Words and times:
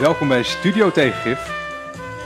Welkom 0.00 0.28
bij 0.28 0.42
Studio 0.42 0.90
Tegengif, 0.90 1.50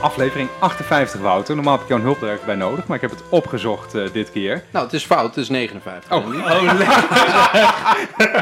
aflevering 0.01 0.49
58 0.59 1.19
Wouter. 1.21 1.55
Normaal 1.55 1.73
heb 1.73 1.81
ik 1.83 1.87
jouw 1.89 1.99
hulp 1.99 2.21
er 2.21 2.31
even 2.33 2.45
bij 2.45 2.55
nodig, 2.55 2.87
maar 2.87 2.95
ik 2.95 3.01
heb 3.01 3.11
het 3.11 3.23
opgezocht 3.29 3.93
eh, 3.95 4.11
dit 4.11 4.31
keer. 4.31 4.63
Nou, 4.71 4.85
het 4.85 4.93
is 4.93 5.05
fout, 5.05 5.35
het 5.35 5.37
is 5.37 5.49
59. 5.49 6.11
Oh. 6.11 6.23
Randy. 6.23 6.37
Oh, 6.37 6.53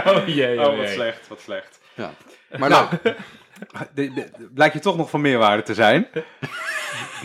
oh 0.18 0.27
jee, 0.27 0.59
oh, 0.59 0.65
Oh, 0.68 0.77
wat 0.77 0.86
jee. 0.86 0.93
slecht, 0.93 1.27
wat 1.27 1.39
slecht. 1.41 1.79
Ja. 1.93 2.11
Maar 2.57 2.69
Nou, 2.69 2.88
de- 3.93 4.29
blijkt 4.54 4.73
je 4.73 4.79
toch 4.79 4.97
nog 4.97 5.09
van 5.09 5.21
meerwaarde 5.21 5.63
te 5.63 5.73
zijn. 5.73 6.07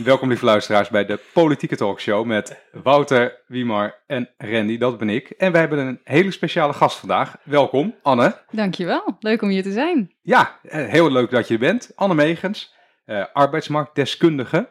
Welkom 0.05 0.29
lieve 0.29 0.45
luisteraars 0.45 0.89
bij 0.89 1.05
de 1.05 1.21
Politieke 1.33 1.77
Talkshow 1.77 2.27
met 2.27 2.65
Wouter, 2.83 3.43
Wiemar 3.47 4.03
en 4.07 4.31
Randy, 4.37 4.79
dat 4.79 4.99
ben 4.99 5.09
ik. 5.09 5.31
En 5.31 5.53
wij 5.53 5.61
hebben 5.61 5.79
een 5.79 6.01
hele 6.05 6.31
speciale 6.31 6.73
gast 6.73 6.99
vandaag. 6.99 7.37
Welkom, 7.45 7.95
Anne. 8.03 8.43
Dankjewel, 8.51 9.17
leuk 9.21 9.43
om 9.43 9.49
hier 9.49 9.63
te 9.63 9.73
zijn. 9.73 10.15
Ja, 10.23 10.59
eh, 10.63 10.87
heel 10.87 11.13
leuk 11.13 11.31
dat 11.31 11.49
je 11.49 11.55
er 11.55 11.61
bent. 11.61 11.93
Anne 11.95 12.15
Megens, 12.15 12.75
eh, 13.05 13.25
arbeidsmarktdeskundige, 13.33 14.69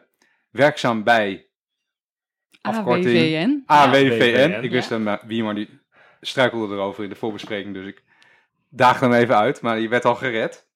werkzaam 0.50 1.04
bij 1.04 1.46
Afkorting. 2.60 3.06
AWVN. 3.06 3.62
AWVN. 3.66 4.64
Ik 4.64 4.70
wist 4.70 4.90
hem, 4.90 5.02
maar 5.02 5.20
Wiemar 5.26 5.54
die 5.54 5.80
struikelde 6.20 6.74
erover 6.74 7.04
in 7.04 7.10
de 7.10 7.16
voorbespreking, 7.16 7.74
dus 7.74 7.86
ik 7.86 8.02
daagde 8.68 9.06
hem 9.06 9.14
even 9.14 9.36
uit, 9.36 9.60
maar 9.60 9.78
je 9.78 9.88
werd 9.88 10.04
al 10.04 10.14
gered. 10.14 10.67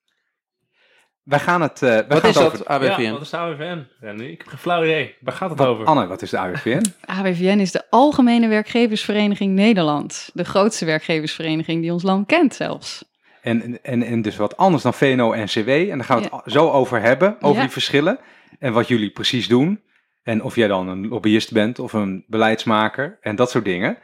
Wij 1.22 1.38
gaan 1.38 1.60
het... 1.62 1.82
eh 1.82 1.88
wij 1.88 2.04
Wat 2.08 2.18
gaan 2.20 2.30
is 2.30 2.36
het 2.36 2.52
dat, 2.52 2.66
AWVN? 2.66 3.00
Ja, 3.02 3.12
wat 3.12 3.20
is 3.20 3.30
de 3.30 3.36
AWVN? 3.36 3.86
Ja, 4.00 4.12
nu, 4.12 4.24
ik 4.30 4.38
heb 4.38 4.48
geen 4.48 4.58
flauw 4.58 4.82
idee. 4.84 5.14
Waar 5.20 5.34
gaat 5.34 5.50
het 5.50 5.60
over? 5.60 5.84
Anne, 5.86 6.06
wat 6.06 6.22
is 6.22 6.30
de 6.30 6.38
AWVN? 6.38 6.82
AWVN 7.04 7.58
is 7.66 7.72
de 7.72 7.82
Algemene 7.90 8.48
Werkgeversvereniging 8.48 9.54
Nederland. 9.54 10.30
De 10.34 10.44
grootste 10.44 10.84
werkgeversvereniging 10.84 11.82
die 11.82 11.92
ons 11.92 12.02
land 12.02 12.26
kent 12.26 12.54
zelfs. 12.54 13.04
En, 13.42 13.82
en, 13.82 14.02
en 14.02 14.22
dus 14.22 14.36
wat 14.36 14.56
anders 14.56 14.82
dan 14.82 14.94
VNO-NCW. 14.94 15.68
En 15.68 15.96
daar 15.98 16.04
gaan 16.04 16.16
we 16.16 16.22
het 16.22 16.32
Ja. 16.32 16.42
zo 16.50 16.70
over 16.70 17.00
hebben, 17.00 17.36
over 17.40 17.56
Ja. 17.56 17.62
die 17.62 17.70
verschillen. 17.72 18.18
En 18.58 18.72
wat 18.72 18.88
jullie 18.88 19.10
precies 19.10 19.48
doen. 19.48 19.80
En 20.22 20.42
of 20.42 20.56
jij 20.56 20.68
dan 20.68 20.88
een 20.88 21.08
lobbyist 21.08 21.52
bent 21.52 21.78
of 21.78 21.92
een 21.92 22.24
beleidsmaker 22.26 23.18
en 23.20 23.36
dat 23.36 23.50
soort 23.50 23.64
dingen. 23.64 23.98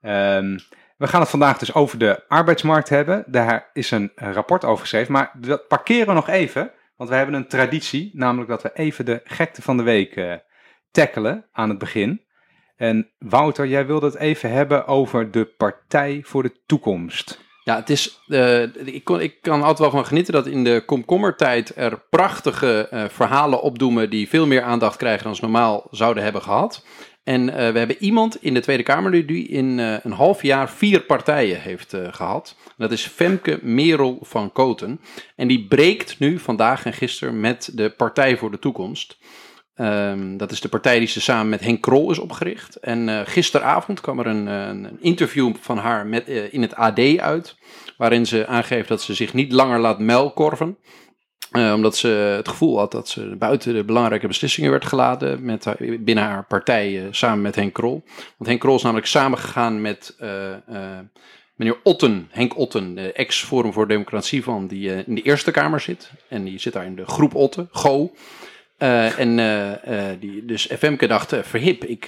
Ehm, 0.00 0.58
we 0.98 1.06
gaan 1.06 1.20
het 1.20 1.30
vandaag 1.30 1.58
dus 1.58 1.74
over 1.74 1.98
de 1.98 2.24
arbeidsmarkt 2.28 2.88
hebben. 2.88 3.24
Daar 3.26 3.70
is 3.72 3.90
een, 3.90 4.12
rapport 4.14 4.64
over 4.64 4.80
geschreven. 4.80 5.12
Maar 5.12 5.32
dat 5.34 5.68
parkeren 5.68 6.06
we 6.06 6.12
nog 6.12 6.28
even. 6.28 6.70
Want 6.96 7.10
we 7.10 7.16
hebben 7.16 7.34
een 7.34 7.48
traditie. 7.48 8.10
Namelijk 8.14 8.50
dat 8.50 8.62
we 8.62 8.70
even 8.74 9.04
de 9.04 9.20
gekte 9.24 9.62
van 9.62 9.76
de 9.76 9.82
week 9.82 10.16
eh 10.16 10.34
tackelen 10.90 11.46
aan 11.52 11.68
het 11.68 11.78
begin. 11.78 12.22
En 12.76 13.10
Wouter, 13.18 13.66
jij 13.66 13.86
wilde 13.86 14.06
het 14.06 14.16
even 14.16 14.50
hebben 14.50 14.86
over 14.86 15.30
de 15.30 15.44
Partij 15.44 16.20
voor 16.24 16.42
de 16.42 16.60
Toekomst. 16.66 17.46
Ja, 17.64 17.76
het 17.76 17.90
is, 17.90 18.20
eh, 18.26 18.62
ik, 18.62 19.08
ik 19.08 19.40
kan 19.40 19.60
altijd 19.60 19.78
wel 19.78 19.90
van 19.90 20.06
genieten 20.06 20.32
dat 20.32 20.46
in 20.46 20.64
de 20.64 20.82
komkommertijd 20.86 21.72
er 21.76 21.98
prachtige 22.10 22.88
eh, 22.90 23.04
verhalen 23.08 23.62
opdoemen 23.62 24.10
die 24.10 24.28
veel 24.28 24.46
meer 24.46 24.62
aandacht 24.62 24.96
krijgen 24.96 25.24
dan 25.24 25.34
ze 25.34 25.42
normaal 25.42 25.86
zouden 25.90 26.22
hebben 26.22 26.42
gehad. 26.42 26.84
En 27.28 27.50
eh, 27.50 27.72
we 27.72 27.78
hebben 27.78 27.96
iemand 27.98 28.42
in 28.42 28.54
de 28.54 28.60
Tweede 28.60 28.82
Kamer 28.82 29.26
die- 29.26 29.48
in 29.48 29.78
eh, 29.78 29.94
een 30.02 30.12
half 30.12 30.42
jaar 30.42 30.70
vier 30.70 31.00
partijen 31.00 31.60
heeft 31.60 31.92
eh, 31.92 32.08
gehad. 32.10 32.56
Dat 32.76 32.92
is 32.92 33.06
Femke 33.06 33.58
Merel 33.62 34.18
van 34.22 34.52
Koten. 34.52 35.00
En 35.36 35.48
die 35.48 35.66
breekt 35.66 36.18
nu 36.18 36.38
vandaag 36.38 36.84
en 36.84 36.92
gisteren 36.92 37.40
met 37.40 37.70
de 37.74 37.90
Partij 37.90 38.36
voor 38.36 38.50
de 38.50 38.58
Toekomst. 38.58 39.18
Ehm, 39.74 40.36
dat 40.36 40.50
is 40.50 40.60
de 40.60 40.68
partij 40.68 40.98
die 40.98 41.08
ze 41.08 41.20
samen 41.20 41.48
met 41.48 41.60
Henk 41.60 41.80
Krol 41.80 42.10
is 42.10 42.18
opgericht. 42.18 42.76
En 42.76 43.26
gisteravond 43.26 44.00
kwam 44.00 44.18
er 44.18 44.26
een, 44.26 44.46
een 44.46 44.98
interview 45.00 45.54
van 45.60 45.78
haar 45.78 46.06
met, 46.06 46.28
in 46.28 46.62
het 46.62 46.74
AD 46.74 47.18
uit. 47.18 47.56
Waarin 47.96 48.26
ze 48.26 48.46
aangeeft 48.46 48.88
dat 48.88 49.02
ze 49.02 49.14
zich 49.14 49.34
niet 49.34 49.52
langer 49.52 49.78
laat 49.78 49.98
melkorven. 49.98 50.78
Eh, 51.50 51.72
omdat 51.74 51.96
ze 51.96 52.08
het 52.08 52.48
gevoel 52.48 52.78
had 52.78 52.92
dat 52.92 53.08
ze 53.08 53.36
buiten 53.38 53.74
de 53.74 53.84
belangrijke 53.84 54.26
beslissingen 54.26 54.70
werd 54.70 54.84
gelaten 54.84 55.44
met 55.44 55.66
binnen 55.78 56.24
haar 56.24 56.44
partij 56.44 56.98
eh, 56.98 57.06
samen 57.10 57.42
met 57.42 57.54
Henk 57.54 57.72
Krol. 57.72 58.02
Want 58.36 58.50
Henk 58.50 58.60
Krol 58.60 58.74
is 58.74 58.82
namelijk 58.82 59.06
samengegaan 59.06 59.80
met 59.80 60.14
eh, 60.18 60.54
meneer 61.54 61.76
Otten, 61.82 62.28
Henk 62.30 62.58
Otten, 62.58 62.94
de 62.94 63.12
ex-Forum 63.12 63.72
voor 63.72 63.88
Democratie 63.88 64.42
van, 64.42 64.66
die 64.66 65.04
in 65.04 65.14
de 65.14 65.22
Eerste 65.22 65.50
Kamer 65.50 65.80
zit. 65.80 66.10
En 66.28 66.44
die 66.44 66.58
zit 66.58 66.72
daar 66.72 66.84
in 66.84 66.96
de 66.96 67.06
groep 67.06 67.34
Otten, 67.34 67.68
GO. 67.72 68.12
Eh, 68.78 69.18
en 69.18 69.38
eh, 69.38 70.10
eh, 70.10 70.20
die, 70.20 70.44
dus 70.44 70.68
FMke 70.78 71.06
dacht, 71.06 71.36
verhip, 71.42 71.84
ik, 71.84 72.06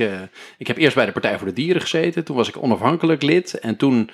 ik 0.59 0.67
heb 0.67 0.77
eerst 0.77 0.95
bij 0.95 1.07
de 1.07 1.13
Partij 1.13 1.39
voor 1.39 1.47
de 1.47 1.53
Dieren 1.53 1.81
gezeten. 1.83 2.25
Toen 2.25 2.37
was 2.37 2.49
ik 2.49 2.63
onafhankelijk 2.63 3.23
lid. 3.23 3.59
En 3.59 3.77
toen 3.77 4.11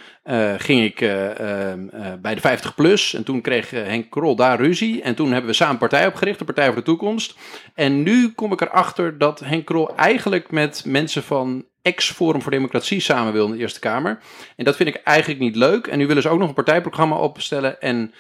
ging 0.56 0.84
ik 0.84 1.00
eh, 1.00 1.70
ehm, 1.70 1.88
eh, 1.88 2.12
bij 2.20 2.34
de 2.34 2.40
50PLUS. 2.40 3.14
En 3.14 3.24
toen 3.24 3.40
kreeg 3.40 3.70
Henk 3.70 4.10
Krol 4.10 4.36
daar 4.36 4.60
ruzie. 4.60 5.02
En 5.02 5.14
toen 5.14 5.32
hebben 5.32 5.50
we 5.50 5.56
samen 5.56 5.78
partij 5.78 6.06
opgericht, 6.06 6.38
de 6.38 6.44
Partij 6.44 6.66
voor 6.66 6.74
de 6.74 6.82
Toekomst. 6.82 7.34
En 7.74 8.02
nu 8.02 8.32
kom 8.32 8.52
ik 8.52 8.60
erachter 8.60 9.18
dat 9.18 9.40
Henk 9.40 9.64
Krol 9.64 9.96
eigenlijk 9.96 10.50
met 10.50 10.82
mensen 10.86 11.22
van 11.22 11.64
ex-Forum 11.82 12.42
voor 12.42 12.50
Democratie 12.50 13.00
samen 13.00 13.32
wil 13.32 13.46
in 13.46 13.52
de 13.52 13.58
Eerste 13.58 13.80
Kamer. 13.80 14.18
En 14.56 14.64
dat 14.64 14.76
vind 14.76 14.88
ik 14.88 15.00
eigenlijk 15.04 15.40
niet 15.40 15.56
leuk. 15.56 15.86
En 15.86 15.98
nu 15.98 16.06
willen 16.06 16.22
ze 16.22 16.28
ook 16.28 16.38
nog 16.38 16.48
een 16.48 16.54
partijprogramma 16.54 17.16
opstellen. 17.16 17.80
En 17.80 18.14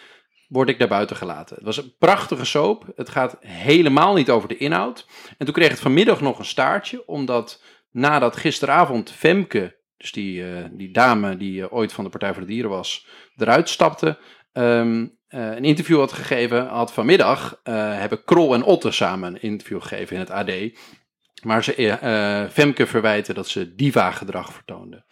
word 0.48 0.68
ik 0.68 0.78
daar 0.78 0.88
buiten 0.88 1.16
gelaten. 1.16 1.56
Het 1.56 1.64
was 1.64 1.76
een 1.76 1.94
prachtige 1.98 2.44
soap. 2.44 2.92
Het 2.96 3.08
gaat 3.08 3.36
helemaal 3.40 4.14
niet 4.14 4.30
over 4.30 4.48
de 4.48 4.56
inhoud. 4.56 5.06
En 5.38 5.44
toen 5.44 5.54
kreeg 5.54 5.70
het 5.70 5.80
vanmiddag 5.80 6.20
nog 6.20 6.38
een 6.38 6.44
staartje, 6.44 7.06
omdat 7.06 7.62
nadat 7.90 8.36
gisteravond 8.36 9.10
Femke, 9.10 9.76
dus 9.96 10.12
die, 10.12 10.52
eh, 10.52 10.64
die 10.70 10.90
dame 10.90 11.36
die 11.36 11.62
eh, 11.62 11.72
ooit 11.72 11.92
van 11.92 12.04
de 12.04 12.10
Partij 12.10 12.32
voor 12.32 12.42
de 12.42 12.48
Dieren 12.48 12.70
was, 12.70 13.06
eruit 13.36 13.68
stapte, 13.68 14.18
ehm, 14.52 15.06
eh, 15.28 15.50
een 15.50 15.64
interview 15.64 15.98
had 15.98 16.12
gegeven, 16.12 16.66
had 16.66 16.92
vanmiddag 16.92 17.60
hebben 17.64 18.24
Krol 18.24 18.54
en 18.54 18.62
Otte 18.62 18.90
samen 18.90 19.34
een 19.34 19.42
interview 19.42 19.80
gegeven 19.80 20.16
in 20.16 20.20
het 20.20 20.30
AD. 20.30 20.50
Maar 21.42 21.64
ze 21.64 22.48
Femke 22.52 22.86
verwijten 22.86 23.34
dat 23.34 23.48
ze 23.48 23.74
diva-gedrag 23.74 24.52
vertoonde. 24.52 25.04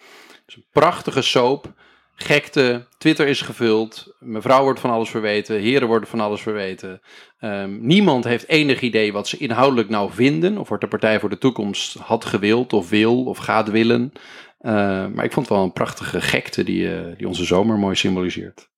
Dus 0.47 0.57
een 0.57 0.67
prachtige 0.73 1.23
soap 1.23 1.73
gekte, 2.15 2.87
Twitter 2.99 3.27
is 3.27 3.41
gevuld, 3.41 4.15
mevrouw 4.19 4.63
wordt 4.63 4.81
van 4.81 4.91
alles 4.91 5.11
verweten, 5.11 5.61
heren 5.61 5.89
worden 5.89 6.09
van 6.09 6.21
alles 6.21 6.41
verweten. 6.41 7.01
Ehm, 7.39 7.87
niemand 7.87 8.25
heeft 8.25 8.49
enig 8.49 8.81
idee 8.81 9.13
wat 9.13 9.29
ze 9.29 9.37
inhoudelijk 9.37 9.89
nou 9.89 10.13
vinden, 10.13 10.59
of 10.59 10.69
wat 10.69 10.81
de 10.81 10.89
Partij 10.89 11.21
voor 11.21 11.29
de 11.29 11.39
Toekomst 11.39 11.95
had 11.95 12.25
gewild, 12.25 12.73
of 12.73 12.89
wil, 12.89 13.25
of 13.25 13.39
gaat 13.39 13.71
willen. 13.71 14.13
Eh, 14.59 14.73
maar 15.07 15.25
ik 15.25 15.33
vond 15.33 15.49
het 15.49 15.57
wel 15.57 15.65
een 15.65 15.73
prachtige 15.73 16.21
gekte 16.21 16.65
die, 16.65 16.95
eh, 16.95 17.17
die 17.17 17.29
onze 17.29 17.45
zomer 17.45 17.79
mooi 17.79 17.95
symboliseert. 17.95 18.69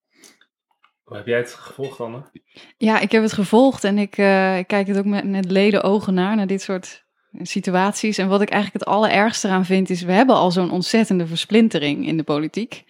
Hoe 1.04 1.16
heb 1.16 1.26
jij 1.26 1.38
het 1.38 1.54
gevolgd, 1.54 2.00
Anne? 2.00 2.22
Ja, 2.76 3.00
ik 3.00 3.12
heb 3.12 3.22
het 3.22 3.32
gevolgd 3.32 3.84
en 3.84 3.98
ik, 3.98 4.18
eh, 4.18 4.58
ik 4.58 4.66
kijk 4.66 4.86
het 4.86 4.98
ook 4.98 5.04
met, 5.04 5.24
met 5.24 5.50
leden 5.50 5.82
ogen 5.82 6.14
naar, 6.14 6.36
naar 6.36 6.46
dit 6.46 6.62
soort 6.62 7.04
situaties. 7.42 8.18
En 8.18 8.28
wat 8.28 8.40
ik 8.40 8.50
eigenlijk 8.50 8.84
het 8.84 8.94
allerergste 8.94 9.48
aan 9.48 9.64
vind, 9.64 9.90
is 9.90 10.02
we 10.02 10.12
hebben 10.12 10.36
al 10.36 10.50
zo'n 10.50 10.70
ontzettende 10.70 11.26
versplintering 11.26 12.06
in 12.06 12.16
de 12.16 12.22
politiek. 12.22 12.84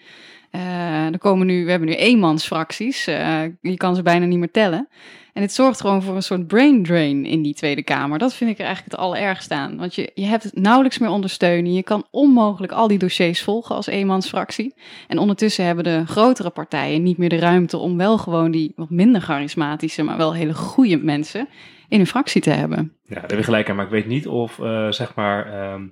Eh, 0.57 1.13
er 1.13 1.19
komen 1.19 1.47
nu, 1.47 1.65
we 1.65 1.71
hebben 1.71 1.89
nu 1.89 1.95
eenmansfracties, 1.95 3.07
eh 3.07 3.43
je 3.61 3.77
kan 3.77 3.97
ze 3.97 4.03
bijna 4.03 4.27
niet 4.27 4.39
meer 4.39 4.51
tellen. 4.51 4.89
En 5.33 5.43
het 5.43 5.53
zorgt 5.53 5.81
gewoon 5.81 6.03
voor 6.03 6.15
een 6.15 6.23
soort 6.23 6.47
brain 6.47 6.83
drain 6.83 7.25
in 7.25 7.43
die 7.43 7.55
Tweede 7.55 7.83
Kamer. 7.83 8.19
Dat 8.19 8.35
vind 8.35 8.51
ik 8.51 8.59
er 8.59 8.65
eigenlijk 8.65 8.95
het 8.95 9.05
allerergste 9.05 9.55
aan. 9.55 9.77
Want 9.77 9.95
je, 9.95 10.11
je 10.15 10.25
hebt 10.25 10.55
nauwelijks 10.55 10.99
meer 10.99 11.11
ondersteuning. 11.11 11.77
Je 11.77 11.83
kan 11.83 12.07
onmogelijk 12.11 12.73
al 12.73 12.89
die 12.89 12.99
dossiers 12.99 13.43
volgen 13.43 13.75
als 13.75 13.87
eenmansfractie. 13.87 14.75
En 15.09 15.19
ondertussen 15.19 15.65
hebben 15.65 15.85
de 15.85 16.03
grotere 16.07 16.51
partijen 16.51 17.03
niet 17.03 17.19
meer 17.19 17.29
de 17.29 17.39
ruimte 17.39 17.77
om 17.77 17.97
wel 17.97 18.19
gewoon 18.19 18.51
die 18.51 18.73
wat 18.77 18.91
minder 18.91 19.21
charismatische, 19.21 20.03
maar 20.03 20.17
wel 20.17 20.35
hele 20.35 20.55
goede 20.55 20.97
mensen 20.97 21.49
in 21.89 22.01
een 22.01 22.07
fractie 22.07 22.41
te 22.41 22.51
hebben. 22.51 22.93
Ja, 23.03 23.15
daar 23.15 23.29
heb 23.29 23.39
je 23.39 23.45
gelijk 23.45 23.71
aan, 23.71 23.77
maar 23.77 23.85
ik 23.85 23.91
weet 23.91 24.07
niet 24.07 24.27
of, 24.27 24.59
eh, 24.59 24.91
zeg 24.91 25.15
maar, 25.15 25.47
ehm, 25.53 25.83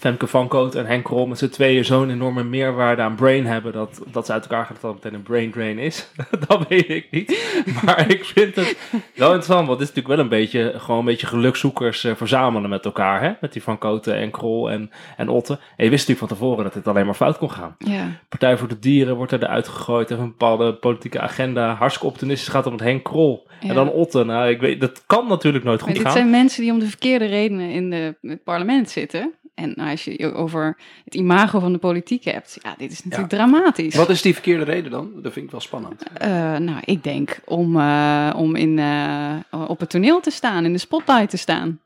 Femke 0.00 0.26
Van 0.26 0.48
Koot 0.48 0.74
en 0.74 0.86
Henk 0.86 1.04
Krol 1.04 1.26
met 1.26 1.38
z'n 1.38 1.48
tweeën 1.48 1.84
zo'n 1.84 2.10
enorme 2.10 2.44
meerwaarde 2.44 3.02
aan 3.02 3.14
brain 3.14 3.46
hebben, 3.46 3.72
dat, 3.72 4.02
dat 4.12 4.26
ze 4.26 4.32
uit 4.32 4.42
elkaar 4.42 4.64
gaan, 4.64 4.74
dat 4.80 4.82
dat 4.82 4.94
meteen 4.94 5.14
een 5.14 5.22
brain 5.22 5.50
drain 5.50 5.78
is. 5.78 6.08
dat 6.48 6.68
weet 6.68 6.88
ik 6.88 7.06
niet. 7.10 7.62
Maar 7.84 8.10
ik 8.10 8.24
vind 8.24 8.56
het 8.56 8.76
wel 9.14 9.28
interessant, 9.28 9.66
want 9.66 9.80
het 9.80 9.88
is 9.88 9.94
natuurlijk 9.94 10.08
wel 10.08 10.18
een 10.18 10.28
beetje, 10.28 10.74
gewoon 10.76 10.98
een 10.98 11.04
beetje 11.04 11.26
gelukzoekers 11.26 12.04
eh, 12.04 12.14
verzamelen 12.14 12.70
met 12.70 12.84
elkaar, 12.84 13.22
hè? 13.22 13.32
Met 13.40 13.52
die 13.52 13.62
Van 13.62 13.78
Koten 13.78 14.14
en 14.14 14.30
Krol 14.30 14.70
en, 14.70 14.90
en 15.16 15.28
Otte. 15.28 15.52
En 15.52 15.84
je 15.84 15.90
wist 15.90 16.08
natuurlijk 16.08 16.18
van 16.18 16.38
tevoren 16.38 16.64
dat 16.64 16.74
dit 16.74 16.88
alleen 16.88 17.06
maar 17.06 17.14
fout 17.14 17.38
kon 17.38 17.50
gaan. 17.50 17.76
Ja, 17.78 18.06
Partij 18.28 18.56
voor 18.56 18.68
de 18.68 18.78
Dieren 18.78 19.16
wordt 19.16 19.32
er 19.32 19.42
eruit 19.42 19.68
gegooid. 19.68 20.08
Heeft 20.08 20.20
een 20.20 20.28
bepaalde 20.28 20.74
politieke 20.74 21.20
agenda. 21.20 21.74
Hartstikke 21.74 22.12
optimistisch 22.12 22.48
gaat 22.48 22.66
om 22.66 22.72
het 22.72 22.82
Henk 22.82 23.04
Krol. 23.04 23.48
Ja. 23.60 23.68
En 23.68 23.74
dan 23.74 23.90
Otte. 23.90 24.24
Nou, 24.24 24.48
ik 24.48 24.60
weet, 24.60 24.80
dat 24.80 25.02
kan 25.06 25.28
natuurlijk 25.28 25.64
nooit 25.64 25.80
maar 25.80 25.88
goed 25.88 25.96
dit 25.96 26.06
gaan. 26.06 26.16
zijn 26.16 26.30
mensen 26.30 26.62
die 26.62 26.72
om 26.72 26.78
de 26.78 26.86
verkeerde 26.86 27.26
redenen 27.26 27.70
in 27.70 27.90
de, 27.90 28.16
het 28.20 28.44
parlement 28.44 28.90
zitten. 28.90 29.34
En 29.54 29.74
als 29.74 30.04
je 30.04 30.34
over 30.34 30.76
het 31.04 31.14
imago 31.14 31.60
van 31.60 31.72
de 31.72 31.78
politiek 31.78 32.24
hebt, 32.24 32.58
ja, 32.62 32.74
dit 32.78 32.92
is 32.92 33.04
natuurlijk 33.04 33.32
dramatisch. 33.32 33.94
Wat 33.94 34.10
is 34.10 34.22
die 34.22 34.32
verkeerde 34.32 34.64
reden 34.64 34.90
dan? 34.90 35.10
Dat 35.22 35.32
vind 35.32 35.44
ik 35.44 35.50
wel 35.50 35.60
spannend. 35.60 36.02
Eh, 36.12 36.28
nou, 36.56 36.78
ik 36.84 37.04
denk 37.04 37.40
om, 37.44 37.80
eh, 37.80 38.34
om 38.36 38.56
in, 38.56 38.78
eh, 38.78 39.36
op 39.68 39.80
het 39.80 39.90
toneel 39.90 40.20
te 40.20 40.30
staan, 40.30 40.64
in 40.64 40.72
de 40.72 40.78
spotlight 40.78 41.30
te 41.30 41.36
staan. 41.36 41.80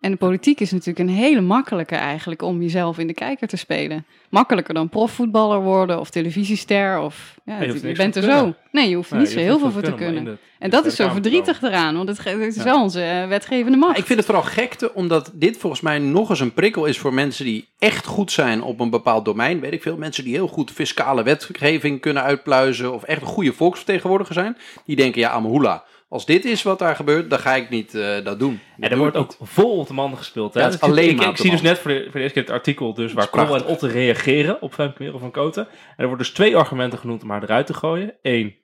En 0.00 0.10
de 0.10 0.16
politiek 0.16 0.60
is 0.60 0.70
natuurlijk 0.70 0.98
een 0.98 1.14
hele 1.14 1.40
makkelijke 1.40 1.94
eigenlijk 1.94 2.42
om 2.42 2.62
jezelf 2.62 2.98
in 2.98 3.06
de 3.06 3.14
kijker 3.14 3.48
te 3.48 3.56
spelen. 3.56 4.06
Makkelijker 4.30 4.74
dan 4.74 4.88
profvoetballer 4.88 5.60
worden 5.60 6.00
of 6.00 6.10
televisiester 6.10 7.00
of 7.00 7.34
ja, 7.44 7.62
je 7.62 7.92
bent 7.96 8.16
er 8.16 8.22
zo. 8.22 8.28
kunnen. 8.28 8.56
Nee, 8.72 8.88
je 8.88 8.94
hoeft 8.94 9.10
Nee, 9.10 9.20
niet 9.20 9.30
zo 9.30 9.38
heel 9.38 9.58
veel 9.58 9.70
voor 9.70 9.82
te 9.82 9.94
kunnen. 9.94 10.24
de- 10.24 10.36
En 10.58 10.70
dat 10.70 10.84
is 10.86 10.96
zo 10.96 11.08
verdrietig 11.08 11.62
eraan, 11.62 11.96
want 11.96 12.08
het, 12.08 12.26
is 12.26 12.54
Ja. 12.56 12.64
wel 12.64 12.82
onze 12.82 13.02
eh, 13.02 13.28
wetgevende 13.28 13.78
macht. 13.78 13.98
Ik 13.98 14.04
vind 14.06 14.18
het 14.18 14.26
vooral 14.28 14.44
gekte, 14.44 14.94
omdat 14.94 15.30
dit 15.34 15.56
volgens 15.56 15.80
mij 15.82 15.98
nog 15.98 16.30
eens 16.30 16.40
een 16.40 16.52
prikkel 16.54 16.84
is 16.84 16.98
voor 16.98 17.14
mensen 17.14 17.44
die 17.44 17.68
echt 17.78 18.06
goed 18.06 18.32
zijn 18.32 18.62
op 18.62 18.80
een 18.80 18.90
bepaald 18.90 19.24
domein. 19.24 19.60
Weet 19.60 19.72
ik 19.72 19.82
veel, 19.82 19.96
mensen 19.96 20.24
die 20.24 20.34
heel 20.34 20.48
goed 20.48 20.70
fiscale 20.70 21.22
wetgeving 21.22 22.00
kunnen 22.00 22.22
uitpluizen 22.22 22.92
of 22.94 23.02
echt 23.02 23.20
een 23.20 23.26
goede 23.26 23.52
volksvertegenwoordiger 23.52 24.34
zijn. 24.34 24.56
Die 24.84 24.96
denken, 24.96 25.20
ja, 25.20 25.30
Amahula, 25.30 25.84
als 26.08 26.26
dit 26.26 26.44
is 26.44 26.62
wat 26.62 26.78
daar 26.78 26.96
gebeurt, 26.96 27.30
dan 27.30 27.38
ga 27.38 27.54
ik 27.54 27.70
niet 27.70 27.94
eh, 27.94 28.24
dat 28.24 28.38
doen. 28.38 28.60
En 28.78 28.90
er 28.90 28.98
wordt 28.98 29.16
ook 29.16 29.36
vol 29.40 29.78
op 29.78 29.86
de 29.86 29.94
man 29.94 30.16
gespeeld. 30.16 30.54
Hè? 30.54 30.60
Ja, 30.60 30.66
het 30.66 30.74
is 30.74 30.80
alleen 30.80 31.10
ik, 31.10 31.16
maar 31.16 31.28
ik, 31.28 31.36
zie 31.36 31.50
dus 31.50 31.62
net 31.62 31.78
voor 31.78 31.90
de, 31.90 32.02
voor 32.02 32.12
de 32.12 32.20
eerste 32.20 32.32
keer 32.32 32.42
het 32.42 32.52
artikel 32.52 32.94
dus 32.94 33.12
waar 33.12 33.30
Krol 33.30 33.54
en. 33.54 33.66
Otte 33.66 33.88
reageren 33.88 34.62
op 34.62 34.74
Femke 34.74 35.02
Merel 35.02 35.18
van 35.18 35.30
Koten. 35.30 35.68
En 35.68 35.94
er 35.96 36.06
worden 36.06 36.26
dus 36.26 36.34
twee 36.34 36.56
argumenten 36.56 36.98
genoemd 36.98 37.22
om 37.22 37.30
haar 37.30 37.42
eruit 37.42 37.66
te 37.66 37.74
gooien. 37.74 38.14
Eén 38.22 38.56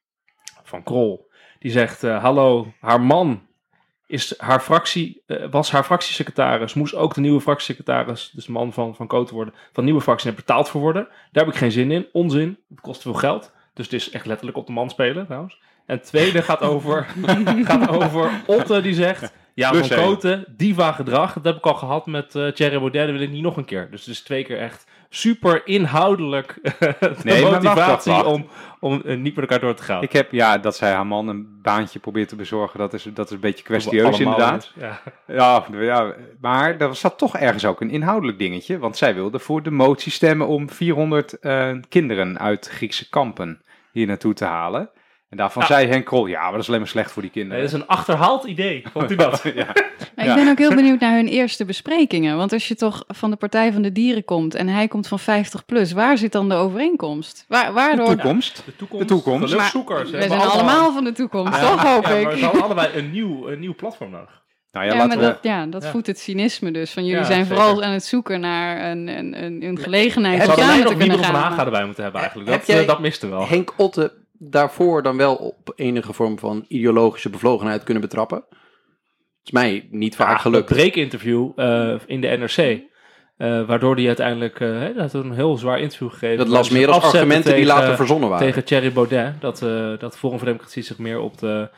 van 0.63 0.83
Krol, 0.83 1.31
die 1.59 1.71
zegt, 1.71 2.03
eh, 2.03 2.23
hallo, 2.23 2.73
haar 2.81 3.01
man 3.01 3.47
is 4.07 4.35
haar 4.39 4.61
fractie, 4.61 5.23
eh, 5.27 5.51
was 5.51 5.71
haar 5.71 5.85
fractiesecretaris, 5.85 6.75
moest 6.75 6.95
ook 6.95 7.15
de 7.15 7.21
nieuwe 7.21 7.41
fractiesecretaris, 7.41 8.31
dus 8.35 8.45
de 8.45 8.53
man 8.53 8.73
van, 8.73 8.95
van 8.95 9.07
Koten 9.07 9.35
worden, 9.35 9.55
van 9.73 9.85
nieuwe 9.85 10.01
fractie 10.01 10.31
en 10.31 10.37
betaald 10.37 10.69
voor 10.69 10.81
worden. 10.81 11.09
Daar 11.33 11.45
heb 11.45 11.53
ik 11.53 11.59
geen 11.59 11.73
zin 11.73 11.91
in, 11.91 12.07
onzin, 12.13 12.59
het 12.69 12.81
kost 12.81 13.03
veel 13.03 13.15
geld. 13.15 13.53
Dus 13.75 13.85
het 13.85 13.95
is 13.95 14.11
echt 14.11 14.27
letterlijk 14.27 14.59
op 14.59 14.67
de 14.67 14.73
man 14.73 14.91
spelen 14.91 15.25
trouwens. 15.25 15.59
En 15.87 15.97
het 15.97 16.07
tweede 16.07 16.43
gaat 16.43 16.61
over, 16.61 17.07
gaat 17.65 17.89
over 17.89 18.31
Otte 18.47 18.81
die 18.81 18.95
zegt, 18.95 19.33
ja, 19.55 19.71
Plus 19.71 19.87
van. 19.87 19.97
Koten, 19.97 20.45
diva 20.57 20.93
gedrag, 20.93 21.33
dat 21.33 21.45
heb 21.45 21.57
ik 21.57 21.67
al 21.67 21.75
gehad 21.75 22.07
met 22.07 22.35
eh 22.35 22.49
Thierry 22.49 22.79
Baudet, 22.79 23.07
dat 23.07 23.17
wil 23.17 23.21
ik 23.21 23.31
niet 23.31 23.43
nog 23.43 23.57
een 23.57 23.65
keer. 23.65 23.89
Dus 23.91 24.01
het 24.01 24.15
is 24.15 24.23
twee 24.23 24.45
keer 24.45 24.59
echt 24.59 24.87
super 25.09 25.63
inhoudelijk 25.65 26.59
de 26.63 27.15
Nee, 27.23 27.43
maar 27.43 27.51
wacht, 27.51 27.63
motivatie 27.63 28.13
wacht, 28.13 28.25
om, 28.25 28.47
om 28.81 29.03
eh, 29.05 29.17
niet 29.17 29.35
met 29.35 29.45
elkaar 29.45 29.61
door 29.61 29.75
te 29.75 29.83
gaan. 29.83 30.03
Ik 30.03 30.13
heb, 30.13 30.33
ja, 30.33 30.59
dat 30.59 30.77
zij 30.77 30.93
haar 30.93 31.07
man 31.07 31.29
een 31.29 31.59
baantje 31.63 31.99
probeert 31.99 32.29
te 32.29 32.37
bezorgen, 32.37 32.79
dat 32.79 32.95
is, 32.95 33.09
dat 33.15 33.27
is 33.27 33.33
een 33.33 33.41
beetje 33.41 33.65
kwestieus 33.65 34.19
inderdaad. 34.19 34.73
Ja. 34.77 35.01
Ja, 35.27 35.65
ja, 35.73 36.15
maar 36.41 36.79
er 36.79 36.97
zat 36.97 37.19
toch 37.19 37.37
ergens 37.37 37.65
ook 37.65 37.81
een 37.81 37.91
inhoudelijk 37.91 38.39
dingetje. 38.39 38.79
Want 38.79 38.97
zij 38.97 39.15
wilde 39.15 39.39
voor 39.39 39.63
de 39.63 39.71
motie 39.71 40.13
stemmen 40.13 40.47
om 40.47 40.71
400 40.71 41.39
eh, 41.39 41.71
kinderen 41.89 42.39
uit 42.39 42.69
Griekse 42.69 43.09
kampen 43.09 43.63
hier 43.93 44.07
naartoe 44.07 44.35
te 44.35 44.45
halen. 44.45 44.91
En 45.35 45.41
daarvan 45.41 45.63
Ja. 45.63 45.69
zei 45.69 45.87
Henk 45.87 46.05
Krol, 46.07 46.27
ja, 46.27 46.43
maar 46.43 46.51
dat 46.53 46.61
is 46.61 46.67
alleen 46.69 46.81
maar 46.81 46.89
slecht 46.89 47.13
voor 47.13 47.23
die 47.23 47.31
Nee, 47.35 47.43
kinderen. 47.43 47.65
dat 47.71 47.75
is 47.75 47.81
een 47.81 47.87
achterhaald 47.89 48.45
idee. 48.45 48.85
Vond 48.93 49.11
u 49.11 49.15
dat? 49.17 49.43
ja. 49.55 49.67
Maar 50.17 50.25
Ja. 50.25 50.31
Ik 50.31 50.35
ben 50.45 50.49
ook 50.49 50.59
heel 50.59 50.75
benieuwd 50.75 51.01
naar 51.01 51.15
hun 51.15 51.27
eerste 51.29 51.65
besprekingen. 51.65 52.37
Want 52.37 52.53
als 52.53 52.69
je 52.69 52.75
toch 52.75 53.05
van 53.09 53.31
de 53.31 53.37
Partij 53.37 53.73
van 53.73 53.83
de 53.83 53.93
Dieren 53.93 54.25
komt 54.25 54.55
en 54.55 54.69
hij 54.69 54.89
komt 54.89 55.09
van 55.09 55.19
50 55.19 55.65
plus, 55.65 55.93
waar 55.93 56.19
zit 56.19 56.33
dan 56.33 56.49
de 56.49 56.55
overeenkomst? 56.55 57.45
Waar, 57.49 57.67
De 57.67 57.73
waardoor... 57.73 58.07
toekomst. 58.07 58.63
De 58.67 58.77
toekomst. 58.77 59.09
De 59.09 59.15
toekomst. 59.15 59.53
Gelukzoekers. 59.53 60.11
We 60.11 60.23
zijn 60.23 60.41
allemaal 60.41 60.93
van 60.93 61.05
de 61.05 61.13
toekomst, 61.13 61.61
toch 61.61 61.83
hoop 61.83 62.05
ja, 62.07 62.11
ik? 62.15 62.25
maar 62.25 62.35
we 62.35 62.41
hadden 62.45 62.63
allebei 62.63 62.99
een 62.99 63.11
nieuw, 63.11 63.49
een 63.49 63.61
nieuw 63.61 63.75
platform 63.75 64.11
nodig. 64.11 64.43
Nou 64.73 64.87
ja, 64.87 64.93
Ja, 64.93 64.99
laten 64.99 65.19
maar 65.19 65.27
we... 65.27 65.33
dat, 65.33 65.39
ja, 65.43 65.67
dat 65.67 65.83
Ja. 65.83 65.91
voedt 65.91 66.07
het 66.07 66.19
cynisme 66.19 66.71
dus. 66.71 66.91
Van 66.93 67.05
jullie 67.05 67.21
Ja, 67.21 67.27
zijn 67.27 67.45
zeker. 67.45 67.57
vooral 67.63 67.83
aan 67.83 67.93
het 67.93 68.05
zoeken 68.05 68.41
naar 68.41 68.91
een, 68.91 69.09
een, 69.09 69.45
een, 69.45 69.63
een 69.63 69.79
gelegenheid 69.79 70.49
alleen 70.49 70.77
te 70.79 70.83
nog 70.83 70.95
Wiebel 70.95 71.23
van 71.23 71.59
erbij 71.59 71.85
moeten 71.85 72.03
hebben 72.03 72.21
eigenlijk. 72.21 72.51
Heb 72.51 72.59
Dat, 72.59 72.69
jij- 72.69 72.81
eh, 72.81 72.87
dat 72.87 73.01
miste 73.01 73.29
wel. 73.29 73.49
Henk 73.49 73.73
Otte 73.77 74.13
daarvoor 74.39 75.03
dan 75.03 75.17
wel 75.17 75.35
op 75.35 75.73
enige 75.77 76.13
vorm 76.13 76.39
van 76.39 76.65
ideologische 76.69 77.31
bevlogenheid 77.31 77.85
kunnen 77.85 78.03
betrappen? 78.03 78.45
is 79.45 79.51
mij 79.51 79.89
niet 79.91 80.17
vaak 80.17 80.31
Ja, 80.31 80.37
gelukt. 80.39 80.69
Het 80.69 80.79
breekinterview 80.79 81.51
eh, 81.57 81.95
in 82.07 82.21
de 82.21 82.27
NRC. 82.29 82.57
eh, 83.37 83.67
waardoor 83.67 83.97
hij 83.97 84.07
uiteindelijk 84.07 84.59
had 84.97 85.13
een 85.13 85.33
heel 85.33 85.57
zwaar 85.57 85.81
interview 85.81 86.11
gegeven. 86.11 86.39
Dat 86.39 86.49
las 86.49 86.71
meer 86.71 86.91
als 86.91 87.05
argumenten 87.05 87.55
die 87.55 87.65
later 87.65 87.97
verzonnen 87.97 88.29
waren. 88.29 88.47
Tegen 88.47 88.65
Thierry 88.65 88.93
Baudet. 88.93 89.41
Dat, 89.41 89.59
dat 90.01 90.19
Forum 90.19 90.39
voor 90.39 90.47
Democratie 90.47 90.83
zich 90.83 90.99
meer 90.99 91.21
op 91.21 91.39
de, 91.39 91.69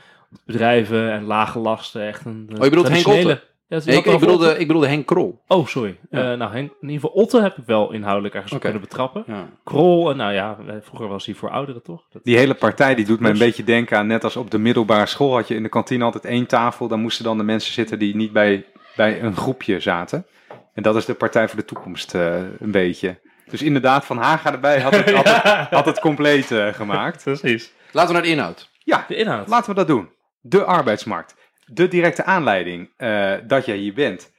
bedrijven 0.45 1.13
en 1.13 1.25
lage 1.25 1.59
lasten 1.59 2.07
echt 2.07 2.25
een 2.25 2.49
Oh, 2.57 2.65
je 2.65 2.71
bedoelt 2.71 2.89
Henk? 2.89 3.45
Ja, 3.69 3.81
Nee, 3.85 3.97
ik, 3.97 4.05
ik, 4.05 4.19
bedoelde, 4.21 4.47
Otte. 4.49 4.59
ik 4.61 4.67
bedoelde 4.67 4.89
Henk 4.89 5.07
Krol. 5.07 5.43
Oh, 5.47 5.67
sorry. 5.67 5.99
Ja. 6.11 6.33
Eh, 6.33 6.39
nou, 6.39 6.53
Henk, 6.53 6.71
in 6.81 6.89
ieder 6.89 6.95
geval 7.09 7.23
Otte 7.23 7.41
heb 7.43 7.57
ik 7.57 7.65
wel 7.67 7.93
inhoudelijk 7.93 8.35
ergens 8.35 8.59
kunnen 8.59 8.81
betrappen. 8.81 9.25
Ja. 9.27 9.49
Krol, 9.65 10.11
eh, 10.11 10.17
nou 10.17 10.33
ja, 10.33 10.57
eh, 10.69 10.75
vroeger 10.83 11.09
was 11.09 11.27
hij 11.27 11.35
voor 11.35 11.51
ouderen 11.51 11.83
toch? 11.83 12.03
Dat, 12.11 12.25
Die 12.25 12.37
hele 12.37 12.55
partij 12.55 12.95
die 12.95 13.05
doet 13.05 13.21
mij 13.21 13.31
een 13.31 13.37
Dus- 13.37 13.47
beetje 13.47 13.65
denken 13.65 13.99
aan, 13.99 14.07
net 14.07 14.25
als 14.25 14.37
op 14.37 14.51
de 14.51 14.59
middelbare 14.59 15.07
school 15.07 15.35
had 15.35 15.49
je 15.49 15.55
in 15.55 15.63
de 15.63 15.69
kantine 15.69 16.05
altijd 16.05 16.25
één 16.25 16.47
tafel. 16.47 16.89
Dan 16.89 17.01
moesten 17.01 17.25
dan 17.25 17.39
de 17.39 17.45
mensen 17.45 17.73
zitten 17.73 17.99
die 17.99 18.17
niet 18.17 18.33
bij, 18.33 18.65
bij 18.97 19.23
een 19.23 19.37
groepje 19.37 19.81
zaten. 19.81 20.27
En 20.75 20.83
dat 20.83 20.97
is 20.97 21.05
de 21.05 21.15
Partij 21.15 21.49
voor 21.49 21.59
de 21.59 21.65
Toekomst 21.65 22.15
eh, 22.15 22.37
een 22.59 22.71
beetje. 22.71 23.19
Dus 23.51 23.63
inderdaad, 23.63 24.05
Van 24.05 24.17
Haga 24.19 24.53
erbij 24.53 24.81
had 24.81 24.95
het, 24.97 25.11
had 25.23 25.25
het, 25.43 25.69
had 25.71 25.87
het 25.87 26.01
compleet 26.01 26.47
gemaakt. 26.73 27.23
Precies. 27.23 27.73
Laten 27.93 28.09
we 28.09 28.15
naar 28.15 28.23
de 28.29 28.35
inhoud. 28.35 28.71
Ja, 28.79 29.05
De 29.09 29.17
inhoud. 29.17 29.49
laten 29.49 29.69
we 29.71 29.75
dat 29.77 29.87
doen. 29.87 30.09
De 30.41 30.65
arbeidsmarkt. 30.65 31.35
De 31.73 31.89
directe 31.89 32.25
aanleiding 32.25 32.93
eh, 32.97 33.35
dat 33.47 33.67
jij 33.67 33.77
hier 33.77 33.95
bent, 33.95 34.33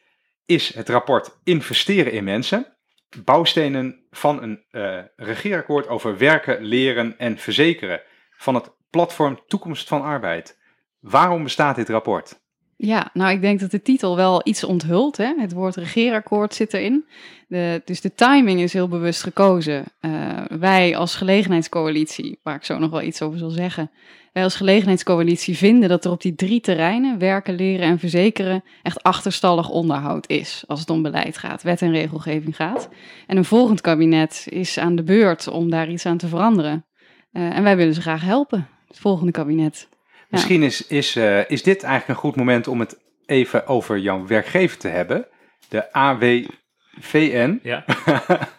is 0.45 0.73
het 0.73 0.89
rapport 0.89 1.39
Investeren 1.43 2.11
in 2.11 2.23
Mensen. 2.23 2.77
Bouwstenen 3.23 4.07
van 4.09 4.43
een 4.43 4.65
eh 4.71 5.03
regeerakkoord 5.15 5.87
over 5.87 6.17
werken, 6.17 6.63
leren 6.63 7.17
en 7.17 7.37
verzekeren 7.37 8.01
van 8.37 8.55
het 8.55 8.75
platform 8.89 9.39
Toekomst 9.47 9.87
van 9.87 10.01
Arbeid. 10.01 10.59
Waarom 10.99 11.43
bestaat 11.43 11.75
dit 11.75 11.89
rapport? 11.89 12.46
Ja, 12.79 13.09
nou 13.13 13.31
ik 13.31 13.41
denk 13.41 13.59
dat 13.59 13.71
de 13.71 13.81
titel 13.81 14.15
wel 14.15 14.41
iets 14.43 14.63
onthult. 14.63 15.17
Hè? 15.17 15.33
Het 15.37 15.53
woord 15.53 15.75
regeerakkoord 15.75 16.53
zit 16.53 16.73
erin. 16.73 17.05
De, 17.47 17.81
dus 17.85 18.01
de 18.01 18.13
timing 18.13 18.59
is 18.59 18.73
heel 18.73 18.87
bewust 18.87 19.23
gekozen. 19.23 19.83
Eh, 19.99 20.11
wij 20.59 20.97
als 20.97 21.15
gelegenheidscoalitie, 21.15 22.39
waar 22.43 22.55
ik 22.55 22.63
zo 22.63 22.77
nog 22.77 22.91
wel 22.91 23.01
iets 23.01 23.21
over 23.21 23.39
zal 23.39 23.49
zeggen. 23.49 23.91
Wij 24.33 24.43
als 24.43 24.55
gelegenheidscoalitie 24.55 25.57
vinden 25.57 25.89
dat 25.89 26.05
er 26.05 26.11
op 26.11 26.21
die 26.21 26.35
drie 26.35 26.61
terreinen, 26.61 27.19
werken, 27.19 27.55
leren 27.55 27.87
en 27.87 27.99
verzekeren, 27.99 28.63
echt 28.83 29.03
achterstallig 29.03 29.69
onderhoud 29.69 30.29
is 30.29 30.63
als 30.67 30.79
het 30.79 30.89
om 30.89 31.01
beleid 31.01 31.37
gaat, 31.37 31.63
wet 31.63 31.81
en 31.81 31.91
regelgeving 31.91 32.55
gaat. 32.55 32.89
En 33.27 33.37
een 33.37 33.45
volgend 33.45 33.81
kabinet 33.81 34.45
is 34.49 34.77
aan 34.77 34.95
de 34.95 35.03
beurt 35.03 35.47
om 35.47 35.69
daar 35.69 35.89
iets 35.89 36.05
aan 36.05 36.17
te 36.17 36.27
veranderen. 36.27 36.85
Eh, 37.31 37.57
en 37.57 37.63
wij 37.63 37.77
willen 37.77 37.93
ze 37.93 38.01
graag 38.01 38.21
helpen, 38.21 38.67
het 38.87 38.99
volgende 38.99 39.31
kabinet. 39.31 39.89
Misschien 40.29 40.63
is, 40.63 40.87
is, 40.87 41.15
eh, 41.15 41.49
is 41.49 41.63
dit 41.63 41.83
eigenlijk 41.83 42.07
een 42.07 42.25
goed 42.25 42.35
moment 42.35 42.67
om 42.67 42.79
het 42.79 42.99
even 43.25 43.67
over 43.67 43.97
jouw 43.97 44.27
werkgever 44.27 44.77
te 44.77 44.87
hebben. 44.87 45.27
De 45.69 45.93
AWVN. 45.93 47.59
Ja. 47.63 47.85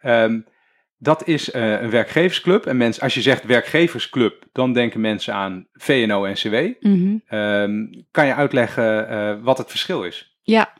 Ehm, 0.00 0.40
dat 0.98 1.26
is 1.26 1.50
eh, 1.50 1.80
een 1.82 1.90
werkgeversclub. 1.90 2.66
En 2.66 2.76
mensen, 2.76 3.02
als 3.02 3.14
je 3.14 3.22
zegt 3.22 3.44
werkgeversclub, 3.44 4.44
dan 4.52 4.72
denken 4.72 5.00
mensen 5.00 5.34
aan 5.34 5.66
VNO-NCW. 5.72 6.54
Mhm. 6.80 7.16
Ehm, 7.26 7.72
kan 8.10 8.26
je 8.26 8.34
uitleggen 8.34 9.08
eh, 9.08 9.36
wat 9.42 9.58
het 9.58 9.70
verschil 9.70 10.02
is? 10.02 10.38
Ja. 10.42 10.72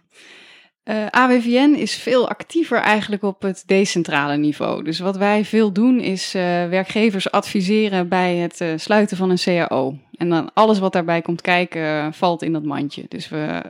Eh, 0.85 1.07
AWVN 1.11 1.75
is 1.77 1.95
veel 1.95 2.29
actiever 2.29 2.79
eigenlijk 2.79 3.23
op 3.23 3.43
het 3.43 3.63
decentrale 3.67 4.37
niveau. 4.37 4.83
Dus 4.83 4.99
wat 4.99 5.17
wij 5.17 5.45
veel 5.45 5.73
doen 5.73 6.01
is 6.01 6.35
eh, 6.35 6.43
werkgevers 6.69 7.31
adviseren 7.31 8.09
bij 8.09 8.37
het 8.37 8.61
eh, 8.61 8.69
sluiten 8.77 9.17
van 9.17 9.31
een 9.31 9.39
CAO. 9.45 9.99
En 10.17 10.29
dan 10.29 10.51
alles 10.55 10.79
wat 10.79 10.93
daarbij 10.93 11.23
komt 11.23 11.41
kijken 11.41 12.15
valt 12.15 12.43
in 12.43 12.53
dat 12.53 12.65
mandje. 12.65 13.05
Dus 13.09 13.29
we 13.29 13.63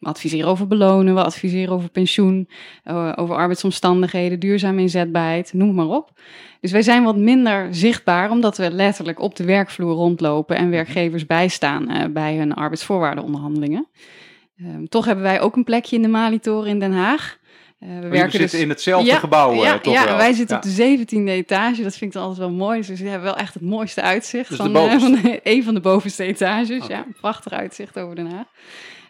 adviseren 0.00 0.48
over 0.48 0.66
belonen, 0.66 1.14
we 1.14 1.22
adviseren 1.22 1.74
over 1.74 1.88
pensioen, 1.88 2.48
over 3.14 3.36
arbeidsomstandigheden, 3.36 4.40
duurzame 4.40 4.80
inzetbaarheid, 4.80 5.52
noem 5.52 5.74
maar 5.74 5.86
op. 5.86 6.12
Dus 6.60 6.72
wij 6.72 6.82
zijn 6.82 7.04
wat 7.04 7.16
minder 7.16 7.74
zichtbaar 7.74 8.30
omdat 8.30 8.56
we 8.56 8.70
letterlijk 8.70 9.20
op 9.20 9.36
de 9.36 9.44
werkvloer 9.44 9.94
rondlopen 9.94 10.56
en 10.56 10.70
werkgevers 10.70 11.26
bijstaan 11.26 12.12
bij 12.12 12.36
hun 12.36 12.54
arbeidsvoorwaardenonderhandelingen. 12.54 13.88
Ehm, 14.58 14.84
toch 14.84 15.04
hebben 15.04 15.24
wij 15.24 15.40
ook 15.40 15.56
een 15.56 15.64
plekje 15.64 15.96
in 15.96 16.02
de 16.02 16.08
Malitoren 16.08 16.68
in 16.70 16.78
Den 16.78 16.92
Haag. 16.92 17.38
Eh, 17.78 17.88
we 17.88 17.94
We 17.94 18.08
werken 18.08 18.30
zitten 18.30 18.50
dus... 18.50 18.60
in 18.60 18.68
hetzelfde 18.68 19.10
Ja, 19.10 19.18
gebouw, 19.18 19.52
eh, 19.52 19.62
ja, 19.62 19.78
toch 19.78 19.92
ja 19.94 20.04
wel? 20.04 20.16
wij 20.16 20.32
zitten 20.32 20.56
Ja. 20.56 20.62
op 20.62 20.62
de 20.68 20.74
zeventiende 20.74 21.30
etage. 21.32 21.82
Dat 21.82 21.96
vind 21.96 22.00
ik 22.10 22.12
dan 22.12 22.22
altijd 22.22 22.40
wel 22.48 22.56
mooi. 22.56 22.82
Dus 22.86 23.00
we 23.00 23.08
hebben 23.08 23.28
wel 23.28 23.36
echt 23.36 23.54
het 23.54 23.62
mooiste 23.62 24.02
uitzicht. 24.02 24.48
Dus 24.48 24.56
van, 24.56 24.76
eh, 24.76 24.98
van 24.98 25.12
de- 25.12 25.40
een 25.52 25.64
van 25.64 25.74
de 25.74 25.80
bovenste 25.80 26.24
etages. 26.24 26.86
Ja, 26.86 27.06
prachtig 27.20 27.52
uitzicht 27.52 27.98
over 27.98 28.14
Den 28.16 28.30
Haag. 28.30 28.46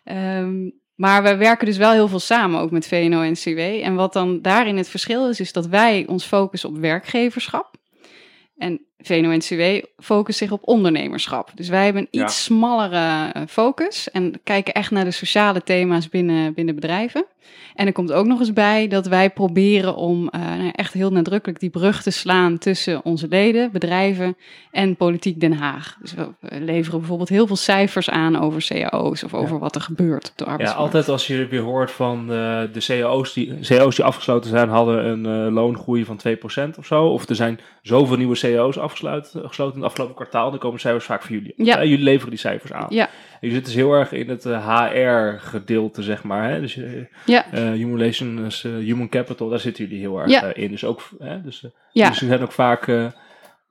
Ehm, 0.04 0.70
maar 0.94 1.22
we 1.22 1.36
werken 1.36 1.66
dus 1.66 1.76
wel 1.76 1.92
heel 1.92 2.08
veel 2.08 2.18
samen, 2.20 2.60
ook 2.60 2.70
met 2.70 2.86
VNO-NCW. 2.88 3.58
En 3.58 3.94
wat 3.94 4.12
dan 4.12 4.42
daarin 4.42 4.76
het 4.76 4.88
verschil 4.88 5.28
is, 5.28 5.40
is 5.40 5.52
dat 5.52 5.66
wij 5.66 6.04
ons 6.06 6.24
focussen 6.24 6.68
op 6.68 6.76
werkgeverschap. 6.78 7.76
En 8.56 8.86
VNO-NCW 9.02 9.84
focust 9.98 10.38
zich 10.38 10.50
op 10.52 10.68
ondernemerschap. 10.68 11.50
Dus 11.54 11.68
wij 11.68 11.84
hebben 11.84 12.02
een 12.02 12.08
Ja. 12.10 12.24
iets 12.24 12.44
smallere 12.44 13.30
eh, 13.32 13.42
focus 13.48 14.10
en 14.10 14.40
kijken 14.44 14.74
echt 14.74 14.90
naar 14.90 15.04
de 15.04 15.10
sociale 15.10 15.62
thema's 15.62 16.08
binnen, 16.08 16.54
binnen 16.54 16.74
bedrijven. 16.74 17.24
En 17.74 17.86
er 17.86 17.92
komt 17.92 18.12
ook 18.12 18.26
nog 18.26 18.38
eens 18.38 18.52
bij 18.52 18.88
dat 18.88 19.06
wij 19.06 19.30
proberen 19.30 19.96
om 19.96 20.30
uh, 20.34 20.40
nou, 20.40 20.70
echt 20.72 20.92
heel 20.92 21.10
nadrukkelijk 21.10 21.60
die 21.60 21.70
brug 21.70 22.02
te 22.02 22.10
slaan 22.10 22.58
tussen 22.58 23.04
onze 23.04 23.28
leden, 23.28 23.72
bedrijven 23.72 24.36
en 24.70 24.96
politiek 24.96 25.40
Den 25.40 25.52
Haag. 25.52 25.96
Dus 26.00 26.14
we 26.14 26.60
leveren 26.60 26.98
bijvoorbeeld 26.98 27.28
heel 27.28 27.46
veel 27.46 27.56
cijfers 27.56 28.10
aan 28.10 28.40
over 28.40 28.66
cao's 28.66 29.22
of 29.22 29.34
over 29.34 29.58
wat 29.58 29.74
er 29.74 29.80
gebeurt 29.80 30.28
op 30.30 30.36
de 30.36 30.44
arbeidsmarkt. 30.44 30.78
Ja, 30.78 30.84
altijd 30.84 31.08
als 31.08 31.26
je 31.26 31.46
weer 31.46 31.60
hoort 31.60 31.90
van 31.90 32.20
uh, 32.20 32.60
de 32.72 32.84
cao's 32.86 33.32
die, 33.32 33.58
cao's 33.60 33.96
die 33.96 34.04
afgesloten 34.04 34.50
zijn, 34.50 34.68
hadden 34.68 35.06
een 35.06 35.46
uh, 35.46 35.54
loongroei 35.54 36.04
van 36.04 36.20
2% 36.74 36.78
of 36.78 36.86
zo. 36.86 37.06
Of 37.06 37.28
er 37.28 37.34
zijn 37.34 37.60
zoveel 37.82 38.16
nieuwe 38.16 38.38
cao's 38.38 38.76
afgesloten 38.76 39.48
gesloten 39.48 39.74
in 39.74 39.80
het 39.80 39.88
afgelopen 39.88 40.14
kwartaal. 40.14 40.50
Dan 40.50 40.58
komen 40.58 40.80
cijfers 40.80 41.04
vaak 41.04 41.22
voor 41.22 41.36
jullie. 41.36 41.52
Ja. 41.56 41.84
jullie 41.84 42.04
leveren 42.04 42.30
die 42.30 42.38
cijfers 42.38 42.72
aan. 42.72 42.86
Ja. 42.88 43.08
Je 43.40 43.50
zit 43.50 43.64
dus 43.64 43.74
heel 43.74 43.92
erg 43.92 44.12
in 44.12 44.28
het 44.28 44.44
HR-gedeelte, 44.44 46.02
zeg 46.02 46.22
maar. 46.22 46.50
Hè? 46.50 46.60
Dus 46.60 46.78
ja. 47.26 47.46
Uh, 47.54 47.70
human 47.70 47.98
relations, 47.98 48.64
uh, 48.64 48.72
human 48.76 49.08
capital, 49.08 49.48
daar 49.48 49.60
zitten 49.60 49.84
jullie 49.84 50.00
heel 50.00 50.18
erg 50.18 50.30
Ja. 50.30 50.54
in. 50.54 50.70
Dus 50.70 50.84
ook, 50.84 51.08
hè? 51.18 51.42
Dus, 51.42 51.64
Ja. 51.92 52.08
dus 52.08 52.18
zijn 52.18 52.42
ook 52.42 52.52
vaak, 52.52 52.86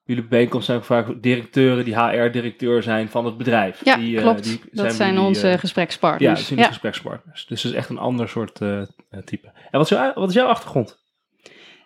jullie 0.03 0.23
bijeenkomsten 0.23 0.81
zijn 0.81 0.99
ook 0.99 1.07
vaak 1.07 1.21
directeuren 1.23 1.85
die 1.85 1.99
HR-directeur 1.99 2.83
zijn 2.83 3.09
van 3.09 3.25
het 3.25 3.37
bedrijf. 3.37 3.81
Ja, 3.85 3.95
die, 3.95 4.21
klopt. 4.21 4.43
die 4.43 4.59
dat 4.71 4.85
bij 4.85 4.93
zijn 4.95 5.19
onze 5.19 5.45
eh, 5.45 5.51
ja, 5.51 5.57
gesprekspartners. 5.57 6.39
dat 6.39 6.47
zijn 6.47 6.59
de 6.59 6.65
gesprekspartners. 6.65 7.45
Dus 7.45 7.63
het 7.63 7.71
is 7.71 7.77
echt 7.77 7.89
een 7.89 7.97
ander 7.97 8.29
soort 8.29 8.61
eh, 8.61 8.81
type. 9.25 9.47
En 9.47 9.79
wat 9.79 9.91
is, 9.91 9.97
jouw, 9.97 10.13
wat 10.13 10.29
is 10.29 10.35
jouw 10.35 10.47
achtergrond? 10.47 11.05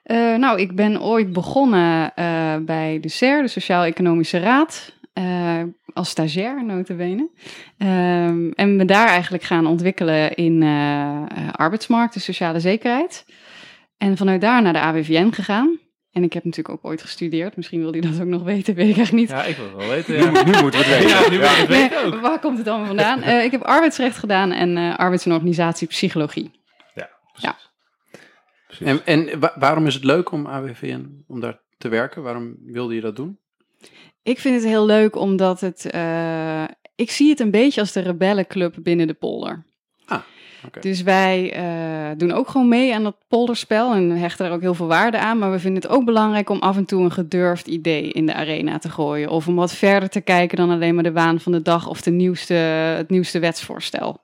Uh, 0.06 0.36
nou, 0.38 0.60
ik 0.60 0.76
ben 0.76 1.02
ooit 1.02 1.34
begonnen 1.34 2.12
bij 2.66 3.00
de 3.02 3.10
SER, 3.10 3.42
de 3.42 3.48
Sociaal-Economische 3.48 4.40
Raad, 4.40 4.94
uh, 5.14 5.64
als 5.94 6.10
stagiair 6.10 6.66
notabene. 6.66 7.30
Um, 7.78 8.52
en 8.52 8.76
me 8.76 8.86
daar 8.86 9.08
eigenlijk 9.08 9.44
gaan 9.44 9.66
ontwikkelen 9.66 10.36
in 10.36 10.64
arbeidsmarkt, 11.52 12.14
de 12.14 12.20
sociale 12.20 12.60
zekerheid. 12.60 13.26
En 13.98 14.18
vanuit 14.18 14.42
daar 14.42 14.62
naar 14.62 14.74
de 14.74 14.80
AWVN 14.80 15.32
gegaan. 15.32 15.80
En 16.12 16.24
ik 16.24 16.34
heb 16.34 16.44
natuurlijk 16.44 16.76
ook 16.76 16.86
ooit 16.92 17.02
gestudeerd. 17.02 17.56
Misschien 17.56 17.80
wil 17.80 17.92
hij 17.92 18.02
dat 18.02 18.22
ook 18.22 18.28
nog 18.28 18.44
weten, 18.44 18.76
weet 18.76 18.90
ik 18.90 18.96
eigenlijk 18.98 19.12
niet. 19.12 19.30
Ja, 19.30 19.44
ik 19.44 19.56
wil 19.56 19.66
het 19.66 19.76
wel 19.76 19.88
weten. 19.88 20.16
Nu, 20.34 20.52
nu 20.52 20.62
moeten 20.62 20.80
we 20.80 20.86
het 20.86 21.00
weten. 21.00 21.10
Ja, 21.10 21.30
nu 21.30 21.38
het 21.38 21.68
weten 21.68 22.04
ook. 22.04 22.22
Waar 22.22 22.40
komt 22.40 22.58
het 22.58 22.68
allemaal 22.68 22.88
vandaan? 22.88 23.20
Uh, 23.20 23.44
ik 23.48 23.52
heb 23.52 23.62
arbeidsrecht 23.62 24.18
gedaan 24.18 24.52
en 24.52 24.78
uh, 24.78 24.98
arbeids- 24.98 25.26
en 25.26 25.32
organisatiepsychologie. 25.32 26.52
Ja, 26.94 27.10
ja. 27.34 27.58
Precies. 28.68 28.88
En, 28.88 29.06
en 29.06 29.40
wa 29.40 29.56
waarom 29.60 29.88
is 29.88 29.94
het 29.94 30.04
leuk 30.04 30.32
om 30.32 30.46
AWVN, 30.46 31.24
om 31.28 31.40
daar 31.40 31.60
te 31.78 31.90
werken? 31.90 32.24
Waarom 32.24 32.56
wilde 32.66 32.96
je 32.96 33.02
dat 33.02 33.16
doen? 33.16 33.40
Ik 34.24 34.40
vind 34.40 34.56
het 34.56 34.64
heel 34.64 34.86
leuk 34.86 35.16
omdat 35.16 35.62
het... 35.62 35.90
Uh, 35.96 36.64
ik 36.96 37.12
zie 37.12 37.30
het 37.30 37.40
een 37.40 37.52
beetje 37.52 37.82
als 37.82 37.92
de 37.92 38.00
rebellenclub 38.00 38.76
binnen 38.80 39.08
de 39.08 39.14
polder. 39.14 39.64
Ah, 40.06 40.20
okay. 40.66 40.82
Dus 40.82 41.02
wij 41.02 41.58
uh, 41.58 42.18
doen 42.18 42.32
ook 42.32 42.48
gewoon 42.48 42.68
mee 42.68 42.94
aan 42.96 43.04
dat 43.04 43.16
polderspel 43.28 43.94
en 43.94 44.10
hechten 44.10 44.46
daar 44.46 44.54
ook 44.54 44.62
heel 44.62 44.74
veel 44.74 44.88
waarde 44.88 45.20
aan. 45.20 45.38
Maar 45.38 45.52
we 45.52 45.60
vinden 45.60 45.82
het 45.82 45.92
ook 45.92 46.06
belangrijk 46.06 46.50
om 46.50 46.60
af 46.60 46.78
en 46.78 46.86
toe 46.86 47.04
een 47.04 47.12
gedurfd 47.12 47.68
idee 47.68 48.12
in 48.12 48.26
de 48.26 48.34
arena 48.34 48.78
te 48.78 48.90
gooien. 48.90 49.30
Of 49.30 49.48
om 49.48 49.56
wat 49.56 49.74
verder 49.74 50.10
te 50.10 50.22
kijken 50.22 50.58
dan 50.58 50.70
alleen 50.70 50.94
maar 50.96 51.04
de 51.04 51.12
waan 51.12 51.40
van 51.40 51.52
de 51.52 51.62
dag 51.62 51.88
of 51.88 52.02
de 52.02 52.12
nieuwste, 52.12 52.54
het 52.54 53.10
nieuwste 53.10 53.40
wetsvoorstel. 53.40 54.22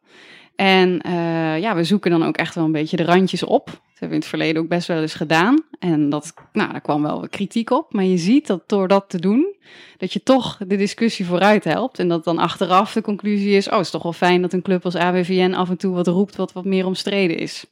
En 0.57 1.01
uh, 1.07 1.59
ja, 1.59 1.75
we 1.75 1.83
zoeken 1.83 2.11
dan 2.11 2.23
ook 2.23 2.37
echt 2.37 2.55
wel 2.55 2.63
een 2.63 2.71
beetje 2.71 2.97
de 2.97 3.05
randjes 3.05 3.43
op. 3.43 3.65
Dat 3.65 3.75
hebben 3.99 4.09
we 4.09 4.13
in 4.13 4.19
het 4.19 4.25
verleden 4.25 4.61
ook 4.61 4.67
best 4.67 4.87
wel 4.87 5.01
eens 5.01 5.13
gedaan. 5.13 5.63
En 5.79 6.09
dat, 6.09 6.33
nou, 6.53 6.71
daar 6.71 6.81
kwam 6.81 7.01
wel 7.01 7.27
kritiek 7.29 7.69
op. 7.69 7.93
Maar 7.93 8.03
je 8.03 8.17
ziet 8.17 8.47
dat 8.47 8.63
door 8.65 8.87
dat 8.87 9.05
te 9.07 9.19
doen, 9.19 9.55
dat 9.97 10.13
je 10.13 10.23
toch 10.23 10.57
de 10.67 10.75
discussie 10.75 11.25
vooruit 11.25 11.63
helpt. 11.63 11.99
En 11.99 12.07
dat 12.07 12.23
dan 12.23 12.37
achteraf 12.37 12.93
de 12.93 13.01
conclusie 13.01 13.55
is, 13.55 13.67
oh, 13.67 13.73
het 13.73 13.85
is 13.85 13.91
toch 13.91 14.03
wel 14.03 14.13
fijn 14.13 14.41
dat 14.41 14.53
een 14.53 14.61
club 14.61 14.85
als 14.85 14.95
AWVN 14.95 15.53
af 15.53 15.69
en 15.69 15.77
toe 15.77 15.95
wat 15.95 16.07
roept 16.07 16.35
wat 16.35 16.53
wat 16.53 16.65
meer 16.65 16.85
omstreden 16.85 17.37
is. 17.37 17.65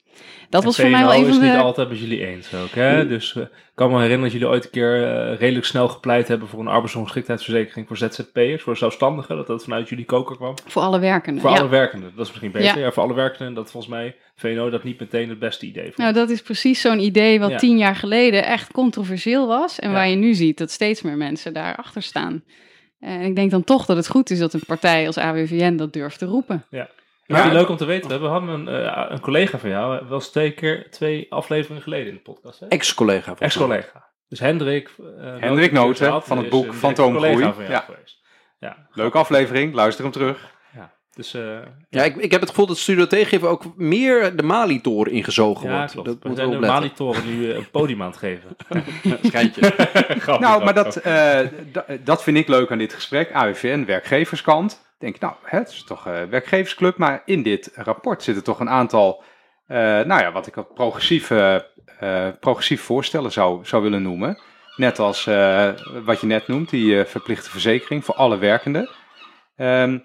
Dat 0.50 0.64
was 0.64 0.76
voor 0.76 0.90
mij 0.90 1.02
wel 1.02 1.14
een 1.14 1.26
is 1.26 1.40
de... 1.40 1.46
niet 1.46 1.56
altijd 1.56 1.90
met 1.90 2.00
jullie 2.00 2.28
eens 2.28 2.54
ook, 2.54 2.70
hè? 2.70 3.04
Mm. 3.04 3.10
Dus 3.10 3.34
uh, 3.34 3.44
ik 3.44 3.50
kan 3.76 3.88
me 3.88 3.94
herinneren 3.96 4.24
dat 4.24 4.32
jullie 4.32 4.48
ooit 4.48 4.64
een 4.66 4.72
keer 4.72 4.98
uh, 4.98 5.40
redelijk 5.40 5.66
snel 5.66 5.88
gepleit 5.88 6.28
hebben 6.28 6.48
voor 6.48 6.60
een 6.60 6.68
arbeidsongeschiktheidsverzekering 6.68 7.88
voor 7.88 7.98
ZZP'ers, 7.98 8.64
voor 8.64 8.78
zelfstandigen, 8.78 9.36
dat 9.36 9.48
dat 9.48 9.64
vanuit 9.64 9.90
jullie 9.90 10.06
koker 10.06 10.36
kwam. 10.36 10.54
Voor 10.66 10.82
alle 10.82 11.00
werkenden, 11.00 11.42
Voor 11.42 11.52
ja. 11.52 11.60
alle 11.60 11.70
werkenden, 11.70 12.12
dat 12.16 12.26
is 12.26 12.30
misschien 12.32 12.52
beter. 12.52 12.78
Ja. 12.78 12.86
Ja, 12.86 12.92
voor 12.92 13.04
alle 13.04 13.14
werkenden, 13.14 13.54
dat 13.54 13.72
volgens 13.72 13.94
mij 13.94 14.16
VNO 14.36 14.70
dat 14.70 14.84
niet 14.84 15.00
meteen 15.00 15.30
het 15.30 15.40
beste 15.40 15.66
idee 15.66 15.84
vond. 15.84 15.98
Nou, 15.98 16.14
dat 16.14 16.30
is 16.30 16.42
precies 16.42 16.82
zo'n 16.82 17.00
idee 17.00 17.40
wat 17.40 17.50
Ja. 17.50 17.58
tien 17.58 17.78
jaar 17.78 17.96
geleden 17.96 18.46
echt 18.46 18.72
controversieel 18.72 19.48
was. 19.48 19.80
En 19.80 19.92
waar 19.92 20.08
je 20.08 20.16
nu 20.16 20.34
ziet 20.34 20.58
dat 20.58 20.72
steeds 20.72 21.02
meer 21.02 21.18
mensen 21.18 21.54
daarachter 21.54 22.02
staan. 22.02 22.44
En 23.00 23.22
ik 23.22 23.36
denk 23.36 23.52
dan 23.52 23.64
toch 23.64 23.86
dat 23.86 23.98
het 23.98 24.08
goed 24.08 24.30
is 24.30 24.40
dat 24.40 24.54
een 24.54 24.64
partij 24.68 25.08
als 25.08 25.18
AWVN 25.18 25.76
dat 25.76 25.94
durft 25.94 26.20
te 26.20 26.26
roepen. 26.26 26.66
Ja, 26.70 26.90
ja. 27.26 27.52
leuk 27.52 27.70
om 27.70 27.78
te 27.78 27.86
weten. 27.86 28.22
We 28.22 28.28
hadden 28.28 28.50
een, 28.50 28.84
uh, 28.84 29.06
een 29.10 29.20
collega 29.20 29.58
van 29.58 29.70
jou, 29.70 30.06
wel 30.08 30.18
eens 30.18 30.30
twee 30.30 30.52
keer 30.52 30.88
twee 30.90 31.32
afleveringen 31.32 31.84
geleden 31.84 32.08
in 32.08 32.14
de 32.14 32.22
podcast. 32.22 32.60
hè? 32.60 32.68
Ex-collega. 32.68 33.36
Ex-collega. 33.40 34.10
Dus 34.30 34.40
Hendrik. 34.40 34.92
Uh, 35.00 35.36
Hendrik 35.40 35.72
Noten 35.72 36.22
van 36.24 36.38
het 36.38 36.50
boek 36.50 36.74
Fantoomgroei. 36.74 37.38
Ja. 37.38 37.54
Ja. 37.68 37.80
Geweest. 37.80 38.24
Ja. 38.60 38.88
Leuke 38.92 39.18
aflevering, 39.18 39.74
luister 39.74 40.04
hem 40.04 40.14
terug. 40.14 40.54
Ja, 40.74 40.94
dus, 41.14 41.36
uh, 41.36 41.58
ja 41.90 42.04
ik, 42.04 42.16
ik 42.16 42.32
heb 42.32 42.40
het 42.40 42.50
gevoel 42.50 42.68
dat 42.68 42.78
Studio 42.78 43.08
Tegengeven 43.08 43.50
ook 43.50 43.76
meer 43.76 44.36
de 44.36 44.44
Mali-toren 44.44 45.12
ingezogen 45.12 45.70
ja, 45.70 45.78
wordt. 45.78 45.92
klopt. 45.92 46.08
Dat 46.08 46.18
we 46.22 46.28
moet 46.28 46.38
zijn 46.38 46.50
de 46.50 46.60
Mali-toren 46.60 47.26
nu 47.26 47.54
een 47.54 47.70
podium 47.70 48.02
aan 48.02 48.10
het 48.10 48.18
geven. 48.18 48.56
Schijntje. 49.30 49.74
nou, 50.40 50.64
maar 50.64 50.74
dat, 50.74 51.06
uh, 51.06 51.40
dat 52.04 52.24
vind 52.24 52.38
ik 52.38 52.48
leuk 52.48 52.72
aan 52.72 52.78
dit 52.78 52.94
gesprek. 52.94 53.32
AWVN, 53.32 53.86
werkgeverskant. 53.86 54.85
Denk, 54.98 55.20
nou, 55.20 55.34
het 55.44 55.70
is 55.70 55.84
toch 55.84 56.06
een 56.06 56.30
werkgeversclub. 56.30 56.98
Maar 56.98 57.22
in 57.26 57.44
dit 57.44 57.72
rapport 57.76 58.24
zitten 58.24 58.44
toch 58.44 58.60
een 58.60 58.70
aantal, 58.70 59.24
uh, 59.68 59.78
nou 59.78 60.22
ja, 60.22 60.32
wat 60.32 60.48
ik 60.48 60.56
wat 60.56 60.74
progressieve, 60.74 61.68
uh, 62.04 62.28
progressief 62.40 62.82
voorstellen 62.82 63.32
zou, 63.32 63.66
zou 63.66 63.84
willen 63.84 64.02
noemen. 64.02 64.40
Net 64.76 65.00
als 65.00 65.26
uh, 65.26 65.70
wat 66.06 66.22
je 66.22 66.28
net 66.28 66.48
noemt, 66.48 66.70
die 66.70 67.04
verplichte 67.04 67.50
verzekering 67.50 68.06
voor 68.06 68.16
alle 68.16 68.38
werkenden. 68.38 68.90
Um, 69.58 70.04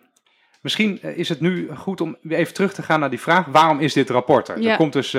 misschien 0.61 1.03
is 1.03 1.29
het 1.29 1.41
nu 1.41 1.71
goed 1.77 2.01
om 2.01 2.17
weer 2.23 2.39
even 2.39 2.55
terug 2.55 2.73
te 2.73 2.83
gaan 2.83 3.01
naar 3.01 3.11
die 3.11 3.21
vraag: 3.21 3.47
waarom 3.47 3.81
is 3.81 3.93
dit 3.93 4.11
rapport 4.11 4.49
er? 4.49 4.61
Ja. 4.61 4.71
Er 4.71 4.77
komt 4.77 4.93
dus 4.93 5.11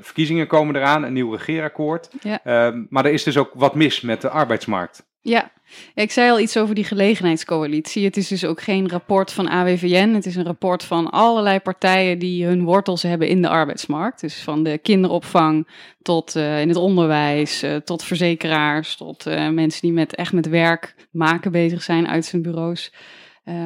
verkiezingen 0.00 0.46
komen 0.46 0.76
eraan, 0.76 1.02
een 1.02 1.12
nieuw 1.12 1.32
regeerakkoord. 1.32 2.10
Ja. 2.22 2.66
Um, 2.66 2.86
maar 2.90 3.04
er 3.04 3.12
is 3.12 3.22
dus 3.22 3.36
ook 3.36 3.50
wat 3.54 3.74
mis 3.74 4.00
met 4.00 4.20
de 4.20 4.28
arbeidsmarkt. 4.28 5.08
Ja, 5.22 5.50
ik 5.94 6.10
zei 6.10 6.30
al 6.30 6.40
iets 6.40 6.56
over 6.56 6.74
die 6.74 6.84
gelegenheidscoalitie. 6.84 8.04
Het 8.04 8.16
is 8.16 8.28
dus 8.28 8.44
ook 8.44 8.60
geen 8.60 8.88
rapport 8.88 9.32
van 9.32 9.48
AWVN. 9.48 10.08
Het 10.08 10.26
is 10.26 10.36
een 10.36 10.44
rapport 10.44 10.84
van 10.84 11.10
allerlei 11.10 11.58
partijen 11.58 12.18
die 12.18 12.44
hun 12.44 12.64
wortels 12.64 13.02
hebben 13.02 13.28
in 13.28 13.42
de 13.42 13.48
arbeidsmarkt. 13.48 14.20
Dus 14.20 14.42
van 14.42 14.62
de 14.62 14.78
kinderopvang 14.78 15.68
tot 16.02 16.36
uh, 16.36 16.60
in 16.60 16.68
het 16.68 16.76
onderwijs, 16.76 17.64
uh, 17.64 17.76
tot 17.76 18.04
verzekeraars, 18.04 18.96
tot 18.96 19.26
uh, 19.26 19.48
mensen 19.48 19.80
die 19.80 19.92
met, 19.92 20.14
echt 20.14 20.32
met 20.32 20.48
werk 20.48 20.94
maken 21.10 21.52
bezig 21.52 21.82
zijn 21.82 22.08
uit 22.08 22.24
zijn 22.24 22.42
bureaus. 22.42 22.92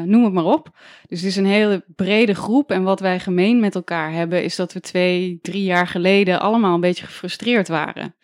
Noem 0.04 0.25
het 0.25 0.32
maar 0.32 0.44
op. 0.44 0.70
Dus 1.08 1.20
het 1.20 1.28
is 1.28 1.37
een 1.37 1.46
hele 1.46 1.84
brede 1.96 2.34
groep. 2.34 2.70
En 2.70 2.82
wat 2.82 3.00
wij 3.00 3.20
gemeen 3.20 3.61
met 3.61 3.75
elkaar 3.75 4.12
hebben, 4.12 4.44
is 4.44 4.56
dat 4.56 4.73
we 4.73 4.80
twee, 4.80 5.38
drie 5.42 5.62
jaar 5.62 5.87
geleden 5.87 6.40
allemaal 6.40 6.75
een 6.75 6.80
beetje 6.80 7.06
gefrustreerd 7.06 7.68
waren. 7.68 8.14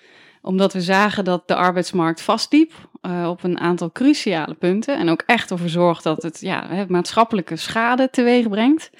Omdat 0.43 0.73
we 0.73 0.81
zagen 0.81 1.25
dat 1.25 1.49
de 1.49 1.55
arbeidsmarkt 1.55 2.21
vastliep 2.21 2.73
uh, 3.03 3.29
op 3.29 3.43
een 3.43 3.59
aantal 3.59 3.93
cruciale 3.93 4.55
punten. 4.55 4.99
En 4.99 5.09
ook 5.09 5.23
echt 5.27 5.51
ervoor 5.51 5.69
zorgt 5.69 6.03
dat 6.03 6.23
het 6.23 6.41
ja, 6.41 6.87
maatschappelijke 6.89 7.57
schade 7.57 8.11
teweeg 8.11 8.49
brengt. 8.49 8.91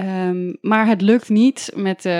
Um, 0.00 0.56
maar 0.60 0.86
het 0.86 1.00
lukt 1.00 1.28
niet 1.28 1.72
met 1.74 2.04
uh, 2.04 2.12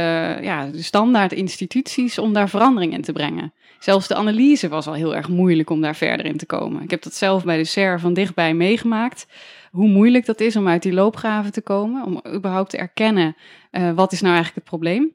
ja, 0.43 0.67
de 0.67 0.83
standaard 0.83 1.33
instituties 1.33 2.19
om 2.19 2.33
daar 2.33 2.49
verandering 2.49 2.93
in 2.93 3.03
te 3.03 3.13
brengen. 3.13 3.53
Zelfs 3.79 4.09
de 4.09 4.15
analyse 4.15 4.69
was 4.69 4.87
al 4.87 4.95
heel 4.95 5.17
erg 5.17 5.29
moeilijk 5.29 5.71
om 5.71 5.81
daar 5.81 5.97
verder 5.97 6.27
in 6.27 6.37
te 6.37 6.47
komen. 6.47 6.83
Ik 6.83 6.91
heb 6.91 7.03
dat 7.03 7.15
zelf 7.15 7.45
bij 7.45 7.57
de 7.57 7.65
SER 7.65 8.01
van 8.01 8.15
dichtbij 8.15 8.55
meegemaakt. 8.55 9.27
Hoe 9.71 9.89
moeilijk 9.89 10.27
dat 10.27 10.41
is 10.41 10.57
om 10.57 10.69
uit 10.69 10.83
die 10.83 10.93
loopgraven 10.93 11.53
te 11.53 11.63
komen. 11.63 12.05
Om 12.05 12.35
überhaupt 12.35 12.71
te 12.71 12.77
erkennen 12.77 13.37
uh, 13.73 13.93
wat 13.93 14.13
is 14.13 14.21
nou 14.21 14.35
eigenlijk 14.35 14.65
het 14.65 14.71
probleem. 14.71 15.13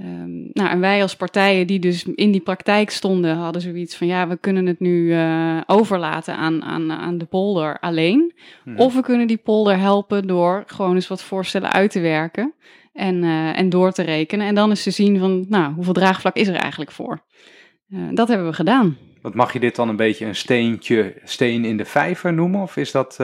Um, 0.00 0.50
nou, 0.52 0.70
en 0.70 0.80
wij 0.80 1.02
als 1.02 1.16
partijen 1.16 1.66
die 1.66 1.78
dus 1.78 2.04
in 2.04 2.30
die 2.30 2.40
praktijk 2.40 2.90
stonden, 2.90 3.36
hadden 3.36 3.62
zoiets 3.62 3.96
van 3.96 4.06
ja, 4.06 4.28
we 4.28 4.36
kunnen 4.36 4.66
het 4.66 4.80
nu 4.80 5.14
uh, 5.14 5.60
overlaten 5.66 6.36
aan, 6.36 6.62
aan, 6.62 6.92
aan 6.92 7.18
de 7.18 7.24
polder 7.24 7.78
alleen. 7.78 8.34
Hmm. 8.62 8.78
Of 8.78 8.94
we 8.94 9.00
kunnen 9.00 9.26
die 9.26 9.36
polder 9.36 9.78
helpen 9.78 10.26
door 10.26 10.64
gewoon 10.66 10.94
eens 10.94 11.08
wat 11.08 11.22
voorstellen 11.22 11.72
uit 11.72 11.90
te 11.90 12.00
werken 12.00 12.54
en, 12.92 13.22
uh, 13.22 13.58
en 13.58 13.68
door 13.68 13.92
te 13.92 14.02
rekenen. 14.02 14.46
En 14.46 14.54
dan 14.54 14.70
eens 14.70 14.82
te 14.82 14.90
zien 14.90 15.18
van, 15.18 15.46
nou, 15.48 15.74
hoeveel 15.74 15.92
draagvlak 15.92 16.36
is 16.36 16.48
er 16.48 16.54
eigenlijk 16.54 16.92
voor? 16.92 17.24
Uh, 17.88 18.08
dat 18.10 18.28
hebben 18.28 18.46
we 18.46 18.52
gedaan. 18.52 18.96
Wat 19.22 19.34
mag 19.34 19.52
je 19.52 19.60
dit 19.60 19.76
dan 19.76 19.88
een 19.88 19.96
beetje 19.96 20.26
een 20.26 20.34
steentje, 20.34 21.20
steen 21.24 21.64
in 21.64 21.76
de 21.76 21.84
vijver 21.84 22.32
noemen? 22.32 22.60
Of 22.60 22.76
is 22.76 22.92
dat... 22.92 23.20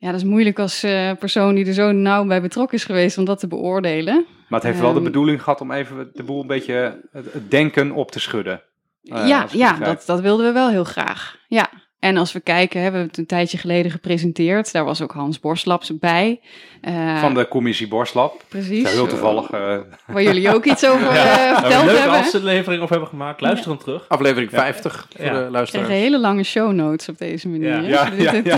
Ja, 0.00 0.10
dat 0.10 0.20
is 0.20 0.26
moeilijk 0.26 0.58
als 0.58 0.84
uh, 0.84 1.12
persoon 1.18 1.54
die 1.54 1.66
er 1.66 1.72
zo 1.72 1.92
nauw 1.92 2.24
bij 2.24 2.40
betrokken 2.40 2.76
is 2.76 2.84
geweest 2.84 3.18
om 3.18 3.24
dat 3.24 3.38
te 3.38 3.46
beoordelen. 3.46 4.26
Maar 4.48 4.60
het 4.60 4.68
heeft 4.68 4.80
wel 4.80 4.92
de 4.92 5.00
bedoeling 5.00 5.42
gehad 5.42 5.60
om 5.60 5.72
even 5.72 6.10
de 6.12 6.22
boel 6.22 6.40
een 6.40 6.46
beetje 6.46 7.00
het, 7.12 7.32
het 7.32 7.50
denken 7.50 7.92
op 7.92 8.10
te 8.10 8.20
schudden. 8.20 8.62
Uh, 9.02 9.28
ja, 9.28 9.46
ja 9.52 9.72
dat, 9.72 10.02
dat 10.06 10.20
wilden 10.20 10.46
we 10.46 10.52
wel 10.52 10.68
heel 10.68 10.84
graag. 10.84 11.36
Ja, 11.48 11.70
En 12.00 12.16
als 12.16 12.32
we 12.32 12.40
kijken, 12.40 12.80
hè, 12.80 12.86
we 12.86 12.90
hebben 12.92 13.08
het 13.08 13.18
een 13.18 13.26
tijdje 13.26 13.58
geleden 13.58 13.90
gepresenteerd. 13.90 14.72
Daar 14.72 14.84
was 14.84 15.02
ook 15.02 15.12
Hans 15.12 15.40
Borslaps 15.40 15.98
bij. 15.98 16.40
Uh, 16.88 17.20
Van 17.20 17.34
de 17.34 17.48
commissie 17.48 17.88
Borslap. 17.88 18.44
Precies. 18.48 18.92
Heel 18.92 19.06
toevallig. 19.06 19.52
Uh... 19.52 19.78
Waar 20.06 20.22
jullie 20.22 20.54
ook 20.54 20.64
iets 20.64 20.86
over 20.86 21.02
uh, 21.16 21.52
verteld 21.58 21.72
een 21.74 21.84
leuke 21.86 22.00
hebben. 22.00 22.18
aflevering 22.18 22.82
over 22.82 22.90
hebben 22.90 23.08
gemaakt. 23.08 23.40
Luister 23.40 23.70
hem 23.70 23.78
terug. 23.78 24.08
Aflevering 24.08 24.50
50 24.50 25.08
voor 25.16 25.24
Ja. 25.24 25.32
de 25.44 25.50
luisteraars. 25.50 25.86
krijg 25.86 26.02
hele 26.02 26.18
lange 26.20 26.42
show 26.42 26.72
notes 26.72 27.08
op 27.08 27.18
deze 27.18 27.48
manier. 27.48 27.68
Ja. 27.68 27.80
Ja, 27.82 28.12
ja, 28.16 28.32
ja. 28.44 28.56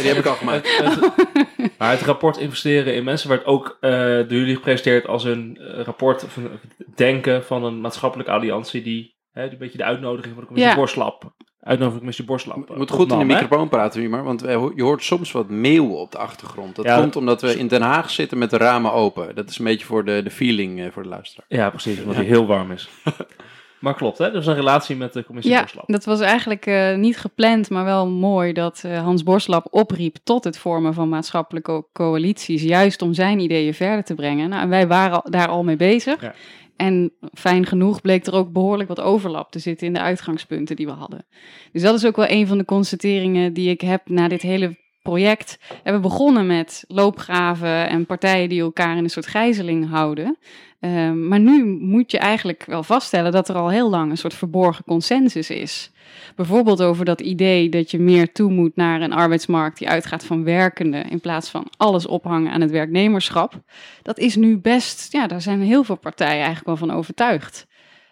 die 0.00 0.08
heb 0.08 0.16
ik 0.16 0.26
al 0.26 0.34
gemaakt. 0.34 0.76
Het- 0.78 1.00
het- 1.00 1.70
maar 1.78 1.90
het 1.90 2.00
rapport 2.02 2.36
investeren 2.38 2.94
in 2.94 3.04
mensen 3.04 3.28
werd 3.28 3.44
ook 3.44 3.76
eh, 3.80 3.90
door 3.90 4.26
jullie 4.28 4.54
gepresenteerd 4.54 5.06
als 5.06 5.24
een 5.24 5.58
eh, 5.60 5.84
rapport 5.84 6.24
of 6.24 6.36
een 6.36 6.48
denken 6.94 7.44
van 7.44 7.64
een 7.64 7.80
maatschappelijke 7.80 8.32
alliantie 8.32 8.82
die 8.82 9.14
hè, 9.32 9.42
een 9.50 9.58
beetje 9.58 9.78
de 9.78 9.84
uitnodiging 9.84 10.32
voor 10.32 10.42
de 10.42 10.46
commissie 10.48 10.74
Ja. 10.74 10.80
Borslap. 10.80 11.32
Uitnodiging 11.60 11.92
de 11.92 11.98
commissie 11.98 12.24
Borslap. 12.24 12.68
Je 12.68 12.74
moet 12.76 12.90
goed 12.90 13.12
in 13.12 13.18
de 13.18 13.24
microfoon 13.24 13.68
praten, 13.68 14.00
Wimar, 14.00 14.22
want 14.24 14.40
je 14.74 14.82
hoort 14.82 15.04
soms 15.04 15.32
wat 15.32 15.48
meeuwen 15.48 15.96
op 15.98 16.12
de 16.12 16.18
achtergrond. 16.18 16.76
Dat 16.76 16.84
Ja. 16.84 17.00
komt 17.00 17.16
omdat 17.16 17.40
we 17.40 17.58
in 17.58 17.68
Den 17.68 17.82
Haag 17.82 18.10
zitten 18.10 18.38
met 18.38 18.50
de 18.50 18.56
ramen 18.56 18.92
open. 18.92 19.34
Dat 19.34 19.48
is 19.50 19.58
een 19.58 19.64
beetje 19.64 19.86
voor 19.86 20.04
de, 20.04 20.20
de 20.24 20.30
feeling 20.30 20.80
eh, 20.80 20.86
voor 20.92 21.02
de 21.02 21.08
luisteraar. 21.08 21.46
Ja, 21.48 21.70
precies, 21.70 22.00
omdat 22.00 22.14
hij 22.16 22.24
heel 22.24 22.46
warm 22.46 22.70
is. 22.72 22.88
maar 23.80 23.94
klopt, 23.94 24.18
hè? 24.18 24.30
Dus 24.30 24.46
een 24.46 24.54
relatie 24.54 24.96
met 24.96 25.12
de 25.12 25.24
commissie 25.24 25.54
Ja, 25.54 25.60
Borslap. 25.60 25.84
dat 25.86 26.04
was 26.04 26.20
eigenlijk 26.20 26.66
eh, 26.66 26.94
niet 26.96 27.18
gepland, 27.18 27.70
maar 27.70 27.84
wel 27.84 28.06
mooi 28.08 28.52
dat 28.52 28.82
eh, 28.84 29.02
Hans 29.02 29.22
Borslap 29.22 29.66
opriep 29.70 30.16
tot 30.24 30.44
het 30.44 30.58
vormen 30.58 30.94
van 30.94 31.08
maatschappelijke 31.08 31.70
co- 31.72 31.88
coalities, 31.92 32.62
juist 32.62 33.02
om 33.02 33.14
zijn 33.14 33.38
ideeën 33.40 33.74
verder 33.74 34.04
te 34.04 34.14
brengen. 34.14 34.48
Nou, 34.48 34.62
en 34.62 34.68
wij 34.68 34.86
waren 34.86 35.22
al- 35.22 35.30
daar 35.30 35.48
al 35.48 35.64
mee 35.64 35.76
bezig. 35.76 36.20
Ja. 36.20 36.34
En 36.80 37.12
fijn 37.32 37.66
genoeg 37.66 38.00
bleek 38.00 38.26
er 38.26 38.34
ook 38.34 38.52
behoorlijk 38.52 38.88
wat 38.88 39.00
overlap 39.00 39.50
te 39.50 39.58
zitten 39.58 39.86
in 39.86 39.92
de 39.92 40.00
uitgangspunten 40.00 40.76
die 40.76 40.86
we 40.86 40.92
hadden. 40.92 41.26
Dus 41.72 41.82
dat 41.82 41.94
is 41.94 42.06
ook 42.06 42.16
wel 42.16 42.28
een 42.28 42.46
van 42.46 42.58
de 42.58 42.64
constateringen 42.64 43.52
die 43.52 43.70
ik 43.70 43.80
heb 43.80 44.08
na 44.08 44.28
dit 44.28 44.42
hele 44.42 44.76
project. 45.02 45.58
Hebben 45.82 46.02
begonnen 46.02 46.46
met 46.46 46.84
loopgraven 46.88 47.88
en 47.88 48.06
partijen 48.06 48.48
die 48.48 48.60
elkaar 48.60 48.96
in 48.96 49.04
een 49.04 49.10
soort 49.10 49.26
gijzeling 49.26 49.88
houden. 49.88 50.38
Ehm, 50.80 51.28
maar 51.28 51.40
nu 51.40 51.64
moet 51.64 52.10
je 52.10 52.18
eigenlijk 52.18 52.64
wel 52.64 52.82
vaststellen 52.82 53.32
dat 53.32 53.48
er 53.48 53.54
al 53.54 53.68
heel 53.68 53.90
lang 53.90 54.10
een 54.10 54.16
soort 54.16 54.34
verborgen 54.34 54.84
consensus 54.84 55.50
is. 55.50 55.92
Bijvoorbeeld 56.36 56.82
over 56.82 57.04
dat 57.04 57.20
idee 57.20 57.68
dat 57.68 57.90
je 57.90 57.98
meer 57.98 58.32
toe 58.32 58.50
moet 58.50 58.76
naar 58.76 59.00
een 59.00 59.12
arbeidsmarkt 59.12 59.78
die 59.78 59.88
uitgaat 59.88 60.24
van 60.24 60.44
werkenden 60.44 61.10
in 61.10 61.20
plaats 61.20 61.50
van 61.50 61.66
alles 61.76 62.06
ophangen 62.06 62.52
aan 62.52 62.60
het 62.60 62.70
werknemerschap. 62.70 63.60
Dat 64.02 64.18
is 64.18 64.36
nu 64.36 64.58
best, 64.58 65.12
ja, 65.12 65.26
daar 65.26 65.42
zijn 65.42 65.60
heel 65.60 65.84
veel 65.84 65.98
partijen 65.98 66.44
eigenlijk 66.44 66.66
wel 66.66 66.88
van 66.88 66.90
overtuigd. 66.90 67.66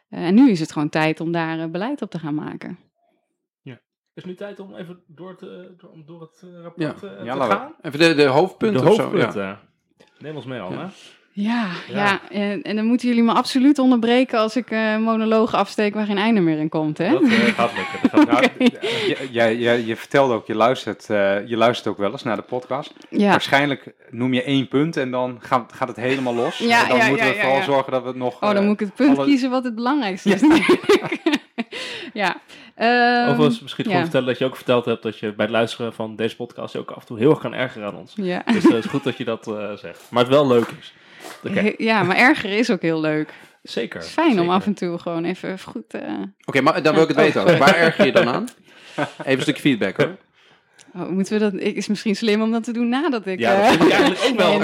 Eh, 0.09 0.26
en 0.26 0.35
nu 0.35 0.50
is 0.50 0.61
het 0.61 0.73
gewoon 0.73 0.88
tijd 0.88 1.21
om 1.21 1.33
daar 1.33 1.61
eh, 1.61 1.66
beleid 1.66 2.02
op 2.02 2.11
te 2.11 2.18
gaan 2.18 2.35
maken. 2.35 2.78
Is 4.18 4.25
nu 4.25 4.34
tijd 4.34 4.60
om 4.60 4.75
even 4.75 4.98
door, 5.06 5.37
te, 5.37 5.70
door, 5.78 5.90
door 6.06 6.20
het 6.20 6.42
eh, 6.42 6.48
Ja. 6.52 6.62
rapport 6.62 7.02
eh, 7.02 7.25
Ja, 7.25 7.32
te 7.32 7.38
laten 7.38 7.48
we- 7.48 7.54
gaan? 7.54 7.72
Even 7.82 7.98
de, 7.98 8.14
de 8.14 8.25
hoofdpunten 8.25 8.82
de 8.82 8.88
of 8.88 8.94
zo. 8.94 9.02
hoofdpunten. 9.02 9.42
Ja. 9.42 9.60
Neem 10.18 10.37
ons 10.37 10.44
mee 10.44 10.60
al, 10.60 10.70
hè? 10.72 10.78
Ja, 11.32 11.66
ja. 11.88 11.94
Ja. 11.94 12.20
en, 12.30 12.62
en 12.62 12.76
dan 12.76 12.84
moeten 12.84 13.08
jullie 13.08 13.22
me 13.22 13.32
absoluut 13.32 13.78
onderbreken 13.78 14.38
als 14.38 14.56
ik 14.56 14.70
eh 14.70 14.96
monologen 14.98 15.58
afsteek 15.58 15.94
waar 15.94 16.06
geen 16.06 16.18
einde 16.18 16.40
meer 16.40 16.58
in 16.58 16.68
komt, 16.68 16.98
hè? 16.98 17.10
Dat 17.10 17.22
eh, 17.22 17.28
gaat 17.30 17.70
lukken. 17.76 18.10
Dat 18.10 18.28
gaat 18.34 18.58
Nou, 18.58 18.70
je, 18.80 19.28
jij- 19.30 19.56
jij- 19.56 19.80
je 19.84 19.96
vertelde 19.96 20.34
ook, 20.34 20.46
je 20.46 20.54
luistert, 20.54 21.10
eh, 21.10 21.46
je 21.48 21.56
luistert 21.56 21.88
ook 21.88 21.98
wel 21.98 22.10
eens 22.10 22.22
naar 22.22 22.37
de 22.37 22.42
podcast. 22.42 22.92
Ja, 23.10 23.30
Waarschijnlijk 23.30 23.94
noem 24.10 24.34
je 24.34 24.42
één 24.42 24.68
punt 24.68 24.96
en 24.96 25.10
dan 25.10 25.38
gaat, 25.40 25.72
gaat 25.72 25.88
het 25.88 25.96
helemaal 25.96 26.34
los. 26.34 26.58
Ja, 26.58 26.82
en 26.82 26.88
dan 26.88 26.98
ja, 26.98 27.08
moeten 27.08 27.26
ja, 27.26 27.30
we 27.32 27.37
ja, 27.37 27.42
vooral 27.42 27.58
ja. 27.60 27.64
zorgen 27.64 27.92
dat 27.92 28.02
we 28.02 28.08
het 28.08 28.16
nog... 28.16 28.34
oh, 28.34 28.40
dan 28.40 28.56
eh, 28.56 28.62
moet 28.64 28.80
ik 28.80 28.87
het 28.87 28.94
punt 28.94 29.16
alle- 29.18 29.26
kiezen 29.26 29.50
wat 29.50 29.64
het 29.64 29.75
belangrijkste 29.75 30.30
is. 30.30 30.40
ja. 32.18 32.37
ehm, 32.75 33.28
Overigens, 33.30 33.60
misschien 33.60 33.84
gewoon 33.84 33.98
ja. 33.98 34.04
vertellen 34.04 34.28
dat 34.28 34.38
je 34.38 34.44
ook 34.44 34.56
verteld 34.56 34.84
hebt 34.84 35.02
dat 35.02 35.18
je 35.18 35.32
bij 35.32 35.44
het 35.44 35.54
luisteren 35.54 35.92
van 35.92 36.16
deze 36.16 36.37
podcast 36.37 36.72
je 36.72 36.78
ook 36.78 36.90
af 36.90 37.00
en 37.00 37.06
toe 37.06 37.18
heel 37.18 37.30
erg 37.30 37.38
kan 37.38 37.54
ergeren 37.54 37.88
aan 37.88 37.96
ons. 37.96 38.12
ja. 38.16 38.42
Dus 38.52 38.62
het 38.64 38.72
is 38.72 38.84
goed 38.84 39.04
dat 39.04 39.16
je 39.16 39.25
dat 39.25 39.46
eh, 39.46 39.72
zegt. 39.72 40.02
Maar 40.10 40.22
het 40.22 40.32
wel 40.32 40.46
leuk 40.46 40.68
is. 40.80 40.92
Oké, 41.44 41.72
ja, 41.76 42.02
maar 42.02 42.16
erger 42.16 42.50
is 42.50 42.70
ook 42.70 42.82
heel 42.82 43.00
leuk. 43.00 43.32
zeker. 43.62 43.98
Het 43.98 44.08
is 44.08 44.14
fijn 44.14 44.40
om 44.40 44.50
af 44.50 44.66
en 44.66 44.75
toe 44.75 44.98
gewoon 44.98 45.25
even 45.25 45.58
goed... 45.58 45.94
eh, 45.94 46.12
Oké, 46.44 46.60
maar 46.60 46.82
dan 46.82 46.92
wil 46.94 47.02
ik 47.02 47.08
het 47.08 47.16
weten 47.16 47.40
ook. 47.40 47.56
Waar 47.66 47.76
erger 47.76 48.06
je 48.06 48.12
dan 48.12 48.28
aan? 48.28 48.48
Even 48.96 49.32
een 49.32 49.40
stukje 49.40 49.60
feedback 49.62 49.96
hoor. 49.96 50.16
Oh, 50.95 51.09
moeten 51.09 51.33
we 51.33 51.38
dat? 51.50 51.54
Ik 51.62 51.76
is 51.76 51.87
misschien 51.88 52.16
slim 52.16 52.42
om 52.42 52.50
dat 52.50 52.64
te 52.64 52.73
doen 52.73 52.88
nadat 52.88 53.26
ik. 53.26 53.38
Ja, 53.38 53.57
dat 53.57 53.64
eh, 53.64 53.71
vind 53.71 53.83
ik 53.83 53.90
eigenlijk 53.90 54.25
ook 54.30 54.38
wel. 54.38 54.59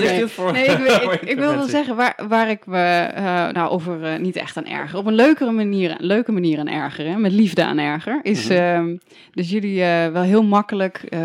Nee, 0.53 0.77
Dus 0.77 0.97
ik, 0.97 1.13
ik, 1.13 1.21
ik 1.31 1.37
wil 1.39 1.55
wel 1.55 1.67
zeggen 1.67 1.97
waar, 1.97 2.19
waar 2.29 2.51
ik 2.51 2.67
me 2.67 2.79
eh, 3.15 3.25
nou 3.49 3.69
over 3.71 4.05
eh, 4.05 4.19
niet 4.21 4.37
echt 4.37 4.57
aan 4.57 4.67
erger, 4.67 4.99
op 4.99 5.07
een 5.07 5.15
leukere 5.15 5.51
manier, 5.51 5.95
leuke 5.99 6.33
manier 6.33 6.59
aan 6.59 6.69
ergeren, 6.69 7.21
met 7.21 7.33
liefde 7.33 7.65
aan 7.65 7.79
erger, 7.79 8.21
is 8.23 8.49
Mhm. 8.49 8.53
ehm, 8.59 8.97
dat 9.33 9.51
jullie 9.51 9.83
eh, 9.83 10.09
wel 10.13 10.23
heel 10.23 10.45
makkelijk 10.45 10.97
eh, 11.09 11.21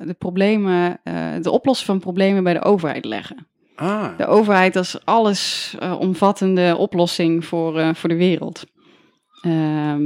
de 0.00 0.14
problemen, 0.18 1.00
eh, 1.04 1.14
de 1.42 1.50
oplossen 1.50 1.86
van 1.86 1.98
problemen 2.00 2.42
bij 2.44 2.52
de 2.54 2.62
overheid 2.62 3.04
leggen. 3.04 3.46
Ah, 3.76 4.06
De 4.16 4.26
overheid 4.26 4.76
als 4.76 5.04
alles 5.04 5.74
eh, 5.78 6.00
omvattende 6.00 6.76
oplossing 6.76 7.44
voor, 7.44 7.78
eh, 7.78 7.94
voor 7.94 8.08
de 8.08 8.16
wereld. 8.16 8.64
Ehm, 9.42 10.02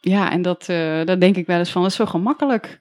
ja, 0.00 0.30
en 0.30 0.42
dat, 0.42 0.68
eh 0.68 0.76
daar 1.04 1.18
denk 1.18 1.36
ik 1.36 1.46
wel 1.46 1.58
eens 1.58 1.70
van, 1.70 1.82
dat 1.82 1.90
is 1.90 1.96
zo 1.96 2.06
gemakkelijk. 2.06 2.80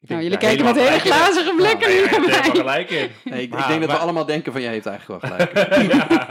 Nou, 0.00 0.22
jullie 0.22 0.38
kijken 0.38 0.64
met 0.64 0.76
hele 0.76 0.98
glazige 0.98 1.54
blikken 1.56 1.88
nu 1.90 2.00
naar 2.10 2.20
mij. 2.20 2.42
wel 2.42 2.50
gelijk 2.54 2.90
in. 2.90 3.08
nee, 3.24 3.38
ik, 3.42 3.44
ik 3.44 3.50
Maar- 3.58 3.68
denk 3.68 3.80
dat 3.80 3.90
we 3.90 3.96
allemaal 3.96 4.24
denken 4.26 4.52
van 4.52 4.60
jij 4.62 4.72
heeft 4.72 4.86
eigenlijk 4.86 5.22
wel 5.22 5.30
gelijk. 5.30 5.52
ja, 5.92 6.28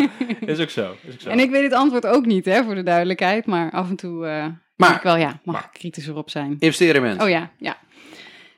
is 0.47 0.59
ook 0.59 0.69
zo. 0.69 0.95
Is 1.07 1.13
ook 1.13 1.21
zo. 1.21 1.29
En 1.29 1.39
ik 1.39 1.49
weet 1.49 1.63
het 1.63 1.73
antwoord 1.73 2.05
ook 2.05 2.25
niet, 2.25 2.45
hè, 2.45 2.63
voor 2.63 2.75
de 2.75 2.83
duidelijkheid. 2.83 3.45
Maar 3.45 3.71
af 3.71 3.89
en 3.89 3.95
toe 3.95 4.25
eh 4.27 4.45
Maar- 4.75 4.87
denk 4.89 4.95
ik 4.95 5.01
wel, 5.01 5.17
ja, 5.17 5.39
mag 5.43 5.55
maar- 5.55 5.69
ik 5.73 5.79
kritischer 5.79 6.15
op 6.17 6.29
zijn. 6.29 6.55
Investeren 6.59 6.95
in 6.95 7.01
mensen. 7.01 7.23
Oh 7.23 7.29
ja, 7.29 7.51
ja. 7.57 7.77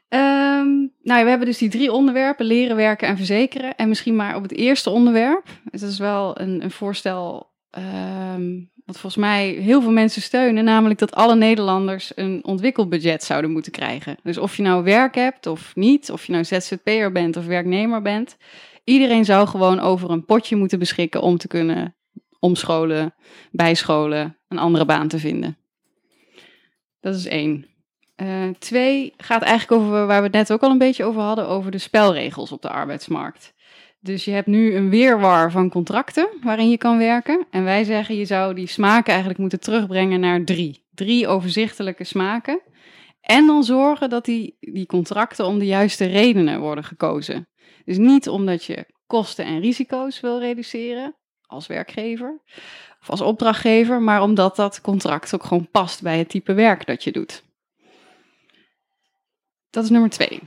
Ehm, 0.10 0.68
nou, 1.04 1.24
we 1.24 1.30
hebben 1.30 1.48
dus 1.48 1.58
die 1.58 1.70
drie 1.70 1.92
onderwerpen, 1.92 2.46
leren, 2.46 2.76
werken 2.76 3.08
en 3.08 3.18
verzekeren. 3.18 3.76
En 3.76 3.88
misschien 3.90 4.16
maar 4.16 4.36
op 4.36 4.42
het 4.44 4.52
eerste 4.54 4.90
onderwerp. 4.90 5.48
Dus 5.72 5.82
dat 5.82 5.90
is 5.90 6.00
wel 6.00 6.40
een, 6.40 6.64
een 6.64 6.72
voorstel 6.72 7.52
ehm, 7.70 8.52
wat 8.90 9.00
volgens 9.00 9.22
mij 9.22 9.50
heel 9.50 9.82
veel 9.82 9.92
mensen 9.92 10.22
steunen. 10.22 10.64
Namelijk 10.64 11.00
dat 11.00 11.16
alle 11.16 11.36
Nederlanders 11.36 12.12
een 12.16 12.40
ontwikkelbudget 12.44 13.24
zouden 13.24 13.52
moeten 13.52 13.72
krijgen. 13.72 14.18
Dus 14.24 14.38
of 14.38 14.56
je 14.56 14.62
nou 14.62 14.84
werk 14.84 15.16
hebt 15.16 15.48
of 15.48 15.76
niet, 15.76 16.12
of 16.12 16.26
je 16.26 16.32
nou 16.32 16.44
ZZP'er 16.44 17.12
bent 17.12 17.38
of 17.38 17.46
werknemer 17.46 18.02
bent. 18.02 18.38
Iedereen 18.84 19.26
zou 19.26 19.48
gewoon 19.48 19.80
over 19.80 20.10
een 20.10 20.26
potje 20.26 20.56
moeten 20.56 20.80
beschikken 20.80 21.22
om 21.22 21.38
te 21.38 21.48
kunnen 21.48 21.96
omscholen, 22.40 23.14
bijscholen, 23.52 24.38
een 24.48 24.60
andere 24.60 24.86
baan 24.86 25.08
te 25.08 25.20
vinden. 25.20 25.58
Dat 27.00 27.16
is 27.16 27.28
één. 27.28 27.66
Eh, 28.16 28.50
twee 28.60 29.14
gaat 29.18 29.42
eigenlijk 29.42 29.82
over 29.82 30.06
waar 30.06 30.20
we 30.20 30.28
het 30.28 30.36
net 30.36 30.52
ook 30.52 30.62
al 30.62 30.72
een 30.72 30.78
beetje 30.78 31.04
over 31.04 31.22
hadden, 31.22 31.48
over 31.48 31.72
de 31.72 31.78
spelregels 31.78 32.52
op 32.52 32.62
de 32.62 32.70
arbeidsmarkt. 32.70 33.54
Dus 34.02 34.26
je 34.26 34.32
hebt 34.32 34.48
nu 34.48 34.76
een 34.76 34.90
weerwar 34.90 35.52
van 35.52 35.70
contracten 35.70 36.30
waarin 36.44 36.70
je 36.70 36.78
kan 36.78 36.98
werken. 36.98 37.48
En 37.50 37.64
wij 37.64 37.84
zeggen 37.84 38.16
je 38.16 38.26
zou 38.26 38.54
die 38.54 38.68
smaken 38.68 39.10
eigenlijk 39.10 39.40
moeten 39.40 39.60
terugbrengen 39.60 40.20
naar 40.20 40.44
drie. 40.44 40.84
Drie 40.94 41.28
overzichtelijke 41.28 42.04
smaken. 42.04 42.62
En 43.22 43.46
dan 43.46 43.64
zorgen 43.64 44.10
dat 44.10 44.26
die, 44.26 44.58
die 44.60 44.86
contracten 44.86 45.46
om 45.46 45.60
de 45.60 45.66
juiste 45.66 46.06
redenen 46.06 46.60
worden 46.60 46.84
gekozen. 46.84 47.48
Dus 47.86 47.98
niet 47.98 48.30
omdat 48.30 48.64
je 48.64 48.86
kosten 49.08 49.46
en 49.46 49.60
risico's 49.60 50.20
wil 50.20 50.40
reduceren 50.40 51.16
als 51.42 51.68
werkgever 51.68 52.42
of 53.02 53.10
als 53.10 53.22
opdrachtgever, 53.22 54.02
maar 54.02 54.22
omdat 54.22 54.56
dat 54.56 54.82
contract 54.82 55.34
ook 55.34 55.44
gewoon 55.44 55.70
past 55.72 56.02
bij 56.02 56.18
het 56.18 56.30
type 56.30 56.54
werk 56.54 56.86
dat 56.86 57.04
je 57.04 57.12
doet. 57.12 57.44
Dat 59.70 59.84
is 59.84 59.90
nummer 59.90 60.10
twee. 60.10 60.40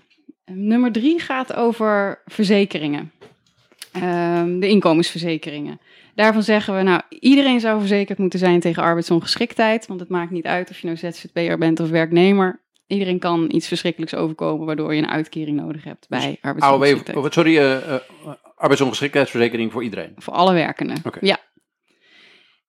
Nummer 0.45 0.93
drie 0.93 1.21
gaat 1.21 1.53
over 1.53 2.23
verzekeringen. 2.25 3.13
Ehm, 3.93 4.59
de 4.59 4.69
inkomensverzekeringen. 4.69 5.81
Daarvan 6.15 6.43
zeggen 6.43 6.77
we, 6.77 6.83
nou, 6.83 7.01
iedereen 7.09 7.61
zou 7.61 7.79
verzekerd 7.79 8.19
moeten 8.19 8.39
zijn 8.39 8.61
tegen 8.61 8.83
arbeidsongeschiktheid. 8.83 9.87
Want 9.87 10.01
het 10.01 10.09
maakt 10.09 10.31
niet 10.31 10.47
uit 10.47 10.71
of 10.71 10.79
je 10.79 10.87
nou 10.87 10.99
ZZP'er 10.99 11.59
bent 11.59 11.81
of 11.81 11.89
werknemer. 11.89 12.61
Iedereen 12.87 13.19
kan 13.19 13.51
iets 13.53 13.69
verschrikkelijks 13.69 14.15
overkomen 14.15 14.67
waardoor 14.67 14.95
je 14.95 15.03
een 15.03 15.11
uitkering 15.11 15.57
nodig 15.61 15.85
hebt 15.85 16.09
bij 16.09 16.21
AOW, 16.21 16.37
arbeidsongeschiktheid. 16.41 17.19
of, 17.19 17.33
sorry, 17.33 17.59
eh, 17.59 17.95
eh, 17.95 18.01
arbeidsongeschiktheidsverzekering 18.57 19.73
voor 19.73 19.83
iedereen. 19.83 20.13
Voor 20.17 20.35
alle 20.35 20.53
werkenden. 20.53 20.97
Ja. 21.21 21.39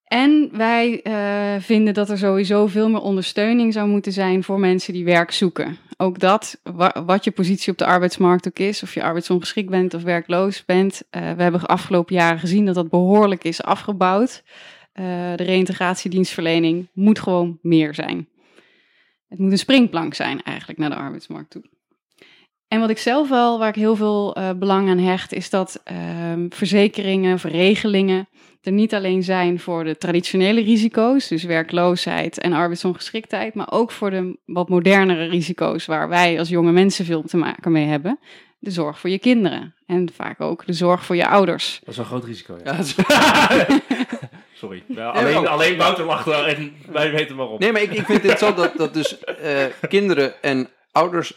En 0.03 0.49
wij 0.51 1.01
eh, 1.01 1.61
vinden 1.61 1.93
dat 1.93 2.09
er 2.09 2.17
sowieso 2.17 2.67
veel 2.67 2.89
meer 2.89 3.01
ondersteuning 3.01 3.73
zou 3.73 3.87
moeten 3.89 4.11
zijn 4.11 4.43
voor 4.43 4.59
mensen 4.59 4.93
die 4.93 5.05
werk 5.05 5.31
zoeken. 5.31 5.77
Ook 5.97 6.19
dat, 6.19 6.59
wa- 6.63 7.03
wat 7.05 7.23
je 7.23 7.31
positie 7.31 7.71
op 7.71 7.77
de 7.77 7.85
arbeidsmarkt 7.85 8.47
ook 8.47 8.59
is, 8.59 8.83
of 8.83 8.93
je 8.93 9.03
arbeidsongeschikt 9.03 9.69
bent 9.69 9.93
of 9.93 10.03
werkloos 10.03 10.65
bent. 10.65 11.01
eh, 11.09 11.21
we 11.21 11.41
hebben 11.41 11.59
de 11.61 11.65
afgelopen 11.67 12.15
jaren 12.15 12.39
gezien 12.39 12.65
dat 12.65 12.75
dat 12.75 12.89
behoorlijk 12.89 13.43
is 13.43 13.63
afgebouwd. 13.63 14.43
Eh, 14.93 15.05
de 15.35 15.43
reïntegratiedienstverlening 15.43 16.87
moet 16.93 17.19
gewoon 17.19 17.59
meer 17.61 17.93
zijn. 17.93 18.27
Het 19.27 19.39
moet 19.39 19.51
een 19.51 19.57
springplank 19.57 20.13
zijn 20.13 20.41
eigenlijk 20.43 20.79
naar 20.79 20.89
de 20.89 20.95
arbeidsmarkt 20.95 21.49
toe. 21.49 21.63
En 22.67 22.79
wat 22.79 22.89
ik 22.89 22.97
zelf 22.97 23.29
wel, 23.29 23.59
waar 23.59 23.69
ik 23.69 23.75
heel 23.75 23.95
veel 23.95 24.35
belang 24.59 24.89
aan 24.89 24.97
hecht, 24.97 25.33
is 25.33 25.49
dat 25.49 25.81
ehm, 25.83 26.45
verzekeringen 26.49 27.33
of 27.33 27.43
regelingen 27.43 28.27
er 28.65 28.71
niet 28.71 28.93
alleen 28.93 29.23
zijn 29.23 29.59
voor 29.59 29.83
de 29.83 29.97
traditionele 29.97 30.61
risico's, 30.61 31.27
dus 31.27 31.43
werkloosheid 31.43 32.39
en 32.39 32.53
arbeidsongeschiktheid, 32.53 33.53
maar 33.53 33.71
ook 33.71 33.91
voor 33.91 34.09
de 34.09 34.37
wat 34.45 34.69
modernere 34.69 35.25
risico's 35.25 35.85
waar 35.85 36.09
wij 36.09 36.39
als 36.39 36.49
jonge 36.49 36.71
mensen 36.71 37.05
veel 37.05 37.21
te 37.23 37.37
maken 37.37 37.71
mee 37.71 37.85
hebben. 37.85 38.19
De 38.59 38.71
zorg 38.71 38.99
voor 38.99 39.09
je 39.09 39.19
kinderen 39.19 39.75
en 39.85 40.09
vaak 40.13 40.41
ook 40.41 40.65
de 40.65 40.73
zorg 40.73 41.05
voor 41.05 41.15
je 41.15 41.27
ouders. 41.27 41.79
Dat 41.83 41.93
is 41.93 41.97
een 41.99 42.05
groot 42.05 42.25
risico. 42.25 42.57
Ja. 42.63 42.71
Ja, 42.71 42.77
dat 42.77 42.85
is- 42.85 42.95
Sorry. 44.53 44.83
alleen, 44.97 45.47
alleen 45.47 45.77
Wouter 45.77 46.05
lacht 46.05 46.25
wel 46.25 46.45
en 46.47 46.73
wij 46.91 47.11
weten 47.11 47.35
waarom. 47.35 47.59
Nee, 47.59 47.71
maar 47.71 47.81
ik, 47.81 47.91
ik 47.93 48.05
vind 48.05 48.23
het 48.23 48.39
zo 48.39 48.53
dat, 48.53 48.77
dat 48.77 48.93
dus 48.93 49.19
eh, 49.23 49.65
kinderen 49.89 50.41
en 50.41 50.69
ouders 50.91 51.33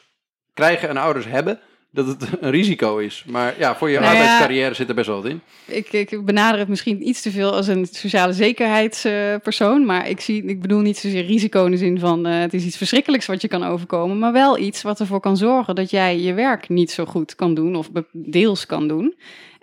krijgen 0.54 0.88
en 0.88 0.96
ouders 0.96 1.26
hebben, 1.26 1.60
dat 1.96 2.06
het 2.06 2.28
een 2.40 2.50
risico 2.50 2.96
is. 2.96 3.24
Maar 3.26 3.54
ja, 3.59 3.76
voor 3.76 3.90
je 3.90 3.98
Nou 3.98 4.06
ja. 4.06 4.18
arbeidscarrière 4.20 4.74
zit 4.74 4.88
er 4.88 4.94
best 4.94 5.06
wel 5.06 5.22
wat 5.22 5.30
in. 5.30 5.40
Ik, 5.64 5.92
ik 5.92 6.24
benader 6.24 6.59
het 6.59 6.68
misschien 6.68 7.09
iets 7.09 7.22
te 7.22 7.30
veel 7.30 7.52
als 7.52 7.66
een 7.66 7.87
sociale 7.90 8.32
zekerheidspersoon, 8.32 9.85
maar 9.85 10.09
ik, 10.09 10.20
zie, 10.20 10.44
ik 10.44 10.61
bedoel 10.61 10.80
niet 10.80 10.98
zozeer 10.98 11.24
risico 11.24 11.64
in 11.64 11.70
de 11.70 11.76
zin 11.76 11.98
van 11.98 12.26
eh, 12.26 12.40
het 12.40 12.54
is 12.54 12.64
iets 12.64 12.76
verschrikkelijks 12.76 13.26
wat 13.26 13.42
je 13.42 13.48
kan 13.48 13.64
overkomen, 13.64 14.18
maar 14.18 14.32
wel 14.32 14.59
iets 14.59 14.82
wat 14.82 15.00
ervoor 15.00 15.20
kan 15.20 15.37
zorgen 15.37 15.74
dat 15.74 15.90
jij 15.90 16.20
je 16.20 16.35
werk 16.35 16.68
niet 16.68 16.90
zo 16.90 17.04
goed 17.04 17.35
kan 17.35 17.54
doen 17.54 17.76
of 17.76 17.90
deels 18.12 18.66
kan 18.66 18.88
doen. 18.88 19.14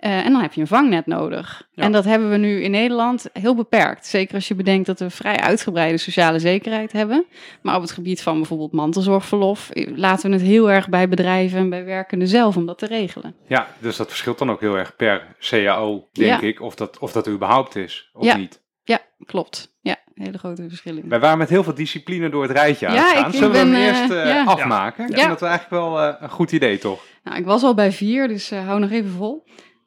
Eh, 0.04 0.24
en 0.26 0.32
dan 0.32 0.40
heb 0.42 0.52
je 0.52 0.60
een 0.60 0.66
vangnet 0.66 1.06
nodig. 1.06 1.68
Ja. 1.72 1.82
En 1.82 1.92
dat 1.92 2.04
hebben 2.04 2.30
we 2.30 2.36
nu 2.36 2.62
in 2.62 2.70
Nederland 2.70 3.26
heel 3.32 3.54
beperkt. 3.54 4.06
Zeker 4.06 4.34
als 4.34 4.48
je 4.48 4.54
bedenkt 4.54 4.86
dat 4.86 4.98
we 4.98 5.10
vrij 5.10 5.36
uitgebreide 5.36 5.98
sociale 5.98 6.38
zekerheid 6.38 6.92
hebben. 6.92 7.24
Maar 7.62 7.76
op 7.76 7.82
het 7.82 7.90
gebied 7.90 8.22
van 8.22 8.36
bijvoorbeeld 8.36 8.72
mantelzorgverlof 8.72 9.70
eh, 9.70 9.96
laten 9.96 10.30
we 10.30 10.36
het 10.36 10.44
heel 10.46 10.70
erg 10.70 10.88
bij 10.88 11.08
bedrijven 11.08 11.58
en 11.58 11.70
bij 11.70 11.84
werkenden 11.84 12.28
zelf 12.28 12.56
om 12.56 12.66
dat 12.66 12.78
te 12.78 12.86
regelen. 12.86 13.34
Ja, 13.48 13.66
dus 13.78 13.96
dat 13.96 14.08
verschilt 14.08 14.38
dan 14.38 14.50
ook 14.50 14.60
heel 14.60 14.76
erg 14.78 14.96
per 14.96 15.36
CAO, 15.40 16.08
denk 16.12 16.40
Ja. 16.40 16.46
ik, 16.48 16.60
of 16.60 16.74
dat, 16.74 16.98
of 16.98 17.12
dat 17.12 17.26
er 17.26 17.32
überhaupt 17.32 17.76
is, 17.76 18.10
of 18.12 18.24
Ja. 18.24 18.36
niet. 18.36 18.62
Ja, 18.82 18.98
klopt. 19.26 19.72
Ja, 19.80 19.96
hele 20.14 20.38
grote 20.38 20.64
verschillen. 20.68 21.08
Wij 21.08 21.20
waren 21.20 21.38
met 21.38 21.48
heel 21.48 21.62
veel 21.64 21.74
discipline 21.74 22.28
door 22.28 22.42
het 22.42 22.52
rijtje 22.52 22.86
Ja, 22.90 22.92
aangegaan. 22.96 23.20
ik- 23.20 23.26
ik 23.26 23.34
Zullen 23.34 23.50
we 23.52 23.58
hem 23.58 23.74
eh, 23.74 23.86
eerst 23.86 24.12
ja. 24.12 24.44
afmaken? 24.44 25.04
Ik 25.08 25.16
Ja. 25.16 25.26
vind 25.26 25.38
dat 25.38 25.48
eigenlijk 25.48 25.82
wel 25.82 26.00
een 26.20 26.30
goed 26.30 26.52
idee, 26.52 26.78
toch? 26.78 27.02
Nou, 27.24 27.36
ik 27.38 27.44
was 27.44 27.62
al 27.62 27.74
bij 27.74 27.92
vier, 27.92 28.28
dus 28.28 28.50
hou 28.50 28.80
nog 28.80 28.90
even 28.90 29.10
vol. 29.10 29.44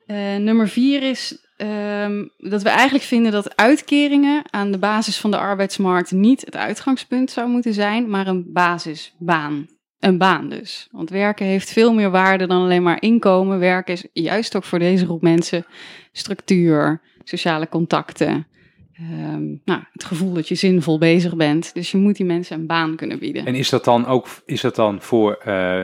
Eh, 0.08 0.36
nummer 0.36 0.68
vier 0.68 1.04
is 1.04 1.38
ehm, 1.58 2.26
dat 2.38 2.62
we 2.62 2.70
eigenlijk 2.70 3.06
vinden 3.06 3.32
dat 3.32 3.56
uitkeringen 3.56 4.44
aan 4.50 4.72
de 4.72 4.78
basis 4.78 5.18
van 5.18 5.32
de 5.32 5.38
arbeidsmarkt 5.38 6.12
niet 6.12 6.42
het 6.46 6.56
uitgangspunt 6.56 7.32
zou 7.32 7.50
moeten 7.50 7.74
zijn, 7.74 8.10
maar 8.10 8.28
een 8.28 8.46
basisbaan. 8.54 9.68
Een 10.00 10.18
baan 10.18 10.50
dus. 10.50 10.88
Want 10.92 11.10
werken 11.10 11.46
heeft 11.46 11.72
veel 11.72 11.94
meer 11.94 12.10
waarde 12.10 12.48
dan 12.48 12.62
alleen 12.62 12.84
maar 12.84 13.02
inkomen. 13.02 13.60
Werken 13.60 13.94
is 13.94 14.08
juist 14.14 14.56
ook 14.56 14.64
voor 14.64 14.80
deze 14.80 15.06
groep 15.06 15.22
mensen 15.22 15.66
structuur, 16.12 17.02
sociale 17.24 17.70
contacten. 17.70 18.48
ehm, 18.94 19.46
nou, 19.66 19.82
het 19.92 20.04
gevoel 20.04 20.34
dat 20.34 20.48
je 20.48 20.56
zinvol 20.56 20.98
bezig 20.98 21.36
bent. 21.36 21.74
Dus 21.74 21.92
je 21.92 21.98
moet 21.98 22.16
die 22.16 22.26
mensen 22.26 22.60
een 22.60 22.68
baan 22.68 22.96
kunnen 22.96 23.20
bieden. 23.20 23.46
En 23.46 23.56
is 23.56 23.70
dat 23.70 23.84
dan 23.84 24.06
ook 24.06 24.28
is 24.46 24.62
dat 24.62 24.76
dan 24.76 25.02
voor 25.02 25.34
eh, 25.34 25.84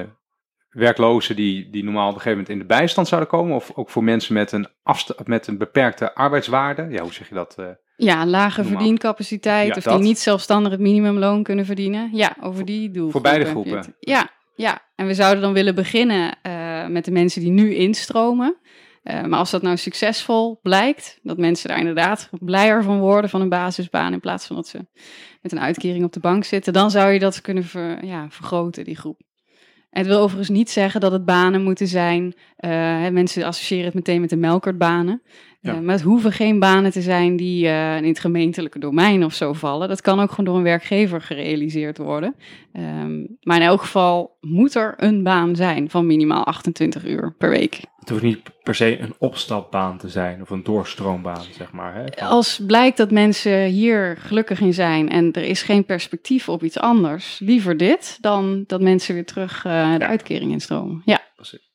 werklozen 0.74 1.36
die, 1.36 1.70
die 1.70 1.84
normaal 1.84 2.08
op 2.10 2.16
een 2.16 2.22
gegeven 2.22 2.38
moment 2.38 2.50
in 2.50 2.60
de 2.68 2.74
bijstand 2.76 3.08
zouden 3.08 3.30
komen? 3.30 3.56
Of 3.56 3.72
ook 3.76 3.90
voor 3.90 4.04
mensen 4.04 4.34
met 4.34 4.52
een, 4.52 4.68
afsta- 4.84 5.16
met 5.26 5.48
een 5.48 5.58
beperkte 5.58 6.16
arbeidswaarde? 6.16 6.88
Ja, 6.90 7.02
hoe 7.02 7.14
zeg 7.14 7.30
je 7.30 7.36
dat? 7.36 7.56
eh? 7.58 7.66
Ja, 7.96 8.26
lage 8.26 8.58
Normaal. 8.62 8.78
verdiencapaciteit 8.78 9.68
Ja, 9.68 9.74
of 9.76 9.84
dat. 9.84 9.94
die 9.98 10.04
niet 10.08 10.20
zelfstandig 10.20 10.72
het 10.72 10.82
minimumloon 10.82 11.44
kunnen 11.44 11.66
verdienen. 11.66 12.10
Ja, 12.14 12.36
over 12.42 12.66
die 12.66 12.92
doelgroep. 12.92 13.24
beide 13.24 13.46
heb 13.46 13.56
je 13.56 13.62
groepen. 13.62 13.96
Ja, 14.00 14.30
ja, 14.56 14.82
en 14.96 15.08
we 15.08 15.14
zouden 15.14 15.44
dan 15.44 15.54
willen 15.54 15.76
beginnen 15.76 16.38
eh, 16.42 16.88
met 16.88 17.06
de 17.06 17.12
mensen 17.12 17.42
die 17.42 17.52
nu 17.52 17.74
instromen. 17.76 18.56
Eh, 19.04 19.24
maar 19.24 19.40
als 19.40 19.52
dat 19.52 19.62
nou 19.62 19.78
succesvol 19.78 20.60
blijkt, 20.62 21.20
dat 21.24 21.38
mensen 21.38 21.70
daar 21.70 21.80
inderdaad 21.80 22.30
blijer 22.32 22.84
van 22.84 23.00
worden 23.00 23.30
van 23.30 23.42
een 23.42 23.50
basisbaan 23.50 24.14
in 24.14 24.20
plaats 24.20 24.46
van 24.48 24.56
dat 24.56 24.68
ze 24.68 24.86
met 25.42 25.52
een 25.52 25.60
uitkering 25.60 26.04
op 26.06 26.14
de 26.14 26.20
bank 26.20 26.44
zitten, 26.44 26.74
dan 26.74 26.92
zou 26.92 27.12
je 27.12 27.20
dat 27.20 27.42
kunnen 27.42 27.64
ver- 27.64 28.06
ja, 28.06 28.26
vergroten, 28.30 28.84
die 28.84 28.96
groep. 28.98 29.22
Het 29.94 30.08
wil 30.08 30.20
overigens 30.20 30.50
niet 30.50 30.70
zeggen 30.70 31.02
dat 31.02 31.12
het 31.12 31.26
banen 31.26 31.64
moeten 31.64 31.88
zijn. 31.88 32.34
eh, 32.56 33.10
mensen 33.10 33.44
associëren 33.44 33.86
het 33.86 33.94
meteen 33.94 34.22
met 34.22 34.30
de 34.30 34.38
melkertbanen. 34.38 35.22
Ja. 35.64 35.74
Eh, 35.74 35.80
maar 35.80 35.96
het 35.96 36.04
hoeven 36.04 36.32
geen 36.32 36.60
banen 36.60 36.92
te 36.92 37.02
zijn 37.02 37.36
die 37.36 37.68
eh, 37.68 37.98
in 37.98 38.04
het 38.08 38.20
gemeentelijke 38.20 38.80
domein 38.80 39.24
of 39.24 39.34
zo 39.34 39.54
vallen. 39.54 39.88
Dat 39.88 40.02
kan 40.02 40.20
ook 40.20 40.30
gewoon 40.30 40.46
door 40.46 40.56
een 40.58 40.64
werkgever 40.64 41.22
gerealiseerd 41.22 41.98
worden. 41.98 42.36
Ehm, 42.74 43.20
maar 43.42 43.58
in 43.58 43.64
elk 43.68 43.82
geval 43.82 44.38
moet 44.42 44.76
er 44.76 44.94
een 44.98 45.24
baan 45.24 45.56
zijn 45.56 45.90
van 45.90 46.06
minimaal 46.06 46.44
28 46.46 47.06
uur 47.06 47.36
per 47.38 47.50
week. 47.50 47.80
Het 48.00 48.10
hoeft 48.10 48.24
niet 48.24 48.42
per 48.64 48.76
se 48.76 49.00
een 49.00 49.14
opstapbaan 49.18 49.98
te 49.98 50.10
zijn 50.10 50.42
of 50.42 50.50
een 50.50 50.64
doorstroombaan, 50.64 51.42
zeg 51.58 51.72
maar. 51.72 51.96
Hè? 51.96 52.04
Van- 52.16 52.28
Als 52.28 52.62
blijkt 52.68 52.98
dat 52.98 53.12
mensen 53.12 53.64
hier 53.66 54.18
gelukkig 54.20 54.60
in 54.60 54.74
zijn 54.74 55.10
en 55.10 55.32
er 55.32 55.44
is 55.44 55.62
geen 55.62 55.86
perspectief 55.86 56.50
op 56.50 56.64
iets 56.64 56.80
anders, 56.80 57.40
liever 57.40 57.78
dit 57.78 58.18
dan 58.22 58.64
dat 58.68 58.82
mensen 58.82 59.14
weer 59.14 59.26
terug 59.26 59.66
eh, 59.66 59.94
de 59.94 60.00
Ja. 60.00 60.08
uitkering 60.08 60.52
instromen. 60.52 61.02
Ja. 61.06 61.22
Precies. 61.36 61.72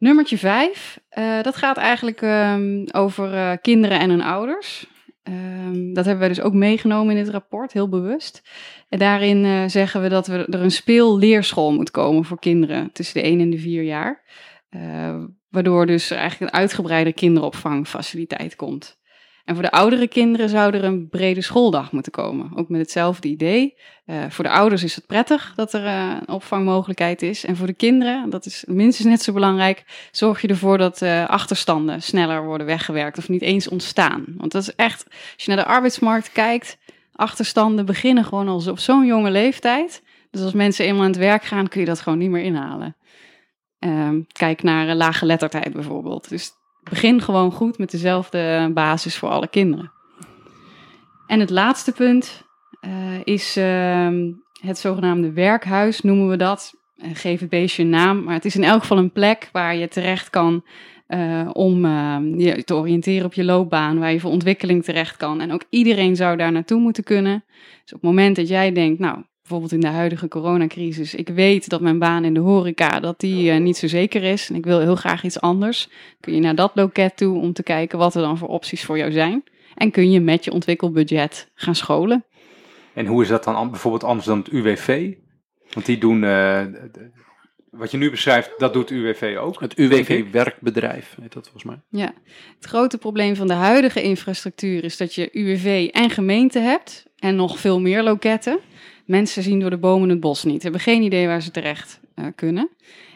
Nummertje 0.00 0.38
vijf, 0.38 1.00
eh, 1.08 1.42
dat 1.42 1.56
gaat 1.56 1.76
eigenlijk 1.76 2.22
ehm, 2.22 2.86
over 2.92 3.34
eh, 3.34 3.52
kinderen 3.62 3.98
en 3.98 4.10
hun 4.10 4.22
ouders. 4.22 4.86
Ehm, 5.22 5.92
dat 5.92 6.04
hebben 6.04 6.18
wij 6.18 6.28
dus 6.28 6.40
ook 6.40 6.52
meegenomen 6.52 7.16
in 7.16 7.24
dit 7.24 7.32
rapport, 7.32 7.72
heel 7.72 7.88
bewust. 7.88 8.42
En 8.88 8.98
daarin 8.98 9.44
eh, 9.44 9.64
zeggen 9.66 10.02
we 10.02 10.08
dat 10.08 10.26
we, 10.26 10.46
er 10.50 10.60
een 10.60 10.70
speelleerschool 10.70 11.72
moet 11.72 11.90
komen 11.90 12.24
voor 12.24 12.38
kinderen 12.38 12.92
tussen 12.92 13.22
de 13.22 13.28
1 13.28 13.40
en 13.40 13.50
de 13.50 13.58
4 13.58 13.82
jaar. 13.82 14.22
Waardoor 15.48 15.86
dus 15.86 16.10
eigenlijk 16.10 16.52
een 16.52 16.58
uitgebreide 16.58 17.12
kinderopvangfaciliteit 17.12 18.56
komt. 18.56 18.99
En 19.50 19.56
voor 19.56 19.64
de 19.64 19.70
oudere 19.70 20.08
kinderen 20.08 20.48
zou 20.48 20.74
er 20.74 20.84
een 20.84 21.08
brede 21.08 21.42
schooldag 21.42 21.92
moeten 21.92 22.12
komen. 22.12 22.50
Ook 22.54 22.68
met 22.68 22.80
hetzelfde 22.80 23.28
idee. 23.28 23.76
Eh, 24.04 24.24
voor 24.28 24.44
de 24.44 24.50
ouders 24.50 24.82
is 24.84 24.94
het 24.94 25.06
prettig 25.06 25.52
dat 25.56 25.72
er 25.72 25.86
eh, 25.86 26.16
een 26.20 26.28
opvangmogelijkheid 26.28 27.22
is. 27.22 27.44
En 27.44 27.56
voor 27.56 27.66
de 27.66 27.72
kinderen, 27.72 28.30
dat 28.30 28.46
is 28.46 28.64
minstens 28.66 29.08
net 29.08 29.22
zo 29.22 29.32
belangrijk, 29.32 30.08
zorg 30.12 30.40
je 30.40 30.48
ervoor 30.48 30.78
dat 30.78 31.02
eh, 31.02 31.28
achterstanden 31.28 32.02
sneller 32.02 32.44
worden 32.44 32.66
weggewerkt 32.66 33.18
of 33.18 33.28
niet 33.28 33.42
eens 33.42 33.68
ontstaan. 33.68 34.24
Want 34.36 34.52
dat 34.52 34.62
is 34.62 34.74
echt, 34.74 35.04
als 35.08 35.44
je 35.44 35.54
naar 35.54 35.64
de 35.64 35.70
arbeidsmarkt 35.70 36.32
kijkt, 36.32 36.78
achterstanden 37.12 37.86
beginnen 37.86 38.24
gewoon 38.24 38.48
al 38.48 38.62
op 38.68 38.78
zo'n 38.78 39.06
jonge 39.06 39.30
leeftijd. 39.30 40.02
Dus 40.30 40.42
als 40.42 40.52
mensen 40.52 40.84
eenmaal 40.84 41.02
aan 41.02 41.08
het 41.08 41.16
werk 41.16 41.44
gaan, 41.44 41.68
kun 41.68 41.80
je 41.80 41.86
dat 41.86 42.00
gewoon 42.00 42.18
niet 42.18 42.30
meer 42.30 42.42
inhalen. 42.42 42.96
Ehm, 43.78 44.20
kijk 44.32 44.62
naar 44.62 44.88
uh, 44.88 44.94
laaggeletterdheid 44.94 45.72
bijvoorbeeld. 45.72 46.28
Dus 46.28 46.52
begin 46.82 47.20
gewoon 47.20 47.52
goed 47.52 47.78
met 47.78 47.90
dezelfde 47.90 48.70
basis 48.74 49.16
voor 49.16 49.28
alle 49.28 49.48
kinderen. 49.48 49.92
En 51.26 51.40
het 51.40 51.50
laatste 51.50 51.92
punt 51.92 52.44
eh, 52.80 52.90
is 53.24 53.56
ehm, 53.56 54.32
het 54.60 54.78
zogenaamde 54.78 55.32
werkhuis, 55.32 56.00
noemen 56.00 56.28
we 56.28 56.36
dat. 56.36 56.74
Eh, 56.96 57.10
geef 57.12 57.40
het 57.40 57.48
beestje 57.48 57.82
een 57.82 57.88
naam, 57.88 58.24
maar 58.24 58.34
het 58.34 58.44
is 58.44 58.56
in 58.56 58.64
elk 58.64 58.80
geval 58.80 58.98
een 58.98 59.12
plek 59.12 59.48
waar 59.52 59.76
je 59.76 59.88
terecht 59.88 60.30
kan 60.30 60.64
eh, 61.06 61.50
om 61.52 61.84
eh, 61.84 62.18
je 62.36 62.64
te 62.64 62.74
oriënteren 62.74 63.24
op 63.24 63.34
je 63.34 63.44
loopbaan, 63.44 63.98
waar 63.98 64.12
je 64.12 64.20
voor 64.20 64.30
ontwikkeling 64.30 64.84
terecht 64.84 65.16
kan. 65.16 65.40
En 65.40 65.52
ook 65.52 65.64
iedereen 65.68 66.16
zou 66.16 66.36
daar 66.36 66.52
naartoe 66.52 66.80
moeten 66.80 67.04
kunnen. 67.04 67.44
Dus 67.82 67.92
op 67.92 68.00
het 68.00 68.10
moment 68.10 68.36
dat 68.36 68.48
jij 68.48 68.72
denkt, 68.72 69.00
nou, 69.00 69.18
bijvoorbeeld 69.50 69.82
in 69.84 69.90
de 69.90 69.96
huidige 69.96 70.28
coronacrisis, 70.28 71.14
ik 71.14 71.28
weet 71.28 71.68
dat 71.68 71.80
mijn 71.80 71.98
baan 71.98 72.24
in 72.24 72.34
de 72.34 72.40
horeca, 72.40 73.00
dat 73.00 73.20
die 73.20 73.50
eh, 73.50 73.60
niet 73.60 73.76
zo 73.76 73.86
zeker 73.86 74.22
is 74.22 74.48
en 74.48 74.54
ik 74.54 74.64
wil 74.64 74.80
heel 74.80 74.96
graag 74.96 75.24
iets 75.24 75.40
anders, 75.40 75.88
kun 76.20 76.34
je 76.34 76.40
naar 76.40 76.54
dat 76.54 76.70
loket 76.74 77.16
toe 77.16 77.38
om 77.40 77.52
te 77.52 77.62
kijken 77.62 77.98
wat 77.98 78.14
er 78.14 78.22
dan 78.22 78.38
voor 78.38 78.48
opties 78.48 78.84
voor 78.84 78.98
jou 78.98 79.12
zijn. 79.12 79.44
En 79.74 79.90
kun 79.90 80.10
je 80.10 80.20
met 80.20 80.44
je 80.44 80.52
ontwikkelbudget 80.52 81.50
gaan 81.54 81.74
scholen. 81.74 82.24
En 82.94 83.06
hoe 83.06 83.22
is 83.22 83.28
dat 83.28 83.44
dan 83.44 83.54
an- 83.54 83.70
bijvoorbeeld 83.70 84.04
anders 84.04 84.26
dan 84.26 84.38
het 84.38 84.48
UWV? 84.48 85.12
Want 85.72 85.86
die 85.86 85.98
doen, 85.98 86.24
eh, 86.24 86.64
wat 87.70 87.90
je 87.90 87.96
nu 87.96 88.10
beschrijft, 88.10 88.50
dat 88.58 88.72
doet 88.72 88.90
UWV 88.90 89.36
ook. 89.40 89.60
Het. 89.60 89.78
UWV-werkbedrijf 89.78 91.16
heet 91.20 91.32
dat 91.32 91.42
volgens 91.42 91.64
mij. 91.64 91.80
Ja, 91.88 92.12
het 92.56 92.64
grote 92.66 92.98
probleem 92.98 93.36
van 93.36 93.46
de 93.46 93.52
huidige 93.52 94.02
infrastructuur 94.02 94.84
is 94.84 94.96
dat 94.96 95.14
je 95.14 95.28
UWV 95.32 95.88
en 95.92 96.10
gemeente 96.10 96.58
hebt 96.58 97.04
en 97.18 97.36
nog 97.36 97.58
veel 97.58 97.80
meer 97.80 98.02
loketten. 98.02 98.58
Mensen 99.10 99.42
zien 99.42 99.60
door 99.60 99.70
de 99.70 99.78
bomen 99.78 100.08
het 100.08 100.20
bos 100.20 100.44
niet, 100.44 100.62
hebben 100.62 100.80
geen 100.80 101.02
idee 101.02 101.26
waar 101.26 101.42
ze 101.42 101.50
terecht 101.50 102.00
eh, 102.14 102.24
kunnen. 102.34 102.70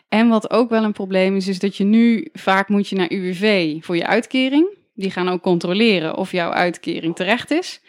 En 0.09 0.29
wat 0.29 0.51
ook 0.51 0.71
wel 0.71 0.85
een 0.85 0.93
probleem 0.93 1.37
is, 1.37 1.49
is 1.49 1.59
dat 1.59 1.77
je 1.77 1.85
nu 1.85 2.29
vaak 2.33 2.69
moet 2.69 2.89
je 2.89 2.97
naar 2.97 3.11
UWV 3.13 3.77
voor 3.81 3.97
je 3.97 4.07
uitkering. 4.07 4.67
Die 4.95 5.11
gaan 5.11 5.29
ook 5.29 5.43
controleren 5.43 6.17
of 6.17 6.33
jouw 6.33 6.51
uitkering 6.51 7.17
terecht 7.17 7.51
is. 7.51 7.81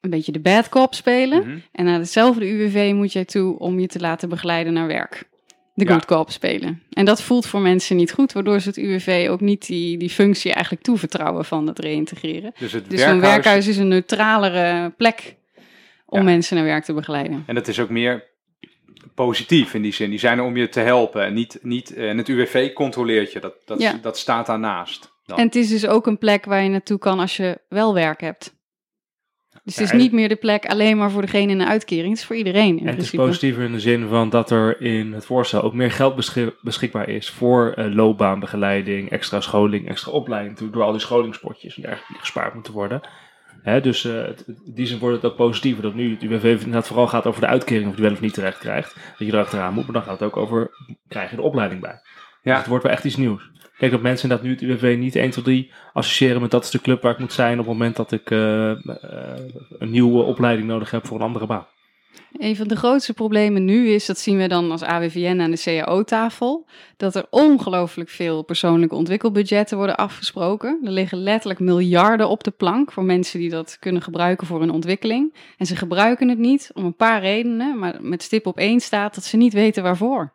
Een 0.00 0.10
beetje 0.10 0.32
de 0.32 0.40
bad 0.40 0.68
cop 0.68 0.94
spelen. 0.94 1.38
Mhm. 1.38 1.58
En 1.72 1.84
naar 1.84 1.98
hetzelfde 1.98 2.50
UWV 2.50 2.92
moet 2.94 3.12
jij 3.12 3.24
toe 3.24 3.58
om 3.58 3.80
je 3.80 3.86
te 3.86 4.00
laten 4.00 4.28
begeleiden 4.28 4.72
naar 4.72 4.86
werk. 4.86 5.28
De 5.74 5.84
Ja. 5.84 5.92
good 5.92 6.04
cop 6.04 6.30
spelen. 6.30 6.82
En 6.90 7.04
dat 7.04 7.22
voelt 7.22 7.46
voor 7.46 7.60
mensen 7.60 7.96
niet 7.96 8.12
goed, 8.12 8.32
waardoor 8.32 8.60
ze 8.60 8.68
het 8.68 8.78
UWV 8.78 9.26
ook 9.30 9.40
niet 9.40 9.66
die, 9.66 9.98
die 9.98 10.10
functie 10.10 10.52
eigenlijk 10.52 10.84
toevertrouwen 10.84 11.44
van 11.44 11.66
het 11.66 11.78
reïntegreren. 11.78 12.52
Dus 12.58 12.72
het 12.72 12.90
Dus 12.90 12.98
werkhuis, 12.98 13.20
werkhuis 13.20 13.66
is 13.66 13.76
een 13.76 13.88
neutralere 13.88 14.90
plek 14.96 15.38
om 16.10 16.18
Ja. 16.18 16.24
mensen 16.24 16.56
naar 16.56 16.64
werk 16.64 16.84
te 16.84 16.92
begeleiden. 16.92 17.42
en 17.46 17.54
dat 17.54 17.68
is 17.68 17.80
ook 17.80 17.88
meer 17.88 18.28
positief 19.14 19.74
in 19.74 19.82
die 19.82 19.92
zin. 19.92 20.10
Die 20.10 20.18
zijn 20.18 20.38
er 20.38 20.44
om 20.44 20.56
je 20.56 20.68
te 20.68 20.80
helpen. 20.80 21.24
En, 21.24 21.34
niet, 21.34 21.58
niet, 21.62 21.94
en 21.94 22.18
het 22.18 22.28
UWV 22.28 22.72
controleert 22.72 23.32
je. 23.32 23.40
Dat, 23.40 23.54
dat, 23.64 23.80
Ja. 23.80 23.98
dat 24.02 24.18
staat 24.18 24.46
daarnaast. 24.46 25.12
Dan. 25.26 25.38
En 25.38 25.44
het 25.44 25.54
is 25.54 25.68
dus 25.68 25.86
ook 25.86 26.06
een 26.06 26.18
plek 26.18 26.44
waar 26.44 26.62
je 26.62 26.68
naartoe 26.68 26.98
kan 26.98 27.18
als 27.18 27.36
je 27.36 27.60
wel 27.68 27.94
werk 27.94 28.20
hebt. 28.20 28.58
Dus 29.64 29.76
het 29.76 29.84
is 29.84 30.00
niet 30.00 30.12
meer 30.12 30.28
de 30.28 30.36
plek 30.36 30.66
alleen 30.66 30.96
maar 30.96 31.10
voor 31.10 31.20
degene 31.22 31.52
in 31.52 31.60
een 31.60 31.66
uitkering. 31.68 32.08
Het 32.08 32.18
is 32.18 32.24
voor 32.24 32.36
iedereen 32.36 32.78
in 32.78 32.86
En 32.86 32.94
het 32.94 33.02
is 33.02 33.10
positiever 33.10 33.62
in 33.62 33.72
de 33.72 33.80
zin 33.80 34.08
van 34.08 34.30
dat 34.30 34.50
er 34.50 34.80
in 34.80 35.12
het 35.12 35.26
voorstel 35.26 35.62
ook 35.62 35.74
meer 35.74 35.90
geld 35.90 36.16
beschik- 36.16 36.58
beschikbaar 36.62 37.08
is 37.08 37.30
voor 37.30 37.72
eh, 37.72 37.94
loopbaanbegeleiding, 37.94 39.10
extra 39.10 39.40
scholing, 39.40 39.88
extra 39.88 40.12
opleiding, 40.12 40.70
door 40.72 40.82
al 40.82 40.90
die 40.92 41.00
scholingspotjes 41.00 41.76
en 41.76 41.82
dergelijke 41.82 42.12
die 42.12 42.20
gespaard 42.20 42.54
moeten 42.54 42.72
worden. 42.72 43.00
Hè, 43.62 43.80
dus 43.80 44.04
eh, 44.04 44.12
het- 44.14 44.44
het- 44.46 44.60
in 44.64 44.74
die 44.74 44.86
zin 44.86 44.98
wordt 44.98 45.22
het 45.22 45.30
ook 45.30 45.36
positiever 45.36 45.82
dat 45.82 45.94
nu 45.94 46.10
het 46.10 46.22
UWV 46.22 46.44
inderdaad 46.44 46.86
vooral 46.86 47.06
gaat 47.08 47.26
over 47.26 47.40
de 47.40 47.46
uitkering 47.46 47.88
of 47.88 47.94
die 47.94 48.04
wel 48.04 48.12
of 48.12 48.20
niet 48.20 48.34
terecht 48.34 48.58
krijgt. 48.58 48.94
Dat 48.94 49.28
je 49.28 49.32
erachteraan 49.34 49.74
moet, 49.74 49.84
maar 49.84 49.92
dan 49.92 50.02
gaat 50.02 50.20
het 50.20 50.28
ook 50.28 50.36
over, 50.36 50.70
krijg 51.08 51.30
je 51.30 51.36
de 51.36 51.42
opleiding 51.42 51.80
bij. 51.80 52.00
Ja. 52.42 52.50
Dus 52.50 52.56
het 52.58 52.66
wordt 52.66 52.84
wel 52.84 52.92
echt 52.92 53.04
iets 53.04 53.16
nieuws. 53.16 53.50
Kijk, 53.76 53.92
dat 53.92 54.02
mensen 54.02 54.28
inderdaad 54.30 54.46
nu 54.46 54.52
het 54.68 54.80
UWV 54.82 54.96
niet 54.98 55.16
1 55.16 55.30
tot 55.30 55.44
3 55.44 55.72
associëren 55.92 56.40
met 56.40 56.50
dat 56.50 56.64
is 56.64 56.70
de 56.70 56.80
club 56.80 57.02
waar 57.02 57.12
ik 57.12 57.18
moet 57.18 57.32
zijn 57.32 57.52
op 57.52 57.64
het 57.66 57.66
moment 57.66 57.96
dat 57.96 58.12
ik 58.12 58.30
eh, 58.30 58.70
eh, 58.70 58.76
een 59.78 59.90
nieuwe 59.90 60.22
opleiding 60.22 60.68
nodig 60.68 60.90
heb 60.90 61.06
voor 61.06 61.16
een 61.16 61.26
andere 61.26 61.46
baan. 61.46 61.66
Een 62.38 62.56
van 62.56 62.68
de 62.68 62.76
grootste 62.76 63.14
problemen 63.14 63.64
nu 63.64 63.88
is, 63.88 64.06
dat 64.06 64.18
zien 64.18 64.38
we 64.38 64.48
dan 64.48 64.70
als 64.70 64.82
AWVN 64.82 65.40
aan 65.40 65.50
de 65.50 65.60
CAO-tafel, 65.64 66.66
dat 66.96 67.14
er 67.14 67.26
ongelooflijk 67.30 68.08
veel 68.08 68.42
persoonlijke 68.42 68.94
ontwikkelbudgetten 68.94 69.76
worden 69.76 69.96
afgesproken. 69.96 70.80
Er 70.84 70.90
liggen 70.90 71.18
letterlijk 71.18 71.60
miljarden 71.60 72.28
op 72.28 72.44
de 72.44 72.50
plank 72.50 72.92
voor 72.92 73.04
mensen 73.04 73.38
die 73.38 73.50
dat 73.50 73.76
kunnen 73.80 74.02
gebruiken 74.02 74.46
voor 74.46 74.60
hun 74.60 74.70
ontwikkeling. 74.70 75.34
En 75.58 75.66
ze 75.66 75.76
gebruiken 75.76 76.28
het 76.28 76.38
niet 76.38 76.70
om 76.74 76.84
een 76.84 76.96
paar 76.96 77.20
redenen, 77.20 77.78
maar 77.78 77.96
met 78.00 78.22
stip 78.22 78.46
op 78.46 78.58
één 78.58 78.80
staat 78.80 79.14
dat 79.14 79.24
ze 79.24 79.36
niet 79.36 79.52
weten 79.52 79.82
waarvoor. 79.82 80.32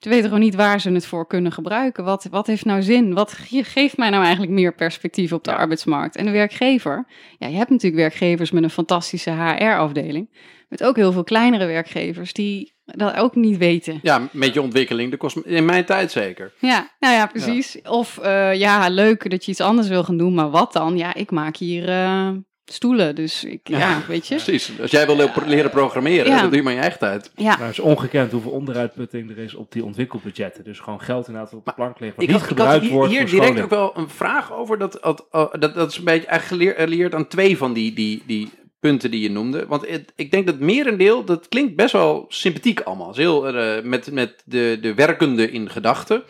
Ze 0.00 0.08
weten 0.08 0.24
gewoon 0.24 0.40
niet 0.40 0.54
waar 0.54 0.80
ze 0.80 0.90
het 0.90 1.06
voor 1.06 1.26
kunnen 1.26 1.52
gebruiken. 1.52 2.04
Wat, 2.04 2.26
wat 2.30 2.46
heeft 2.46 2.64
nou 2.64 2.82
zin? 2.82 3.14
Wat 3.14 3.32
ge- 3.32 3.64
geeft 3.64 3.96
mij 3.96 4.10
nou 4.10 4.22
eigenlijk 4.22 4.52
meer 4.52 4.74
perspectief 4.74 5.32
op 5.32 5.44
de 5.44 5.54
arbeidsmarkt? 5.54 6.16
En 6.16 6.24
de 6.24 6.30
werkgever, 6.30 7.06
ja, 7.38 7.46
je 7.46 7.56
hebt 7.56 7.70
natuurlijk 7.70 8.00
werkgevers 8.02 8.50
met 8.50 8.62
een 8.62 8.70
fantastische 8.70 9.30
HR-afdeling. 9.30 10.30
Met 10.68 10.82
ook 10.82 10.96
heel 10.96 11.12
veel 11.12 11.24
kleinere 11.24 11.66
werkgevers 11.66 12.32
die 12.32 12.72
dat 12.84 13.14
ook 13.16 13.34
niet 13.34 13.56
weten. 13.56 13.98
Ja, 14.02 14.28
met 14.32 14.54
je 14.54 14.62
ontwikkeling. 14.62 15.10
Dat 15.10 15.18
kost 15.18 15.36
in 15.36 15.64
mijn 15.64 15.84
tijd 15.84 16.10
zeker. 16.10 16.52
Ja, 16.58 16.90
nou 16.98 17.14
ja, 17.14 17.26
precies. 17.26 17.78
Of 17.82 18.18
eh, 18.18 18.54
ja, 18.54 18.88
leuk 18.88 19.30
dat 19.30 19.44
je 19.44 19.50
iets 19.50 19.60
anders 19.60 19.88
wil 19.88 20.04
gaan 20.04 20.16
doen, 20.16 20.34
maar 20.34 20.50
wat 20.50 20.72
dan? 20.72 20.96
Ja, 20.96 21.14
ik 21.14 21.30
maak 21.30 21.56
hier 21.56 21.88
eh, 21.88 22.28
stoelen, 22.72 23.14
dus 23.14 23.44
ik, 23.44 23.60
ja, 23.68 24.02
weet 24.08 24.26
je. 24.28 24.34
Precies. 24.34 24.80
Als 24.80 24.90
jij 24.90 25.06
wil 25.06 25.16
le- 25.16 25.32
leren 25.46 25.70
programmeren, 25.70 26.26
Ja. 26.30 26.40
dat 26.40 26.48
doe 26.48 26.56
je 26.56 26.62
maar 26.62 26.72
in 26.72 26.78
je 26.78 26.82
eigen 26.84 27.00
tijd. 27.00 27.32
Ja, 27.36 27.44
Maar 27.56 27.60
het 27.66 27.70
is 27.70 27.78
ongekend 27.78 28.32
hoeveel 28.32 28.50
onderuitputting 28.50 29.30
er 29.30 29.38
is 29.38 29.54
op 29.54 29.72
die 29.72 29.84
ontwikkelbudgetten. 29.84 30.64
Dus 30.64 30.78
gewoon 30.80 31.00
geld 31.00 31.26
inderdaad 31.26 31.52
op 31.54 31.64
de 31.64 31.72
plank 31.72 32.00
liggen. 32.00 32.18
Wat 32.20 32.28
Ik 32.28 32.30
niet 32.34 32.40
had, 32.40 32.50
ik 32.50 32.56
had 32.58 32.66
gebruikt 32.66 32.84
hier, 32.84 32.94
wordt 32.94 33.10
hier 33.12 33.26
direct 33.26 33.42
scholing. 33.44 33.64
ook 33.64 33.70
wel 33.70 33.92
een 33.96 34.08
vraag 34.10 34.52
over. 34.52 34.78
Dat, 34.78 34.98
dat, 35.02 35.26
oh, 35.30 35.52
dat, 35.58 35.74
dat 35.74 35.90
is 35.90 35.96
een 35.98 36.04
beetje 36.04 36.26
eigenlijk 36.28 36.62
geleer- 36.62 36.88
geleerd 36.88 37.14
aan 37.14 37.26
twee 37.28 37.56
van 37.56 37.72
die, 37.72 37.92
die, 37.92 38.22
die 38.26 38.50
punten 38.80 39.10
die 39.10 39.20
je 39.20 39.30
noemde. 39.30 39.66
Want 39.66 39.88
het- 39.88 40.12
ik 40.16 40.30
denk 40.30 40.46
dat 40.46 40.58
merendeel, 40.58 41.24
dat 41.24 41.48
klinkt 41.48 41.76
best 41.76 41.92
wel 41.92 42.24
sympathiek 42.28 42.80
allemaal. 42.80 43.06
Het 43.08 43.16
is 43.16 43.22
heel, 43.22 43.46
eh, 43.48 43.82
met, 43.84 44.12
met 44.12 44.42
de, 44.44 44.78
de 44.80 44.94
werkende 44.94 45.50
in 45.50 45.70
gedachten. 45.70 46.22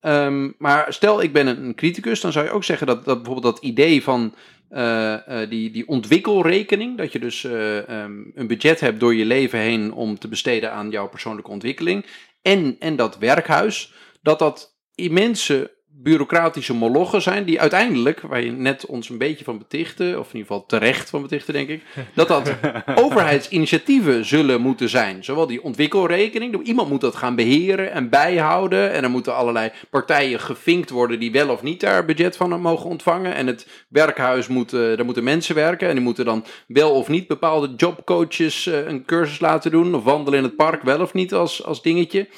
Ehm, 0.00 0.48
maar 0.58 0.86
stel 0.92 1.22
ik 1.22 1.32
ben 1.32 1.46
een, 1.46 1.64
een 1.64 1.74
criticus, 1.74 2.20
dan 2.20 2.32
zou 2.32 2.44
je 2.44 2.50
ook 2.50 2.64
zeggen 2.64 2.86
dat, 2.86 3.04
dat 3.04 3.22
bijvoorbeeld 3.22 3.54
dat 3.54 3.64
idee 3.64 4.02
van 4.02 4.34
eh, 4.68 5.42
eh, 5.42 5.50
die, 5.50 5.70
die 5.70 5.88
ontwikkelrekening, 5.88 6.96
dat 6.96 7.12
je 7.12 7.18
dus 7.18 7.44
eh, 7.44 7.88
ehm, 7.88 8.22
een 8.34 8.46
budget 8.46 8.80
hebt 8.80 9.00
door 9.00 9.14
je 9.14 9.24
leven 9.24 9.58
heen 9.58 9.92
om 9.92 10.18
te 10.18 10.28
besteden 10.28 10.72
aan 10.72 10.90
jouw 10.90 11.08
persoonlijke 11.08 11.50
ontwikkeling, 11.50 12.06
en, 12.42 12.76
en 12.78 12.96
dat 12.96 13.18
werkhuis, 13.18 13.92
dat 14.22 14.38
dat 14.38 14.78
immense 14.94 15.77
bureaucratische 16.02 16.74
molochen 16.74 17.22
zijn, 17.22 17.44
die 17.44 17.60
uiteindelijk, 17.60 18.20
waar 18.20 18.42
je 18.42 18.50
net 18.50 18.86
ons 18.86 19.08
een 19.08 19.18
beetje 19.18 19.44
van 19.44 19.58
betichten, 19.58 20.18
of 20.18 20.26
in 20.26 20.36
ieder 20.38 20.46
geval 20.46 20.66
terecht 20.66 21.10
van 21.10 21.22
betichten, 21.22 21.52
denk 21.54 21.68
ik, 21.68 21.82
dat 22.14 22.28
dat 22.28 22.54
overheidsinitiatieven 23.04 24.24
zullen 24.24 24.60
moeten 24.60 24.88
zijn. 24.88 25.24
Zowel 25.24 25.46
die 25.46 25.62
ontwikkelrekening, 25.62 26.62
iemand 26.62 26.88
moet 26.88 27.00
dat 27.00 27.16
gaan 27.16 27.34
beheren 27.34 27.92
en 27.92 28.08
bijhouden, 28.08 28.92
en 28.92 29.02
er 29.02 29.10
moeten 29.10 29.34
allerlei 29.34 29.70
partijen 29.90 30.40
gevinkt 30.40 30.90
worden 30.90 31.20
die 31.20 31.32
wel 31.32 31.48
of 31.48 31.62
niet 31.62 31.80
daar 31.80 32.04
budget 32.04 32.36
van 32.36 32.60
mogen 32.60 32.90
ontvangen, 32.90 33.34
en 33.34 33.46
het 33.46 33.66
werkhuis 33.88 34.46
moet, 34.46 34.72
eh, 34.72 34.80
daar 34.80 35.04
moeten 35.04 35.24
mensen 35.24 35.54
werken, 35.54 35.88
en 35.88 35.94
die 35.94 36.04
moeten 36.04 36.24
dan 36.24 36.44
wel 36.66 36.90
of 36.90 37.08
niet 37.08 37.26
bepaalde 37.26 37.74
jobcoaches 37.76 38.66
eh, 38.66 38.86
een 38.86 39.04
cursus 39.04 39.40
laten 39.40 39.70
doen, 39.70 39.94
of 39.94 40.04
wandelen 40.04 40.38
in 40.38 40.44
het 40.44 40.56
park 40.56 40.82
wel 40.82 41.00
of 41.00 41.14
niet 41.14 41.34
als, 41.34 41.64
als 41.64 41.82
dingetje. 41.82 42.28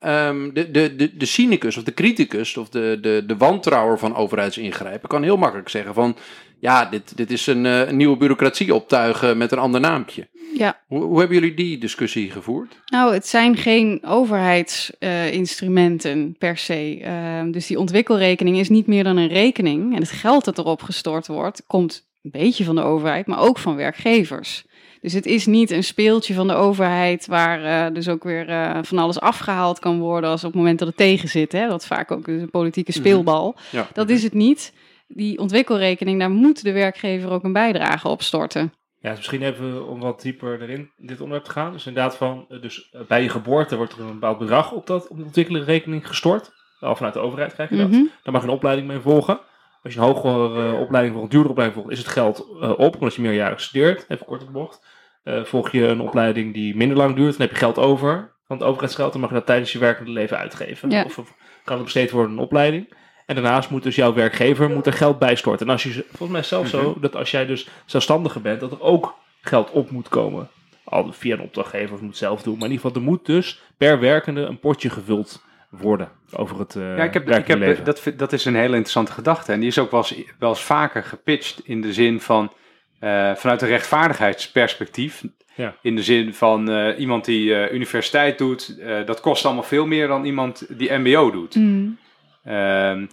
Ehm, 0.00 0.52
de, 0.52 0.70
de, 0.70 0.96
de, 0.96 1.16
de 1.16 1.26
cynicus 1.26 1.76
of 1.76 1.82
de 1.82 1.94
criticus 1.94 2.56
of 2.56 2.68
de, 2.68 2.98
de, 3.00 3.22
de 3.26 3.36
wantrouwer 3.36 3.98
van 3.98 4.16
overheidsingrijpen 4.16 5.08
kan 5.08 5.22
heel 5.22 5.36
makkelijk 5.36 5.68
zeggen 5.68 5.94
van 5.94 6.16
ja, 6.60 6.84
dit, 6.84 7.16
dit 7.16 7.30
is 7.30 7.46
een, 7.46 7.66
eh, 7.66 7.90
nieuwe 7.90 8.16
bureaucratie 8.16 8.74
optuigen 8.74 9.38
met 9.38 9.52
een 9.52 9.58
ander 9.58 9.80
naampje. 9.80 10.28
ja. 10.54 10.80
Hoe, 10.86 11.02
hoe 11.02 11.18
hebben 11.18 11.38
jullie 11.38 11.54
die 11.54 11.78
discussie 11.78 12.30
gevoerd? 12.30 12.80
Nou, 12.86 13.12
het 13.12 13.26
zijn 13.26 13.56
geen 13.56 14.00
overheidsinstrumenten 14.04 16.36
per 16.38 16.56
se. 16.56 17.00
Ehm, 17.02 17.50
dus 17.50 17.66
die 17.66 17.78
ontwikkelrekening 17.78 18.58
is 18.58 18.68
niet 18.68 18.86
meer 18.86 19.04
dan 19.04 19.16
een 19.16 19.28
rekening. 19.28 19.94
En 19.94 20.00
het 20.00 20.10
geld 20.10 20.44
dat 20.44 20.58
erop 20.58 20.82
gestort 20.82 21.26
wordt, 21.26 21.62
komt 21.66 22.08
een 22.22 22.30
beetje 22.30 22.64
van 22.64 22.74
de 22.74 22.82
overheid, 22.82 23.26
maar 23.26 23.40
ook 23.40 23.58
van 23.58 23.76
werkgevers. 23.76 24.64
Dus 25.00 25.12
het 25.12 25.26
is 25.26 25.46
niet 25.46 25.70
een 25.70 25.84
speeltje 25.84 26.34
van 26.34 26.48
de 26.48 26.54
overheid 26.54 27.26
waar 27.26 27.64
eh, 27.64 27.94
dus 27.94 28.08
ook 28.08 28.24
weer 28.24 28.48
eh, 28.48 28.78
van 28.82 28.98
alles 28.98 29.20
afgehaald 29.20 29.78
kan 29.78 29.98
worden 29.98 30.30
als 30.30 30.44
op 30.44 30.50
het 30.50 30.60
moment 30.60 30.78
dat 30.78 30.88
het 30.88 30.96
tegen 30.96 31.28
zit. 31.28 31.52
Hè? 31.52 31.68
Dat 31.68 31.80
is 31.80 31.86
vaak 31.86 32.10
ook 32.10 32.26
een 32.26 32.50
politieke 32.50 32.92
speelbal. 32.92 33.56
Ja. 33.70 33.88
Dat 33.92 34.08
is 34.08 34.22
het 34.22 34.34
niet. 34.34 34.72
Die 35.08 35.38
ontwikkelrekening, 35.38 36.18
daar 36.18 36.30
moet 36.30 36.62
de 36.62 36.72
werkgever 36.72 37.30
ook 37.30 37.44
een 37.44 37.52
bijdrage 37.52 38.08
op 38.08 38.22
storten. 38.22 38.72
Ja, 39.00 39.08
dus 39.08 39.18
misschien 39.18 39.42
even 39.42 39.86
om 39.86 40.00
wat 40.00 40.22
dieper 40.22 40.62
erin 40.62 40.90
dit 40.96 41.20
onderwerp 41.20 41.44
te 41.44 41.50
gaan. 41.50 41.72
Dus 41.72 41.86
inderdaad 41.86 42.16
van, 42.16 42.46
eh, 42.48 42.62
dus 42.62 42.94
bij 43.08 43.22
je 43.22 43.28
geboorte 43.28 43.76
wordt 43.76 43.92
er 43.92 44.00
een 44.00 44.12
bepaald 44.12 44.38
bedrag 44.38 44.72
op 44.72 44.86
dat 44.86 45.08
op 45.08 45.16
de 45.16 45.24
ontwikkelingrekening 45.24 46.06
gestort. 46.06 46.52
Al 46.80 46.96
vanuit 46.96 47.14
de 47.14 47.20
overheid 47.20 47.52
krijg 47.54 47.70
je 47.70 47.76
dat. 47.76 47.90
Mhm. 47.90 48.04
Daar 48.22 48.32
mag 48.32 48.42
je 48.42 48.48
een 48.48 48.54
opleiding 48.54 48.88
mee 48.88 48.98
volgen. 48.98 49.40
Als 49.82 49.92
je 49.92 49.98
een 49.98 50.04
hogere 50.06 50.72
eh, 50.72 50.80
opleiding 50.80 51.14
volgt, 51.14 51.32
een 51.32 51.40
duurdere 51.40 51.48
opleiding 51.48 51.74
volgt, 51.74 51.90
is 51.90 51.98
het 51.98 52.12
geld 52.12 52.46
eh, 52.60 52.78
op. 52.78 52.94
Omdat 52.94 53.14
je 53.14 53.22
meerjarig 53.22 53.60
studeert, 53.60 54.04
even 54.08 54.26
kort 54.26 54.40
op 54.40 54.46
de 54.46 54.52
bocht. 54.52 54.86
Eh, 55.22 55.44
volg 55.44 55.70
je 55.70 55.86
een 55.86 56.00
opleiding 56.00 56.54
die 56.54 56.76
minder 56.76 56.96
lang 56.96 57.16
duurt, 57.16 57.30
dan 57.30 57.40
heb 57.40 57.50
je 57.50 57.56
geld 57.56 57.78
over 57.78 58.32
van 58.46 58.56
het 58.56 58.66
overheidsgeld. 58.66 59.12
Dan 59.12 59.20
mag 59.20 59.30
je 59.30 59.36
dat 59.36 59.46
tijdens 59.46 59.72
je 59.72 59.78
werkende 59.78 60.10
leven 60.10 60.38
uitgeven. 60.38 60.90
Ja. 60.90 61.04
Of, 61.04 61.18
of 61.18 61.34
kan 61.64 61.74
het 61.74 61.84
besteed 61.84 62.10
worden 62.10 62.30
aan 62.30 62.38
een 62.38 62.44
opleiding. 62.44 62.94
En 63.26 63.34
daarnaast 63.34 63.70
moet 63.70 63.82
dus 63.82 63.96
jouw 63.96 64.14
werkgever 64.14 64.70
moet 64.70 64.86
er 64.86 64.92
geld 64.92 65.18
bij 65.18 65.34
storten. 65.34 65.66
En 65.66 65.72
als 65.72 65.82
je, 65.82 65.92
volgens 65.92 66.30
mij 66.30 66.40
is 66.40 66.50
het 66.50 66.58
zelfs 66.70 66.70
zo 66.70 67.00
dat 67.00 67.16
als 67.16 67.30
jij 67.30 67.46
dus 67.46 67.68
zelfstandige 67.86 68.40
bent, 68.40 68.60
dat 68.60 68.72
er 68.72 68.80
ook 68.80 69.14
geld 69.40 69.70
op 69.70 69.90
moet 69.90 70.08
komen. 70.08 70.48
Al 70.84 71.12
via 71.12 71.34
een 71.34 71.42
opdrachtgever 71.42 71.94
of 71.94 72.00
moet 72.00 72.08
het 72.08 72.18
zelf 72.18 72.42
doen. 72.42 72.58
Maar 72.58 72.68
in 72.68 72.72
ieder 72.72 72.86
geval, 72.86 73.02
er 73.02 73.08
moet 73.08 73.26
dus 73.26 73.62
per 73.76 74.00
werkende 74.00 74.40
een 74.40 74.58
potje 74.58 74.90
gevuld 74.90 75.42
worden 75.70 76.10
over 76.32 76.58
het 76.58 76.76
eh 76.76 76.96
Ja, 76.96 77.02
ik 77.04 77.12
heb, 77.14 77.30
ik 77.30 77.46
heb, 77.46 77.58
leven. 77.58 77.84
dat, 77.84 78.12
dat 78.16 78.32
is 78.32 78.44
een 78.44 78.54
hele 78.54 78.68
interessante 78.76 79.12
gedachte. 79.12 79.52
En 79.52 79.58
die 79.60 79.68
is 79.68 79.78
ook 79.78 79.90
wel 79.90 80.00
eens, 80.00 80.14
wel 80.38 80.48
eens 80.48 80.62
vaker 80.62 81.02
gepitcht 81.04 81.60
in 81.64 81.80
de 81.80 81.92
zin 81.92 82.20
van... 82.20 82.52
eh, 82.98 83.34
vanuit 83.34 83.62
een 83.62 83.68
rechtvaardigheidsperspectief. 83.68 85.24
Ja. 85.54 85.74
In 85.82 85.96
de 85.96 86.02
zin 86.02 86.34
van 86.34 86.70
eh, 86.70 86.98
iemand 86.98 87.24
die 87.24 87.54
eh, 87.54 87.72
universiteit 87.74 88.38
doet, 88.38 88.76
eh, 88.80 89.06
dat 89.06 89.20
kost 89.20 89.44
allemaal 89.44 89.62
veel 89.62 89.86
meer 89.86 90.08
dan 90.08 90.24
iemand 90.24 90.78
die 90.78 90.92
mbo 90.92 91.30
doet. 91.30 91.54
Mm. 91.54 91.98
Ehm, 92.44 93.06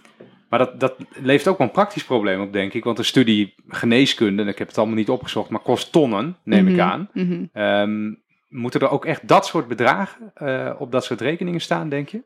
maar 0.48 0.58
dat, 0.58 0.80
dat 0.80 0.94
levert 1.22 1.48
ook 1.48 1.58
wel 1.58 1.66
een 1.66 1.72
praktisch 1.72 2.04
probleem 2.04 2.40
op, 2.40 2.52
denk 2.52 2.72
ik. 2.74 2.84
Want 2.84 2.98
een 2.98 3.04
studie 3.04 3.54
geneeskunde, 3.68 4.42
en 4.42 4.48
ik 4.48 4.58
heb 4.58 4.68
het 4.68 4.78
allemaal 4.78 4.96
niet 4.96 5.08
opgezocht, 5.08 5.50
maar 5.50 5.60
kost 5.60 5.92
tonnen, 5.92 6.36
neem 6.44 6.68
ik 6.68 6.74
Mhm, 6.76 6.80
aan. 6.88 7.08
mhm. 7.12 7.44
Ehm, 7.52 8.14
moeten 8.48 8.80
er 8.80 8.90
ook 8.90 9.04
echt 9.04 9.28
dat 9.28 9.46
soort 9.46 9.68
bedragen 9.68 10.30
eh, 10.34 10.74
op 10.78 10.92
dat 10.92 11.04
soort 11.04 11.20
rekeningen 11.20 11.60
staan, 11.60 11.88
denk 11.88 12.08
je? 12.08 12.22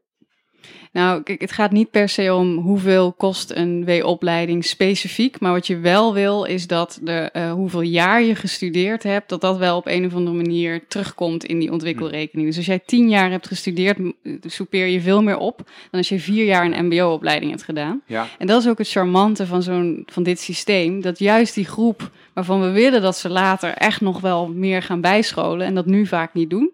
Nou, 0.93 1.23
kijk, 1.23 1.41
het 1.41 1.53
gaat 1.53 1.71
niet 1.71 1.91
per 1.91 2.09
se 2.09 2.35
om 2.35 2.57
hoeveel 2.57 3.13
kost 3.13 3.51
een 3.51 3.85
W-opleiding 3.85 4.65
specifiek. 4.65 5.41
Maar 5.41 5.53
wat 5.53 5.67
je 5.67 5.79
wel 5.79 6.15
wil, 6.15 6.45
is 6.45 6.67
dat 6.67 6.99
de, 7.03 7.13
eh, 7.33 7.53
hoeveel 7.53 7.81
jaar 7.81 8.23
je 8.23 8.35
gestudeerd 8.35 9.03
hebt, 9.03 9.29
dat 9.29 9.41
dat 9.41 9.59
wel 9.59 9.77
op 9.77 9.87
een 9.87 10.07
of 10.07 10.15
andere 10.15 10.37
manier 10.37 10.87
terugkomt 10.89 11.45
in 11.45 11.59
die 11.59 11.73
ontwikkelrekening. 11.73 12.49
Dus 12.49 12.57
als 12.57 12.67
jij 12.67 12.79
tien 12.79 13.09
jaar 13.09 13.31
hebt 13.31 13.47
gestudeerd, 13.47 13.99
soupeer 14.43 14.87
je 14.87 15.01
veel 15.01 15.23
meer 15.23 15.39
op 15.39 15.57
dan 15.57 16.01
als 16.01 16.09
je 16.09 16.21
vier 16.21 16.45
jaar 16.45 16.65
een 16.65 16.87
MBO-opleiding 16.87 17.51
hebt 17.51 17.65
gedaan. 17.65 18.03
Ja. 18.07 18.27
En 18.39 18.47
dat 18.47 18.61
is 18.63 18.69
ook 18.69 18.79
het 18.79 18.91
charmante 18.91 19.47
van, 19.47 19.63
zo'n, 19.63 20.03
van 20.07 20.23
dit 20.23 20.41
systeem. 20.41 21.01
Dat 21.01 21.19
juist 21.19 21.55
die 21.55 21.67
groep 21.67 22.11
waarvan 22.33 22.61
we 22.61 22.71
willen 22.71 23.03
dat 23.03 23.17
ze 23.17 23.29
later 23.29 23.75
echt 23.75 24.01
nog 24.01 24.21
wel 24.21 24.49
meer 24.49 24.83
gaan 24.83 25.01
bijscholen. 25.01 25.67
En 25.67 25.75
dat 25.75 25.87
nu 25.87 26.07
vaak 26.07 26.35
niet 26.35 26.51
doen. 26.51 26.71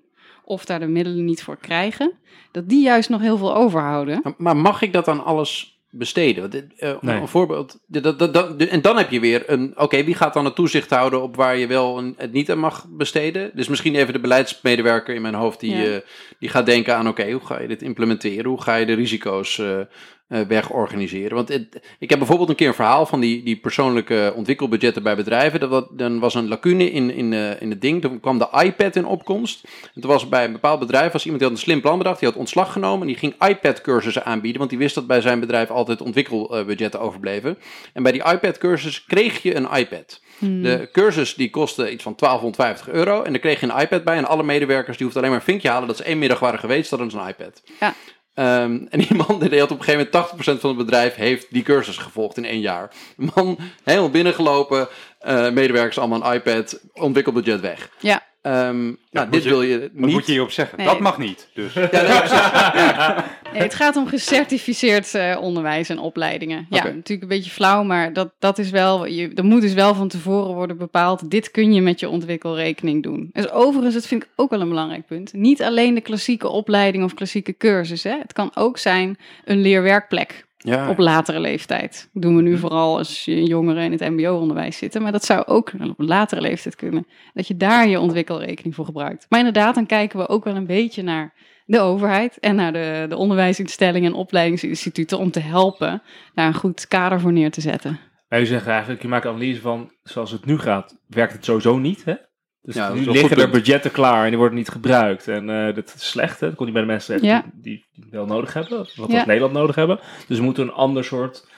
Of 0.48 0.64
daar 0.64 0.80
de 0.80 0.86
middelen 0.86 1.24
niet 1.24 1.42
voor 1.42 1.56
krijgen. 1.60 2.12
Dat 2.52 2.68
die 2.68 2.82
juist 2.82 3.08
nog 3.08 3.20
heel 3.20 3.36
veel 3.38 3.54
overhouden. 3.56 4.34
Maar 4.38 4.56
mag 4.56 4.82
ik 4.82 4.92
dat 4.92 5.04
dan 5.04 5.24
alles 5.24 5.78
besteden. 5.90 6.70
Eh, 6.78 6.92
Nee. 7.00 7.20
Een 7.20 7.28
voorbeeld. 7.28 7.78
Dat, 7.86 8.18
dat, 8.18 8.34
dat, 8.34 8.56
en 8.62 8.80
dan 8.82 8.96
heb 8.96 9.10
je 9.10 9.20
weer 9.20 9.42
een. 9.46 9.72
Oké, 9.76 10.04
wie 10.04 10.14
gaat 10.14 10.34
dan 10.34 10.44
het 10.44 10.54
toezicht 10.54 10.90
houden 10.90 11.22
op 11.22 11.36
waar 11.36 11.56
je 11.56 11.66
wel 11.66 11.98
een, 11.98 12.14
het 12.16 12.32
niet 12.32 12.50
aan 12.50 12.58
mag 12.58 12.86
besteden? 12.88 13.50
Dus 13.54 13.68
misschien 13.68 13.94
even 13.94 14.12
de 14.12 14.20
beleidsmedewerker 14.20 15.14
in 15.14 15.22
mijn 15.22 15.34
hoofd 15.34 15.60
die, 15.60 15.76
Ja. 15.76 15.84
eh, 15.84 16.00
die 16.38 16.48
gaat 16.48 16.66
denken 16.66 16.96
aan: 16.96 17.08
oké, 17.08 17.30
hoe 17.30 17.44
ga 17.46 17.60
je 17.60 17.68
dit 17.68 17.82
implementeren? 17.82 18.50
Hoe 18.50 18.62
ga 18.62 18.74
je 18.74 18.86
de 18.86 18.92
risico's 18.94 19.58
eh 19.58 19.80
eh, 20.28 20.40
wegorganiseren? 20.40 21.34
Want 21.36 21.48
het- 21.48 21.80
ik 21.98 22.10
heb 22.10 22.18
bijvoorbeeld 22.18 22.48
een 22.48 22.54
keer 22.56 22.68
een 22.68 22.74
verhaal 22.74 23.06
van 23.06 23.20
die, 23.20 23.42
die 23.42 23.56
persoonlijke 23.56 24.32
ontwikkelbudgetten 24.36 25.02
bij 25.02 25.16
bedrijven. 25.16 25.60
Dat, 25.60 25.68
wat- 25.70 25.88
dan 25.98 26.18
was 26.18 26.34
een 26.34 26.48
lacune 26.48 26.90
in, 26.90 27.10
in, 27.14 27.32
eh, 27.32 27.60
in 27.62 27.70
het 27.70 27.80
ding. 27.80 28.00
Toen 28.02 28.20
kwam 28.20 28.38
de 28.38 28.48
iPad 28.64 28.96
in 28.96 29.06
opkomst. 29.06 29.64
En 29.94 30.00
toen 30.00 30.10
was 30.10 30.28
bij 30.28 30.44
een 30.44 30.52
bepaald 30.52 30.80
bedrijf 30.80 31.12
was 31.12 31.22
iemand 31.24 31.40
die 31.42 31.48
had 31.50 31.58
een 31.58 31.64
slim 31.64 31.80
plan 31.80 31.98
bedacht. 31.98 32.18
Die 32.20 32.28
had 32.28 32.38
ontslag 32.38 32.72
genomen 32.72 33.00
en 33.00 33.06
die 33.06 33.16
ging 33.16 33.34
iPad-cursussen 33.48 34.24
aanbieden. 34.24 34.58
Want 34.58 34.70
die 34.70 34.78
wist 34.78 34.94
dat 34.94 35.06
bij 35.06 35.20
zijn 35.20 35.40
bedrijf 35.40 35.70
altijd 35.70 36.00
ontwikkelbudgetten 36.00 37.00
overbleven. 37.00 37.58
En 37.92 38.02
bij 38.02 38.12
die 38.12 38.24
iPad-cursus 38.24 39.04
kreeg 39.04 39.42
je 39.42 39.54
een 39.54 39.68
iPad. 39.76 40.20
Hmm. 40.38 40.62
De 40.62 40.88
cursus 40.92 41.34
die 41.34 41.50
kostte 41.50 41.92
iets 41.92 42.02
van 42.02 42.14
1250 42.14 42.88
euro. 42.88 43.22
En 43.22 43.32
daar 43.32 43.40
kreeg 43.40 43.60
je 43.60 43.68
een 43.68 43.80
iPad 43.80 44.04
bij. 44.04 44.16
En 44.16 44.24
alle 44.24 44.42
medewerkers 44.42 44.96
die 44.96 45.06
hoefden 45.06 45.22
alleen 45.24 45.34
maar 45.36 45.44
een 45.46 45.52
vinkje 45.52 45.68
halen 45.68 45.88
dat 45.88 45.96
ze 45.96 46.02
één 46.04 46.18
middag 46.18 46.38
waren 46.38 46.58
geweest. 46.58 46.90
Dat 46.90 47.00
is 47.00 47.12
een 47.12 47.28
iPad. 47.28 47.62
Ja. 47.80 47.94
Ehm, 48.38 48.86
en 48.88 48.98
die 48.98 49.14
man 49.14 49.38
die 49.38 49.60
had 49.60 49.70
op 49.70 49.78
een 49.78 49.84
gegeven 49.84 50.08
moment 50.12 50.12
80% 50.12 50.60
van 50.60 50.68
het 50.68 50.78
bedrijf 50.78 51.14
heeft 51.14 51.46
die 51.50 51.62
cursus 51.62 51.96
gevolgd 51.96 52.36
in 52.36 52.44
één 52.44 52.60
jaar. 52.60 52.90
De 53.16 53.28
man 53.34 53.58
helemaal 53.84 54.10
binnengelopen, 54.10 54.88
eh, 55.18 55.50
medewerkers 55.50 55.98
allemaal 55.98 56.24
een 56.24 56.34
iPad, 56.34 56.80
ontwikkelbudget 56.92 57.60
weg. 57.60 57.90
Ja. 58.00 58.26
Ehm, 58.42 58.84
nou, 58.84 58.94
moet 59.26 59.32
dit 59.32 59.42
je- 59.42 59.48
wil 59.48 59.62
je 59.62 59.78
Wat 59.80 59.92
niet. 59.92 60.12
moet 60.14 60.26
je 60.26 60.32
hierop 60.32 60.50
zeggen? 60.50 60.78
Nee. 60.78 60.86
Dat 60.86 61.00
mag 61.00 61.18
niet. 61.18 61.48
Dus. 61.54 61.72
Ja. 61.92 63.24
Nee, 63.52 63.62
het 63.62 63.74
gaat 63.74 63.96
om 63.96 64.06
gecertificeerd 64.06 65.14
eh, 65.14 65.36
onderwijs 65.40 65.88
en 65.88 65.98
opleidingen. 65.98 66.66
Ja, 66.70 66.84
natuurlijk 66.84 67.22
een 67.22 67.28
beetje 67.28 67.50
flauw, 67.50 67.82
maar 67.82 68.12
dat, 68.12 68.30
dat 68.38 68.58
is 68.58 68.70
wel, 68.70 69.06
je, 69.06 69.30
er 69.34 69.44
moet 69.44 69.60
dus 69.60 69.72
wel 69.74 69.94
van 69.94 70.08
tevoren 70.08 70.54
worden 70.54 70.76
bepaald, 70.78 71.30
dit 71.30 71.50
kun 71.50 71.72
je 71.72 71.80
met 71.80 72.00
je 72.00 72.08
ontwikkelrekening 72.08 73.02
doen. 73.02 73.30
Dus 73.32 73.50
overigens, 73.50 73.94
dat 73.94 74.06
vind 74.06 74.22
ik 74.22 74.28
ook 74.36 74.50
wel 74.50 74.60
een 74.60 74.68
belangrijk 74.68 75.06
punt. 75.06 75.32
Niet 75.32 75.62
alleen 75.62 75.94
de 75.94 76.00
klassieke 76.00 76.48
opleiding 76.48 77.04
of 77.04 77.14
klassieke 77.14 77.56
cursus. 77.56 78.02
Hè. 78.02 78.18
Het 78.18 78.32
kan 78.32 78.50
ook 78.54 78.78
zijn 78.78 79.18
een 79.44 79.60
leerwerkplek 79.60 80.46
ja. 80.58 80.88
op 80.88 80.98
latere 80.98 81.40
leeftijd. 81.40 82.08
Dat 82.12 82.22
doen 82.22 82.36
we 82.36 82.42
nu 82.42 82.58
vooral 82.58 82.98
als 82.98 83.24
je 83.24 83.42
jongeren 83.42 83.82
in 83.82 83.92
het 83.92 84.00
mbo-onderwijs 84.00 84.78
zitten. 84.78 85.02
Maar 85.02 85.12
dat 85.12 85.24
zou 85.24 85.46
ook 85.46 85.72
op 85.72 85.98
een 85.98 86.06
latere 86.06 86.40
leeftijd 86.40 86.76
kunnen. 86.76 87.06
Dat 87.34 87.46
je 87.46 87.56
daar 87.56 87.88
je 87.88 88.00
ontwikkelrekening 88.00 88.74
voor 88.74 88.84
gebruikt. 88.84 89.26
Maar 89.28 89.38
inderdaad, 89.38 89.74
dan 89.74 89.86
kijken 89.86 90.18
we 90.18 90.28
ook 90.28 90.44
wel 90.44 90.56
een 90.56 90.66
beetje 90.66 91.02
naar 91.02 91.34
de 91.66 91.80
overheid... 91.80 92.38
en 92.38 92.56
naar 92.56 92.72
de, 92.72 93.06
de 93.08 93.16
onderwijsinstellingen 93.16 94.12
en 94.12 94.18
opleidingsinstituten... 94.18 95.18
om 95.18 95.30
te 95.30 95.40
helpen 95.40 96.02
daar 96.34 96.46
een 96.46 96.54
goed 96.54 96.88
kader 96.88 97.20
voor 97.20 97.32
neer 97.32 97.50
te 97.50 97.60
zetten. 97.60 97.98
Maar 98.28 98.38
je 98.38 98.46
zegt 98.46 98.66
eigenlijk, 98.66 99.02
je 99.02 99.08
maakt 99.08 99.26
analyse 99.26 99.60
van, 99.60 99.92
zoals 100.02 100.30
het 100.30 100.44
nu 100.44 100.58
gaat, 100.58 100.98
werkt 101.06 101.32
het 101.32 101.44
sowieso 101.44 101.78
niet, 101.78 102.04
hè? 102.04 102.14
Dus 102.62 102.74
Ja, 102.74 102.92
nu 102.92 103.10
liggen 103.10 103.36
er 103.36 103.50
budgetten 103.50 103.90
klaar 103.90 104.22
en 104.22 104.28
die 104.28 104.38
worden 104.38 104.58
niet 104.58 104.68
gebruikt. 104.68 105.28
En 105.28 105.50
eh, 105.50 105.74
dat 105.74 105.94
is 105.96 106.08
slecht, 106.10 106.40
hè? 106.40 106.46
Dat 106.46 106.56
komt 106.56 106.68
niet 106.68 106.78
bij 106.78 106.82
de 106.86 106.92
mensen 106.92 107.16
terecht 107.20 107.44
Ja. 107.44 107.50
die, 107.54 107.86
die 107.92 108.06
wel 108.10 108.26
nodig 108.26 108.52
hebben, 108.54 108.78
wat 108.78 109.06
we 109.06 109.12
Ja. 109.12 109.14
als 109.18 109.26
Nederland 109.26 109.52
nodig 109.52 109.74
hebben. 109.74 110.00
Dus 110.28 110.38
we 110.38 110.44
moeten 110.44 110.62
een 110.62 110.72
ander 110.72 111.04
soort 111.04 111.48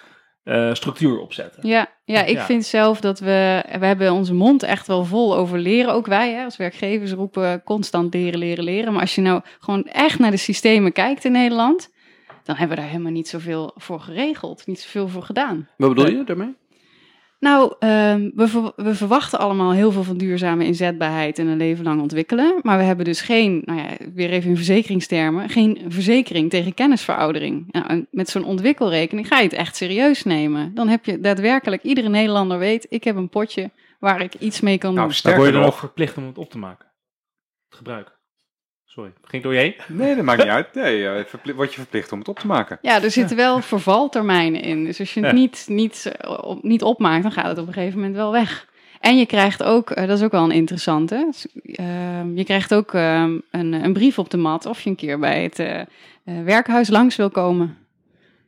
eh, 0.43 0.75
structuur 0.75 1.19
opzetten. 1.19 1.69
Ja, 1.69 1.87
ja 2.05 2.23
ik 2.25 2.37
Ja. 2.37 2.45
vind 2.45 2.65
zelf 2.65 3.01
dat 3.01 3.19
we... 3.19 3.65
We 3.79 3.87
hebben 3.87 4.13
onze 4.13 4.35
mond 4.35 4.63
echt 4.63 4.87
wel 4.87 5.05
vol 5.05 5.37
over 5.37 5.59
leren. 5.59 5.93
Ook 5.93 6.07
wij 6.07 6.33
hè, 6.33 6.45
als 6.45 6.57
werkgevers 6.57 7.13
roepen 7.13 7.63
constant 7.63 8.15
leren, 8.15 8.39
leren, 8.39 8.65
leren. 8.65 8.93
Maar 8.93 9.01
als 9.01 9.15
je 9.15 9.21
nou 9.21 9.41
gewoon 9.59 9.85
echt 9.85 10.19
naar 10.19 10.31
de 10.31 10.37
systemen 10.37 10.93
kijkt 10.93 11.25
in 11.25 11.33
Nederland... 11.33 11.91
dan 12.45 12.57
hebben 12.57 12.77
we 12.77 12.83
daar 12.83 12.91
helemaal 12.93 13.13
niet 13.13 13.29
zoveel 13.29 13.73
voor 13.77 14.01
geregeld. 14.01 14.67
Niet 14.67 14.81
zoveel 14.81 15.09
voor 15.09 15.23
gedaan. 15.23 15.69
Wat 15.77 15.89
bedoel 15.95 16.11
je 16.11 16.25
daarmee? 16.25 16.57
Nou, 17.40 17.74
ehm, 17.79 18.31
we, 18.35 18.48
ver- 18.48 18.72
we 18.76 18.94
verwachten 18.94 19.38
allemaal 19.38 19.72
heel 19.72 19.92
veel 19.92 20.03
van 20.03 20.16
duurzame 20.16 20.64
inzetbaarheid 20.64 21.38
en 21.38 21.46
een 21.46 21.57
leven 21.57 21.85
lang 21.85 22.00
ontwikkelen. 22.00 22.59
Maar 22.62 22.79
we 22.79 22.85
hebben 22.85 23.05
dus 23.05 23.20
geen, 23.20 23.62
nou 23.64 23.79
ja, 23.81 23.88
weer 24.14 24.31
even 24.31 24.50
in 24.50 24.57
verzekeringstermen, 24.57 25.48
geen 25.48 25.85
verzekering 25.88 26.50
tegen 26.50 26.74
kennisveroudering. 26.74 27.64
Nou, 27.70 28.07
met 28.11 28.29
zo'n 28.29 28.44
ontwikkelrekening 28.44 29.26
ga 29.29 29.37
je 29.38 29.44
het 29.44 29.53
echt 29.53 29.76
serieus 29.76 30.24
nemen. 30.24 30.74
Dan 30.74 30.88
heb 30.88 31.05
je 31.05 31.20
daadwerkelijk, 31.20 31.83
iedere 31.83 32.09
Nederlander 32.09 32.59
weet, 32.59 32.87
ik 32.88 33.05
heb 33.05 33.16
een 33.16 33.29
potje 33.29 33.70
waar 33.98 34.20
ik 34.20 34.35
iets 34.35 34.61
mee 34.61 34.79
kan 34.79 34.94
Nou, 34.94 35.09
doen. 35.09 35.16
Maar 35.22 35.35
word 35.35 35.46
je 35.46 35.53
dan 35.53 35.62
ook 35.62 35.68
nog. 35.70 35.79
verplicht 35.79 36.16
om 36.16 36.26
het 36.26 36.38
op 36.38 36.50
te 36.50 36.59
maken? 36.59 36.87
Het 37.68 37.79
gebruik. 37.79 38.18
Sorry, 38.92 39.12
ging 39.22 39.42
door 39.42 39.55
je 39.55 39.59
heen? 39.59 39.74
Nee, 39.88 40.16
dat 40.16 40.24
maakt 40.24 40.38
niet 40.42 40.53
uit. 40.53 40.74
Nee, 40.74 41.09
eh, 41.09 41.24
word 41.55 41.74
je 41.74 41.81
verplicht 41.81 42.12
om 42.12 42.18
het 42.18 42.29
op 42.29 42.38
te 42.38 42.46
maken. 42.46 42.79
Ja, 42.83 43.03
er 43.03 43.11
zitten 43.11 43.37
wel 43.37 43.61
vervaltermijnen 43.61 44.61
in. 44.61 44.85
Dus 44.85 45.00
als 45.00 45.14
je 45.14 45.20
het 45.20 45.29
Ja. 45.31 45.37
niet, 45.37 45.64
niet, 45.68 46.12
eh, 46.18 46.38
op, 46.42 46.62
niet 46.62 46.83
opmaakt, 46.83 47.22
dan 47.22 47.33
gaat 47.33 47.46
het 47.46 47.59
op 47.59 47.66
een 47.66 47.72
gegeven 47.72 47.98
moment 47.98 48.16
wel 48.16 48.33
weg. 48.33 48.68
En 49.00 49.18
je 49.18 49.26
krijgt 49.26 49.62
ook, 49.62 49.90
eh, 49.90 50.07
dat 50.07 50.18
is 50.18 50.24
ook 50.24 50.31
wel 50.31 50.44
een 50.44 50.50
interessante, 50.50 51.33
ehm, 51.64 52.37
je 52.37 52.44
krijgt 52.44 52.74
ook 52.74 52.94
ehm, 52.94 53.38
een, 53.50 53.72
een 53.72 53.92
brief 53.92 54.18
op 54.18 54.31
de 54.31 54.37
mat 54.37 54.66
of 54.66 54.81
je 54.81 54.90
een 54.90 54.96
keer 54.96 55.18
bij 55.18 55.42
het 55.42 55.87
werkhuis 56.44 56.88
langs 56.88 57.16
wil 57.16 57.31
komen 57.31 57.79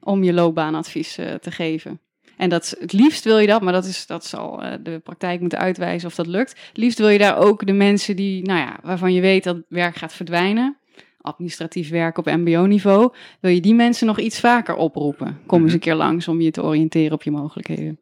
om 0.00 0.22
je 0.22 0.32
loopbaanadvies 0.32 1.14
te 1.14 1.50
geven. 1.50 2.00
En 2.42 2.48
dat, 2.48 2.76
het 2.80 2.92
liefst 2.92 3.24
wil 3.24 3.38
je 3.38 3.46
dat, 3.46 3.62
maar 3.62 3.72
dat, 3.72 3.84
is, 3.84 4.06
dat 4.06 4.24
zal 4.24 4.62
eh, 4.62 4.72
de 4.82 4.98
praktijk 4.98 5.40
moeten 5.40 5.58
uitwijzen 5.58 6.08
of 6.08 6.14
dat 6.14 6.26
lukt. 6.26 6.50
Het 6.68 6.76
liefst 6.76 6.98
wil 6.98 7.08
je 7.08 7.18
daar 7.18 7.38
ook 7.38 7.66
de 7.66 7.72
mensen 7.72 8.16
die, 8.16 8.42
nou 8.42 8.58
ja, 8.58 8.78
waarvan 8.82 9.12
je 9.12 9.20
weet 9.20 9.44
dat 9.44 9.56
werk 9.68 9.96
gaat 9.96 10.12
verdwijnen, 10.14 10.76
administratief 11.20 11.90
werk 11.90 12.18
op 12.18 12.24
mbo-niveau, 12.26 13.12
wil 13.40 13.50
je 13.50 13.60
die 13.60 13.74
mensen 13.74 14.06
nog 14.06 14.18
iets 14.18 14.40
vaker 14.40 14.74
oproepen. 14.74 15.38
Kom 15.46 15.58
eens 15.58 15.66
Mhm. 15.66 15.74
een 15.74 15.80
keer 15.80 15.94
langs 15.94 16.28
om 16.28 16.40
je 16.40 16.50
te 16.50 16.62
oriënteren 16.62 17.12
op 17.12 17.22
je 17.22 17.30
mogelijkheden. 17.30 17.98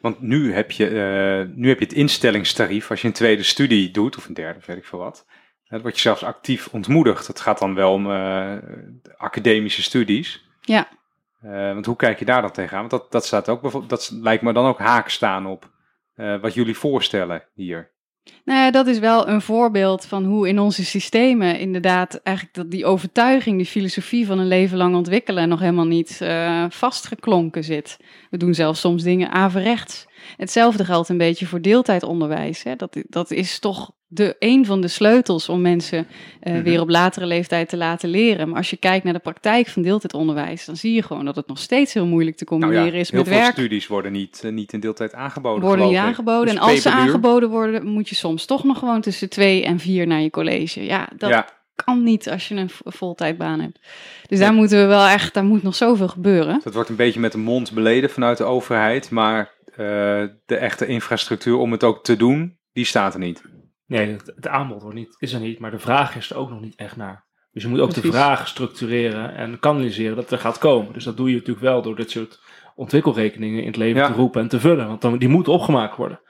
Want 0.00 0.20
nu 0.20 0.52
heb, 0.52 0.70
je, 0.70 0.86
eh, 0.88 1.56
nu 1.56 1.68
heb 1.68 1.78
je 1.78 1.84
het 1.84 1.94
instellingstarief. 1.94 2.90
Als 2.90 3.00
je 3.00 3.06
een 3.06 3.12
tweede 3.12 3.42
studie 3.42 3.90
doet, 3.90 4.16
of 4.16 4.26
een 4.28 4.34
derde, 4.34 4.58
of 4.58 4.66
weet 4.66 4.76
ik 4.76 4.84
veel 4.84 4.98
wat. 4.98 5.26
Dan 5.68 5.80
word 5.80 5.94
je 5.94 6.00
zelfs 6.00 6.22
actief 6.22 6.68
ontmoedigd. 6.72 7.26
Het 7.26 7.40
gaat 7.40 7.58
dan 7.58 7.74
wel 7.74 7.92
om 7.92 8.10
eh, 8.10 8.56
academische 9.16 9.82
studies. 9.82 10.44
Ja. 10.60 10.88
Eh, 11.44 11.72
want 11.72 11.86
hoe 11.86 11.96
kijk 11.96 12.18
je 12.18 12.24
daar 12.24 12.42
dan 12.42 12.50
tegenaan? 12.50 12.88
Want 12.88 12.90
dat, 12.90 13.12
dat, 13.12 13.26
staat 13.26 13.48
ook 13.48 13.60
bijvoorbeeld, 13.60 13.90
dat 13.90 14.10
lijkt 14.22 14.42
me 14.42 14.52
dan 14.52 14.66
ook 14.66 14.78
haak 14.78 15.08
staan 15.08 15.46
op 15.46 15.70
eh, 16.14 16.40
wat 16.40 16.54
jullie 16.54 16.76
voorstellen 16.76 17.42
hier. 17.54 17.92
Nou 18.44 18.70
dat 18.70 18.86
is 18.86 18.98
wel 18.98 19.28
een 19.28 19.40
voorbeeld 19.40 20.06
van 20.06 20.24
hoe 20.24 20.48
in 20.48 20.58
onze 20.58 20.84
systemen 20.84 21.58
inderdaad 21.58 22.14
eigenlijk 22.14 22.56
dat 22.56 22.70
die 22.70 22.86
overtuiging, 22.86 23.56
die 23.56 23.66
filosofie 23.66 24.26
van 24.26 24.38
een 24.38 24.48
leven 24.48 24.76
lang 24.76 24.94
ontwikkelen 24.94 25.48
nog 25.48 25.60
helemaal 25.60 25.86
niet 25.86 26.20
eh, 26.20 26.64
vastgeklonken 26.68 27.64
zit. 27.64 27.96
We 28.30 28.36
doen 28.36 28.54
zelfs 28.54 28.80
soms 28.80 29.02
dingen 29.02 29.30
averechts. 29.30 30.06
Hetzelfde 30.36 30.84
geldt 30.84 31.08
een 31.08 31.18
beetje 31.18 31.46
voor 31.46 31.60
deeltijdonderwijs. 31.60 32.62
Hè. 32.62 32.76
Dat, 32.76 32.96
dat 33.08 33.30
is 33.30 33.58
toch 33.58 33.92
de, 34.14 34.36
een 34.38 34.66
van 34.66 34.80
de 34.80 34.88
sleutels 34.88 35.48
om 35.48 35.60
mensen 35.60 36.06
eh, 36.40 36.52
Mhm. 36.52 36.62
weer 36.62 36.80
op 36.80 36.88
latere 36.88 37.26
leeftijd 37.26 37.68
te 37.68 37.76
laten 37.76 38.08
leren. 38.08 38.48
Maar 38.48 38.56
als 38.56 38.70
je 38.70 38.76
kijkt 38.76 39.04
naar 39.04 39.12
de 39.12 39.18
praktijk 39.18 39.66
van 39.68 39.82
deeltijdonderwijs, 39.82 40.64
dan 40.64 40.76
zie 40.76 40.92
je 40.94 41.02
gewoon 41.02 41.24
dat 41.24 41.36
het 41.36 41.46
nog 41.46 41.58
steeds 41.58 41.94
heel 41.94 42.06
moeilijk 42.06 42.36
te 42.36 42.44
Nou 42.48 42.60
combineren 42.60 42.92
ja, 42.94 43.00
is 43.00 43.10
heel 43.10 43.20
met 43.20 43.28
veel 43.28 43.38
werk. 43.38 43.52
studies 43.52 43.86
worden 43.86 44.12
niet, 44.12 44.40
eh, 44.44 44.50
niet 44.52 44.72
in 44.72 44.80
deeltijd 44.80 45.14
aangeboden. 45.14 45.62
worden 45.64 45.86
niet 45.88 45.96
aangeboden. 45.96 46.44
Dus 46.46 46.54
en 46.54 46.60
als 46.60 46.82
ze 46.82 46.90
aangeboden 46.90 47.48
worden, 47.50 47.86
moet 47.86 48.08
je 48.08 48.14
soms 48.14 48.44
toch 48.46 48.64
nog 48.64 48.78
gewoon 48.78 49.00
tussen 49.00 49.28
twee 49.30 49.64
en 49.64 49.78
vier 49.78 50.06
naar 50.06 50.20
je 50.20 50.30
college. 50.30 50.84
Ja, 50.84 51.08
dat 51.16 51.30
Ja, 51.30 51.46
kan 51.84 52.02
niet 52.02 52.30
als 52.30 52.48
je 52.48 52.54
een 52.54 52.70
voltijdbaan 52.84 53.60
hebt. 53.60 53.78
Dus 54.28 54.38
daar 54.38 54.52
moeten 54.54 54.78
we 54.78 54.86
wel 54.86 55.06
echt, 55.06 55.34
daar 55.34 55.44
moet 55.44 55.62
nog 55.62 55.74
zoveel 55.74 56.08
gebeuren. 56.08 56.60
dat 56.64 56.74
wordt 56.74 56.88
een 56.88 56.96
beetje 56.96 57.20
met 57.20 57.32
de 57.32 57.38
mond 57.38 57.72
beleden 57.72 58.10
vanuit 58.10 58.38
de 58.38 58.44
overheid. 58.44 59.10
Maar 59.10 59.52
eh, 59.70 59.76
de 60.46 60.56
echte 60.56 60.86
infrastructuur 60.86 61.56
om 61.56 61.72
het 61.72 61.84
ook 61.84 62.04
te 62.04 62.16
doen, 62.16 62.56
die 62.72 62.84
staat 62.84 63.14
er 63.14 63.20
niet. 63.20 63.42
Nee, 63.86 64.10
het, 64.12 64.32
het 64.36 64.48
aanbod 64.48 64.82
wordt 64.82 64.96
niet, 64.96 65.16
is 65.18 65.32
er 65.32 65.40
niet, 65.40 65.58
maar 65.58 65.70
de 65.70 65.78
vraag 65.78 66.16
is 66.16 66.30
er 66.30 66.36
ook 66.36 66.50
nog 66.50 66.60
niet 66.60 66.76
echt 66.76 66.96
naar. 66.96 67.26
Dus 67.52 67.62
je 67.62 67.68
moet 67.68 67.80
ook 67.80 67.94
de 67.94 68.00
vraag 68.00 68.48
structureren 68.48 69.34
en 69.34 69.58
kanaliseren 69.58 70.16
dat 70.16 70.30
er 70.30 70.38
gaat 70.38 70.58
komen. 70.58 70.92
Dus 70.92 71.04
dat 71.04 71.16
doe 71.16 71.28
je 71.28 71.34
natuurlijk 71.34 71.64
wel 71.64 71.82
door 71.82 71.96
dit 71.96 72.10
soort 72.10 72.40
ontwikkelrekeningen 72.74 73.60
in 73.60 73.66
het 73.66 73.76
leven 73.76 74.00
Ja. 74.00 74.06
te 74.06 74.12
roepen 74.12 74.40
en 74.42 74.48
te 74.48 74.60
vullen. 74.60 74.86
Want 74.86 75.00
dan, 75.00 75.18
die 75.18 75.28
moeten 75.28 75.52
opgemaakt 75.52 75.96
worden. 75.96 76.20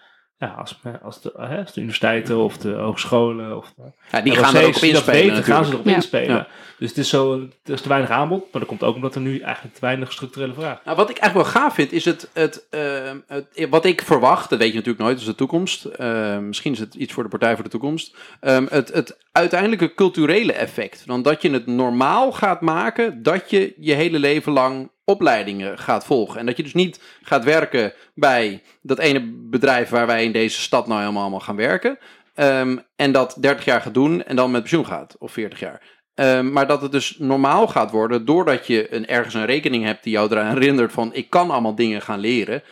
Ja, 0.45 0.55
als, 0.59 0.79
als, 1.03 1.21
de, 1.21 1.33
hè, 1.37 1.59
als 1.59 1.73
de 1.73 1.81
universiteiten 1.81 2.37
of 2.39 2.57
de 2.59 2.73
hogescholen 2.73 3.57
of 3.57 3.73
de 3.77 3.83
Ja, 4.13 4.21
die 4.21 4.33
gaan 4.35 4.55
er 4.55 4.61
ook 4.61 4.67
op 4.67 4.73
dat 4.75 4.83
inspelen 4.83 5.27
weten, 5.29 5.45
gaan 5.45 5.65
ze 5.65 5.73
erop 5.73 5.87
Ja. 5.87 5.95
inspelen. 5.95 6.37
Ja. 6.37 6.47
Dus 6.79 6.89
het 6.89 6.99
is, 6.99 7.09
zo, 7.09 7.33
er 7.65 7.73
is 7.73 7.81
te 7.81 7.89
weinig 7.89 8.11
aanbod, 8.11 8.41
maar 8.41 8.61
dat 8.61 8.67
komt 8.67 8.83
ook 8.83 8.95
omdat 8.95 9.15
er 9.15 9.21
nu 9.21 9.39
eigenlijk 9.39 9.75
te 9.75 9.81
weinig 9.81 10.13
structurele 10.13 10.55
vraag 10.55 10.79
is. 10.79 10.85
Nou, 10.85 10.97
wat 10.97 11.11
ik 11.11 11.17
eigenlijk 11.19 11.51
wel 11.53 11.63
gaaf 11.63 11.75
vind, 11.75 11.93
is 11.93 12.05
het, 12.05 12.31
het, 12.33 12.67
ehm, 12.71 13.17
het- 13.27 13.67
wat 13.71 13.85
ik 13.85 14.03
verwacht, 14.03 14.51
dat 14.51 14.59
weet 14.59 14.69
je 14.69 14.75
natuurlijk 14.75 15.03
nooit, 15.05 15.13
dat 15.17 15.23
is 15.27 15.31
de 15.31 15.35
toekomst. 15.39 15.85
Ehm, 15.85 16.47
misschien 16.47 16.73
is 16.73 16.79
het 16.79 16.95
iets 16.95 17.13
voor 17.13 17.23
de 17.23 17.29
Partij 17.29 17.55
voor 17.55 17.65
de 17.65 17.71
Toekomst. 17.71 18.17
Ehm, 18.41 18.67
het, 18.71 18.93
het 18.93 19.17
uiteindelijke 19.33 19.95
culturele 19.95 20.53
effect. 20.53 21.03
Dan 21.07 21.23
dat 21.23 21.43
je 21.43 21.51
het 21.51 21.67
normaal 21.67 22.33
gaat 22.33 22.61
maken 22.61 23.23
dat 23.23 23.51
je 23.51 23.75
je 23.79 23.93
hele 23.95 24.19
leven 24.19 24.53
lang 24.53 24.91
opleidingen 25.05 25.79
gaat 25.79 26.05
volgen. 26.05 26.41
En 26.41 26.47
dat 26.47 26.57
je 26.57 26.63
dus 26.63 26.75
niet 26.75 27.01
gaat 27.23 27.45
werken 27.45 27.93
bij 28.15 28.63
dat 28.83 28.99
ene 28.99 29.33
bedrijf 29.35 29.89
waar 29.89 30.07
wij 30.07 30.25
in 30.25 30.33
deze 30.33 30.61
stad 30.61 30.87
nou 30.87 31.01
helemaal 31.01 31.23
allemaal 31.23 31.41
gaan 31.41 31.57
werken. 31.57 31.99
Ehm, 32.35 32.77
en 32.97 33.13
dat 33.13 33.37
30 33.41 33.65
jaar 33.65 33.81
gaat 33.81 33.95
doen 33.95 34.25
en 34.25 34.37
dan 34.37 34.51
met 34.51 34.61
pensioen 34.61 34.87
gaat, 34.87 35.17
of 35.19 35.33
40 35.33 35.61
jaar. 35.61 35.83
Ehm, 36.15 36.53
maar 36.53 36.67
dat 36.67 36.83
het 36.83 36.93
dus 36.93 37.17
normaal 37.19 37.69
gaat 37.69 37.91
worden 37.91 38.25
doordat 38.25 38.67
je 38.67 38.95
een, 38.95 39.07
ergens 39.07 39.35
een 39.35 39.45
rekening 39.45 39.85
hebt 39.85 40.03
die 40.03 40.13
jou 40.13 40.31
eraan 40.31 40.55
herinnert 40.55 40.93
van 40.93 41.15
ik 41.15 41.31
kan 41.31 41.51
allemaal 41.51 41.75
dingen 41.75 42.03
gaan 42.03 42.19
leren. 42.21 42.63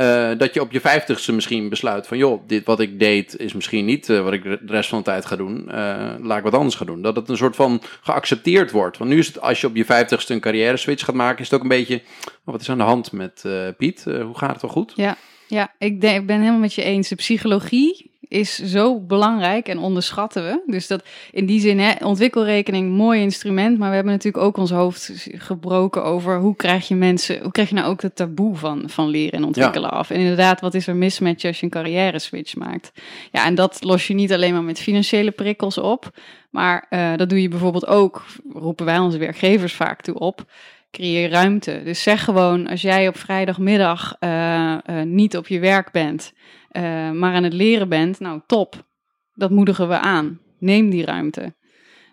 Eh, 0.00 0.30
dat 0.38 0.54
je 0.54 0.60
op 0.60 0.72
je 0.72 0.80
vijftigste 0.80 1.32
misschien 1.32 1.68
besluit 1.68 2.06
van 2.06 2.18
joh, 2.18 2.42
dit 2.46 2.66
wat 2.66 2.80
ik 2.80 2.98
deed 2.98 3.38
is 3.38 3.52
misschien 3.52 3.84
niet 3.84 4.08
eh, 4.08 4.22
wat 4.22 4.32
ik 4.32 4.42
de 4.42 4.58
rest 4.66 4.88
van 4.88 4.98
de 4.98 5.04
tijd 5.04 5.26
ga 5.26 5.36
doen. 5.36 5.70
Eh, 5.70 6.14
laat 6.20 6.38
ik 6.38 6.44
wat 6.44 6.54
anders 6.54 6.74
gaan 6.74 6.86
doen. 6.86 7.02
Dat 7.02 7.16
het 7.16 7.28
een 7.28 7.36
soort 7.36 7.56
van 7.56 7.82
geaccepteerd 8.00 8.70
wordt. 8.70 8.98
Want 8.98 9.10
nu 9.10 9.18
is 9.18 9.26
het 9.26 9.40
als 9.40 9.60
je 9.60 9.66
op 9.66 9.76
je 9.76 9.84
vijftigste 9.84 10.34
een 10.34 10.40
carrière 10.40 10.76
switch 10.76 11.04
gaat 11.04 11.14
maken, 11.14 11.38
is 11.38 11.44
het 11.44 11.54
ook 11.54 11.62
een 11.62 11.68
beetje, 11.68 11.96
oh, 12.44 12.52
wat 12.52 12.60
is 12.60 12.70
aan 12.70 12.78
de 12.78 12.84
hand 12.84 13.12
met 13.12 13.44
Piet? 13.76 14.04
hoe 14.04 14.38
gaat 14.38 14.52
het 14.52 14.62
wel 14.62 14.70
goed? 14.70 14.92
Ja, 14.96 15.16
ja 15.46 15.74
ik, 15.78 16.00
denk, 16.00 16.20
ik 16.20 16.26
ben 16.26 16.38
helemaal 16.38 16.60
met 16.60 16.74
je 16.74 16.82
eens. 16.82 17.08
De 17.08 17.14
psychologie 17.14 18.09
is 18.30 18.54
zo 18.54 19.00
belangrijk 19.00 19.68
en 19.68 19.78
onderschatten 19.78 20.44
we. 20.44 20.62
Dus 20.66 20.86
dat 20.86 21.04
in 21.30 21.46
die 21.46 21.60
zin, 21.60 21.78
hè, 21.78 22.04
ontwikkelrekening, 22.04 22.96
mooi 22.96 23.20
instrument. 23.20 23.78
Maar 23.78 23.88
we 23.88 23.94
hebben 23.94 24.12
natuurlijk 24.12 24.44
ook 24.44 24.56
ons 24.56 24.70
hoofd 24.70 25.12
gebroken 25.32 26.04
over 26.04 26.38
hoe 26.38 26.56
krijg 26.56 26.88
je 26.88 26.94
mensen, 26.94 27.42
hoe 27.42 27.52
krijg 27.52 27.68
je 27.68 27.74
nou 27.74 27.88
ook 27.88 28.02
het 28.02 28.16
taboe 28.16 28.56
van, 28.56 28.82
van 28.86 29.08
leren 29.08 29.32
en 29.32 29.44
ontwikkelen 29.44 29.90
af. 29.90 30.10
En 30.10 30.18
inderdaad, 30.18 30.60
wat 30.60 30.74
is 30.74 30.86
er 30.86 30.96
mismatch 30.96 31.44
als 31.44 31.58
je 31.58 31.64
een 31.64 31.70
carrière 31.70 32.18
switch 32.18 32.56
maakt? 32.56 32.92
Ja, 33.32 33.44
en 33.44 33.54
dat 33.54 33.84
los 33.84 34.06
je 34.06 34.14
niet 34.14 34.32
alleen 34.32 34.52
maar 34.52 34.64
met 34.64 34.80
financiële 34.80 35.30
prikkels 35.30 35.78
op. 35.78 36.10
Maar 36.50 36.86
uh, 36.90 37.16
dat 37.16 37.28
doe 37.28 37.42
je 37.42 37.48
bijvoorbeeld 37.48 37.86
ook, 37.86 38.24
roepen 38.52 38.84
wij 38.84 38.98
onze 38.98 39.18
werkgevers 39.18 39.72
vaak 39.72 40.02
toe 40.02 40.18
op 40.18 40.44
creëer 40.90 41.30
ruimte. 41.30 41.82
Dus 41.84 42.02
zeg 42.02 42.24
gewoon, 42.24 42.68
als 42.68 42.82
jij 42.82 43.08
op 43.08 43.16
vrijdagmiddag 43.16 44.16
uh, 44.20 44.78
uh, 44.90 45.02
niet 45.02 45.36
op 45.36 45.48
je 45.48 45.58
werk 45.58 45.90
bent, 45.90 46.32
uh, 46.72 47.10
maar 47.10 47.34
aan 47.34 47.44
het 47.44 47.52
leren 47.52 47.88
bent, 47.88 48.20
nou 48.20 48.40
top. 48.46 48.88
Dat 49.32 49.50
moedigen 49.50 49.88
we 49.88 49.98
aan. 49.98 50.40
Neem 50.58 50.90
die 50.90 51.04
ruimte. 51.04 51.54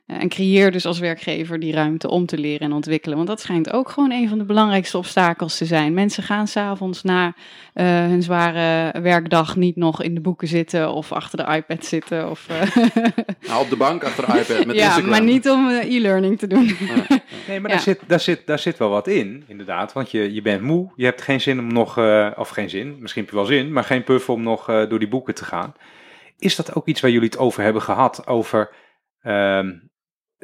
Uh, 0.07 0.21
en 0.21 0.29
creëer 0.29 0.71
dus 0.71 0.85
als 0.85 0.99
werkgever 0.99 1.59
die 1.59 1.73
ruimte 1.73 2.09
om 2.09 2.25
te 2.25 2.37
leren 2.37 2.59
en 2.67 2.73
ontwikkelen. 2.73 3.15
Want 3.15 3.29
dat 3.29 3.41
schijnt 3.41 3.71
ook 3.71 3.89
gewoon 3.89 4.11
een 4.11 4.29
van 4.29 4.37
de 4.37 4.43
belangrijkste 4.43 4.97
obstakels 4.97 5.57
te 5.57 5.65
zijn. 5.65 5.93
Mensen 5.93 6.23
gaan 6.23 6.47
s'avonds 6.47 7.03
na 7.03 7.25
uh, 7.27 7.85
hun 7.85 8.23
zware 8.23 8.99
werkdag 9.01 9.55
niet 9.55 9.75
nog 9.75 10.01
in 10.03 10.13
de 10.13 10.21
boeken 10.21 10.47
zitten 10.47 10.91
of 10.93 11.11
achter 11.11 11.37
de 11.45 11.55
iPad 11.55 11.85
zitten. 11.85 12.29
Of, 12.29 12.47
nou, 13.47 13.61
op 13.63 13.69
de 13.69 13.75
bank 13.77 14.03
achter 14.03 14.25
de 14.25 14.39
iPad 14.39 14.65
met 14.65 14.75
Ja, 14.75 14.83
Instagram. 14.85 15.09
maar 15.09 15.23
niet 15.23 15.49
om 15.49 15.69
e-learning 15.69 16.39
te 16.39 16.47
doen. 16.47 16.65
Nee, 17.47 17.59
maar 17.59 17.69
Ja. 17.69 17.75
daar, 17.75 17.85
zit, 17.85 17.99
daar, 18.07 18.19
zit, 18.19 18.41
daar 18.47 18.59
zit 18.59 18.77
wel 18.77 18.89
wat 18.89 19.07
in, 19.07 19.43
inderdaad. 19.47 19.93
Want 19.93 20.11
je, 20.11 20.33
je 20.33 20.41
bent 20.41 20.61
moe, 20.61 20.91
je 20.95 21.05
hebt 21.05 21.21
geen 21.21 21.41
zin 21.41 21.59
om 21.59 21.73
nog, 21.73 21.97
eh, 21.97 22.31
of 22.35 22.49
geen 22.49 22.69
zin, 22.69 22.97
misschien 22.99 23.21
heb 23.21 23.31
je 23.31 23.37
wel 23.37 23.45
zin, 23.45 23.71
maar 23.73 23.83
geen 23.83 24.03
puff 24.03 24.29
om 24.29 24.43
nog 24.43 24.69
eh, 24.69 24.89
door 24.89 24.99
die 24.99 25.07
boeken 25.07 25.35
te 25.35 25.45
gaan. 25.45 25.73
Is 26.37 26.55
dat 26.55 26.75
ook 26.75 26.87
iets 26.87 27.01
waar 27.01 27.11
jullie 27.11 27.27
het 27.29 27.37
over 27.37 27.63
hebben 27.63 27.81
gehad, 27.81 28.27
over 28.27 28.69
ehm 29.21 29.71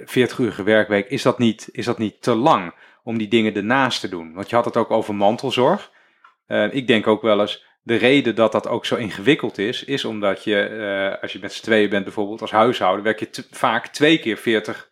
40-urige 0.01 0.63
werkweek? 0.63 1.07
Is 1.09 1.21
dat, 1.21 1.39
niet, 1.39 1.69
is 1.71 1.85
dat 1.85 1.97
niet 1.97 2.21
te 2.21 2.35
lang 2.35 2.73
om 3.03 3.17
die 3.17 3.27
dingen 3.27 3.55
ernaast 3.55 4.01
te 4.01 4.09
doen? 4.09 4.33
Want 4.33 4.49
je 4.49 4.55
had 4.55 4.65
het 4.65 4.77
ook 4.77 4.91
over 4.91 5.15
mantelzorg. 5.15 5.91
Eh, 6.45 6.73
ik 6.73 6.87
denk 6.87 7.07
ook 7.07 7.21
wel 7.21 7.41
eens, 7.41 7.65
de 7.83 7.95
reden 7.95 8.35
dat 8.35 8.51
dat 8.51 8.67
ook 8.67 8.85
zo 8.85 8.95
ingewikkeld 8.95 9.57
is, 9.57 9.83
is 9.83 10.05
omdat 10.05 10.43
je, 10.43 10.59
eh, 10.59 11.21
als 11.21 11.33
je 11.33 11.39
met 11.39 11.53
z'n 11.53 11.63
tweeën 11.63 11.89
bent 11.89 12.03
bijvoorbeeld 12.03 12.41
als 12.41 12.51
huishouden, 12.51 13.03
werk 13.03 13.19
je 13.19 13.45
vaak 13.51 13.87
twee 13.87 14.17
keer 14.19 14.37
40 14.37 14.89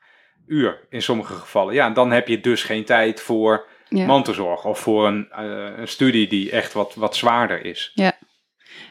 uur 0.47 0.87
in 0.89 1.01
sommige 1.01 1.33
gevallen. 1.33 1.73
Ja, 1.73 1.85
en 1.85 1.93
dan 1.93 2.11
heb 2.11 2.27
je 2.27 2.39
dus 2.39 2.63
geen 2.63 2.85
tijd 2.85 3.21
voor 3.21 3.67
Ja. 3.89 4.05
mantelzorg 4.05 4.65
of 4.65 4.79
voor 4.79 5.07
een, 5.07 5.29
eh, 5.31 5.77
een 5.77 5.87
studie 5.87 6.27
die 6.27 6.51
echt 6.51 6.73
wat, 6.73 6.95
wat 6.95 7.15
zwaarder 7.15 7.65
is. 7.65 7.91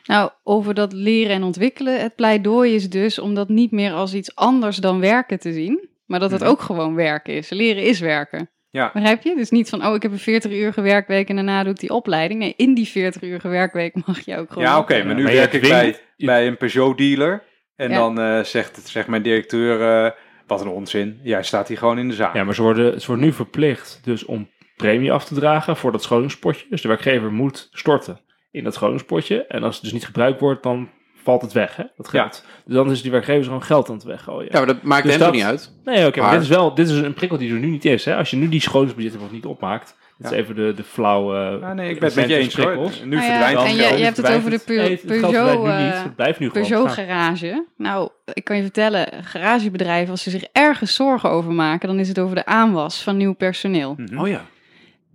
Nou, 0.04 0.30
over 0.42 0.74
dat 0.74 0.92
leren 0.92 1.34
en 1.34 1.42
ontwikkelen. 1.42 2.00
Het 2.00 2.14
pleidooi 2.14 2.74
is 2.74 2.90
dus 2.90 3.18
om 3.18 3.34
dat 3.34 3.48
niet 3.48 3.70
meer 3.70 3.92
als 3.92 4.14
iets 4.14 4.34
anders 4.34 4.76
dan 4.76 5.00
werken 5.00 5.38
te 5.38 5.52
zien. 5.52 5.88
Maar 6.10 6.20
dat 6.20 6.30
het 6.30 6.40
Mhm. 6.40 6.50
ook 6.50 6.60
gewoon 6.60 6.94
werken 6.94 7.34
is. 7.34 7.50
Leren 7.50 7.82
is 7.82 8.00
werken. 8.00 8.50
Ja. 8.70 8.90
Begrijp 8.94 9.22
je? 9.22 9.34
Dus 9.36 9.50
niet 9.50 9.68
van, 9.68 9.86
oh, 9.86 9.94
ik 9.94 10.02
heb 10.02 10.12
een 10.12 10.18
40-uurige 10.18 10.80
werkweek 10.80 11.28
en 11.28 11.34
daarna 11.34 11.62
doe 11.62 11.72
ik 11.72 11.78
die 11.80 11.90
opleiding. 11.90 12.40
Nee, 12.40 12.54
in 12.56 12.74
die 12.74 12.88
40-urige 12.88 13.48
werkweek 13.48 14.06
mag 14.06 14.20
je 14.24 14.36
ook 14.36 14.48
gewoon... 14.48 14.64
Ja, 14.64 14.78
oké, 14.78 15.04
maar 15.04 15.14
nu 15.14 15.22
Maar 15.22 15.32
werk 15.32 15.52
ik 15.52 15.60
bij, 15.60 15.96
bij 16.16 16.46
een 16.46 16.56
Peugeot-dealer. 16.56 17.42
En 17.76 17.90
Ja. 17.90 17.96
dan 17.96 18.20
eh, 18.20 18.40
zegt, 18.44 18.88
zegt 18.88 19.08
mijn 19.08 19.22
directeur, 19.22 20.04
eh, 20.04 20.10
wat 20.46 20.60
een 20.60 20.68
onzin. 20.68 21.20
Jij 21.22 21.42
staat 21.42 21.68
hier 21.68 21.78
gewoon 21.78 21.98
in 21.98 22.08
de 22.08 22.14
zaak. 22.14 22.34
Ja, 22.34 22.44
maar 22.44 22.54
ze 22.54 22.62
worden, 22.62 23.00
ze 23.00 23.06
worden 23.06 23.24
nu 23.24 23.32
verplicht 23.32 24.00
dus 24.04 24.24
om 24.24 24.48
premie 24.76 25.12
af 25.12 25.24
te 25.24 25.34
dragen 25.34 25.76
voor 25.76 25.92
dat 25.92 26.02
schoningspotje. 26.02 26.66
Dus 26.70 26.82
de 26.82 26.88
werkgever 26.88 27.32
moet 27.32 27.68
storten 27.72 28.20
in 28.50 28.64
dat 28.64 28.74
schoningspotje. 28.74 29.46
En 29.46 29.62
als 29.62 29.74
het 29.74 29.84
dus 29.84 29.92
niet 29.92 30.06
gebruikt 30.06 30.40
wordt, 30.40 30.62
dan 30.62 30.88
valt 31.22 31.42
het 31.42 31.52
weg, 31.52 31.76
hè, 31.76 31.84
dat 31.96 32.08
geld. 32.08 32.44
Dus 32.64 32.74
dan 32.74 32.90
is 32.90 33.02
die 33.02 33.10
werkgever 33.10 33.44
gewoon 33.44 33.62
geld 33.62 33.88
aan 33.88 33.94
het 33.94 34.04
weggooien. 34.04 34.48
Ja, 34.52 34.58
maar 34.58 34.66
dat 34.66 34.82
maakt 34.82 35.02
Dus 35.02 35.10
hem 35.12 35.20
dat- 35.20 35.28
toch 35.28 35.36
niet 35.38 35.46
uit. 35.46 35.72
Nee, 35.84 36.06
oké, 36.06 36.18
maar, 36.18 36.26
Maar- 36.28 36.34
dit 36.38 36.42
is 36.48 36.56
wel 36.56 36.74
dit 36.74 36.88
is 36.88 36.96
een 36.96 37.14
prikkel 37.14 37.38
die 37.38 37.52
er 37.52 37.58
nu 37.58 37.66
niet 37.70 37.84
is. 37.84 38.04
Hè? 38.04 38.16
Als 38.16 38.30
je 38.30 38.36
nu 38.36 38.48
die 38.48 38.60
schoningsbudget 38.60 39.12
bijvoorbeeld 39.12 39.42
niet 39.42 39.52
opmaakt, 39.52 39.96
dat 40.18 40.30
Ja. 40.30 40.36
is 40.36 40.42
even 40.42 40.54
de, 40.54 40.72
de 40.76 40.82
flauwe... 40.84 41.58
Ja, 41.60 41.74
nee, 41.74 41.90
ik 41.90 41.98
ben 42.00 42.08
het 42.08 42.16
met 42.16 42.28
je 42.28 42.36
eens 42.36 42.56
hoor. 42.56 42.90
Nu 43.04 43.16
ja, 43.16 43.22
verdwijnt 43.22 43.58
en 43.58 43.74
je- 43.76 43.98
je 43.98 44.04
hebt 44.04 44.16
het 44.16 44.30
over 44.30 44.50
de 44.50 44.58
Peu- 44.66 44.76
Nee, 44.76 44.90
het 44.90 45.00
geld 45.00 45.20
verdwijnt 45.20 45.46
Peugeot, 45.46 45.66
nu 45.78 45.84
niet. 45.84 45.92
eh, 45.92 46.02
Het 46.02 46.16
blijft 46.16 46.38
nu 46.40 46.50
gewoon 46.50 46.66
Peugeot 46.68 46.90
garage. 46.92 47.66
Nou, 47.76 48.08
ik 48.32 48.44
kan 48.44 48.56
je 48.56 48.62
vertellen, 48.62 49.08
garagebedrijven, 49.24 50.10
als 50.10 50.22
ze 50.22 50.30
zich 50.30 50.44
ergens 50.52 50.94
zorgen 50.94 51.30
over 51.30 51.52
maken, 51.52 51.88
dan 51.88 51.98
is 51.98 52.08
het 52.08 52.18
over 52.18 52.34
de 52.34 52.46
aanwas 52.46 53.02
van 53.02 53.16
nieuw 53.16 53.32
personeel. 53.34 53.94
Mhm. 53.96 54.18
Oh 54.18 54.28
ja. 54.28 54.44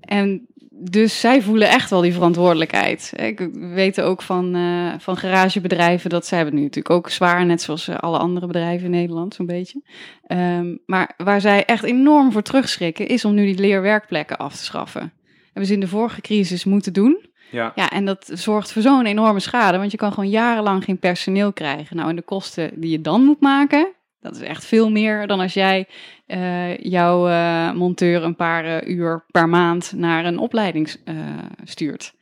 En 0.01 0.47
dus 0.77 1.19
zij 1.19 1.41
voelen 1.41 1.69
echt 1.69 1.89
wel 1.89 2.01
die 2.01 2.13
verantwoordelijkheid. 2.13 3.13
Ik 3.15 3.39
we 3.39 3.67
weten 3.67 4.03
ook 4.03 4.21
van, 4.21 4.55
eh, 4.55 4.93
van 4.99 5.17
garagebedrijven 5.17 6.09
dat 6.09 6.25
zij 6.25 6.37
hebben 6.37 6.55
het 6.55 6.63
nu 6.63 6.69
natuurlijk 6.69 6.95
ook 6.95 7.09
zwaar, 7.09 7.45
net 7.45 7.61
zoals 7.61 7.87
eh, 7.87 7.95
alle 7.95 8.17
andere 8.17 8.47
bedrijven 8.47 8.85
in 8.85 8.91
Nederland, 8.91 9.33
zo'n 9.33 9.45
beetje. 9.45 9.81
Ehm, 10.27 10.75
maar 10.85 11.13
waar 11.17 11.41
zij 11.41 11.65
echt 11.65 11.83
enorm 11.83 12.31
voor 12.31 12.41
terugschrikken, 12.41 13.07
is 13.07 13.25
om 13.25 13.33
nu 13.33 13.45
die 13.45 13.59
leerwerkplekken 13.59 14.37
af 14.37 14.55
te 14.55 14.63
schaffen. 14.63 15.13
Hebben 15.45 15.65
ze 15.65 15.73
in 15.73 15.79
de 15.79 15.87
vorige 15.87 16.21
crisis 16.21 16.65
moeten 16.65 16.93
doen. 16.93 17.25
Ja. 17.51 17.71
Ja, 17.75 17.89
en 17.89 18.05
dat 18.05 18.31
zorgt 18.33 18.71
voor 18.71 18.81
zo'n 18.81 19.05
enorme 19.05 19.39
schade, 19.39 19.77
want 19.77 19.91
je 19.91 19.97
kan 19.97 20.13
gewoon 20.13 20.29
jarenlang 20.29 20.83
geen 20.83 20.99
personeel 20.99 21.53
krijgen. 21.53 21.95
Nou, 21.95 22.09
en 22.09 22.15
de 22.15 22.21
kosten 22.21 22.71
die 22.75 22.91
je 22.91 23.01
dan 23.01 23.23
moet 23.23 23.39
maken, 23.39 23.94
dat 24.25 24.35
is 24.35 24.41
echt 24.41 24.65
veel 24.65 24.91
meer 24.91 25.27
dan 25.27 25.39
als 25.39 25.53
jij 25.53 25.87
eh, 26.25 26.77
jouw 26.77 27.27
eh, 27.27 27.71
monteur 27.71 28.23
een 28.23 28.35
paar 28.35 28.65
eh, 28.65 28.95
uur 28.95 29.25
per 29.31 29.49
maand 29.49 29.93
naar 29.95 30.25
een 30.25 30.37
opleiding 30.37 30.89
stuurt. 31.63 32.13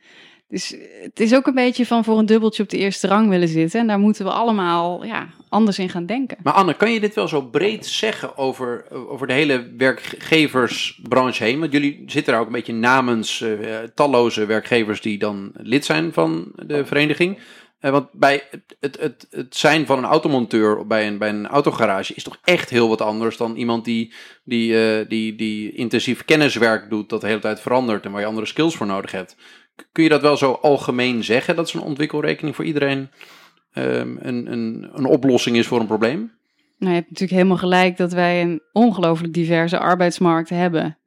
Dus 0.48 0.76
het 1.02 1.20
is 1.20 1.34
ook 1.34 1.46
een 1.46 1.54
beetje 1.54 1.86
van 1.86 2.04
voor 2.04 2.18
een 2.18 2.26
dubbeltje 2.26 2.62
op 2.62 2.68
de 2.68 2.78
eerste 2.78 3.06
rang 3.06 3.28
willen 3.28 3.48
zitten. 3.48 3.80
En 3.80 3.86
daar 3.86 3.98
moeten 3.98 4.24
we 4.24 4.30
allemaal 4.30 5.04
ja, 5.04 5.28
anders 5.48 5.78
in 5.78 5.88
gaan 5.88 6.06
denken. 6.06 6.36
Maar 6.42 6.52
Anne, 6.52 6.74
kan 6.74 6.92
je 6.92 7.00
dit 7.00 7.14
wel 7.14 7.28
zo 7.28 7.42
breed 7.42 7.86
zeggen 7.86 8.36
over, 8.36 8.86
over 9.08 9.26
de 9.26 9.32
hele 9.32 9.72
werkgeversbranche 9.76 11.44
heen? 11.44 11.60
Want 11.60 11.72
jullie 11.72 12.02
zitten 12.06 12.32
daar 12.32 12.40
ook 12.40 12.46
een 12.46 12.52
beetje 12.52 12.72
namens 12.72 13.44
talloze 13.94 14.46
werkgevers 14.46 15.00
die 15.00 15.18
dan 15.18 15.52
lid 15.54 15.84
zijn 15.84 16.12
van 16.12 16.52
de 16.66 16.84
vereniging. 16.84 17.38
Eh, 17.84 17.90
want 17.90 18.08
bij 18.12 18.42
het, 18.50 18.96
het, 19.00 19.26
het, 19.30 19.56
zijn 19.56 19.86
van 19.86 19.98
een 19.98 20.04
automonteur 20.04 20.86
bij 20.86 21.06
een, 21.06 21.18
bij 21.18 21.28
een 21.28 21.46
autogarage 21.46 22.14
is 22.14 22.22
toch 22.22 22.38
echt 22.44 22.70
heel 22.70 22.88
wat 22.88 23.00
anders 23.00 23.36
dan 23.36 23.56
iemand 23.56 23.84
die, 23.84 24.12
die, 24.44 24.78
eh, 24.78 25.08
die, 25.08 25.34
die 25.34 25.72
intensief 25.72 26.24
kenniswerk 26.24 26.90
doet, 26.90 27.08
dat 27.08 27.20
de 27.20 27.26
hele 27.26 27.38
tijd 27.38 27.60
verandert 27.60 28.04
en 28.04 28.10
waar 28.10 28.20
je 28.20 28.26
andere 28.26 28.46
skills 28.46 28.76
voor 28.76 28.86
nodig 28.86 29.10
hebt. 29.10 29.36
Kun 29.92 30.02
je 30.02 30.08
dat 30.08 30.20
wel 30.20 30.36
zo 30.36 30.52
algemeen 30.52 31.24
zeggen, 31.24 31.56
dat 31.56 31.68
zo'n 31.68 31.82
ontwikkelrekening 31.82 32.56
voor 32.56 32.64
iedereen 32.64 33.10
ehm, 33.72 34.16
een, 34.18 34.52
een, 34.52 34.90
een 34.92 35.06
oplossing 35.06 35.56
is 35.56 35.66
voor 35.66 35.80
een 35.80 35.86
probleem? 35.86 36.18
Nou, 36.78 36.92
je 36.92 36.98
hebt 36.98 37.10
natuurlijk 37.10 37.38
helemaal 37.38 37.56
gelijk 37.56 37.96
dat 37.96 38.12
wij 38.12 38.42
een 38.42 38.62
ongelooflijk 38.72 39.32
diverse 39.32 39.78
arbeidsmarkt 39.78 40.48
hebben. 40.48 40.98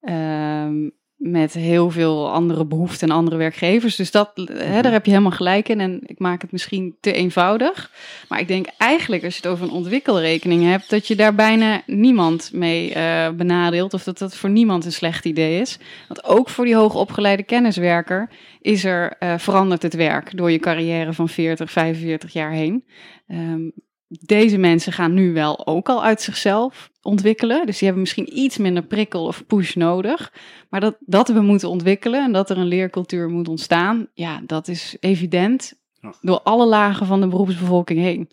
Ehm, 0.00 0.88
met 1.18 1.52
heel 1.52 1.90
veel 1.90 2.30
andere 2.30 2.64
behoeften 2.64 3.08
en 3.08 3.14
andere 3.14 3.36
werkgevers. 3.36 3.96
Dus 3.96 4.10
dat, 4.10 4.30
hè, 4.34 4.82
daar 4.82 4.92
heb 4.92 5.04
je 5.04 5.10
helemaal 5.10 5.32
gelijk 5.32 5.68
in. 5.68 5.80
En 5.80 6.00
ik 6.06 6.18
maak 6.18 6.42
het 6.42 6.52
misschien 6.52 6.96
te 7.00 7.12
eenvoudig. 7.12 7.90
Maar 8.28 8.40
ik 8.40 8.48
denk 8.48 8.66
eigenlijk, 8.76 9.24
als 9.24 9.36
je 9.36 9.40
het 9.42 9.50
over 9.50 9.64
een 9.64 9.72
ontwikkelrekening 9.72 10.64
hebt, 10.64 10.90
dat 10.90 11.06
je 11.06 11.16
daar 11.16 11.34
bijna 11.34 11.82
niemand 11.86 12.50
mee 12.52 12.94
eh, 12.94 13.30
benadeelt. 13.30 13.94
Of 13.94 14.04
dat 14.04 14.18
dat 14.18 14.36
voor 14.36 14.50
niemand 14.50 14.84
een 14.84 14.92
slecht 14.92 15.24
idee 15.24 15.60
is. 15.60 15.78
Want 16.08 16.24
ook 16.24 16.48
voor 16.48 16.64
die 16.64 16.76
hoogopgeleide 16.76 17.42
kenniswerker 17.42 18.30
is 18.60 18.84
er 18.84 19.16
eh, 19.18 19.38
veranderd 19.38 19.82
het 19.82 19.94
werk 19.94 20.36
door 20.36 20.50
je 20.50 20.58
carrière 20.58 21.12
van 21.12 21.28
40, 21.28 21.70
45 21.70 22.32
jaar 22.32 22.52
heen. 22.52 22.84
Ehm, 23.28 23.60
deze 24.08 24.58
mensen 24.58 24.92
gaan 24.92 25.14
nu 25.14 25.32
wel 25.32 25.66
ook 25.66 25.88
al 25.88 26.04
uit 26.04 26.22
zichzelf 26.22 26.90
ontwikkelen. 27.02 27.66
Dus 27.66 27.74
die 27.78 27.84
hebben 27.84 28.00
misschien 28.00 28.38
iets 28.38 28.56
minder 28.56 28.82
prikkel 28.82 29.24
of 29.26 29.46
push 29.46 29.74
nodig. 29.74 30.32
Maar 30.70 30.80
dat, 30.80 30.96
dat 31.00 31.28
we 31.28 31.40
moeten 31.40 31.68
ontwikkelen 31.68 32.24
en 32.24 32.32
dat 32.32 32.50
er 32.50 32.58
een 32.58 32.66
leercultuur 32.66 33.28
moet 33.28 33.48
ontstaan, 33.48 34.08
ja, 34.14 34.40
dat 34.46 34.68
is 34.68 34.96
evident 35.00 35.80
door 36.20 36.40
alle 36.40 36.66
lagen 36.66 37.06
van 37.06 37.20
de 37.20 37.28
beroepsbevolking 37.28 38.00
heen. 38.00 38.30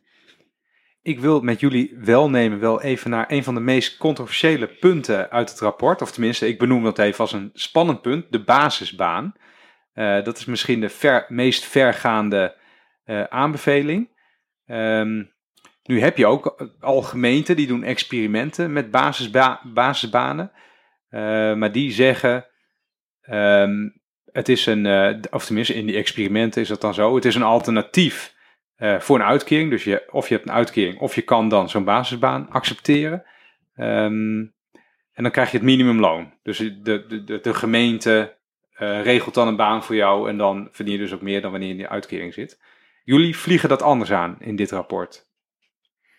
Ik 1.01 1.19
wil 1.19 1.41
met 1.41 1.59
jullie 1.59 1.97
wel 1.99 2.29
nemen 2.29 2.59
wel 2.59 2.81
even 2.81 3.09
naar 3.09 3.31
een 3.31 3.43
van 3.43 3.53
de 3.53 3.59
meest 3.59 3.97
controversiële 3.97 4.67
punten 4.67 5.31
uit 5.31 5.49
het 5.49 5.59
rapport. 5.59 6.01
Of 6.01 6.11
tenminste, 6.11 6.47
ik 6.47 6.59
benoem 6.59 6.83
dat 6.83 6.99
even 6.99 7.19
als 7.19 7.33
een 7.33 7.49
spannend 7.53 8.01
punt, 8.01 8.25
de 8.29 8.43
basisbaan. 8.43 9.33
Eh, 9.93 10.23
dat 10.23 10.37
is 10.37 10.45
misschien 10.45 10.79
de 10.79 10.89
ver- 10.89 11.25
meest 11.27 11.65
vergaande 11.65 12.57
eh, 13.03 13.23
aanbeveling. 13.23 14.09
Ehm, 14.65 15.23
nu 15.85 16.01
heb 16.01 16.17
je 16.17 16.25
ook 16.25 16.73
al 16.79 17.01
gemeenten 17.01 17.55
die 17.55 17.67
doen 17.67 17.83
experimenten 17.83 18.73
met 18.73 18.91
basisba 18.91 19.61
basisbanen. 19.73 20.51
Uh, 21.09 21.21
maar 21.55 21.71
die 21.71 21.91
zeggen, 21.91 22.45
um, 23.29 24.01
het 24.31 24.49
is 24.49 24.65
een, 24.65 24.85
uh, 24.85 25.17
of 25.31 25.45
tenminste 25.45 25.73
in 25.73 25.85
die 25.85 25.95
experimenten 25.95 26.61
is 26.61 26.67
dat 26.67 26.81
dan 26.81 26.93
zo, 26.93 27.15
het 27.15 27.25
is 27.25 27.35
een 27.35 27.43
alternatief 27.43 28.35
uh, 28.77 28.99
voor 28.99 29.15
een 29.15 29.25
uitkering. 29.25 29.69
Dus 29.69 29.83
je, 29.83 30.11
of 30.11 30.27
je 30.27 30.35
hebt 30.35 30.47
een 30.47 30.55
uitkering 30.55 30.99
of 30.99 31.15
je 31.15 31.21
kan 31.21 31.49
dan 31.49 31.69
zo'n 31.69 31.83
basisbaan 31.83 32.49
accepteren. 32.49 33.23
Um, 33.75 34.53
en 35.13 35.23
dan 35.23 35.31
krijg 35.31 35.51
je 35.51 35.57
het 35.57 35.65
minimumloon. 35.65 36.33
Dus 36.43 36.57
de, 36.57 36.81
de, 36.81 37.23
de, 37.23 37.39
de 37.39 37.53
gemeente 37.53 38.37
regelt 38.77 39.33
dan 39.33 39.47
een 39.47 39.55
baan 39.55 39.83
voor 39.83 39.95
jou 39.95 40.29
en 40.29 40.37
dan 40.37 40.67
verdien 40.71 40.93
je 40.93 40.99
dus 40.99 41.13
ook 41.13 41.21
meer 41.21 41.41
dan 41.41 41.51
wanneer 41.51 41.69
je 41.69 41.75
in 41.75 41.79
die 41.79 41.89
uitkering 41.89 42.33
zit. 42.33 42.59
Jullie 43.03 43.37
vliegen 43.37 43.69
dat 43.69 43.81
anders 43.81 44.11
aan 44.11 44.35
in 44.39 44.55
dit 44.55 44.71
rapport. 44.71 45.24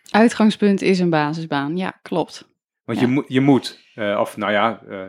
Uitgangspunt 0.09 0.81
is 0.81 0.99
een 0.99 1.09
basisbaan, 1.09 1.77
ja, 1.77 1.99
klopt. 2.01 2.47
Want 2.83 2.99
Ja. 2.99 3.05
je, 3.05 3.11
moet, 3.11 3.25
je 3.27 3.41
moet, 3.41 3.79
uh, 3.95 4.19
of 4.19 4.37
nou 4.37 4.51
ja, 4.51 4.81
uh, 4.89 5.05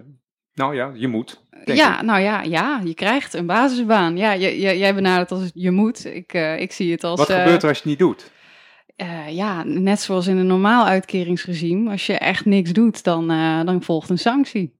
nou 0.55 0.75
ja, 0.75 0.93
je 0.95 1.09
moet. 1.09 1.47
Ja, 1.65 1.99
ik. 1.99 2.05
nou 2.05 2.21
ja, 2.21 2.43
ja, 2.43 2.81
je 2.85 2.95
krijgt 2.95 3.35
een 3.35 3.47
basisbaan. 3.47 4.17
Ja, 4.17 4.33
je, 4.33 4.61
je, 4.61 4.79
jij 4.79 4.95
benadert 4.95 5.31
als 5.31 5.51
je 5.55 5.71
moet. 5.71 6.05
Ik, 6.05 6.35
uh, 6.35 6.61
ik 6.61 6.73
zie 6.73 6.93
het 6.93 7.05
als. 7.05 7.19
Wat 7.19 7.31
gebeurt 7.31 7.63
er 7.63 7.69
als 7.69 7.79
je 7.79 7.83
het 7.83 7.85
niet 7.85 7.99
doet? 7.99 8.31
Uh, 8.97 9.31
ja, 9.31 9.63
net 9.65 10.01
zoals 10.01 10.27
in 10.27 10.37
een 10.37 10.47
normaal 10.47 10.87
uitkeringsregime. 10.87 11.91
Als 11.91 12.07
je 12.07 12.19
echt 12.19 12.45
niks 12.45 12.73
doet, 12.73 13.05
dan, 13.05 13.31
uh, 13.33 13.65
dan 13.65 13.83
volgt 13.83 14.11
een 14.11 14.19
sanctie. 14.19 14.77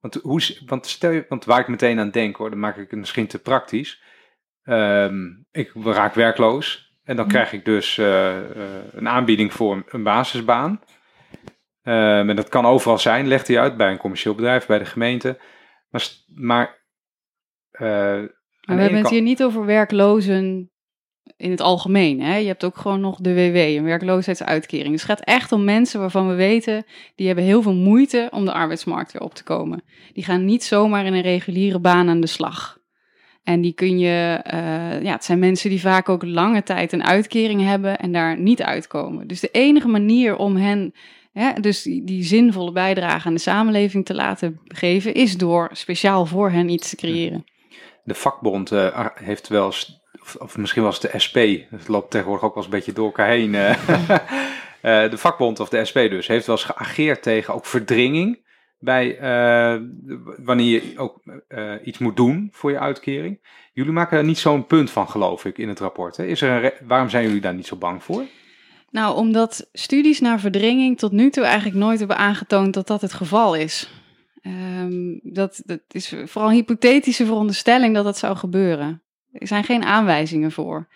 Want, 0.00 0.14
hoe, 0.14 0.58
want, 0.66 0.86
stel 0.86 1.10
je, 1.10 1.26
want 1.28 1.44
waar 1.44 1.60
ik 1.60 1.68
meteen 1.68 1.98
aan 1.98 2.10
denk 2.10 2.36
hoor, 2.36 2.50
dan 2.50 2.58
maak 2.58 2.76
ik 2.76 2.90
het 2.90 2.98
misschien 2.98 3.26
te 3.26 3.38
praktisch. 3.38 4.02
Um, 4.64 5.46
ik 5.50 5.72
raak 5.74 6.14
werkloos 6.14 6.87
en 7.08 7.16
dan 7.16 7.28
krijg 7.28 7.52
ik 7.52 7.64
dus 7.64 7.96
uh, 7.96 8.36
een 8.92 9.08
aanbieding 9.08 9.52
voor 9.52 9.84
een, 9.88 10.02
basisbaan. 10.02 10.70
Um, 11.82 12.30
en 12.30 12.36
dat 12.36 12.48
kan 12.48 12.66
overal 12.66 12.98
zijn, 12.98 13.26
legt 13.26 13.48
hij 13.48 13.58
uit, 13.58 13.76
bij 13.76 13.90
een 13.90 13.98
commercieel 13.98 14.34
bedrijf, 14.34 14.66
bij 14.66 14.78
de 14.78 14.84
gemeente. 14.84 15.40
Maar, 15.90 16.08
maar, 16.34 16.84
uh, 17.72 17.80
maar 17.80 18.76
we 18.76 18.82
hebben 18.82 18.98
het 18.98 19.10
hier 19.10 19.22
niet 19.22 19.42
over 19.42 19.64
werklozen 19.64 20.70
in 21.36 21.50
het 21.50 21.60
algemeen. 21.60 22.20
Hè? 22.20 22.36
Je 22.36 22.46
hebt 22.46 22.64
ook 22.64 22.76
gewoon 22.76 23.00
nog 23.00 23.18
de 23.20 23.34
WW, 23.34 23.56
een 23.56 23.84
werkloosheidsuitkering. 23.84 24.90
Dus 24.90 25.02
het 25.02 25.10
gaat 25.10 25.26
echt 25.26 25.52
om 25.52 25.64
mensen 25.64 26.00
waarvan 26.00 26.28
we 26.28 26.34
weten, 26.34 26.84
die 27.14 27.26
hebben 27.26 27.44
heel 27.44 27.62
veel 27.62 27.74
moeite 27.74 28.28
om 28.30 28.44
de 28.44 28.52
arbeidsmarkt 28.52 29.12
weer 29.12 29.22
op 29.22 29.34
te 29.34 29.44
komen. 29.44 29.82
Die 30.12 30.24
gaan 30.24 30.44
niet 30.44 30.64
zomaar 30.64 31.06
in 31.06 31.14
een 31.14 31.22
reguliere 31.22 31.80
baan 31.80 32.08
aan 32.08 32.20
de 32.20 32.26
slag. 32.26 32.77
En 33.48 33.60
die 33.60 33.72
kun 33.72 33.98
je, 33.98 34.40
uh, 34.54 35.02
ja, 35.02 35.12
het 35.12 35.24
zijn 35.24 35.38
mensen 35.38 35.70
die 35.70 35.80
vaak 35.80 36.08
ook 36.08 36.24
lange 36.24 36.62
tijd 36.62 36.92
een 36.92 37.04
uitkering 37.04 37.64
hebben 37.64 37.98
en 37.98 38.12
daar 38.12 38.38
niet 38.38 38.62
uitkomen. 38.62 39.26
Dus 39.26 39.40
de 39.40 39.48
enige 39.52 39.88
manier 39.88 40.36
om 40.36 40.56
hen, 40.56 40.94
hè, 41.32 41.52
dus 41.60 41.82
die, 41.82 42.04
die 42.04 42.24
zinvolle 42.24 42.72
bijdrage 42.72 43.26
aan 43.26 43.34
de 43.34 43.40
samenleving 43.40 44.04
te 44.04 44.14
laten 44.14 44.60
geven, 44.64 45.14
is 45.14 45.36
door 45.36 45.68
speciaal 45.72 46.26
voor 46.26 46.50
hen 46.50 46.68
iets 46.68 46.88
te 46.88 46.96
creëren. 46.96 47.44
De 48.04 48.14
vakbond 48.14 48.72
uh, 48.72 49.06
heeft 49.14 49.48
wel 49.48 49.66
eens, 49.66 50.00
of, 50.20 50.34
of, 50.34 50.56
misschien 50.56 50.82
was 50.82 51.02
het 51.02 51.12
de 51.12 51.18
SP, 51.26 51.36
het 51.70 51.88
loopt 51.88 52.10
tegenwoordig 52.10 52.44
ook 52.44 52.54
wel 52.54 52.62
eens 52.62 52.72
een 52.72 52.78
beetje 52.78 52.92
door 52.92 53.06
elkaar 53.06 53.28
heen. 53.28 53.54
Uh, 53.54 53.74
de 55.10 55.18
vakbond 55.18 55.60
of 55.60 55.68
de 55.68 55.84
SP 55.90 55.98
dus, 55.98 56.26
heeft 56.26 56.46
wel 56.46 56.56
eens 56.56 56.64
geageerd 56.64 57.22
tegen 57.22 57.54
ook 57.54 57.66
verdringing 57.66 58.46
bij 58.78 59.20
uh, 59.20 59.80
wanneer 60.44 60.82
je 60.84 60.98
ook 60.98 61.20
uh, 61.48 61.74
iets 61.84 61.98
moet 61.98 62.16
doen 62.16 62.48
voor 62.52 62.70
je 62.70 62.78
uitkering. 62.78 63.40
Jullie 63.72 63.92
maken 63.92 64.16
daar 64.16 64.26
niet 64.26 64.38
zo'n 64.38 64.66
punt 64.66 64.90
van, 64.90 65.08
geloof 65.08 65.44
ik, 65.44 65.58
in 65.58 65.68
het 65.68 65.80
rapport. 65.80 66.16
Hè? 66.16 66.24
Is 66.24 66.40
er 66.40 66.64
een 66.64 66.86
waarom 66.86 67.08
zijn 67.08 67.24
jullie 67.24 67.40
daar 67.40 67.54
niet 67.54 67.66
zo 67.66 67.76
bang 67.76 68.02
voor? 68.02 68.24
Nou, 68.90 69.16
omdat 69.16 69.68
studies 69.72 70.20
naar 70.20 70.40
verdringing 70.40 70.98
tot 70.98 71.12
nu 71.12 71.30
toe 71.30 71.44
eigenlijk 71.44 71.76
nooit 71.76 71.98
hebben 71.98 72.16
aangetoond 72.16 72.74
dat 72.74 72.86
dat 72.86 73.00
het 73.00 73.12
geval 73.12 73.54
is. 73.54 73.90
Um, 74.42 75.20
dat, 75.22 75.62
dat 75.64 75.80
is 75.88 76.14
vooral 76.24 76.50
een 76.50 76.56
hypothetische 76.56 77.26
veronderstelling 77.26 77.94
dat 77.94 78.04
dat 78.04 78.18
zou 78.18 78.36
gebeuren. 78.36 79.02
Er 79.32 79.46
zijn 79.46 79.64
geen 79.64 79.82
aanwijzingen 79.82 80.52
voor. 80.52 80.88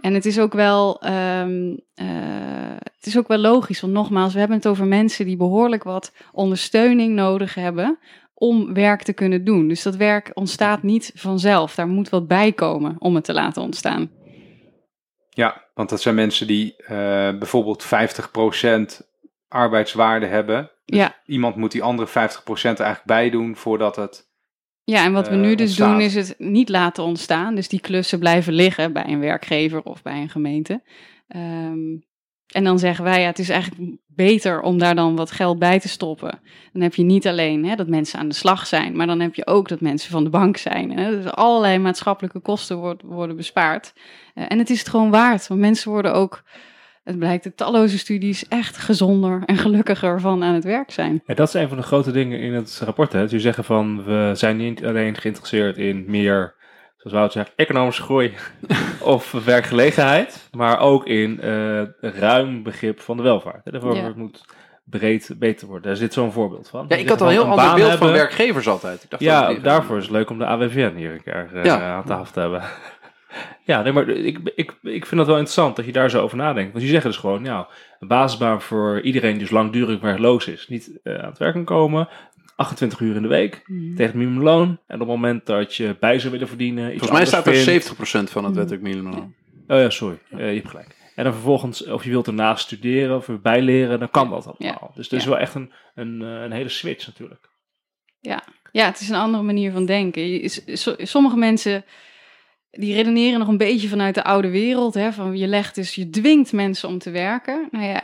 En 0.00 0.14
het 0.14 0.26
is 0.26 0.38
ook 0.38 0.52
wel, 0.52 1.06
um, 1.06 1.80
uh, 1.94 2.63
het 3.04 3.12
is 3.12 3.18
ook 3.18 3.28
wel 3.28 3.38
logisch, 3.38 3.80
want 3.80 3.92
nogmaals, 3.92 4.32
we 4.32 4.38
hebben 4.38 4.56
het 4.56 4.66
over 4.66 4.86
mensen 4.86 5.26
die 5.26 5.36
behoorlijk 5.36 5.82
wat 5.82 6.12
ondersteuning 6.32 7.14
nodig 7.14 7.54
hebben 7.54 7.98
om 8.34 8.74
werk 8.74 9.02
te 9.02 9.12
kunnen 9.12 9.44
doen. 9.44 9.68
Dus 9.68 9.82
dat 9.82 9.96
werk 9.96 10.30
ontstaat 10.34 10.82
niet 10.82 11.12
vanzelf. 11.14 11.74
Daar 11.74 11.88
moet 11.88 12.08
wat 12.08 12.28
bij 12.28 12.52
komen 12.52 12.96
om 12.98 13.14
het 13.14 13.24
te 13.24 13.32
laten 13.32 13.62
ontstaan. 13.62 14.10
Ja, 15.30 15.64
want 15.74 15.88
dat 15.88 16.00
zijn 16.00 16.14
mensen 16.14 16.46
die 16.46 16.74
uh, 16.78 16.88
bijvoorbeeld 17.38 17.84
50% 17.84 19.06
arbeidswaarde 19.48 20.26
hebben. 20.26 20.70
Dus 20.84 20.98
ja. 20.98 21.16
Iemand 21.26 21.56
moet 21.56 21.72
die 21.72 21.82
andere 21.82 22.08
50% 22.08 22.12
eigenlijk 22.12 23.04
bijdoen 23.04 23.56
voordat 23.56 23.96
het. 23.96 24.28
Ja, 24.84 25.04
en 25.04 25.12
wat 25.12 25.28
we 25.28 25.34
uh, 25.34 25.40
nu 25.40 25.54
dus 25.54 25.66
ontstaat. 25.66 25.90
doen 25.90 26.00
is 26.00 26.14
het 26.14 26.34
niet 26.38 26.68
laten 26.68 27.04
ontstaan. 27.04 27.54
Dus 27.54 27.68
die 27.68 27.80
klussen 27.80 28.18
blijven 28.18 28.52
liggen 28.52 28.92
bij 28.92 29.06
een 29.06 29.20
werkgever 29.20 29.82
of 29.82 30.02
bij 30.02 30.20
een 30.20 30.30
gemeente. 30.30 30.82
Um, 31.36 32.04
en 32.46 32.64
dan 32.64 32.78
zeggen 32.78 33.04
wij, 33.04 33.20
ja, 33.20 33.26
het 33.26 33.38
is 33.38 33.48
eigenlijk 33.48 33.96
beter 34.06 34.60
om 34.60 34.78
daar 34.78 34.94
dan 34.94 35.16
wat 35.16 35.30
geld 35.30 35.58
bij 35.58 35.80
te 35.80 35.88
stoppen. 35.88 36.40
Dan 36.72 36.82
heb 36.82 36.94
je 36.94 37.02
niet 37.02 37.26
alleen 37.26 37.64
hè, 37.64 37.76
dat 37.76 37.88
mensen 37.88 38.18
aan 38.18 38.28
de 38.28 38.34
slag 38.34 38.66
zijn, 38.66 38.96
maar 38.96 39.06
dan 39.06 39.20
heb 39.20 39.34
je 39.34 39.46
ook 39.46 39.68
dat 39.68 39.80
mensen 39.80 40.10
van 40.10 40.24
de 40.24 40.30
bank 40.30 40.56
zijn. 40.56 40.98
Hè? 40.98 41.10
Dus 41.10 41.32
allerlei 41.32 41.78
maatschappelijke 41.78 42.40
kosten 42.40 42.98
worden, 43.04 43.36
bespaard. 43.36 43.92
Uh, 44.34 44.44
en 44.48 44.58
het 44.58 44.70
is 44.70 44.78
het 44.78 44.88
gewoon 44.88 45.10
waard, 45.10 45.46
want 45.46 45.60
mensen 45.60 45.90
worden 45.90 46.14
ook, 46.14 46.42
het 47.04 47.18
blijkt 47.18 47.44
uit 47.44 47.56
talloze 47.56 47.98
studies, 47.98 48.48
echt 48.48 48.76
gezonder 48.76 49.42
en 49.44 49.56
gelukkiger 49.56 50.20
van 50.20 50.42
aan 50.42 50.54
het 50.54 50.64
werk 50.64 50.90
zijn. 50.90 51.22
Ja, 51.26 51.34
dat 51.34 51.48
is 51.48 51.54
een 51.54 51.68
van 51.68 51.76
de 51.76 51.82
grote 51.82 52.10
dingen 52.10 52.40
in 52.40 52.54
het 52.54 52.80
rapport. 52.84 53.12
Hè? 53.12 53.22
Dus 53.22 53.30
je 53.30 53.40
zeggen 53.40 53.64
van, 53.64 54.04
we 54.04 54.30
zijn 54.34 54.56
niet 54.56 54.84
alleen 54.84 55.16
geïnteresseerd 55.16 55.76
in 55.76 56.04
meer 56.06 56.54
zoals 57.04 57.16
Wout 57.16 57.32
zegt, 57.32 57.52
economische 57.56 58.02
groei 58.02 58.34
of 59.00 59.32
werkgelegenheid, 59.44 60.48
maar 60.52 60.80
ook 60.80 61.06
in 61.06 61.40
uh, 61.44 61.82
ruim 62.00 62.62
begrip 62.62 63.00
van 63.00 63.16
de 63.16 63.22
welvaart. 63.22 63.60
Daarvoor 63.72 63.96
Ja. 63.96 64.02
het 64.04 64.16
moet 64.16 64.44
breed 64.84 65.30
beter 65.38 65.66
worden. 65.66 65.86
Daar 65.86 65.96
zit 65.96 66.12
zo'n 66.12 66.32
voorbeeld 66.32 66.68
van. 66.68 66.84
Ja, 66.88 66.96
ik 66.96 67.08
had 67.08 67.20
al 67.20 67.26
een 67.26 67.32
heel 67.32 67.44
ander 67.44 67.74
beeld 67.74 67.92
van 67.98 68.12
werkgevers 68.12 68.68
altijd. 68.68 69.02
Ik 69.02 69.10
dacht 69.10 69.22
dat 69.22 69.32
Ja, 69.32 69.52
het 69.52 69.64
daarvoor 69.64 69.96
is 69.96 70.02
het 70.02 70.12
leuk 70.12 70.30
om 70.30 70.38
de 70.38 70.46
AWVN 70.46 70.94
hier 70.96 71.12
een 71.12 71.22
keer 71.22 71.50
uh, 71.54 71.64
Ja. 71.64 71.94
aan 71.94 72.04
tafel 72.04 72.32
te 72.32 72.40
hebben. 72.40 72.62
ja, 73.64 73.82
nee, 73.82 73.92
maar 73.92 74.08
ik, 74.08 74.38
ik, 74.54 74.74
ik 74.82 75.06
vind 75.06 75.20
het 75.20 75.28
wel 75.28 75.38
interessant 75.38 75.76
dat 75.76 75.84
je 75.84 75.92
daar 75.92 76.10
zo 76.10 76.22
over 76.22 76.36
nadenkt. 76.36 76.72
Want 76.72 76.84
je 76.84 76.90
zegt 76.90 77.04
dus 77.04 77.16
gewoon, 77.16 77.42
nou, 77.42 77.66
een 78.00 78.08
basisbaan 78.08 78.60
voor 78.62 79.00
iedereen 79.00 79.30
die 79.30 79.40
dus 79.40 79.50
langdurig 79.50 80.00
werkloos 80.00 80.48
is, 80.48 80.68
niet 80.68 80.90
uh, 81.04 81.18
aan 81.18 81.28
het 81.28 81.38
werk 81.38 81.52
kan 81.52 81.64
komen, 81.64 82.08
28 82.56 83.00
uur 83.00 83.16
in 83.16 83.22
de 83.22 83.28
week, 83.28 83.62
Mhm. 83.66 83.88
tegen 83.90 84.04
het 84.04 84.14
minimumloon. 84.14 84.66
En 84.86 84.94
op 84.94 85.00
het 85.00 85.08
moment 85.08 85.46
dat 85.46 85.74
je 85.74 85.96
bij 86.00 86.18
zou 86.18 86.32
willen 86.32 86.48
verdienen, 86.48 86.84
iets 86.84 86.98
Volgens 86.98 87.18
mij 87.18 87.26
staat 87.26 87.46
er 87.46 87.52
vindt- 87.52 87.64
70% 87.66 88.30
van 88.30 88.44
het 88.44 88.54
wettelijk 88.54 88.82
minimumloon. 88.82 89.34
Oh 89.66 89.78
ja, 89.78 89.90
sorry. 89.90 90.18
Eh, 90.30 90.38
je 90.48 90.54
hebt 90.54 90.68
gelijk. 90.68 90.96
En 91.14 91.24
dan 91.24 91.32
vervolgens, 91.32 91.86
of 91.86 92.04
je 92.04 92.10
wilt 92.10 92.26
ernaast 92.26 92.64
studeren 92.64 93.16
of 93.16 93.28
erbij 93.28 93.62
leren, 93.62 93.98
dan 93.98 94.10
kan 94.10 94.30
dat 94.30 94.46
allemaal. 94.46 94.92
Dus 94.94 95.04
het 95.10 95.18
is 95.18 95.24
Ja. 95.24 95.30
wel 95.30 95.38
echt 95.38 95.54
een, 95.54 95.72
een, 95.94 96.22
eh, 96.22 96.42
een 96.42 96.52
hele 96.52 96.68
switch 96.68 97.06
natuurlijk. 97.06 97.48
Ja, 98.72 98.86
het 98.86 99.00
is 99.00 99.08
een 99.08 99.14
andere 99.14 99.42
manier 99.42 99.72
van 99.72 99.86
denken. 99.86 100.28
Je- 100.28 100.40
is- 100.40 100.62
so- 100.82 100.94
sommige 100.98 101.36
mensen 101.36 101.84
die 102.70 102.94
redeneren 102.94 103.38
nog 103.38 103.48
een 103.48 103.56
beetje 103.56 103.88
vanuit 103.88 104.14
de 104.14 104.24
oude 104.24 104.50
wereld. 104.50 104.94
Hè, 104.94 105.12
van 105.12 105.36
je 105.36 105.46
legt 105.46 105.74
dus, 105.74 105.94
je 105.94 106.10
dwingt 106.10 106.52
mensen 106.52 106.88
om 106.88 106.98
te 106.98 107.10
werken. 107.10 107.68
Nou 107.70 107.84
ja, 107.84 108.02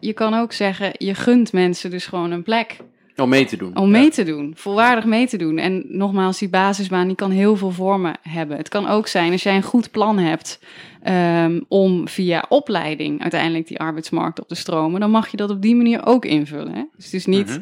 je 0.00 0.12
kan 0.12 0.34
ook 0.34 0.52
zeggen, 0.52 0.90
je 0.98 1.14
gunt 1.14 1.52
mensen 1.52 1.90
dus 1.90 2.06
gewoon 2.06 2.30
een 2.30 2.42
plek 2.42 2.76
Om 3.16 3.28
mee 3.28 3.44
te 3.44 3.56
doen. 3.56 3.76
om 3.76 3.90
mee 3.90 4.10
te 4.10 4.24
doen, 4.24 4.52
volwaardig 4.56 5.04
mee 5.04 5.26
te 5.26 5.36
doen. 5.36 5.58
En 5.58 5.84
nogmaals, 5.88 6.38
die 6.38 6.48
basisbaan 6.48 7.06
die 7.06 7.16
kan 7.16 7.30
heel 7.30 7.56
veel 7.56 7.70
vormen 7.70 8.16
hebben. 8.22 8.56
Het 8.56 8.68
kan 8.68 8.86
ook 8.88 9.06
zijn 9.06 9.32
als 9.32 9.42
jij 9.42 9.56
een 9.56 9.62
goed 9.62 9.90
plan 9.90 10.18
hebt 10.18 10.60
ehm, 11.02 11.60
om 11.68 12.08
via 12.08 12.44
opleiding 12.48 13.20
uiteindelijk 13.22 13.66
die 13.68 13.80
arbeidsmarkt 13.80 14.40
op 14.40 14.48
te 14.48 14.54
stromen, 14.54 15.00
dan 15.00 15.10
mag 15.10 15.28
je 15.28 15.36
dat 15.36 15.50
op 15.50 15.62
die 15.62 15.76
manier 15.76 16.06
ook 16.06 16.24
invullen. 16.24 16.74
Hè? 16.74 16.84
Dus 16.96 17.04
het 17.04 17.14
is 17.14 17.26
niet, 17.26 17.48
Mhm. 17.48 17.60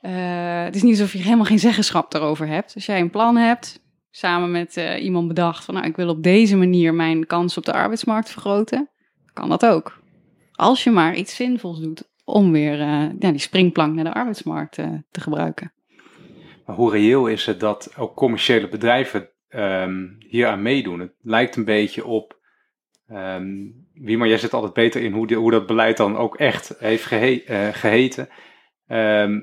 eh, 0.00 0.64
het 0.64 0.74
is 0.76 0.82
niet 0.82 0.98
alsof 1.00 1.12
je 1.12 1.18
helemaal 1.18 1.44
geen 1.44 1.58
zeggenschap 1.58 2.10
daarover 2.10 2.46
hebt. 2.46 2.74
Als 2.74 2.86
jij 2.86 3.00
een 3.00 3.10
plan 3.10 3.36
hebt, 3.36 3.80
samen 4.10 4.50
met 4.50 4.76
eh, 4.76 5.04
iemand 5.04 5.28
bedacht 5.28 5.64
van, 5.64 5.74
nou, 5.74 5.86
ik 5.86 5.96
wil 5.96 6.08
op 6.08 6.22
deze 6.22 6.56
manier 6.56 6.94
mijn 6.94 7.26
kans 7.26 7.56
op 7.56 7.64
de 7.64 7.72
arbeidsmarkt 7.72 8.30
vergroten, 8.30 8.88
kan 9.32 9.48
dat 9.48 9.66
ook. 9.66 9.98
Als 10.52 10.84
je 10.84 10.90
maar 10.90 11.14
iets 11.16 11.34
zinvols 11.34 11.80
doet 11.80 12.02
om 12.26 12.52
weer 12.52 12.80
eh, 12.80 13.04
die 13.18 13.38
springplank 13.38 13.94
naar 13.94 14.04
de 14.04 14.14
arbeidsmarkt 14.14 14.78
eh, 14.78 14.88
te 15.10 15.20
gebruiken. 15.20 15.72
Maar 16.66 16.76
hoe 16.76 16.90
reëel 16.90 17.26
is 17.26 17.46
het 17.46 17.60
dat 17.60 17.94
ook 17.96 18.14
commerciële 18.14 18.68
bedrijven 18.68 19.28
ehm 19.48 20.04
hier 20.18 20.46
aan 20.46 20.62
meedoen? 20.62 21.00
Het 21.00 21.12
lijkt 21.20 21.56
een 21.56 21.64
beetje 21.64 22.04
op. 22.04 22.38
ehm 23.08 23.44
wie, 24.00 24.18
maar 24.18 24.28
jij 24.28 24.38
zit 24.38 24.52
altijd 24.52 24.72
beter 24.72 25.02
in 25.02 25.12
hoe, 25.12 25.26
de, 25.26 25.34
hoe 25.34 25.50
dat 25.50 25.66
beleid 25.66 25.96
dan 25.96 26.16
ook 26.16 26.36
echt 26.36 26.74
heeft 26.78 27.10
eh, 27.10 27.68
geheten. 27.72 28.28
Ehm, 28.86 29.36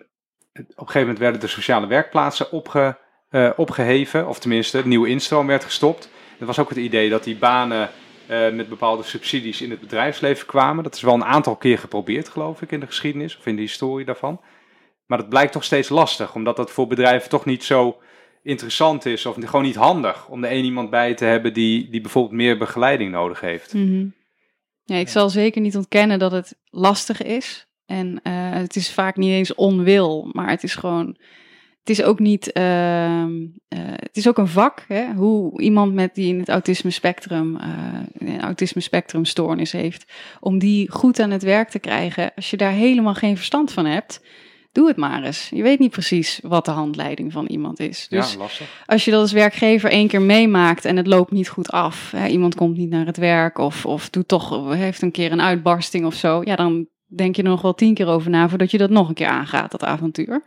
op 0.54 0.60
een 0.60 0.76
gegeven 0.76 1.00
moment 1.00 1.20
werden 1.20 1.42
de 1.42 1.48
sociale 1.48 1.88
werkplaatsen 1.88 2.52
opge, 2.52 2.98
eh, 3.30 3.50
opgeheven, 3.56 4.28
of 4.28 4.40
tenminste, 4.40 4.88
nieuwe 4.88 5.10
instroom 5.10 5.48
werd 5.48 5.64
gestopt. 5.64 6.10
Er 6.40 6.46
was 6.46 6.60
ook 6.60 6.70
het 6.70 6.78
idee 6.78 7.10
dat 7.10 7.24
die 7.24 7.38
banen 7.38 7.90
eh, 8.28 8.52
met 8.52 8.70
bepaalde 8.70 9.04
subsidies 9.04 9.62
in 9.62 9.70
het 9.70 9.80
bedrijfsleven 9.80 10.48
kwamen. 10.48 10.84
Dat 10.84 10.96
is 10.96 11.02
wel 11.02 11.14
een 11.14 11.26
aantal 11.26 11.56
keer 11.56 11.78
geprobeerd, 11.78 12.30
geloof 12.30 12.62
ik, 12.62 12.72
in 12.72 12.80
de 12.80 12.86
geschiedenis 12.86 13.38
of 13.38 13.46
in 13.46 13.56
de 13.56 13.62
historie 13.62 14.06
daarvan. 14.06 14.42
Maar 15.06 15.18
dat 15.18 15.30
blijkt 15.30 15.52
toch 15.52 15.64
steeds 15.64 15.90
lastig, 15.90 16.36
omdat 16.36 16.56
dat 16.56 16.72
voor 16.72 16.88
bedrijven 16.88 17.30
toch 17.30 17.46
niet 17.46 17.64
zo 17.64 17.98
interessant 18.44 19.06
is 19.06 19.26
of 19.26 19.36
gewoon 19.40 19.64
niet 19.64 19.76
handig 19.76 20.28
om 20.28 20.44
er 20.44 20.50
één 20.50 20.64
iemand 20.64 20.90
bij 20.90 21.14
te 21.14 21.26
hebben 21.26 21.54
die, 21.54 21.90
die 21.90 22.02
bijvoorbeeld 22.02 22.36
meer 22.36 22.58
begeleiding 22.58 23.12
nodig 23.12 23.40
heeft. 23.40 23.74
Mhm. 23.74 24.06
Ja, 24.84 24.96
ik 24.96 25.10
zal 25.10 25.30
zeker 25.30 25.62
niet 25.62 25.76
ontkennen 25.76 26.20
dat 26.20 26.32
het 26.32 26.56
lastig 26.70 27.22
is. 27.22 27.68
En 27.86 28.20
eh, 28.24 28.34
het 28.52 28.76
is 28.76 28.94
vaak 28.94 29.16
niet 29.16 29.32
eens 29.32 29.56
onwil, 29.56 30.30
maar 30.32 30.50
het 30.50 30.64
is 30.64 30.76
gewoon. 30.76 31.18
Het 31.84 31.98
is 31.98 32.04
ook 32.04 32.20
niet. 32.20 32.52
ehm, 32.52 33.32
eh, 33.68 33.80
het 33.86 34.18
is 34.18 34.28
ook 34.28 34.38
een 34.38 34.48
vak. 34.48 34.86
Hè? 34.88 35.14
Hoe 35.16 35.62
iemand 35.62 35.94
met 35.94 36.16
die 36.16 36.28
in 36.28 36.40
het 36.40 36.50
autisme 36.50 36.90
spectrum. 36.90 37.58
eh, 37.58 37.68
een 38.18 38.42
autisme 38.42 38.82
spectrum 38.82 39.26
stoornis 39.26 39.72
heeft. 39.72 40.12
Om 40.40 40.60
die 40.60 40.92
goed 40.92 41.20
aan 41.20 41.32
het 41.32 41.44
werk 41.44 41.70
te 41.70 41.80
krijgen. 41.80 42.32
Als 42.36 42.50
je 42.50 42.58
daar 42.58 42.72
helemaal 42.72 43.14
geen 43.14 43.36
verstand 43.36 43.72
van 43.72 43.86
hebt. 43.86 44.22
Doe 44.72 44.88
het 44.88 44.98
maar 44.98 45.24
eens. 45.24 45.50
Je 45.54 45.62
weet 45.64 45.80
niet 45.80 45.92
precies 45.92 46.40
wat 46.44 46.66
de 46.66 46.72
handleiding 46.72 47.32
van 47.32 47.46
iemand 47.46 47.80
is. 47.80 48.08
Dus 48.10 48.32
ja, 48.34 48.38
lastig. 48.38 48.84
als 48.86 49.06
je 49.06 49.12
dat 49.12 49.22
als 49.22 49.32
werkgever 49.32 49.90
één 49.90 50.08
keer 50.08 50.22
meemaakt 50.22 50.86
en 50.86 50.98
het 50.98 51.08
loopt 51.08 51.32
niet 51.32 51.50
goed 51.50 51.72
af, 51.72 52.12
hè, 52.12 52.28
iemand 52.28 52.56
komt 52.56 52.78
niet 52.78 52.90
naar 52.90 53.06
het 53.06 53.18
werk 53.18 53.58
of, 53.58 53.86
of 53.86 54.10
doet 54.10 54.28
toch, 54.28 54.74
heeft 54.74 55.02
een 55.02 55.12
keer 55.12 55.32
een 55.32 55.42
uitbarsting 55.42 56.06
of 56.06 56.14
zo, 56.16 56.42
ja, 56.44 56.56
dan 56.56 56.88
denk 57.16 57.36
je 57.36 57.44
er 57.44 57.50
nog 57.50 57.62
wel 57.62 57.74
tien 57.74 57.94
keer 57.94 58.08
over 58.08 58.30
na 58.30 58.50
voordat 58.50 58.72
je 58.72 58.78
dat 58.78 58.90
nog 58.90 59.08
een 59.08 59.14
keer 59.14 59.28
aangaat, 59.28 59.72
dat 59.72 59.84
avontuur. 59.84 60.44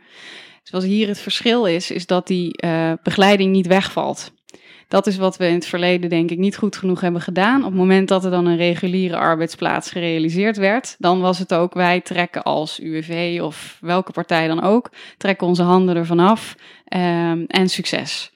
Dus 0.66 0.74
wat 0.74 0.90
hier 0.90 1.08
het 1.08 1.18
verschil 1.18 1.64
is, 1.64 1.90
is 1.90 2.06
dat 2.06 2.26
die 2.26 2.56
eh, 2.56 2.92
begeleiding 3.02 3.52
niet 3.52 3.66
wegvalt. 3.66 4.32
Dat 4.88 5.06
is 5.06 5.16
wat 5.16 5.36
we 5.36 5.46
in 5.46 5.54
het 5.54 5.66
verleden 5.66 6.10
denk 6.10 6.30
ik 6.30 6.38
niet 6.38 6.56
goed 6.56 6.76
genoeg 6.76 7.00
hebben 7.00 7.20
gedaan. 7.20 7.60
Op 7.60 7.70
het 7.70 7.78
moment 7.78 8.08
dat 8.08 8.24
er 8.24 8.30
dan 8.30 8.46
een 8.46 8.56
reguliere 8.56 9.16
arbeidsplaats 9.16 9.90
gerealiseerd 9.90 10.56
werd, 10.56 10.96
dan 10.98 11.20
was 11.20 11.38
het 11.38 11.54
ook 11.54 11.74
wij 11.74 12.00
trekken 12.00 12.42
als 12.42 12.80
UWV 12.80 13.40
of 13.42 13.78
welke 13.80 14.12
partij 14.12 14.46
dan 14.46 14.62
ook, 14.62 14.90
trekken 15.16 15.46
onze 15.46 15.62
handen 15.62 15.96
ervan 15.96 16.18
af 16.18 16.56
ehm, 16.84 17.44
en 17.46 17.68
succes. 17.68 18.32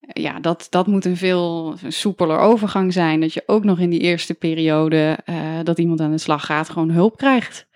Ja, 0.00 0.40
dat, 0.40 0.66
dat 0.70 0.86
moet 0.86 1.04
een 1.04 1.16
veel 1.16 1.74
soepeler 1.88 2.38
overgang 2.38 2.92
zijn. 2.92 3.20
Dat 3.20 3.32
je 3.32 3.42
ook 3.46 3.64
nog 3.64 3.78
in 3.78 3.90
die 3.90 4.00
eerste 4.00 4.34
periode 4.34 5.18
eh, 5.24 5.36
dat 5.62 5.78
iemand 5.78 6.00
aan 6.00 6.10
de 6.10 6.18
slag 6.18 6.46
gaat, 6.46 6.70
gewoon 6.70 6.90
hulp 6.90 7.16
krijgt. 7.16 7.66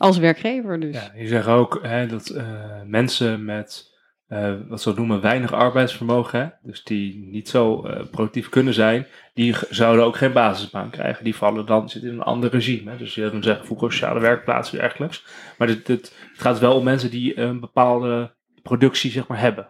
Als 0.00 0.18
werkgever 0.18 0.80
dus. 0.80 0.94
Ja, 0.94 1.12
je 1.20 1.26
zegt 1.26 1.46
ook 1.46 1.78
hè, 1.82 2.06
dat 2.06 2.28
eh, 2.28 2.44
mensen 2.86 3.44
met 3.44 3.90
eh, 4.26 4.54
wat 4.68 4.82
ze 4.82 4.92
noemen 4.96 5.20
weinig 5.20 5.52
arbeidsvermogen, 5.52 6.40
hè, 6.40 6.48
dus 6.62 6.84
die 6.84 7.28
niet 7.30 7.48
zo 7.48 7.82
eh, 7.82 8.04
productief 8.10 8.48
kunnen 8.48 8.74
zijn, 8.74 9.06
die 9.34 9.54
zouden 9.70 10.04
ook 10.04 10.16
geen 10.16 10.32
basisbaan 10.32 10.90
krijgen. 10.90 11.24
Die 11.24 11.36
vallen 11.36 11.66
dan 11.66 11.88
zitten 11.88 12.10
in 12.10 12.16
een 12.16 12.22
ander 12.22 12.50
regime. 12.50 12.90
Hè. 12.90 12.96
Dus 12.96 13.14
je 13.14 13.30
dan 13.30 13.42
zeggen 13.42 13.66
vroeger 13.66 13.92
sociale 13.92 14.20
werkplaatsen 14.20 14.78
en 14.78 14.84
dergelijks. 14.84 15.24
Maar 15.58 15.66
dit, 15.66 15.86
dit, 15.86 16.14
het 16.32 16.40
gaat 16.40 16.58
wel 16.58 16.76
om 16.76 16.84
mensen 16.84 17.10
die 17.10 17.38
een 17.38 17.60
bepaalde 17.60 18.34
productie 18.62 19.10
zeg 19.10 19.26
maar, 19.26 19.40
hebben. 19.40 19.68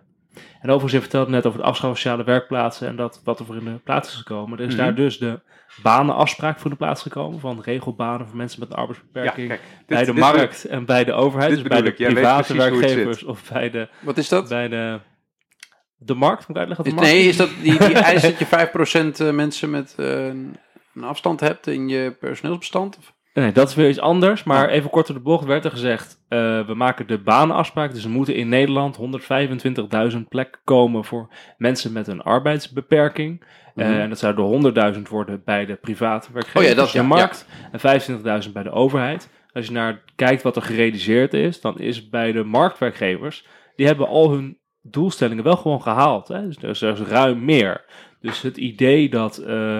En 0.61 0.67
overigens, 0.69 0.93
je 0.93 1.01
vertelde 1.01 1.31
net 1.31 1.47
over 1.47 1.59
het 1.59 1.69
afschaffen 1.69 2.03
van 2.03 2.13
sociale 2.13 2.25
werkplaatsen 2.25 2.89
en 2.89 2.97
dat 2.97 3.21
wat 3.25 3.39
er 3.39 3.45
voor 3.45 3.57
in 3.57 3.65
de 3.65 3.71
plaats 3.85 4.09
is 4.09 4.15
gekomen. 4.15 4.59
Er 4.59 4.65
is 4.67 4.75
Mhm. 4.75 4.83
daar 4.83 4.95
dus 4.95 5.19
de 5.19 5.41
banenafspraak 5.83 6.57
voor 6.57 6.65
in 6.71 6.77
de 6.79 6.85
plaats 6.85 7.03
gekomen 7.03 7.41
van 7.41 7.61
regelbanen 7.63 8.27
voor 8.29 8.37
mensen 8.37 8.61
met 8.61 8.69
een 8.71 8.75
Ja, 8.77 8.81
arbeidsbeperking 8.83 9.59
bij 9.87 10.05
de 10.05 10.13
markt 10.13 10.65
en 10.65 10.85
bij 10.85 11.05
de 11.05 11.13
overheid. 11.13 11.51
Dus 11.51 11.63
bij 11.63 11.83
de 11.83 11.93
private 11.93 12.57
werkgevers 12.57 13.23
of 13.23 13.51
bij 13.53 13.71
de, 13.71 13.89
Wat 14.01 14.17
is 14.19 14.29
dat? 14.29 14.49
bij 14.49 14.69
de, 14.69 15.01
de 15.97 16.15
markt. 16.15 16.49
Moet 16.49 16.57
ik 16.57 16.63
uitleggen 16.69 16.85
wat 16.85 16.95
de 16.95 17.01
Nee, 17.01 17.15
markt 17.15 17.29
is 17.29 17.37
dat 17.37 17.51
die, 17.63 17.79
die 17.89 17.99
eis 18.13 18.23
dat 18.23 18.39
je 18.39 18.47
5% 18.47 19.21
eh, 19.21 19.31
mensen 19.31 19.71
met 19.71 19.95
eh, 19.97 20.27
een 20.27 20.57
afstand 21.03 21.41
hebt 21.41 21.67
in 21.67 21.89
je 21.89 22.17
personeelsbestand? 22.21 22.99
Of? 22.99 23.13
Nee, 23.35 23.53
dat 23.53 23.69
is 23.69 23.75
weer 23.75 23.89
iets 23.89 24.01
anders. 24.01 24.45
Maar 24.45 24.67
Oh. 24.67 24.73
even 24.73 24.91
kort 24.91 25.07
door 25.07 25.17
de 25.17 25.23
bocht 25.23 25.45
werd 25.45 25.65
er 25.65 25.71
gezegd: 25.71 26.25
eh, 26.29 26.67
we 26.67 26.75
maken 26.75 27.07
de 27.07 27.19
banenafspraak. 27.19 27.93
Dus 27.93 28.05
er 28.05 28.11
moeten 28.11 28.35
in 28.35 28.49
Nederland 28.49 28.97
125.000 28.97 30.29
plekken 30.29 30.61
komen 30.65 31.05
voor 31.05 31.29
mensen 31.59 31.93
met 31.93 32.07
een 32.07 32.23
arbeidsbeperking. 32.23 33.45
Eh, 33.75 33.87
Mhm. 33.89 33.99
en 33.99 34.09
dat 34.09 34.19
zouden 34.19 34.45
er 34.45 34.51
100.000 34.51 35.09
worden 35.09 35.43
bij 35.45 35.67
de 35.67 35.75
private 35.75 36.33
werkgevers, 36.33 36.65
Oh 36.65 36.71
ja, 36.71 36.77
dat 36.77 36.87
is- 36.87 36.93
de 36.93 36.99
ja, 36.99 37.05
markt. 37.05 37.47
En 37.73 37.81
25.000 37.81 38.53
bij 38.55 38.63
de 38.63 38.71
overheid. 38.71 39.31
Als 39.53 39.67
je 39.67 39.73
naar 39.73 40.03
kijkt 40.17 40.43
wat 40.43 40.57
er 40.57 40.63
gerealiseerd 40.63 41.35
is, 41.35 41.61
dan 41.61 41.79
is 41.79 42.09
bij 42.09 42.33
de 42.33 42.45
marktwerkgevers, 42.45 43.47
die 43.77 43.87
hebben 43.87 44.09
al 44.09 44.31
hun 44.31 44.59
doelstellingen 44.83 45.45
wel 45.45 45.57
gewoon 45.57 45.83
gehaald. 45.83 46.29
Hè? 46.29 46.47
Dus 46.47 46.57
er 46.63 46.69
is, 46.69 46.81
er 46.83 46.93
is 46.93 47.01
ruim 47.01 47.45
meer. 47.45 47.85
Dus 48.21 48.43
het 48.43 48.57
idee 48.57 49.09
dat, 49.09 49.37
eh, 49.39 49.79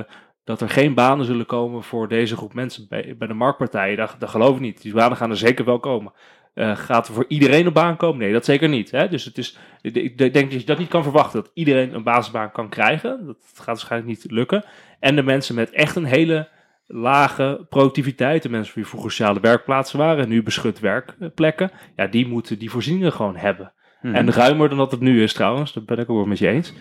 dat 0.51 0.61
er 0.61 0.71
geen 0.71 0.95
banen 0.95 1.27
zullen 1.27 1.47
komen 1.47 1.83
voor 1.83 2.09
deze 2.09 2.37
groep 2.37 2.55
mensen 2.55 2.87
bij, 2.89 3.15
bij 3.19 3.29
de 3.29 3.35
marktpartijen, 3.35 3.97
dat, 3.97 4.17
dat 4.19 4.29
geloof 4.29 4.55
ik 4.55 4.61
niet. 4.61 4.83
Die 4.83 4.93
banen 4.93 5.17
gaan 5.17 5.31
er 5.31 5.37
zeker 5.37 5.65
wel 5.65 5.81
komen. 5.81 6.13
Eh, 6.55 6.77
gaat 6.77 7.09
er 7.09 7.15
voor 7.15 7.25
iedereen 7.29 7.67
een 7.67 7.73
baan 7.73 7.97
komen? 7.97 8.19
Nee, 8.19 8.33
dat 8.33 8.45
zeker 8.45 8.69
niet. 8.69 8.91
Hè? 8.91 9.09
Dus 9.09 9.25
het 9.25 9.39
is, 9.39 9.59
ik 9.81 10.19
denk 10.19 10.51
dat 10.51 10.61
je 10.61 10.65
dat 10.65 10.79
niet 10.79 10.89
kan 10.89 11.03
verwachten, 11.03 11.43
dat 11.43 11.51
iedereen 11.55 11.95
een 11.95 12.03
basisbaan 12.03 12.53
kan 12.53 12.69
krijgen. 12.69 13.27
Dat 13.27 13.37
gaat 13.55 13.67
waarschijnlijk 13.67 14.11
niet 14.11 14.31
lukken. 14.31 14.65
En 15.01 15.17
de 15.17 15.23
mensen 15.23 15.55
met 15.55 15.71
echt 15.71 15.97
een 15.97 16.05
hele 16.05 16.49
lage 16.87 17.67
productiviteit, 17.69 18.43
de 18.43 18.49
mensen 18.49 18.75
die 18.75 18.87
vroeger 18.87 19.11
sociale 19.11 19.41
werkplaatsen 19.41 19.99
waren 19.99 20.25
en 20.25 20.29
nu 20.29 20.43
beschut 20.43 20.81
werkplekken, 20.81 21.71
ja, 21.97 22.07
die 22.07 22.29
moeten 22.29 22.59
die 22.59 22.71
voorzieningen 22.71 23.13
gewoon 23.13 23.37
hebben. 23.37 23.73
Mhm. 24.03 24.15
En 24.15 24.33
ruimer 24.33 24.69
dan 24.69 24.79
dat 24.79 24.91
het 24.91 25.01
nu 25.01 25.23
is 25.23 25.33
trouwens, 25.33 25.73
dat 25.73 25.87
ben 25.87 25.99
ik 25.99 26.11
ook 26.11 26.17
wel 26.17 26.27
met 26.27 26.39
je 26.39 26.49
eens. 26.49 26.75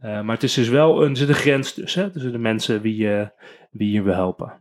Eh, 0.00 0.20
maar 0.20 0.34
het 0.34 0.42
is 0.42 0.54
dus 0.54 0.68
wel 0.68 1.02
een, 1.02 1.10
er 1.10 1.16
zit 1.16 1.28
een 1.28 1.34
grens 1.34 1.72
tussen, 1.74 2.02
hè, 2.02 2.10
tussen 2.10 2.32
de 2.32 2.38
mensen 2.38 2.80
wie, 2.80 2.96
je 2.96 3.30
wie 3.70 3.92
je 3.92 4.02
wil 4.02 4.14
helpen. 4.14 4.52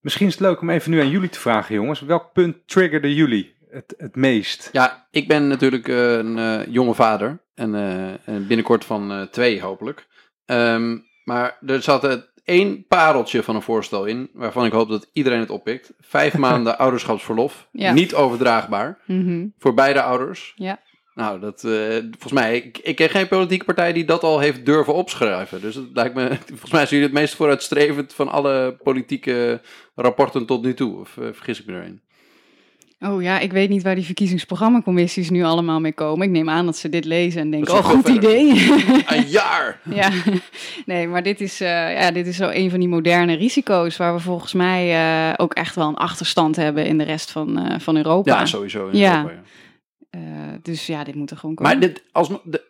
Misschien 0.00 0.26
is 0.26 0.32
het 0.32 0.42
leuk 0.42 0.60
om 0.60 0.70
even 0.70 0.90
nu 0.90 1.00
aan 1.00 1.10
jullie 1.10 1.28
te 1.28 1.40
vragen, 1.40 1.74
jongens. 1.74 2.00
Welk 2.00 2.32
punt 2.32 2.56
triggerde 2.68 3.14
jullie 3.14 3.56
het, 3.70 3.94
het 3.96 4.16
meest? 4.16 4.68
Ja, 4.72 5.06
ik 5.10 5.28
ben 5.28 5.48
natuurlijk 5.48 5.88
eh, 5.88 6.12
een 6.12 6.38
eh, 6.38 6.66
jonge 6.66 6.94
vader. 6.94 7.42
En, 7.54 7.74
eh, 7.74 8.28
en 8.28 8.46
binnenkort 8.46 8.84
van 8.84 9.12
eh, 9.12 9.22
twee, 9.22 9.60
hopelijk. 9.60 10.06
Ehm, 10.44 10.98
maar 11.24 11.58
er 11.66 11.82
zat 11.82 12.04
eh, 12.04 12.14
één 12.44 12.86
pareltje 12.86 13.42
van 13.42 13.54
een 13.54 13.62
voorstel 13.62 14.04
in. 14.04 14.30
Waarvan 14.32 14.64
ik 14.64 14.72
hoop 14.72 14.88
dat 14.88 15.10
iedereen 15.12 15.40
het 15.40 15.50
oppikt. 15.50 15.92
Vijf 16.00 16.36
maanden 16.46 16.78
ouderschapsverlof. 16.78 17.68
Ja. 17.72 17.92
Niet 17.92 18.14
overdraagbaar. 18.14 18.98
Mhm. 19.06 19.46
Voor 19.58 19.74
beide 19.74 20.02
ouders. 20.02 20.52
Ja. 20.56 20.80
Nou, 21.14 21.40
dat, 21.40 21.64
eh, 21.64 21.70
volgens 22.10 22.32
mij, 22.32 22.56
ik, 22.56 22.78
ik 22.78 22.96
ken 22.96 23.10
geen 23.10 23.28
politieke 23.28 23.64
partij 23.64 23.92
die 23.92 24.04
dat 24.04 24.22
al 24.22 24.38
heeft 24.38 24.66
durven 24.66 24.94
opschrijven. 24.94 25.60
Dus 25.60 25.74
het 25.74 25.88
lijkt 25.94 26.14
me, 26.14 26.28
volgens 26.46 26.70
mij 26.70 26.86
zijn 26.86 27.00
jullie 27.00 27.04
het 27.04 27.12
meest 27.12 27.34
vooruitstrevend 27.34 28.14
van 28.14 28.28
alle 28.28 28.76
politieke 28.82 29.60
rapporten 29.94 30.46
tot 30.46 30.62
nu 30.62 30.74
toe. 30.74 31.00
Of 31.00 31.16
eh, 31.16 31.24
vergis 31.32 31.60
ik 31.60 31.66
me 31.66 31.72
erin? 31.72 32.00
Oh 33.00 33.22
ja, 33.22 33.38
ik 33.38 33.52
weet 33.52 33.68
niet 33.68 33.82
waar 33.82 33.94
die 33.94 34.04
verkiezingsprogrammacommissies 34.04 35.30
nu 35.30 35.42
allemaal 35.42 35.80
mee 35.80 35.92
komen. 35.92 36.26
Ik 36.26 36.32
neem 36.32 36.50
aan 36.50 36.66
dat 36.66 36.76
ze 36.76 36.88
dit 36.88 37.04
lezen 37.04 37.40
en 37.40 37.50
denken, 37.50 37.74
oh 37.74 37.84
goed 37.84 38.08
idee. 38.08 38.48
Een 39.06 39.26
jaar! 39.26 39.80
ja, 39.90 40.10
nee, 40.86 41.08
maar 41.08 41.22
dit 41.22 41.40
is, 41.40 41.60
eh, 41.60 42.00
ja, 42.00 42.10
dit 42.10 42.26
is 42.26 42.36
zo 42.36 42.48
een 42.52 42.70
van 42.70 42.78
die 42.78 42.88
moderne 42.88 43.34
risico's 43.34 43.96
waar 43.96 44.14
we 44.14 44.20
volgens 44.20 44.52
mij 44.52 45.34
ook 45.36 45.54
echt 45.54 45.74
wel 45.74 45.88
een 45.88 45.94
achterstand 45.94 46.56
hebben 46.56 46.86
in 46.86 46.98
de 46.98 47.04
rest 47.04 47.30
van, 47.30 47.80
van 47.80 47.96
Europa. 47.96 48.38
Ja, 48.38 48.46
sowieso. 48.46 48.88
in 48.88 48.98
Ja. 48.98 49.16
Europa, 49.16 49.32
ja. 49.32 49.42
Eh, 50.14 50.20
dus 50.62 50.86
ja, 50.86 51.04
dit 51.04 51.14
moet 51.14 51.30
er 51.30 51.36
gewoon 51.36 51.54
komen. 51.54 51.72
Maar 51.72 51.80
dit, 51.88 52.02
als, 52.12 52.28
de, 52.44 52.62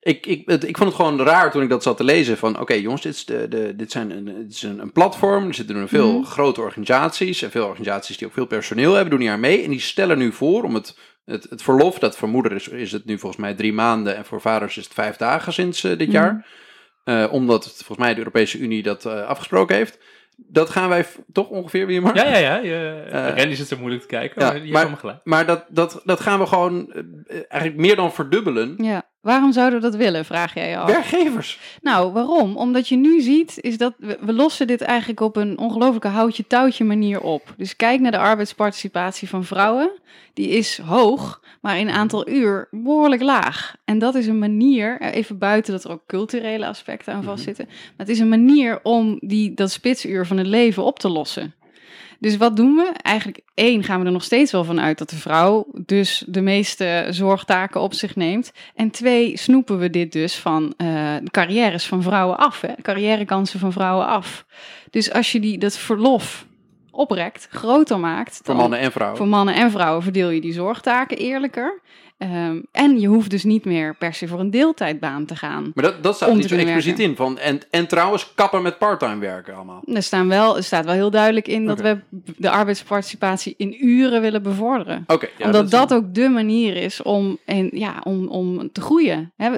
ik, 0.00 0.26
ik, 0.26 0.42
het, 0.46 0.64
ik 0.64 0.76
vond 0.76 0.88
het 0.88 0.98
gewoon 1.00 1.20
raar 1.20 1.50
toen 1.50 1.62
ik 1.62 1.68
dat 1.68 1.82
zat 1.82 1.96
te 1.96 2.04
lezen. 2.04 2.36
Van 2.36 2.60
oké 2.60 2.74
jongens, 2.74 3.02
dit 3.02 3.14
is, 3.14 3.24
de, 3.24 3.48
de, 3.48 3.76
dit 3.76 3.90
zijn 3.92 4.10
een, 4.10 4.24
dit 4.24 4.52
is 4.52 4.62
een, 4.62 4.78
een 4.78 4.92
platform. 4.92 5.48
Er 5.48 5.54
zitten 5.54 5.76
er 5.76 5.88
veel 5.88 6.12
Mhm. 6.18 6.24
grote 6.24 6.60
organisaties. 6.60 7.42
En 7.42 7.50
veel 7.50 7.66
organisaties 7.66 8.16
die 8.18 8.26
ook 8.26 8.32
veel 8.32 8.46
personeel 8.46 8.92
hebben, 8.92 9.10
doen 9.10 9.20
hier 9.20 9.30
aan 9.30 9.40
mee. 9.40 9.62
En 9.62 9.70
die 9.70 9.80
stellen 9.80 10.18
nu 10.18 10.32
voor 10.32 10.62
om 10.62 10.74
het, 10.74 10.98
het, 11.24 11.46
het 11.50 11.62
verlof. 11.62 11.98
Dat 11.98 12.16
voor 12.16 12.28
moeder 12.28 12.52
is, 12.52 12.68
is 12.68 12.92
het 12.92 13.04
nu 13.04 13.18
volgens 13.18 13.40
mij 13.42 13.54
drie 13.54 13.72
maanden. 13.72 14.16
En 14.16 14.24
voor 14.24 14.40
vaders 14.40 14.76
is 14.76 14.84
het 14.84 14.94
vijf 14.94 15.16
dagen 15.16 15.52
sinds 15.52 15.84
eh, 15.84 15.98
dit 15.98 16.08
Mhm. 16.08 16.16
jaar. 16.16 16.46
Eh, 17.04 17.26
omdat 17.32 17.64
het, 17.64 17.74
volgens 17.74 17.98
mij 17.98 18.12
de 18.12 18.18
Europese 18.18 18.58
Unie 18.58 18.82
dat 18.82 19.06
afgesproken 19.06 19.76
heeft. 19.76 19.98
Dat 20.36 20.70
gaan 20.70 20.88
wij 20.88 21.06
toch 21.32 21.48
ongeveer 21.48 21.86
weer 21.86 22.02
maar. 22.02 22.16
Ja, 22.16 22.24
ja, 22.26 22.36
ja. 22.38 22.56
Je, 22.56 23.04
Eh, 23.10 23.36
Randy 23.36 23.54
zit 23.54 23.70
er 23.70 23.78
moeilijk 23.78 24.02
te 24.02 24.08
kijken, 24.08 24.42
ja, 24.44 24.52
maar 24.52 24.64
je 24.66 24.72
maar- 24.72 24.96
gelijk. 24.96 25.18
Maar 25.24 25.46
dat, 25.46 25.64
dat, 25.68 26.00
dat 26.04 26.20
gaan 26.20 26.38
we 26.38 26.46
gewoon 26.46 26.92
eh, 26.92 27.36
eigenlijk 27.48 27.76
meer 27.76 27.96
dan 27.96 28.12
verdubbelen. 28.12 28.74
Ja, 28.76 29.05
waarom 29.26 29.52
zouden 29.52 29.80
we 29.80 29.84
dat 29.90 29.96
willen, 29.96 30.24
vraag 30.24 30.54
jij 30.54 30.68
je 30.70 30.76
af. 30.78 30.86
Werkgevers. 30.90 31.58
Nou, 31.82 32.12
waarom? 32.12 32.56
Omdat 32.56 32.88
je 32.88 32.96
nu 32.96 33.20
ziet, 33.20 33.58
is 33.60 33.78
dat 33.78 33.92
we, 33.98 34.18
we 34.20 34.32
lossen 34.32 34.66
dit 34.66 34.80
eigenlijk 34.80 35.20
op 35.20 35.36
een 35.36 35.58
ongelooflijke 35.58 36.08
houtje-touwtje 36.08 36.84
manier 36.84 37.20
op. 37.20 37.54
Dus 37.56 37.76
kijk 37.76 38.00
naar 38.00 38.10
de 38.12 38.18
arbeidsparticipatie 38.18 39.28
van 39.28 39.44
vrouwen. 39.44 39.90
Die 40.34 40.48
is 40.48 40.78
hoog, 40.78 41.40
maar 41.60 41.78
in 41.78 41.90
aantal 41.90 42.28
uur 42.28 42.68
behoorlijk 42.70 43.22
laag. 43.22 43.74
En 43.84 43.98
dat 43.98 44.14
is 44.14 44.26
een 44.26 44.38
manier, 44.38 45.00
eh, 45.00 45.14
even 45.14 45.38
buiten 45.38 45.72
dat 45.72 45.84
er 45.84 45.90
ook 45.90 46.02
culturele 46.06 46.66
aspecten 46.66 47.12
aan 47.12 47.18
Mhm. 47.18 47.28
vastzitten. 47.28 47.64
Maar 47.66 47.74
het 47.96 48.08
is 48.08 48.18
een 48.18 48.28
manier 48.28 48.80
om 48.82 49.16
die, 49.20 49.54
dat 49.54 49.70
spitsuur 49.70 50.26
van 50.26 50.36
het 50.36 50.46
leven 50.46 50.84
op 50.84 50.98
te 50.98 51.08
lossen. 51.08 51.54
Dus 52.18 52.36
wat 52.36 52.56
doen 52.56 52.74
we? 52.74 52.92
Eigenlijk 53.02 53.40
één 53.54 53.82
gaan 53.82 54.00
we 54.00 54.06
er 54.06 54.12
nog 54.12 54.24
steeds 54.24 54.52
wel 54.52 54.64
van 54.64 54.80
uit 54.80 54.98
dat 54.98 55.10
de 55.10 55.16
vrouw 55.16 55.66
dus 55.74 56.24
de 56.26 56.40
meeste 56.40 57.06
zorgtaken 57.10 57.80
op 57.80 57.94
zich 57.94 58.16
neemt. 58.16 58.52
En 58.74 58.90
twee 58.90 59.38
snoepen 59.38 59.78
we 59.78 59.90
dit 59.90 60.12
dus 60.12 60.36
van 60.36 60.74
uh, 60.76 61.14
carrières 61.30 61.86
van 61.86 62.02
vrouwen 62.02 62.38
af, 62.38 62.60
hè? 62.60 62.72
carrièrekansen 62.82 63.60
van 63.60 63.72
vrouwen 63.72 64.06
af. 64.06 64.46
Dus 64.90 65.12
als 65.12 65.32
je 65.32 65.40
die, 65.40 65.58
dat 65.58 65.78
verlof 65.78 66.46
oprekt, 66.90 67.48
groter 67.50 68.00
maakt. 68.00 68.40
Voor 68.42 68.56
mannen 68.56 68.78
en 68.78 68.92
vrouwen. 68.92 69.18
Voor 69.18 69.28
mannen 69.28 69.54
en 69.54 69.70
vrouwen 69.70 70.02
verdeel 70.02 70.30
je 70.30 70.40
die 70.40 70.52
zorgtaken 70.52 71.16
eerlijker. 71.16 71.80
Um, 72.18 72.66
en 72.72 73.00
je 73.00 73.06
hoeft 73.06 73.30
dus 73.30 73.44
niet 73.44 73.64
meer 73.64 73.96
per 73.96 74.14
se 74.14 74.28
voor 74.28 74.40
een 74.40 74.50
deeltijdbaan 74.50 75.26
te 75.26 75.36
gaan. 75.36 75.70
Maar 75.74 75.84
dat, 75.84 76.02
dat 76.02 76.16
staat 76.16 76.34
niet 76.34 76.48
zo 76.48 76.56
expliciet 76.56 76.98
in. 76.98 77.16
Van, 77.16 77.38
en, 77.38 77.60
en 77.70 77.86
trouwens, 77.86 78.34
kappen 78.34 78.62
met 78.62 78.78
parttime 78.78 79.18
werken 79.18 79.54
allemaal. 79.54 79.82
Er, 79.86 80.02
staan 80.02 80.28
wel, 80.28 80.56
er 80.56 80.64
staat 80.64 80.84
wel 80.84 80.94
heel 80.94 81.10
duidelijk 81.10 81.48
in 81.48 81.66
dat 81.66 81.80
we 81.80 81.98
de 82.36 82.50
arbeidsparticipatie 82.50 83.54
in 83.56 83.86
uren 83.86 84.20
willen 84.20 84.42
bevorderen. 84.42 85.04
Okay, 85.06 85.30
ja, 85.38 85.44
Omdat 85.44 85.70
dat, 85.70 85.88
dat 85.88 85.98
ook 85.98 86.14
de 86.14 86.28
manier 86.28 86.76
is 86.76 87.02
om, 87.02 87.38
en, 87.44 87.68
ja, 87.72 88.00
om, 88.02 88.28
om 88.28 88.72
te 88.72 88.80
groeien. 88.80 89.32
He, 89.36 89.50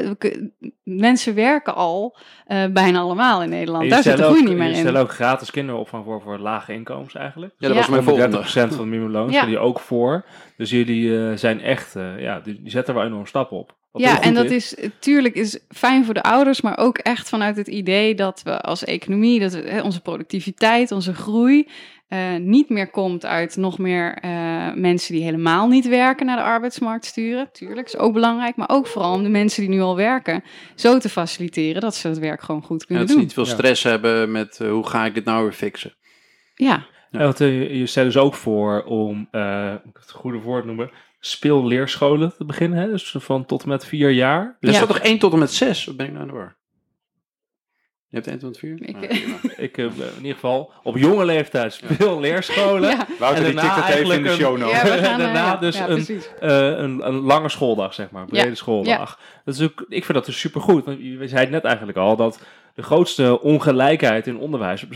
mensen 0.82 1.34
werken 1.34 1.74
al 1.74 2.16
uh, 2.48 2.64
bijna 2.66 2.98
allemaal 2.98 3.42
in 3.42 3.48
Nederland. 3.48 3.90
Daar 3.90 4.02
zit 4.02 4.16
de 4.16 4.22
groei 4.22 4.42
niet 4.42 4.56
meer 4.56 4.68
in. 4.68 4.74
Je 4.74 4.76
stelt 4.76 4.96
ook 4.96 5.12
gratis 5.12 5.50
kinderopvang 5.50 6.04
voor 6.04 6.22
voor 6.22 6.38
lage 6.38 6.72
inkomens 6.72 7.14
eigenlijk. 7.14 7.54
Ja, 7.58 7.68
dat 7.68 7.76
was 7.76 7.88
mijn 7.88 8.02
volgende. 8.02 8.38
30% 8.38 8.42
van 8.42 8.62
het 8.62 8.78
minimumloon 8.78 9.30
ja. 9.30 9.44
die 9.44 9.58
ook 9.58 9.80
voor. 9.80 10.24
Dus 10.58 10.70
jullie 10.70 11.02
uh, 11.02 11.36
zijn 11.36 11.60
echt, 11.60 11.96
uh, 11.96 12.20
ja, 12.20 12.40
die, 12.40 12.60
zetten 12.64 12.94
wel 12.94 13.04
enorm 13.04 13.26
stap 13.26 13.52
op. 13.52 13.76
Ja, 13.92 14.20
en 14.20 14.34
dat 14.34 14.50
is. 14.50 14.74
natuurlijk 14.80 15.34
is 15.34 15.58
fijn 15.68 16.04
voor 16.04 16.14
de 16.14 16.22
ouders, 16.22 16.60
maar 16.60 16.78
ook 16.78 16.98
echt 16.98 17.28
vanuit 17.28 17.56
het 17.56 17.68
idee 17.68 18.14
dat 18.14 18.42
we 18.42 18.60
als 18.60 18.84
economie, 18.84 19.40
dat 19.40 19.52
we, 19.52 19.80
onze 19.84 20.00
productiviteit, 20.00 20.92
onze 20.92 21.14
groei, 21.14 21.68
uh, 22.08 22.36
niet 22.36 22.68
meer 22.68 22.90
komt 22.90 23.26
uit 23.26 23.56
nog 23.56 23.78
meer 23.78 24.24
uh, 24.24 24.74
mensen 24.74 25.14
die 25.14 25.22
helemaal 25.22 25.68
niet 25.68 25.88
werken 25.88 26.26
naar 26.26 26.36
de 26.36 26.42
arbeidsmarkt 26.42 27.04
sturen. 27.04 27.48
Tuurlijk, 27.52 27.86
is 27.86 27.96
ook 27.96 28.12
belangrijk, 28.12 28.56
maar 28.56 28.68
ook 28.70 28.86
vooral 28.86 29.14
om 29.14 29.22
de 29.22 29.28
mensen 29.28 29.60
die 29.60 29.70
nu 29.70 29.80
al 29.80 29.96
werken 29.96 30.44
zo 30.74 30.98
te 30.98 31.08
faciliteren 31.08 31.80
dat 31.80 31.94
ze 31.94 32.08
het 32.08 32.18
werk 32.18 32.42
gewoon 32.42 32.62
goed 32.62 32.86
kunnen 32.86 33.04
ja, 33.04 33.08
dat 33.08 33.16
doen. 33.16 33.26
Dat 33.26 33.34
ze 33.34 33.40
niet 33.40 33.48
veel 33.48 33.58
stress 33.58 33.82
hebben 33.82 34.30
met 34.30 34.58
uh, 34.62 34.70
hoe 34.70 34.86
ga 34.86 35.04
ik 35.04 35.14
dit 35.14 35.24
nou 35.24 35.42
weer 35.42 35.52
fixen. 35.52 35.96
Ja. 36.54 36.86
Ja. 37.10 37.18
want 37.18 37.38
je 37.38 37.86
stelt 37.86 38.06
dus 38.06 38.16
ook 38.16 38.34
voor 38.34 38.82
om, 38.82 39.20
ik 39.84 39.96
het 40.00 40.10
goede 40.10 40.38
woord 40.38 40.64
noemen, 40.64 40.90
speelleerscholen 41.20 42.36
te 42.36 42.44
beginnen. 42.44 42.78
Hè? 42.78 42.88
Dus 42.88 43.14
van 43.18 43.44
tot 43.44 43.62
en 43.62 43.68
met 43.68 43.86
vier 43.86 44.10
jaar. 44.10 44.56
Dus 44.60 44.70
er 44.70 44.76
staat 44.76 44.88
toch 44.88 44.98
één 44.98 45.18
tot 45.18 45.32
en 45.32 45.38
met 45.38 45.52
zes? 45.52 45.84
Wat 45.84 45.96
ben 45.96 46.06
ik 46.06 46.12
nou 46.12 46.24
aan 46.24 46.30
de 46.30 46.38
war? 46.38 46.56
Je 48.10 48.16
hebt 48.16 48.26
1 48.26 48.38
tot 48.38 48.58
4? 48.58 48.78
Ik, 48.80 48.96
ah, 48.96 49.02
ik 49.66 49.76
uh, 49.76 49.84
in 49.84 50.16
ieder 50.16 50.34
geval 50.34 50.72
op 50.82 50.96
jonge 50.96 51.24
leeftijd 51.24 51.72
speelleerscholen. 51.72 52.90
Ja. 52.98 53.06
Wouter, 53.18 53.44
en 53.44 53.54
daarna 53.54 53.86
die 53.86 53.94
even 53.94 54.14
in 54.14 54.22
de 54.22 54.34
show 54.34 54.58
nog. 54.58 54.70
Ja, 54.70 55.16
daarna 55.16 55.56
dus 55.56 55.76
ja, 55.76 55.88
een, 55.88 56.06
uh, 56.08 56.20
een, 56.78 57.06
een, 57.06 57.14
lange 57.14 57.48
schooldag, 57.48 57.94
zeg 57.94 58.10
maar. 58.10 58.22
Een 58.22 58.28
brede 58.28 58.54
schooldag. 58.54 59.18
Dat 59.44 59.54
is 59.54 59.62
ook, 59.62 59.84
ik 59.88 60.04
vind 60.04 60.18
dat 60.18 60.26
dus 60.26 60.40
supergoed. 60.40 60.84
Want 60.84 60.98
je 61.00 61.28
zei 61.28 61.40
het 61.40 61.50
net 61.50 61.64
eigenlijk 61.64 61.98
al, 61.98 62.16
dat 62.16 62.40
de 62.74 62.82
grootste 62.82 63.40
ongelijkheid 63.40 64.26
in 64.26 64.38
onderwijs 64.38 64.86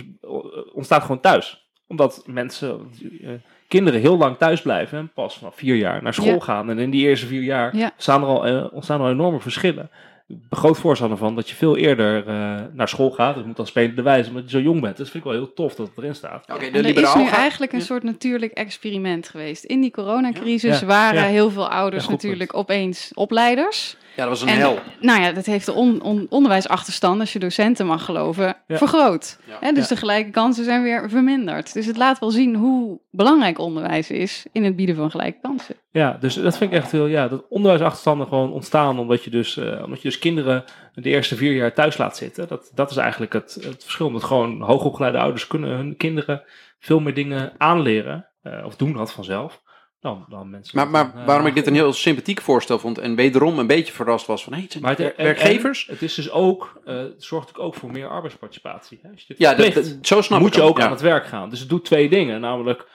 ontstaat 0.72 1.02
gewoon 1.02 1.20
thuis. 1.20 1.61
Omdat 1.86 2.22
mensen... 2.26 2.90
Uh, 3.20 3.30
kinderen 3.68 4.00
heel 4.00 4.16
lang 4.16 4.36
thuis 4.36 4.62
blijven 4.62 4.98
en 4.98 5.12
pas 5.14 5.38
vanaf 5.38 5.54
vier 5.56 5.76
jaar 5.76 6.02
naar 6.02 6.14
school 6.14 6.40
gaan. 6.40 6.70
En 6.70 6.78
in 6.78 6.90
die 6.90 7.06
eerste 7.06 7.26
vier 7.26 7.42
jaar 7.42 7.76
ja. 7.76 7.92
staan 7.96 8.22
er 8.22 8.28
al, 8.28 8.48
uh, 8.48 8.66
ontstaan 8.72 9.00
er 9.00 9.06
al 9.06 9.12
enorme 9.12 9.40
verschillen. 9.40 9.90
Ik 10.28 10.48
ben 10.48 10.58
groot 10.58 10.78
voorstander 10.78 11.18
van 11.18 11.34
dat 11.34 11.48
je 11.48 11.54
veel 11.54 11.76
eerder 11.76 12.28
uh, 12.28 12.60
naar 12.72 12.88
school 12.88 13.10
gaat. 13.10 13.34
Dat 13.34 13.46
moet 13.46 13.56
dan 13.56 13.66
spelende 13.66 14.02
wijze, 14.02 14.28
omdat 14.28 14.44
je 14.44 14.50
zo 14.50 14.60
jong 14.60 14.80
bent. 14.80 14.96
Dus 14.96 15.10
vind 15.10 15.24
ik 15.24 15.30
wel 15.30 15.40
heel 15.40 15.52
tof 15.52 15.74
dat 15.74 15.88
het 15.88 15.98
erin 15.98 16.14
staat. 16.14 16.50
Okay, 16.50 16.70
de 16.70 16.78
er 16.78 16.86
is 16.86 17.14
nu 17.14 17.24
gaat... 17.24 17.38
eigenlijk 17.38 17.72
een 17.72 17.78
ja. 17.78 17.84
soort 17.84 18.02
natuurlijk 18.02 18.52
experiment 18.52 19.28
geweest. 19.28 19.64
In 19.64 19.80
die 19.80 19.90
coronacrisis 19.90 20.80
ja. 20.80 20.86
waren 20.86 21.24
heel 21.24 21.50
veel 21.50 21.68
ouders 21.68 22.08
natuurlijk 22.08 22.50
punt. 22.50 22.62
opeens 22.62 23.10
opleiders. 23.14 23.96
Ja, 24.16 24.22
dat 24.22 24.28
was 24.28 24.42
een 24.42 24.48
en, 24.48 24.58
hel. 24.58 24.78
Nou 25.00 25.20
ja, 25.20 25.32
dat 25.32 25.46
heeft 25.46 25.66
de 25.66 25.72
on, 25.72 26.02
on, 26.02 26.26
onderwijsachterstand, 26.28 27.20
als 27.20 27.32
je 27.32 27.38
docenten 27.38 27.86
mag 27.86 28.04
geloven, 28.04 28.56
ja. 28.66 28.76
vergroot. 28.76 29.38
Ja. 29.44 29.56
He, 29.60 29.72
dus 29.72 29.88
ja. 29.88 29.94
de 29.94 30.00
gelijke 30.00 30.30
kansen 30.30 30.64
zijn 30.64 30.82
weer 30.82 31.10
verminderd. 31.10 31.72
Dus 31.72 31.86
het 31.86 31.96
laat 31.96 32.18
wel 32.18 32.30
zien 32.30 32.54
hoe 32.54 33.00
belangrijk 33.10 33.58
onderwijs 33.58 34.10
is 34.10 34.46
in 34.52 34.64
het 34.64 34.76
bieden 34.76 34.96
van 34.96 35.10
gelijke 35.10 35.38
kansen. 35.42 35.76
Ja, 35.90 36.16
dus 36.20 36.34
dat 36.34 36.56
vind 36.56 36.72
ik 36.72 36.78
echt 36.78 36.92
heel, 36.92 37.06
ja, 37.06 37.28
dat 37.28 37.44
onderwijsachterstanden 37.48 38.26
gewoon 38.26 38.52
ontstaan 38.52 38.98
omdat 38.98 39.24
je 39.24 39.30
dus, 39.30 39.56
uh, 39.56 39.82
omdat 39.84 40.02
je 40.02 40.08
dus 40.08 40.18
kinderen 40.18 40.64
de 40.94 41.08
eerste 41.08 41.36
vier 41.36 41.52
jaar 41.52 41.74
thuis 41.74 41.98
laat 41.98 42.16
zitten. 42.16 42.48
Dat, 42.48 42.70
dat 42.74 42.90
is 42.90 42.96
eigenlijk 42.96 43.32
het, 43.32 43.58
het 43.60 43.82
verschil. 43.82 44.06
Omdat 44.06 44.24
gewoon 44.24 44.60
hoogopgeleide 44.60 45.18
ouders 45.18 45.46
kunnen 45.46 45.70
hun 45.70 45.96
kinderen 45.96 46.42
veel 46.78 47.00
meer 47.00 47.14
dingen 47.14 47.52
aanleren, 47.58 48.28
uh, 48.42 48.64
of 48.64 48.76
doen 48.76 48.92
dat 48.92 49.12
vanzelf 49.12 49.62
dan, 50.02 50.24
dan 50.28 50.50
mensen. 50.50 50.76
Maar, 50.76 50.88
maar 50.88 51.12
dan, 51.14 51.24
waarom 51.24 51.46
ik 51.46 51.54
dit 51.54 51.66
een 51.66 51.74
heel 51.74 51.92
sympathiek 51.92 52.40
voorstel 52.40 52.78
vond 52.78 52.98
en 52.98 53.14
wederom 53.14 53.58
een 53.58 53.66
beetje 53.66 53.92
verrast 53.92 54.26
was 54.26 54.44
van, 54.44 54.52
hé, 54.52 54.58
hey, 54.58 54.68
het 54.70 54.96
zijn 54.96 55.12
werkgevers. 55.16 55.86
En, 55.86 55.92
het 55.92 56.02
is 56.02 56.14
dus 56.14 56.30
ook, 56.30 56.80
het 56.84 57.24
zorgt 57.24 57.58
ook 57.58 57.74
voor 57.74 57.90
meer 57.90 58.08
arbeidsparticipatie. 58.08 58.98
Hè? 59.02 59.08
Als 59.10 59.24
je 59.26 59.34
ja, 59.38 59.54
dat, 59.54 59.74
dat, 59.74 59.96
zo 60.02 60.20
snap 60.20 60.40
moet 60.40 60.48
ik 60.48 60.54
je 60.54 60.62
ook 60.62 60.78
ja. 60.78 60.84
aan 60.84 60.90
het 60.90 61.00
werk 61.00 61.26
gaan. 61.26 61.50
Dus 61.50 61.60
het 61.60 61.68
doet 61.68 61.84
twee 61.84 62.08
dingen, 62.08 62.40
namelijk 62.40 62.86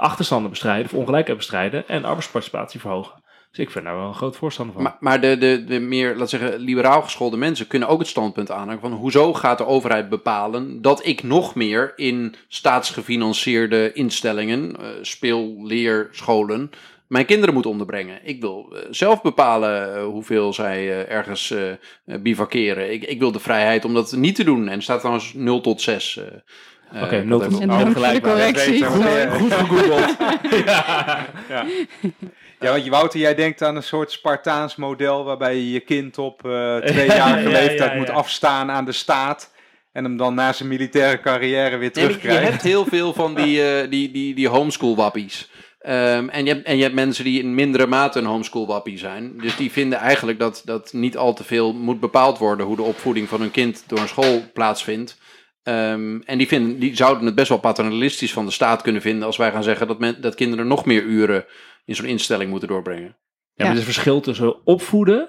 achterstanden 0.00 0.50
bestrijden 0.50 0.84
of 0.84 0.94
ongelijkheid 0.94 1.38
bestrijden 1.38 1.88
en 1.88 2.04
arbeidsparticipatie 2.04 2.80
verhogen. 2.80 3.22
Dus 3.52 3.64
ik 3.64 3.70
vind 3.70 3.84
daar 3.84 3.96
wel 3.96 4.06
een 4.06 4.14
groot 4.14 4.36
voorstander 4.36 4.74
van. 4.74 4.82
Maar, 4.82 4.96
maar 5.00 5.20
de, 5.20 5.38
de, 5.38 5.64
de 5.64 5.80
meer, 5.80 6.16
laat 6.16 6.30
zeggen, 6.30 6.58
liberaal 6.58 7.02
geschoolde 7.02 7.36
mensen 7.36 7.66
kunnen 7.66 7.88
ook 7.88 7.98
het 7.98 8.08
standpunt 8.08 8.50
aanhangen 8.50 8.80
van 8.80 8.92
hoezo 8.92 9.34
gaat 9.34 9.58
de 9.58 9.66
overheid 9.66 10.08
bepalen 10.08 10.82
dat 10.82 11.06
ik 11.06 11.22
nog 11.22 11.54
meer 11.54 11.92
in 11.96 12.34
staatsgefinancierde 12.48 13.92
instellingen, 13.92 14.76
uh, 14.80 14.86
speelleerscholen, 15.02 16.70
mijn 17.06 17.24
kinderen 17.26 17.54
moet 17.54 17.66
onderbrengen. 17.66 18.20
Ik 18.22 18.40
wil 18.40 18.68
uh, 18.72 18.78
zelf 18.90 19.22
bepalen 19.22 19.96
uh, 19.96 20.04
hoeveel 20.04 20.52
zij 20.52 20.84
uh, 20.84 21.10
ergens 21.10 21.54
bivakeren. 22.04 22.92
Ik, 22.92 23.04
ik 23.04 23.18
wil 23.18 23.32
de 23.32 23.40
vrijheid 23.40 23.84
om 23.84 23.94
dat 23.94 24.12
niet 24.12 24.34
te 24.34 24.44
doen. 24.44 24.68
En 24.68 24.82
staat 24.82 24.98
trouwens 24.98 25.32
0 25.34 25.60
tot 25.60 25.80
6. 25.80 26.20
Oké, 26.94 27.04
okay, 27.04 27.20
0 27.20 27.40
tot 27.40 27.56
6. 27.56 27.66
Oh, 27.66 28.20
correctie. 28.22 28.84
Goed, 28.84 29.04
goed 29.30 29.52
gegoogeld. 29.52 30.16
ja. 30.66 31.26
ja. 31.48 31.64
Ja, 32.62 32.70
want 32.70 32.88
Wouter, 32.88 33.20
jij 33.20 33.34
denkt 33.34 33.62
aan 33.62 33.76
een 33.76 33.82
soort 33.82 34.10
Spartaans 34.10 34.76
model 34.76 35.24
waarbij 35.24 35.56
je 35.56 35.70
je 35.70 35.80
kind 35.80 36.18
op 36.18 36.42
uh, 36.46 36.76
tweejarige 36.76 37.48
ja, 37.48 37.58
leeftijd 37.58 37.78
ja, 37.78 37.92
ja, 37.92 37.98
moet 37.98 38.10
afstaan 38.10 38.70
aan 38.70 38.84
de 38.84 38.92
staat. 38.92 39.50
En 39.92 40.04
hem 40.04 40.16
dan 40.16 40.34
na 40.34 40.52
zijn 40.52 40.68
militaire 40.68 41.20
carrière 41.20 41.76
weer 41.76 41.92
terugkrijgt. 41.92 42.44
Je 42.44 42.50
hebt 42.50 42.62
heel 42.62 42.84
veel 42.84 43.12
van 43.12 43.34
die, 43.34 43.58
uh, 43.58 43.80
die, 43.90 44.10
die, 44.10 44.34
die 44.34 44.48
homeschool 44.48 44.96
wappies. 44.96 45.50
Um, 45.86 46.28
en, 46.28 46.44
je 46.44 46.52
hebt, 46.52 46.66
en 46.66 46.76
je 46.76 46.82
hebt 46.82 46.94
mensen 46.94 47.24
die 47.24 47.42
in 47.42 47.54
mindere 47.54 47.86
mate 47.86 48.18
een 48.18 48.24
homeschool 48.24 48.66
wappie 48.66 48.98
zijn. 48.98 49.38
Dus 49.38 49.56
die 49.56 49.72
vinden 49.72 49.98
eigenlijk 49.98 50.38
dat, 50.38 50.62
dat 50.64 50.92
niet 50.92 51.16
al 51.16 51.34
te 51.34 51.44
veel 51.44 51.72
moet 51.72 52.00
bepaald 52.00 52.38
worden 52.38 52.66
hoe 52.66 52.76
de 52.76 52.82
opvoeding 52.82 53.28
van 53.28 53.40
hun 53.40 53.50
kind 53.50 53.84
door 53.86 53.98
een 53.98 54.08
school 54.08 54.42
plaatsvindt. 54.52 55.18
Um, 55.64 56.22
en 56.22 56.38
die, 56.38 56.48
vinden, 56.48 56.78
die 56.78 56.96
zouden 56.96 57.26
het 57.26 57.34
best 57.34 57.48
wel 57.48 57.58
paternalistisch 57.58 58.32
van 58.32 58.46
de 58.46 58.52
staat 58.52 58.82
kunnen 58.82 59.02
vinden 59.02 59.26
als 59.26 59.36
wij 59.36 59.50
gaan 59.50 59.62
zeggen 59.62 59.86
dat, 59.86 59.98
men, 59.98 60.20
dat 60.20 60.34
kinderen 60.34 60.66
nog 60.66 60.84
meer 60.84 61.02
uren 61.02 61.44
in 61.84 61.94
zo'n 61.94 62.06
instelling 62.06 62.50
moeten 62.50 62.68
doorbrengen. 62.68 63.02
Ja, 63.02 63.14
ja. 63.54 63.64
maar 63.64 63.66
er 63.66 63.72
is 63.72 63.78
een 63.78 63.92
verschil 63.92 64.20
tussen 64.20 64.66
opvoeden, 64.66 65.28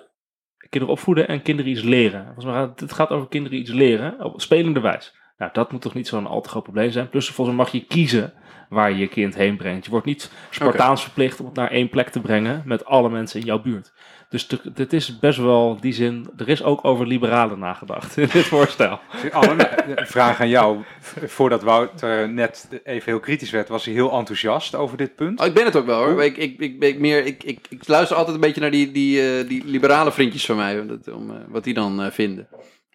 kinderen 0.70 0.96
opvoeden 0.96 1.28
en 1.28 1.42
kinderen 1.42 1.72
iets 1.72 1.82
leren. 1.82 2.34
Het 2.76 2.94
gaat 2.94 3.10
over 3.10 3.28
kinderen 3.28 3.60
iets 3.60 3.72
leren 3.72 4.24
op 4.24 4.42
spelende 4.42 4.80
wijze. 4.80 5.12
Nou, 5.38 5.52
dat 5.54 5.72
moet 5.72 5.82
toch 5.82 5.94
niet 5.94 6.08
zo'n 6.08 6.28
al 6.28 6.42
te 6.42 6.50
groot 6.50 6.64
probleem 6.64 6.92
zijn. 6.92 7.10
Plus, 7.10 7.30
volgens 7.30 7.58
mij 7.58 7.66
mag 7.66 7.74
je 7.74 7.86
kiezen 7.86 8.34
waar 8.74 8.92
je 8.92 8.98
je 8.98 9.08
kind 9.08 9.36
heen 9.36 9.58
brengt. 9.58 9.86
Je 9.86 9.92
wordt 9.92 10.06
niet 10.06 10.32
Spartaans 10.50 11.00
okay. 11.00 11.04
verplicht 11.04 11.40
om 11.40 11.46
het 11.46 11.56
naar 11.56 11.72
één 11.72 11.90
plek 11.90 12.10
te 12.10 12.22
brengen 12.22 12.62
met 12.66 12.86
alle 12.86 13.10
mensen 13.10 13.40
in 13.40 13.46
jouw 13.46 13.62
buurt. 13.62 13.94
Dus 14.30 14.48
het 14.74 14.94
is 14.94 15.20
best 15.20 15.38
wel 15.40 15.78
die 15.80 15.94
zin. 15.94 16.30
Er 16.38 16.50
is 16.50 16.64
ook 16.64 16.86
over 16.86 17.08
liberalen 17.08 17.60
nagedacht 17.60 18.18
in 18.18 18.30
dit 18.32 18.46
voorstel. 18.46 19.00
Anne, 19.32 19.70
een 19.96 20.08
vraag 20.08 20.42
aan 20.42 20.50
jou. 20.50 20.84
Voordat 21.26 21.64
Wouter 21.64 22.30
net 22.30 22.82
even 22.84 23.12
heel 23.12 23.20
kritisch 23.20 23.52
werd, 23.52 23.70
was 23.70 23.86
hij 23.86 23.94
heel 23.94 24.12
enthousiast 24.12 24.76
over 24.76 24.98
dit 24.98 25.16
punt. 25.16 25.40
Oh, 25.40 25.46
ik 25.46 25.54
ben 25.54 25.66
het 25.66 25.76
ook 25.76 25.86
wel 25.86 26.04
hoor. 26.04 26.24
Ik, 26.24 26.38
ik, 26.38 26.60
ik, 26.60 26.84
ik, 26.84 27.00
meer, 27.00 27.26
ik, 27.26 27.44
ik, 27.44 27.60
ik 27.70 27.88
luister 27.88 28.18
altijd 28.18 28.36
een 28.36 28.42
beetje 28.42 28.62
naar 28.62 28.72
die, 28.72 28.92
die, 28.92 29.40
uh, 29.40 29.48
die 29.48 29.66
liberale 29.66 30.12
vriendjes 30.12 30.46
van 30.46 30.56
mij. 30.56 30.80
Om, 31.14 31.30
uh, 31.30 31.36
wat 31.48 31.64
die 31.64 31.74
dan 31.74 32.06
uh, 32.06 32.12
vinden. 32.12 32.48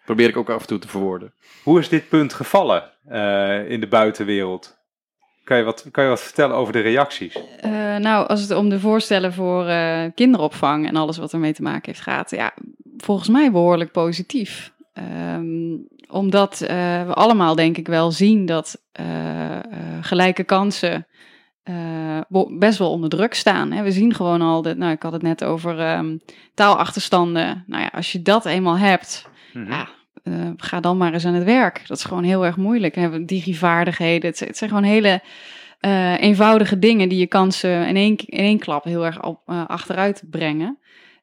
Probeer 0.05 0.29
ik 0.29 0.37
ook 0.37 0.49
af 0.49 0.61
en 0.61 0.67
toe 0.67 0.79
te 0.79 0.87
verwoorden. 0.87 1.33
Hoe 1.63 1.79
is 1.79 1.89
dit 1.89 2.09
punt 2.09 2.33
gevallen 2.33 2.83
in 3.67 3.79
de 3.79 3.87
buitenwereld? 3.89 4.78
Kan 5.49 5.57
je, 5.57 5.63
wat, 5.63 5.85
kan 5.91 6.03
je 6.03 6.09
wat 6.09 6.21
vertellen 6.21 6.55
over 6.55 6.73
de 6.73 6.79
reacties? 6.79 7.35
Uh, 7.35 7.95
nou, 7.95 8.27
als 8.27 8.41
het 8.41 8.51
om 8.51 8.69
de 8.69 8.79
voorstellen 8.79 9.33
voor 9.33 9.67
uh, 9.67 10.03
kinderopvang 10.15 10.87
en 10.87 10.95
alles 10.95 11.17
wat 11.17 11.33
ermee 11.33 11.53
te 11.53 11.61
maken 11.61 11.81
heeft 11.85 12.01
gaat, 12.01 12.31
ja, 12.31 12.53
volgens 12.97 13.29
mij 13.29 13.51
behoorlijk 13.51 13.91
positief. 13.91 14.73
Um, 15.33 15.87
omdat 16.07 16.61
uh, 16.61 16.67
we 17.05 17.13
allemaal 17.13 17.55
denk 17.55 17.77
ik 17.77 17.87
wel 17.87 18.11
zien 18.11 18.45
dat 18.45 18.81
gelijke 20.01 20.43
kansen 20.43 21.07
best 22.47 22.77
wel 22.77 22.91
onder 22.91 23.09
druk 23.09 23.33
staan. 23.33 23.71
Hè. 23.71 23.83
We 23.83 23.91
zien 23.91 24.13
gewoon 24.13 24.41
al, 24.41 24.61
dat, 24.61 24.77
nou 24.77 24.91
ik 24.91 25.03
had 25.03 25.11
het 25.13 25.21
net 25.21 25.43
over 25.43 25.97
um, 25.97 26.21
taalachterstanden. 26.53 27.63
Nou 27.67 27.81
ja, 27.83 27.89
als 27.93 28.11
je 28.11 28.21
dat 28.21 28.45
eenmaal 28.45 28.77
hebt, 28.77 29.29
mm 29.53 29.63
-hmm. 29.63 29.71
ja, 29.71 29.87
eh, 30.23 30.33
ga 30.57 30.79
dan 30.79 30.97
maar 30.97 31.13
eens 31.13 31.25
aan 31.25 31.33
het 31.33 31.43
werk. 31.43 31.81
Dat 31.87 31.97
is 31.97 32.03
gewoon 32.03 32.23
heel 32.23 32.45
erg 32.45 32.57
moeilijk. 32.57 32.95
We 32.95 33.01
hebben 33.01 33.25
digivaardigheden. 33.25 34.29
Het, 34.29 34.39
het 34.39 34.57
zijn 34.57 34.69
gewoon 34.69 34.85
hele 34.85 35.21
eh, 35.79 36.21
eenvoudige 36.21 36.79
dingen 36.79 37.09
die 37.09 37.19
je 37.19 37.27
kansen 37.27 37.87
in 37.87 37.95
één, 37.95 38.15
in 38.15 38.39
één 38.39 38.59
klap 38.59 38.83
heel 38.83 39.05
erg 39.05 39.23
op, 39.23 39.41
eh, 39.45 39.65
achteruit 39.67 40.23
brengen. 40.29 40.77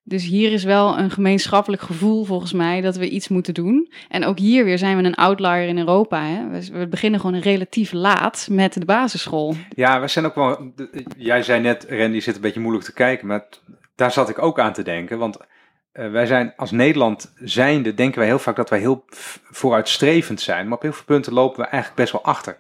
Dus 0.09 0.25
hier 0.25 0.53
is 0.53 0.65
wel 0.65 0.99
een 0.99 1.11
gemeenschappelijk 1.11 1.83
gevoel 1.83 2.25
volgens 2.25 2.53
mij 2.53 2.81
dat 2.81 2.97
we 2.97 3.09
iets 3.09 3.29
moeten 3.29 3.55
doen. 3.55 3.93
En 4.09 4.25
ook 4.25 4.39
hier 4.39 4.65
weer 4.65 4.79
zijn 4.79 4.97
we 4.97 5.03
een 5.03 5.15
outlier 5.15 5.69
in 5.69 5.79
Europa. 5.79 6.23
Hè? 6.23 6.61
We, 6.71 6.87
beginnen 6.89 7.21
gewoon 7.21 7.41
relatief 7.41 7.93
laat 7.93 8.49
met 8.51 8.73
de 8.73 8.85
basisschool. 8.85 9.55
Ja, 9.75 10.01
we 10.01 10.09
zijn 10.09 10.25
ook 10.25 10.35
wel. 10.35 10.73
Jij 11.17 11.43
zei 11.43 11.61
net, 11.61 11.87
Randy 11.89 12.21
zit 12.21 12.35
een 12.35 12.41
beetje 12.41 12.61
moeilijk 12.61 12.85
te 12.85 12.93
kijken, 12.93 13.27
maar 13.27 13.45
daar 13.95 14.13
zat 14.13 14.29
ik 14.29 14.43
ook 14.43 14.61
aan 14.61 14.73
te 14.73 14.83
denken. 14.83 15.19
Want 15.19 15.39
wij 15.97 16.27
zijn 16.27 16.53
als 16.57 16.71
Nederland 16.71 17.33
zijnde, 17.39 17.95
denken 17.95 18.19
wij 18.19 18.29
heel 18.29 18.39
vaak 18.39 18.57
dat 18.57 18.71
wij 18.71 18.79
heel 18.79 19.05
vooruitstrevend 19.51 20.41
zijn. 20.41 20.65
Maar 20.65 20.77
op 20.77 20.83
heel 20.83 20.93
veel 20.93 21.05
punten 21.05 21.33
lopen 21.33 21.61
we 21.61 21.67
eigenlijk 21.67 22.01
best 22.01 22.13
wel 22.13 22.25
achter. 22.25 22.57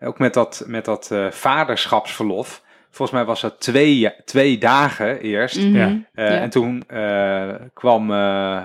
Ook 0.00 0.18
met 0.18 0.34
dat, 0.34 0.64
met 0.66 0.84
dat 0.84 1.10
uh, 1.12 1.30
vaderschapsverlof. 1.30 2.62
Volgens 2.90 3.18
mij 3.18 3.26
was 3.26 3.40
dat 3.40 3.60
twee, 3.60 4.12
twee 4.24 4.58
dagen 4.58 5.20
eerst. 5.20 5.56
Mhm. 5.56 5.76
Ja. 5.76 5.86
Uh, 5.88 6.00
Ja. 6.14 6.24
En 6.40 6.50
toen 6.50 6.84
uh, 6.92 7.48
kwam 7.74 8.10
uh, 8.10 8.62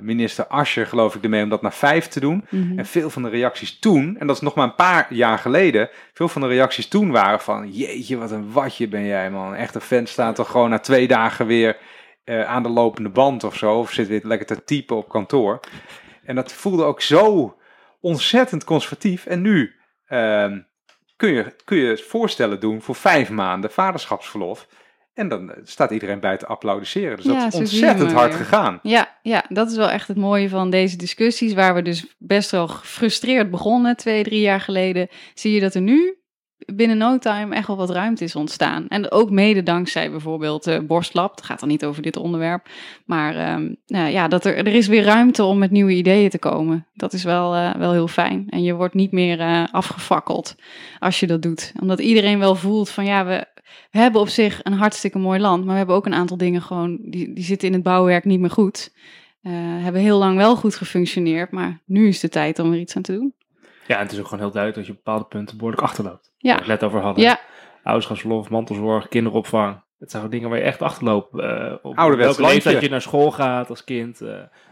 minister 0.00 0.46
Ascher, 0.46 0.86
geloof 0.86 1.14
ik, 1.14 1.22
ermee 1.22 1.42
om 1.42 1.48
dat 1.48 1.62
naar 1.62 1.72
vijf 1.72 2.08
te 2.08 2.20
doen. 2.20 2.44
Mhm. 2.48 2.78
En 2.78 2.86
veel 2.86 3.10
van 3.10 3.22
de 3.22 3.28
reacties 3.28 3.78
toen, 3.78 4.16
en 4.18 4.26
dat 4.26 4.36
is 4.36 4.42
nog 4.42 4.54
maar 4.54 4.64
een 4.66 4.74
paar 4.74 5.06
jaar 5.10 5.38
geleden, 5.38 5.88
veel 6.12 6.28
van 6.28 6.40
de 6.40 6.48
reacties 6.48 6.88
toen 6.88 7.10
waren 7.10 7.40
van, 7.40 7.70
jeetje, 7.70 8.16
wat 8.16 8.30
een 8.30 8.52
watje 8.52 8.88
ben 8.88 9.04
jij 9.04 9.30
man. 9.30 9.54
Echt 9.54 9.74
een 9.74 9.80
fan 9.80 10.06
staat 10.06 10.34
toch 10.34 10.50
gewoon 10.50 10.70
na 10.70 10.78
twee 10.78 11.08
dagen 11.08 11.46
weer 11.46 11.76
uh, 12.24 12.44
aan 12.44 12.62
de 12.62 12.68
lopende 12.68 13.08
band 13.08 13.44
of 13.44 13.56
zo, 13.56 13.78
of 13.78 13.92
zit 13.92 14.08
weer 14.08 14.20
lekker 14.22 14.46
te 14.46 14.64
typen 14.64 14.96
op 14.96 15.08
kantoor. 15.08 15.60
En 16.24 16.34
dat 16.34 16.52
voelde 16.52 16.84
ook 16.84 17.00
zo 17.00 17.56
ontzettend 18.00 18.64
conservatief. 18.64 19.26
En 19.26 19.42
nu 19.42 19.74
uh, 20.08 20.52
kun, 21.16 21.32
je, 21.32 21.56
kun 21.64 21.76
je 21.76 21.96
voorstellen 21.96 22.60
doen 22.60 22.82
voor 22.82 22.94
vijf 22.94 23.30
maanden 23.30 23.70
vaderschapsverlof. 23.70 24.66
En 25.14 25.28
dan 25.28 25.52
staat 25.62 25.90
iedereen 25.90 26.20
bij 26.20 26.36
te 26.36 26.46
applaudisseren. 26.46 27.16
Dus 27.16 27.24
Ja, 27.24 27.32
dat 27.32 27.52
is 27.52 27.58
ontzettend 27.58 28.12
hard 28.12 28.28
weer. 28.28 28.38
gegaan. 28.38 28.78
Ja, 28.82 29.18
ja, 29.22 29.44
dat 29.48 29.70
is 29.70 29.76
wel 29.76 29.90
echt 29.90 30.08
het 30.08 30.16
mooie 30.16 30.48
van 30.48 30.70
deze 30.70 30.96
discussies, 30.96 31.54
waar 31.54 31.74
we 31.74 31.82
dus 31.82 32.14
best 32.18 32.50
wel 32.50 32.68
gefrustreerd 32.68 33.50
begonnen 33.50 33.96
twee, 33.96 34.22
drie 34.22 34.40
jaar 34.40 34.60
geleden. 34.60 35.08
Zie 35.34 35.52
je 35.52 35.60
dat 35.60 35.74
er 35.74 35.80
nu 35.80 36.16
binnen 36.58 36.98
no 36.98 37.18
time 37.18 37.54
echt 37.54 37.66
wel 37.66 37.76
wat 37.76 37.90
ruimte 37.90 38.24
is 38.24 38.36
ontstaan. 38.36 38.88
En 38.88 39.10
ook 39.10 39.30
mede 39.30 39.62
dankzij 39.62 40.10
bijvoorbeeld 40.10 40.66
uh, 40.66 40.78
Borstlab. 40.78 41.30
Het 41.30 41.44
gaat 41.44 41.60
dan 41.60 41.68
niet 41.68 41.84
over 41.84 42.02
dit 42.02 42.16
onderwerp. 42.16 42.68
Maar 43.04 43.54
um, 43.54 43.76
nou 43.86 44.10
ja, 44.10 44.28
dat 44.28 44.44
er, 44.44 44.56
er 44.56 44.74
is 44.74 44.86
weer 44.86 45.02
ruimte 45.02 45.44
om 45.44 45.58
met 45.58 45.70
nieuwe 45.70 45.92
ideeën 45.92 46.30
te 46.30 46.38
komen. 46.38 46.86
Dat 46.94 47.12
is 47.12 47.24
wel, 47.24 47.54
uh, 47.54 47.74
wel 47.74 47.92
heel 47.92 48.08
fijn. 48.08 48.46
En 48.48 48.62
je 48.62 48.74
wordt 48.74 48.94
niet 48.94 49.12
meer 49.12 49.40
uh, 49.40 49.64
afgefakkeld 49.70 50.54
als 50.98 51.20
je 51.20 51.26
dat 51.26 51.42
doet. 51.42 51.72
Omdat 51.80 52.00
iedereen 52.00 52.38
wel 52.38 52.54
voelt 52.54 52.90
van 52.90 53.04
ja, 53.04 53.24
we, 53.26 53.46
hebben 53.90 54.20
op 54.20 54.28
zich 54.28 54.60
een 54.62 54.72
hartstikke 54.72 55.18
mooi 55.18 55.40
land. 55.40 55.64
Maar 55.64 55.72
we 55.72 55.78
hebben 55.78 55.96
ook 55.96 56.06
een 56.06 56.14
aantal 56.14 56.36
dingen 56.36 56.62
gewoon, 56.62 56.98
die, 57.02 57.34
die 57.34 57.44
zitten 57.44 57.68
in 57.68 57.74
het 57.74 57.82
bouwwerk 57.82 58.24
niet 58.24 58.40
meer 58.40 58.50
goed. 58.50 58.92
Hebben 59.80 60.00
heel 60.00 60.18
lang 60.18 60.36
wel 60.36 60.56
goed 60.56 60.74
gefunctioneerd. 60.74 61.50
Maar 61.50 61.82
nu 61.86 62.08
is 62.08 62.20
de 62.20 62.28
tijd 62.28 62.58
om 62.58 62.72
er 62.72 62.78
iets 62.78 62.96
aan 62.96 63.02
te 63.02 63.12
doen. 63.12 63.34
Ja, 63.86 63.96
en 63.96 64.02
het 64.02 64.12
is 64.12 64.18
ook 64.18 64.24
gewoon 64.24 64.40
heel 64.40 64.52
duidelijk 64.52 64.74
dat 64.74 64.86
je 64.86 64.98
op 64.98 65.04
bepaalde 65.04 65.28
punten 65.28 65.56
behoorlijk 65.56 65.82
achterloopt. 65.82 66.33
Ja. 66.44 66.54
Waar 66.56 66.64
we 66.64 66.70
het 66.70 66.80
net 66.80 66.90
over 66.90 67.00
hadden. 67.00 67.24
Ja, 67.24 67.40
Ouderschapsverlof, 67.82 68.50
mantelzorg, 68.50 69.08
kinderopvang. 69.08 69.82
Het 69.98 70.10
zijn 70.10 70.22
gewoon 70.22 70.30
dingen 70.38 70.48
waar 70.54 70.58
je 70.64 70.70
echt 70.70 70.82
achterloopt. 70.82 71.34
Uh, 71.34 71.72
op 71.82 71.98
Ouderwets 71.98 72.36
welke 72.36 72.42
leeftijd 72.52 72.64
landje. 72.64 72.82
je 72.82 72.88
naar 72.88 73.00
school 73.02 73.30
gaat 73.30 73.70
als 73.70 73.84
kind. 73.84 74.20
Uh, 74.22 74.28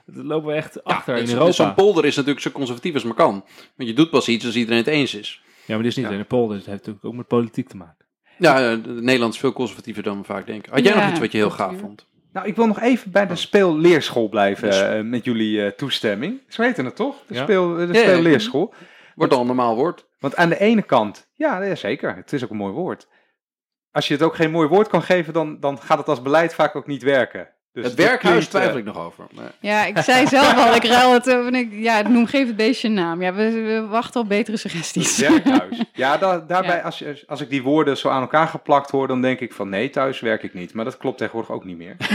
dat 0.06 0.24
lopen 0.24 0.48
we 0.48 0.54
echt 0.54 0.84
achter 0.84 1.16
in 1.16 1.28
Europa. 1.28 1.52
Zo'n 1.52 1.74
polder 1.74 2.04
is 2.04 2.16
natuurlijk 2.16 2.42
zo 2.42 2.50
conservatief 2.50 2.94
als 2.94 3.04
maar 3.04 3.14
kan. 3.14 3.44
Want 3.76 3.88
je 3.88 3.94
doet 3.94 4.10
pas 4.10 4.28
iets 4.28 4.44
als 4.46 4.56
iedereen 4.56 4.78
het 4.78 4.86
eens 4.86 5.14
is. 5.14 5.42
Ja, 5.44 5.74
maar 5.74 5.82
dit 5.82 5.86
is 5.86 5.94
niet 5.94 6.04
Ja. 6.04 6.10
alleen 6.10 6.20
een 6.22 6.26
polder. 6.26 6.56
Het 6.56 6.66
heeft 6.66 6.78
natuurlijk 6.78 7.04
ook 7.04 7.14
met 7.14 7.26
politiek 7.26 7.68
te 7.68 7.76
maken. 7.76 8.06
Ja, 8.38 8.72
uh, 8.72 8.78
Nederland 8.86 9.34
is 9.34 9.40
veel 9.40 9.52
conservatiever 9.52 10.02
dan 10.02 10.18
we 10.18 10.24
vaak 10.24 10.46
denken. 10.46 10.72
Had 10.72 10.84
jij 10.84 10.92
Ja, 10.94 11.00
nog 11.00 11.10
iets 11.10 11.20
wat 11.20 11.32
je 11.32 11.38
heel 11.38 11.50
gaaf 11.50 11.78
vond? 11.78 12.06
Nou, 12.32 12.46
ik 12.46 12.56
wil 12.56 12.66
nog 12.66 12.80
even 12.80 13.10
bij 13.10 13.26
de 13.26 13.36
speelleerschool 13.36 14.28
blijven 14.28 14.68
Dus- 14.70 14.82
uh, 14.82 15.00
met 15.00 15.24
jullie 15.24 15.56
uh, 15.58 15.66
toestemming. 15.70 16.40
Ze 16.48 16.62
weten 16.62 16.84
het 16.84 16.96
toch? 16.96 17.16
De, 17.26 17.34
Ja. 17.34 17.42
speel, 17.42 17.74
de 17.74 17.86
Ja, 17.86 17.92
ja. 17.92 18.00
speelleerschool. 18.00 18.74
Wordt 19.14 19.32
al 19.32 19.40
een 19.40 19.46
normaal 19.46 19.76
woord. 19.76 20.06
Want 20.18 20.36
aan 20.36 20.48
de 20.48 20.58
ene 20.60 20.82
kant, 20.82 21.30
ja, 21.42 21.62
ja, 21.62 21.74
zeker, 21.74 22.16
het 22.16 22.32
is 22.32 22.44
ook 22.44 22.50
een 22.50 22.56
mooi 22.56 22.72
woord. 22.72 23.08
Als 23.90 24.08
je 24.08 24.14
het 24.14 24.22
ook 24.22 24.34
geen 24.34 24.50
mooi 24.50 24.68
woord 24.68 24.88
kan 24.88 25.02
geven, 25.02 25.32
dan, 25.32 25.60
dan 25.60 25.80
gaat 25.80 25.98
het 25.98 26.08
als 26.08 26.22
beleid 26.22 26.54
vaak 26.54 26.76
ook 26.76 26.86
niet 26.86 27.02
werken. 27.02 27.48
Dus 27.72 27.84
het 27.84 27.94
werkhuis 27.94 28.20
klinkt, 28.20 28.50
twijfel 28.50 28.72
eh, 28.72 28.78
ik 28.78 28.84
nog 28.84 28.98
over. 28.98 29.26
Maar... 29.34 29.52
ja, 29.60 29.84
ik 29.84 29.98
zei 29.98 30.26
zelf 30.26 30.56
al, 30.56 30.74
ik 30.74 30.84
ruil 30.84 31.12
het. 31.12 31.26
uh, 31.26 31.46
ik, 31.46 31.68
ja, 31.72 32.02
noem, 32.08 32.26
geef 32.26 32.46
het 32.46 32.56
beestje 32.56 32.88
een 32.88 32.94
naam. 32.94 33.22
Ja, 33.22 33.34
we, 33.34 33.50
we 33.50 33.86
wachten 33.86 34.20
op 34.20 34.28
betere 34.28 34.56
suggesties. 34.56 35.16
Het 35.16 35.28
werkhuis. 35.28 35.82
Ja, 35.92 36.16
da, 36.16 36.38
daarbij, 36.48 36.76
Ja. 36.76 36.82
Als, 36.82 36.98
je, 36.98 37.22
als 37.26 37.40
ik 37.40 37.50
die 37.50 37.62
woorden 37.62 37.96
zo 37.96 38.08
aan 38.08 38.20
elkaar 38.20 38.48
geplakt 38.48 38.90
hoor, 38.90 39.08
dan 39.08 39.20
denk 39.20 39.40
ik 39.40 39.52
van 39.52 39.68
nee, 39.68 39.90
thuis 39.90 40.20
werk 40.20 40.42
ik 40.42 40.54
niet. 40.54 40.74
Maar 40.74 40.84
dat 40.84 40.96
klopt 40.96 41.18
tegenwoordig 41.18 41.54
ook 41.54 41.64
niet 41.64 41.76
meer. 41.76 41.96
De 41.98 42.06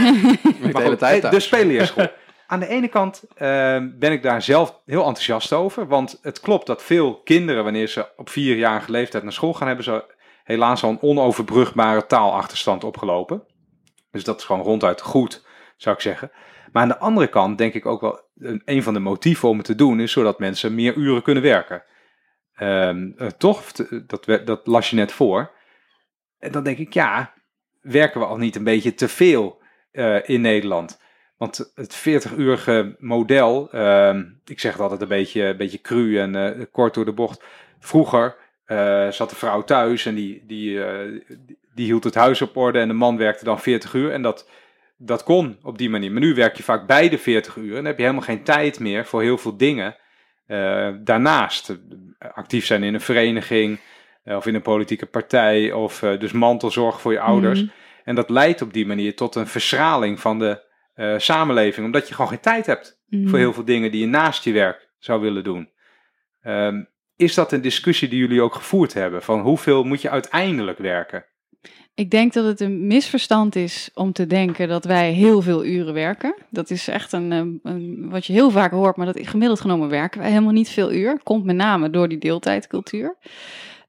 hele 0.60 0.84
goed, 0.84 0.98
tijd 0.98 1.14
eh, 1.14 1.20
thuis. 1.20 1.34
de 1.34 1.40
speelleerschool. 1.40 2.10
Aan 2.50 2.60
de 2.60 2.66
ene 2.68 2.88
kant 2.88 3.24
eh, 3.34 3.78
ben 3.98 4.12
ik 4.12 4.22
daar 4.22 4.42
zelf 4.42 4.80
heel 4.84 4.98
enthousiast 5.06 5.52
over. 5.52 5.86
Want 5.86 6.18
het 6.22 6.40
klopt 6.40 6.66
dat 6.66 6.82
veel 6.82 7.20
kinderen, 7.22 7.64
wanneer 7.64 7.86
ze 7.88 8.08
op 8.16 8.28
vierjarige 8.28 8.90
leeftijd 8.90 9.22
naar 9.22 9.32
school 9.32 9.54
gaan, 9.54 9.66
hebben 9.66 9.84
ze 9.84 10.16
helaas 10.44 10.82
al 10.82 10.90
een 10.90 11.02
onoverbrugbare 11.02 12.06
taalachterstand 12.06 12.84
opgelopen. 12.84 13.42
Dus 14.10 14.24
dat 14.24 14.38
is 14.38 14.44
gewoon 14.44 14.62
ronduit 14.62 15.00
goed, 15.00 15.46
zou 15.76 15.94
ik 15.94 16.00
zeggen. 16.00 16.30
Maar 16.72 16.82
aan 16.82 16.88
de 16.88 16.98
andere 16.98 17.26
kant 17.28 17.58
denk 17.58 17.74
ik 17.74 17.86
ook 17.86 18.00
wel, 18.00 18.20
een, 18.64 18.82
van 18.82 18.94
de 18.94 19.00
motieven 19.00 19.48
om 19.48 19.56
het 19.56 19.66
te 19.66 19.74
doen 19.74 20.00
is 20.00 20.12
zodat 20.12 20.38
mensen 20.38 20.74
meer 20.74 20.94
uren 20.94 21.22
kunnen 21.22 21.42
werken. 21.42 21.84
Ehm, 22.54 23.10
eh, 23.16 23.26
toch, 23.26 23.72
dat, 24.06 24.24
we- 24.24 24.44
dat 24.44 24.66
las 24.66 24.90
je 24.90 24.96
net 24.96 25.12
voor. 25.12 25.50
En 26.38 26.52
dan 26.52 26.64
denk 26.64 26.78
ik, 26.78 26.92
ja, 26.94 27.32
werken 27.80 28.20
we 28.20 28.26
al 28.26 28.36
niet 28.36 28.56
een 28.56 28.64
beetje 28.64 28.94
te 28.94 29.08
veel 29.08 29.62
eh, 29.90 30.28
in 30.28 30.40
Nederland? 30.40 31.00
Want 31.38 31.72
het 31.74 31.96
40-urige 31.96 32.96
model, 32.98 33.68
ehm, 33.72 34.24
ik 34.44 34.60
zeg 34.60 34.72
het 34.72 34.80
altijd 34.80 35.00
een 35.00 35.08
beetje, 35.08 35.42
een 35.42 35.56
beetje 35.56 35.80
cru 35.80 36.18
en 36.18 36.34
eh, 36.34 36.64
kort 36.72 36.94
door 36.94 37.04
de 37.04 37.12
bocht. 37.12 37.44
Vroeger 37.80 38.36
eh, 38.64 39.08
zat 39.08 39.30
de 39.30 39.36
vrouw 39.36 39.64
thuis 39.64 40.06
en 40.06 40.14
die, 40.14 40.42
die, 40.46 40.84
eh, 40.84 41.20
die, 41.74 41.86
hield 41.86 42.04
het 42.04 42.14
huis 42.14 42.42
op 42.42 42.56
orde 42.56 42.78
en 42.78 42.88
de 42.88 42.94
man 42.94 43.16
werkte 43.16 43.44
dan 43.44 43.60
40 43.60 43.94
uur. 43.94 44.12
En 44.12 44.22
dat, 44.22 44.48
dat 44.96 45.22
kon 45.22 45.58
op 45.62 45.78
die 45.78 45.90
manier. 45.90 46.12
Maar 46.12 46.20
nu 46.20 46.34
werk 46.34 46.56
je 46.56 46.62
vaak 46.62 46.86
bij 46.86 47.08
de 47.08 47.18
40 47.18 47.56
uur 47.56 47.76
en 47.76 47.84
heb 47.84 47.96
je 47.96 48.02
helemaal 48.02 48.24
geen 48.24 48.42
tijd 48.42 48.80
meer 48.80 49.04
voor 49.04 49.22
heel 49.22 49.38
veel 49.38 49.56
dingen. 49.56 49.96
daarnaast, 51.04 51.78
actief 52.18 52.66
zijn 52.66 52.82
in 52.82 52.94
een 52.94 53.00
vereniging 53.00 53.78
of 54.24 54.46
in 54.46 54.54
een 54.54 54.62
politieke 54.62 55.06
partij 55.06 55.72
of 55.72 55.98
dus 55.98 56.32
mantelzorg 56.32 57.00
voor 57.00 57.12
je 57.12 57.20
ouders. 57.20 57.62
Mhm. 57.62 57.70
En 58.04 58.14
dat 58.14 58.30
leidt 58.30 58.62
op 58.62 58.72
die 58.72 58.86
manier 58.86 59.16
tot 59.16 59.34
een 59.34 59.46
verschraling 59.46 60.20
van 60.20 60.38
de 60.38 60.66
eh, 60.98 61.14
samenleving, 61.18 61.86
omdat 61.86 62.08
je 62.08 62.14
gewoon 62.14 62.30
geen 62.30 62.40
tijd 62.40 62.66
hebt 62.66 63.00
Mhm. 63.06 63.28
voor 63.28 63.38
heel 63.38 63.52
veel 63.52 63.64
dingen 63.64 63.90
die 63.90 64.00
je 64.00 64.06
naast 64.06 64.44
je 64.44 64.52
werk 64.52 64.90
zou 64.98 65.20
willen 65.20 65.44
doen. 65.44 65.70
Ehm, 66.40 66.82
is 67.16 67.34
dat 67.34 67.52
een 67.52 67.60
discussie 67.60 68.08
die 68.08 68.18
jullie 68.18 68.42
ook 68.42 68.54
gevoerd 68.54 68.94
hebben? 68.94 69.22
Van 69.22 69.40
hoeveel 69.40 69.84
moet 69.84 70.02
je 70.02 70.10
uiteindelijk 70.10 70.78
werken? 70.78 71.24
Ik 71.94 72.10
denk 72.10 72.32
dat 72.32 72.44
het 72.44 72.60
een 72.60 72.86
misverstand 72.86 73.56
is 73.56 73.90
om 73.94 74.12
te 74.12 74.26
denken 74.26 74.68
dat 74.68 74.84
wij 74.84 75.12
heel 75.12 75.42
veel 75.42 75.64
uren 75.64 75.94
werken. 75.94 76.34
Dat 76.50 76.70
is 76.70 76.88
echt 76.88 77.12
een, 77.12 77.32
eh, 77.32 77.72
een- 77.72 78.06
wat 78.10 78.26
je 78.26 78.32
heel 78.32 78.50
vaak 78.50 78.70
hoort, 78.70 78.96
maar 78.96 79.06
dat 79.06 79.18
gemiddeld 79.22 79.60
genomen 79.60 79.88
werken 79.88 80.20
wij 80.20 80.28
helemaal 80.30 80.52
niet 80.52 80.68
veel 80.68 80.92
uur. 80.92 81.20
Komt 81.22 81.44
met 81.44 81.56
name 81.56 81.90
door 81.90 82.08
die 82.08 82.18
deeltijdcultuur. 82.18 83.16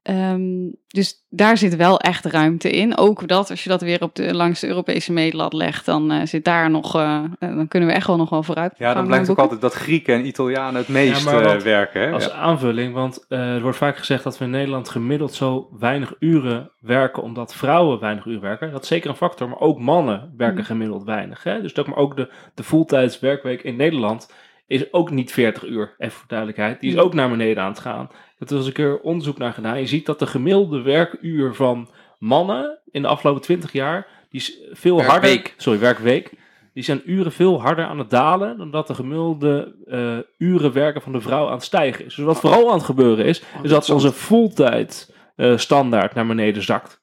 Ehm, 0.02 0.68
dus 0.88 1.26
daar 1.28 1.56
zit 1.56 1.76
wel 1.76 1.98
echt 2.00 2.24
ruimte 2.24 2.70
in. 2.70 2.96
Ook 2.96 3.28
dat, 3.28 3.50
als 3.50 3.62
je 3.62 3.68
dat 3.68 3.80
weer 3.80 4.02
op 4.02 4.14
de, 4.14 4.34
langs 4.34 4.60
de 4.60 4.66
Europese 4.66 5.12
meetlat 5.12 5.52
legt, 5.52 5.86
dan 5.86 6.10
eh, 6.10 6.26
zit 6.26 6.44
daar 6.44 6.70
nog, 6.70 6.94
eh, 6.96 7.24
eh, 7.38 7.54
dan 7.56 7.68
kunnen 7.68 7.88
we 7.88 7.94
echt 7.94 8.06
wel 8.06 8.16
nog 8.16 8.30
wel 8.30 8.42
vooruit. 8.42 8.74
Ja, 8.78 8.94
dan 8.94 9.06
blijkt 9.06 9.30
ook 9.30 9.38
altijd 9.38 9.60
dat 9.60 9.72
Grieken 9.74 10.14
en 10.14 10.26
Italianen 10.26 10.74
het 10.80 10.88
meest 10.88 11.24
Ja, 11.30 11.40
eh, 11.40 11.60
werken. 11.60 12.00
Hè? 12.00 12.12
Als 12.12 12.24
Ja. 12.24 12.30
aanvulling, 12.32 12.94
want 12.94 13.24
eh, 13.28 13.54
er 13.54 13.62
wordt 13.62 13.76
vaak 13.76 13.96
gezegd 13.96 14.24
dat 14.24 14.38
we 14.38 14.44
in 14.44 14.50
Nederland 14.50 14.88
gemiddeld 14.88 15.34
zo 15.34 15.68
weinig 15.78 16.14
uren 16.18 16.70
werken, 16.80 17.22
omdat 17.22 17.54
vrouwen 17.54 18.00
weinig 18.00 18.24
uren 18.24 18.40
werken. 18.40 18.72
Dat 18.72 18.82
is 18.82 18.88
zeker 18.88 19.10
een 19.10 19.16
factor, 19.16 19.48
maar 19.48 19.60
ook 19.60 19.78
mannen 19.78 20.34
werken 20.36 20.56
Mhm. 20.58 20.66
gemiddeld 20.66 21.04
weinig. 21.04 21.42
Hè? 21.42 21.60
Dus 21.62 21.74
dat, 21.74 21.86
maar 21.86 21.96
ook 21.98 22.16
de, 22.16 22.30
de 22.54 22.62
fulltijds 22.62 23.18
werkweek 23.20 23.62
in 23.62 23.76
Nederland 23.76 24.32
is 24.66 24.92
ook 24.92 25.10
niet 25.10 25.32
40 25.32 25.64
uur, 25.66 25.94
even 25.98 26.12
voor 26.18 26.28
duidelijkheid. 26.28 26.80
Die 26.80 26.90
is 26.90 26.96
Mhm. 26.96 27.04
ook 27.04 27.14
naar 27.14 27.30
beneden 27.30 27.62
aan 27.62 27.70
het 27.70 27.78
gaan. 27.80 28.08
Dat 28.40 28.50
was 28.50 28.66
een 28.66 28.72
keer 28.72 29.00
onderzoek 29.00 29.38
naar 29.38 29.52
gedaan. 29.52 29.80
Je 29.80 29.86
ziet 29.86 30.06
dat 30.06 30.18
de 30.18 30.26
gemiddelde 30.26 30.82
werkuur 30.82 31.54
van 31.54 31.88
mannen 32.18 32.78
in 32.90 33.02
de 33.02 33.08
afgelopen 33.08 33.42
20 33.42 33.72
jaar, 33.72 34.06
die 34.30 34.40
is 34.40 34.58
veel 34.72 35.02
harder... 35.02 35.52
Sorry, 35.56 35.78
werkweek. 35.78 36.32
Die 36.74 36.82
zijn 36.82 37.02
uren 37.04 37.32
veel 37.32 37.60
harder 37.60 37.84
aan 37.84 37.98
het 37.98 38.10
dalen 38.10 38.58
dan 38.58 38.70
dat 38.70 38.86
de 38.86 38.94
gemiddelde 38.94 39.74
eh, 39.86 40.48
uren 40.48 40.72
werken 40.72 41.02
van 41.02 41.12
de 41.12 41.20
vrouw 41.20 41.46
aan 41.46 41.52
het 41.52 41.62
stijgen 41.62 42.04
is. 42.04 42.14
Dus 42.14 42.24
wat 42.24 42.40
vooral 42.40 42.68
aan 42.68 42.76
het 42.76 42.84
gebeuren 42.84 43.24
is, 43.24 43.42
is 43.62 43.70
dat 43.70 43.90
onze 43.90 44.12
fulltime 44.12 44.88
eh, 45.36 45.56
standaard 45.56 46.14
naar 46.14 46.26
beneden 46.26 46.62
zakt. 46.62 47.00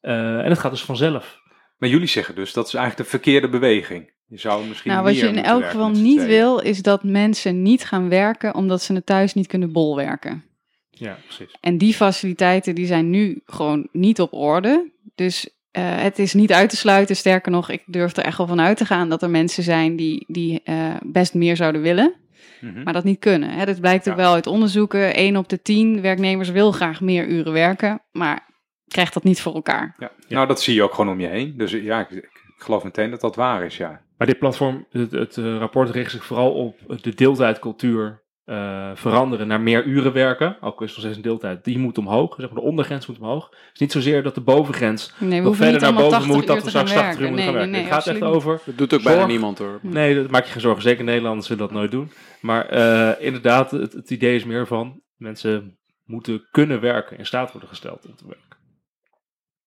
Eh, 0.00 0.38
en 0.38 0.48
het 0.48 0.58
gaat 0.58 0.70
dus 0.70 0.84
vanzelf. 0.84 1.38
Maar 1.78 1.88
jullie 1.88 2.06
zeggen 2.06 2.34
dus 2.34 2.52
dat 2.52 2.66
is 2.66 2.74
eigenlijk 2.74 3.04
de 3.04 3.16
verkeerde 3.16 3.48
beweging. 3.48 4.12
Je 4.26 4.38
zou 4.38 4.66
misschien 4.66 4.90
Nou, 4.90 5.04
wat 5.04 5.18
je 5.18 5.26
in 5.26 5.42
elk 5.42 5.64
geval 5.64 5.90
niet 5.90 6.26
wil, 6.26 6.58
is 6.58 6.82
dat 6.82 7.02
mensen 7.02 7.62
niet 7.62 7.84
gaan 7.84 8.08
werken 8.08 8.54
omdat 8.54 8.82
ze 8.82 8.94
het 8.94 9.06
thuis 9.06 9.34
niet 9.34 9.46
kunnen 9.46 9.72
bolwerken. 9.72 10.44
Ja, 10.94 11.18
precies. 11.24 11.56
En 11.60 11.78
die 11.78 11.94
faciliteiten 11.94 12.74
die 12.74 12.86
zijn 12.86 13.10
nu 13.10 13.42
gewoon 13.46 13.88
niet 13.92 14.20
op 14.20 14.32
orde. 14.32 14.90
Dus 15.14 15.48
eh, 15.70 15.82
het 16.02 16.18
is 16.18 16.34
niet 16.34 16.52
uit 16.52 16.70
te 16.70 16.76
sluiten. 16.76 17.16
Sterker 17.16 17.52
nog, 17.52 17.70
ik 17.70 17.82
durf 17.86 18.16
er 18.16 18.24
echt 18.24 18.38
wel 18.38 18.46
van 18.46 18.60
uit 18.60 18.76
te 18.76 18.86
gaan 18.86 19.08
dat 19.08 19.22
er 19.22 19.30
mensen 19.30 19.62
zijn 19.62 19.96
die, 19.96 20.24
die 20.28 20.60
eh, 20.64 20.94
best 21.02 21.34
meer 21.34 21.56
zouden 21.56 21.80
willen, 21.80 22.14
Mhm. 22.60 22.82
maar 22.82 22.92
dat 22.92 23.04
niet 23.04 23.18
kunnen. 23.18 23.50
Hè. 23.50 23.64
Dat 23.64 23.80
blijkt 23.80 24.10
ook 24.10 24.16
wel 24.16 24.32
uit 24.32 24.46
onderzoeken. 24.46 25.14
1 25.14 25.36
op 25.36 25.48
de 25.48 25.62
10 25.62 26.00
werknemers 26.00 26.50
wil 26.50 26.72
graag 26.72 27.00
meer 27.00 27.26
uren 27.28 27.52
werken, 27.52 28.02
maar 28.12 28.48
krijgt 28.86 29.14
dat 29.14 29.24
niet 29.24 29.40
voor 29.40 29.54
elkaar. 29.54 29.94
Ja. 29.98 30.10
Nou, 30.28 30.46
dat 30.46 30.62
zie 30.62 30.74
je 30.74 30.82
ook 30.82 30.94
gewoon 30.94 31.12
om 31.12 31.20
je 31.20 31.26
heen. 31.26 31.54
Dus 31.56 31.70
ja, 31.72 32.00
ik, 32.00 32.10
ik 32.10 32.30
geloof 32.56 32.84
meteen 32.84 33.10
dat 33.10 33.20
dat 33.20 33.36
waar 33.36 33.64
is, 33.64 33.76
ja. 33.76 34.02
Maar 34.18 34.26
dit 34.26 34.38
platform, 34.38 34.86
het, 34.90 35.10
het 35.10 35.36
eh, 35.36 35.56
rapport 35.56 35.90
richt 35.90 36.10
zich 36.10 36.24
vooral 36.24 36.52
op 36.52 37.02
de 37.02 37.14
deeltijdcultuur 37.14 38.22
eh, 38.44 38.90
veranderen 38.94 39.46
naar 39.46 39.60
meer 39.60 39.84
uren 39.84 40.12
werken. 40.12 40.56
Ook 40.60 40.82
is 40.82 40.90
nog 40.90 40.98
steeds 41.00 41.16
een 41.16 41.22
deeltijd, 41.22 41.64
die 41.64 41.78
moet 41.78 41.98
omhoog. 41.98 42.34
Zeg 42.38 42.46
maar, 42.50 42.60
de 42.60 42.66
ondergrens 42.68 43.06
moet 43.06 43.18
omhoog. 43.18 43.48
Het 43.50 43.70
is 43.74 43.80
niet 43.80 43.92
zozeer 43.92 44.22
dat 44.22 44.34
de 44.34 44.40
bovengrens 44.40 45.12
Nee, 45.18 45.38
we 45.40 45.46
nog 45.46 45.56
verder 45.56 45.72
niet 45.72 45.82
naar 45.82 45.92
boven 45.94 46.10
80 46.10 46.34
moet, 46.34 46.46
dat 46.46 46.62
we 46.62 46.68
straks 46.68 46.92
80 46.92 47.20
uur 47.20 47.28
moeten 47.28 47.34
Nee, 47.34 47.44
gaan 47.44 47.52
nee, 47.54 47.54
werken. 47.54 47.70
nee, 47.70 47.82
het 47.82 47.92
gaat 48.04 48.06
echt 48.14 48.22
over 48.22 48.60
Dat 48.64 48.78
doet 48.78 48.94
ook 48.94 49.02
bijna 49.02 49.18
Zorg- 49.18 49.30
niemand 49.30 49.58
hoor. 49.58 49.78
Nee, 49.82 50.14
dat 50.14 50.30
maak 50.30 50.44
je 50.44 50.52
geen 50.52 50.60
zorgen. 50.60 50.82
Zeker 50.82 51.04
Nederlanders 51.04 51.46
zullen 51.46 51.62
dat 51.66 51.72
nooit 51.76 51.90
doen. 51.90 52.10
Maar 52.40 52.66
eh, 52.68 53.24
inderdaad, 53.26 53.70
het, 53.70 53.92
het 53.92 54.10
idee 54.10 54.34
is 54.36 54.44
meer 54.44 54.66
van 54.66 55.00
mensen 55.16 55.78
moeten 56.04 56.48
kunnen 56.50 56.80
werken, 56.80 57.18
in 57.18 57.26
staat 57.26 57.50
worden 57.52 57.68
gesteld 57.68 58.06
om 58.06 58.14
te 58.16 58.24
werken. 58.26 58.53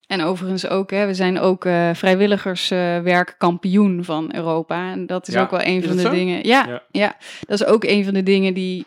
En 0.07 0.21
overigens 0.21 0.67
ook, 0.67 0.91
hè, 0.91 1.05
we 1.05 1.13
zijn 1.13 1.39
ook 1.39 1.65
eh 1.65 1.89
vrijwilligerswerkkampioen 1.93 4.03
van 4.03 4.35
Europa. 4.35 4.91
En 4.91 5.05
dat 5.05 5.27
is 5.27 5.33
Ja, 5.33 5.41
ook 5.41 5.51
wel 5.51 5.63
een 5.63 5.83
van 5.83 5.95
de 5.95 6.01
zo? 6.01 6.09
dingen. 6.09 6.47
Ja, 6.47 6.65
Ja. 6.67 6.83
ja. 6.91 7.15
dat 7.47 7.59
is 7.61 7.65
ook 7.65 7.83
een 7.83 8.03
van 8.05 8.13
de 8.13 8.23
dingen 8.23 8.53
die. 8.53 8.83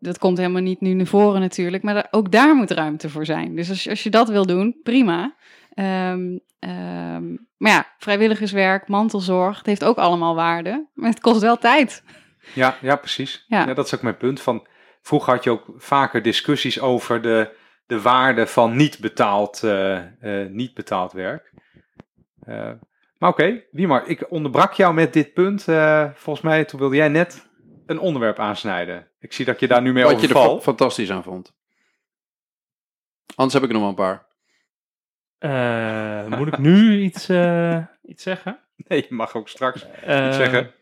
Dat 0.00 0.18
komt 0.18 0.38
helemaal 0.38 0.62
niet 0.62 0.80
nu 0.80 0.92
naar 0.92 1.06
voren 1.06 1.40
natuurlijk. 1.40 1.82
Maar 1.82 2.06
ook 2.10 2.32
daar 2.32 2.54
moet 2.54 2.70
ruimte 2.70 3.08
voor 3.08 3.24
zijn. 3.24 3.56
Dus 3.56 3.68
als, 3.68 3.84
je- 3.84 3.90
als 3.90 4.02
je 4.02 4.10
dat 4.10 4.28
wil 4.28 4.46
doen, 4.46 4.76
prima. 4.82 5.34
Ehm, 5.74 6.38
ehm, 6.58 7.28
maar 7.56 7.72
ja, 7.72 7.86
vrijwilligerswerk, 7.98 8.88
mantelzorg, 8.88 9.56
het 9.56 9.66
heeft 9.66 9.84
ook 9.84 9.96
allemaal 9.96 10.34
waarde. 10.34 10.86
Maar 10.94 11.10
het 11.10 11.20
kost 11.20 11.40
wel 11.40 11.58
tijd. 11.58 12.02
Ja, 12.54 12.76
ja 12.80 12.96
precies. 12.96 13.44
Ja. 13.48 13.66
Ja. 13.66 13.74
dat 13.74 13.86
is 13.86 13.94
ook 13.94 14.02
mijn 14.02 14.16
punt. 14.16 14.40
Van, 14.40 14.66
vroeger 15.02 15.32
had 15.32 15.44
je 15.44 15.50
ook 15.50 15.64
vaker 15.76 16.22
discussies 16.22 16.80
over 16.80 17.22
de, 17.22 17.50
de 17.88 18.00
waarde 18.00 18.46
van 18.46 18.76
niet 18.76 18.98
betaald, 18.98 19.62
eh, 19.62 19.96
eh, 20.42 20.50
niet 20.50 20.74
betaald 20.74 21.12
werk. 21.12 21.52
Eh, 22.40 22.70
maar 23.18 23.30
oké, 23.30 23.62
Wiemar, 23.70 24.06
ik 24.08 24.30
onderbrak 24.30 24.72
jou 24.72 24.94
met 24.94 25.12
dit 25.12 25.32
punt. 25.32 25.68
eh, 25.68 26.10
volgens 26.14 26.44
mij, 26.44 26.64
toen 26.64 26.80
wilde 26.80 26.96
jij 26.96 27.08
net 27.08 27.48
een 27.86 27.98
onderwerp 27.98 28.38
aansnijden. 28.38 29.08
Ik 29.18 29.32
zie 29.32 29.44
dat 29.44 29.60
je 29.60 29.68
daar 29.68 29.82
nu 29.82 29.92
mee 29.92 30.04
Wat 30.04 30.20
je 30.20 30.28
er 30.34 30.60
fantastisch 30.60 31.10
aan 31.10 31.22
vond. 31.22 31.56
Anders 33.34 33.54
heb 33.54 33.62
ik 33.62 33.68
er 33.68 33.74
nog 33.74 33.82
wel 33.82 33.90
een 33.90 34.18
paar. 34.18 34.26
Eh, 35.38 36.38
moet 36.38 36.46
ik 36.48 36.58
nu 36.58 37.00
iets, 37.00 37.28
eh, 37.28 37.84
iets 38.02 38.22
zeggen? 38.22 38.58
Nee, 38.88 39.06
je 39.08 39.14
mag 39.14 39.34
ook 39.34 39.48
straks 39.48 39.82
iets 39.84 40.36
zeggen. 40.36 40.72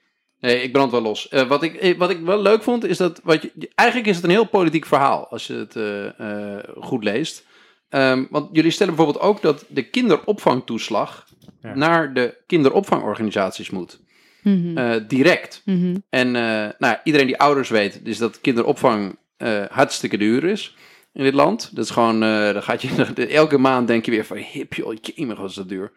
Nee, 0.40 0.62
ik 0.62 0.72
brand 0.72 0.90
wel 0.90 1.00
los. 1.00 1.28
Eh, 1.28 1.48
wat, 1.48 1.62
ik, 1.62 1.74
eh, 1.74 1.98
wat 1.98 2.10
ik 2.10 2.20
wel 2.20 2.42
leuk 2.42 2.62
vond, 2.62 2.84
is 2.84 2.96
dat... 2.96 3.20
Wat 3.24 3.42
je, 3.42 3.70
eigenlijk 3.74 4.08
is 4.08 4.16
het 4.16 4.24
een 4.24 4.30
heel 4.30 4.48
politiek 4.48 4.86
verhaal, 4.86 5.28
als 5.28 5.46
je 5.46 5.54
het 5.54 5.76
eh, 5.76 6.84
goed 6.84 7.04
leest. 7.04 7.46
Ehm, 7.88 8.24
want 8.30 8.48
jullie 8.52 8.70
stellen 8.70 8.94
bijvoorbeeld 8.94 9.24
ook 9.24 9.42
dat 9.42 9.64
de 9.68 9.82
kinderopvangtoeslag... 9.82 11.26
Ja. 11.62 11.74
naar 11.74 12.14
de 12.14 12.36
kinderopvangorganisaties 12.46 13.70
moet. 13.70 14.00
Mhm. 14.42 14.78
Eh, 14.78 14.94
direct. 15.08 15.62
Mhm. 15.64 15.96
En 16.10 16.36
eh, 16.36 16.68
nou, 16.78 16.96
iedereen 17.04 17.26
die 17.26 17.38
ouders 17.38 17.68
weet, 17.68 18.00
is 18.04 18.18
dat 18.18 18.40
kinderopvang 18.40 19.18
eh, 19.36 19.64
hartstikke 19.68 20.16
duur 20.16 20.44
is 20.44 20.76
in 21.12 21.22
dit 21.22 21.34
land. 21.34 21.70
Dat 21.74 21.84
is 21.84 21.90
gewoon, 21.90 22.22
eh, 22.22 22.52
dan 22.52 22.62
gaat 22.62 22.82
je, 22.82 23.14
elke 23.28 23.58
maand 23.58 23.86
denk 23.86 24.04
je 24.04 24.10
weer 24.10 24.24
van, 24.24 24.36
hip 24.36 24.74
joh, 24.74 24.96
jemig, 25.00 25.38
wat 25.38 25.50
is 25.50 25.56
dat 25.56 25.68
duur. 25.68 25.92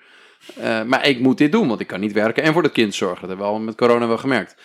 Eh, 0.60 0.84
maar 0.84 1.08
ik 1.08 1.20
moet 1.20 1.38
dit 1.38 1.52
doen, 1.52 1.68
want 1.68 1.80
ik 1.80 1.88
kan 1.88 2.00
niet 2.00 2.14
werken 2.14 2.44
en 2.44 2.54
voor 2.54 2.64
het 2.64 2.72
kind 2.72 2.96
zorgen. 2.96 3.20
Dat 3.22 3.30
hebben 3.30 3.46
we 3.48 3.52
al 3.54 3.60
met 3.60 3.76
corona 3.76 4.08
wel 4.08 4.18
gemerkt. 4.18 4.56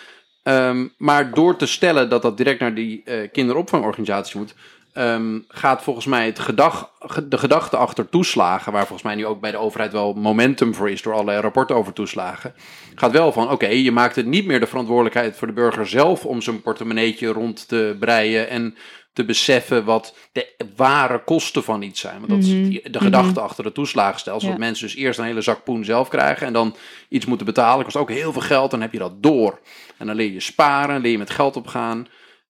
Ehm, 0.42 0.86
maar 0.96 1.30
door 1.34 1.56
te 1.56 1.66
stellen 1.66 2.08
dat 2.08 2.22
dat 2.22 2.36
direct 2.36 2.60
naar 2.60 2.74
die 2.74 3.02
eh, 3.04 3.28
kinderopvangorganisatie 3.32 4.38
moet, 4.38 4.54
ehm, 4.92 5.38
gaat 5.48 5.82
volgens 5.82 6.06
mij 6.06 6.26
het 6.26 6.38
gedag, 6.38 6.90
ge- 7.00 7.28
de 7.28 7.38
gedachte 7.38 7.76
achter 7.76 8.08
toeslagen, 8.08 8.72
waar 8.72 8.86
volgens 8.86 9.02
mij 9.02 9.14
nu 9.14 9.26
ook 9.26 9.40
bij 9.40 9.50
de 9.50 9.56
overheid 9.56 9.92
wel 9.92 10.12
momentum 10.14 10.74
voor 10.74 10.90
is 10.90 11.02
door 11.02 11.12
allerlei 11.12 11.40
rapporten 11.40 11.76
over 11.76 11.92
toeslagen, 11.92 12.54
gaat 12.94 13.12
wel 13.12 13.32
van, 13.32 13.50
oké, 13.50 13.66
je 13.68 13.92
maakt 13.92 14.16
het 14.16 14.26
niet 14.26 14.46
meer 14.46 14.60
de 14.60 14.66
verantwoordelijkheid 14.66 15.36
voor 15.36 15.46
de 15.46 15.52
burger 15.52 15.86
zelf 15.86 16.24
om 16.26 16.40
zijn 16.40 16.62
portemonneetje 16.62 17.26
rond 17.28 17.68
te 17.68 17.96
breien 18.00 18.48
en 18.48 18.76
te 19.14 19.24
beseffen 19.24 19.84
wat 19.84 20.14
de 20.32 20.54
ware 20.76 21.24
kosten 21.24 21.64
van 21.64 21.82
iets 21.82 22.00
zijn. 22.00 22.16
Want 22.18 22.28
dat 22.28 22.38
is 22.38 22.48
Mhm. 22.48 22.92
de 22.92 23.00
gedachte 23.00 23.40
achter 23.40 23.64
het 23.64 23.74
toeslagenstelsel. 23.74 24.48
Ja. 24.48 24.54
Dat 24.54 24.64
mensen 24.64 24.86
dus 24.86 24.96
eerst 24.96 25.18
een 25.18 25.24
hele 25.24 25.40
zak 25.40 25.64
poen 25.64 25.84
zelf 25.84 26.08
krijgen 26.08 26.46
en 26.46 26.52
dan 26.52 26.74
iets 27.08 27.26
moeten 27.26 27.46
betalen. 27.46 27.84
kost 27.84 27.96
ook 27.96 28.10
heel 28.10 28.32
veel 28.32 28.42
geld, 28.42 28.70
dan 28.70 28.80
heb 28.80 28.92
je 28.92 28.98
dat 28.98 29.22
door. 29.22 29.60
En 29.98 30.06
dan 30.06 30.16
leer 30.16 30.32
je 30.32 30.40
sparen, 30.40 31.00
leer 31.00 31.10
je 31.10 31.18
met 31.18 31.30
geld 31.30 31.56
opgaan. 31.56 32.06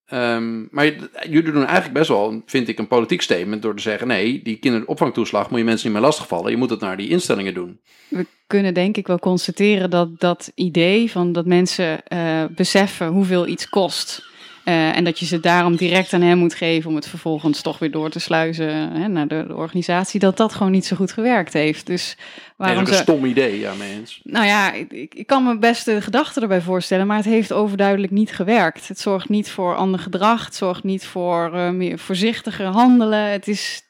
Ehm, 0.06 0.60
maar 0.70 0.84
jullie 1.28 1.52
doen 1.52 1.64
eigenlijk 1.64 1.92
best 1.94 2.08
wel, 2.08 2.42
vind 2.46 2.68
ik, 2.68 2.78
een 2.78 2.86
politiek 2.88 3.22
statement 3.22 3.62
door 3.62 3.74
te 3.76 3.82
zeggen: 3.82 4.06
nee, 4.06 4.42
die 4.42 4.56
kinderopvangtoeslag 4.56 5.50
moet 5.50 5.58
je 5.58 5.64
mensen 5.64 5.86
niet 5.86 5.96
meer 5.96 6.06
lastigvallen. 6.06 6.50
Je 6.50 6.56
moet 6.56 6.70
het 6.70 6.80
naar 6.80 6.96
die 6.96 7.08
instellingen 7.08 7.54
doen. 7.54 7.80
we 8.08 8.26
kunnen 8.46 8.74
denk 8.74 8.96
ik 8.96 9.06
wel 9.06 9.18
constateren 9.18 9.90
dat 9.90 10.20
dat 10.20 10.52
idee 10.54 11.10
van 11.10 11.32
dat 11.32 11.46
mensen 11.46 12.06
eh, 12.06 12.44
beseffen 12.54 13.06
hoeveel 13.06 13.46
iets 13.46 13.68
kost. 13.68 14.32
Eh, 14.64 14.96
en 14.96 15.04
dat 15.04 15.18
je 15.18 15.26
ze 15.26 15.40
daarom 15.40 15.76
direct 15.76 16.12
aan 16.12 16.20
hem 16.20 16.38
moet 16.38 16.54
geven 16.54 16.90
om 16.90 16.96
het 16.96 17.08
vervolgens 17.08 17.62
toch 17.62 17.78
weer 17.78 17.90
door 17.90 18.10
te 18.10 18.18
sluizen 18.18 18.92
hè, 18.92 19.08
naar 19.08 19.28
de, 19.28 19.44
de 19.46 19.54
organisatie, 19.54 20.20
dat 20.20 20.36
dat 20.36 20.54
gewoon 20.54 20.72
niet 20.72 20.86
zo 20.86 20.96
goed 20.96 21.12
gewerkt 21.12 21.52
heeft. 21.52 21.86
Dus 21.86 22.08
Dat 22.08 22.16
is 22.18 22.54
waarom 22.56 22.78
een 22.78 22.86
ze. 22.86 22.94
stom 22.94 23.24
idee, 23.24 23.58
ja, 23.58 23.74
mee 23.74 23.92
eens. 23.92 24.20
Nou 24.22 24.46
ja, 24.46 24.72
ik, 24.72 25.14
ik 25.14 25.26
kan 25.26 25.44
me 25.44 25.58
best 25.58 25.84
de 25.84 26.00
gedachten 26.00 26.42
erbij 26.42 26.60
voorstellen, 26.60 27.06
maar 27.06 27.16
het 27.16 27.26
heeft 27.26 27.52
overduidelijk 27.52 28.12
niet 28.12 28.32
gewerkt. 28.32 28.88
Het 28.88 28.98
zorgt 28.98 29.28
niet 29.28 29.50
voor 29.50 29.76
ander 29.76 30.00
gedrag, 30.00 30.44
het 30.44 30.54
zorgt 30.54 30.84
niet 30.84 31.06
voor 31.06 31.54
eh, 31.54 31.70
meer 31.70 31.98
voorzichtiger 31.98 32.66
handelen. 32.66 33.30
Het, 33.30 33.48
is, 33.48 33.82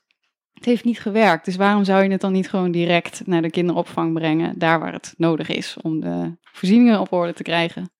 het 0.55 0.65
heeft 0.65 0.85
niet 0.85 1.01
gewerkt. 1.01 1.45
Dus 1.45 1.57
waarom 1.57 1.85
zou 1.85 2.03
je 2.03 2.11
het 2.11 2.21
dan 2.21 2.33
niet 2.33 2.51
gewoon 2.51 2.71
direct 2.71 3.23
naar 3.27 3.43
de 3.43 3.51
kinderopvang 3.51 4.13
brengen, 4.13 4.59
daar 4.59 4.81
waar 4.81 4.93
het 4.93 5.15
nodig 5.17 5.49
is 5.49 5.77
om 5.83 6.01
de 6.01 6.37
voorzieningen 6.53 7.01
op 7.01 7.13
orde 7.13 7.33
te 7.33 7.43
krijgen? 7.43 7.94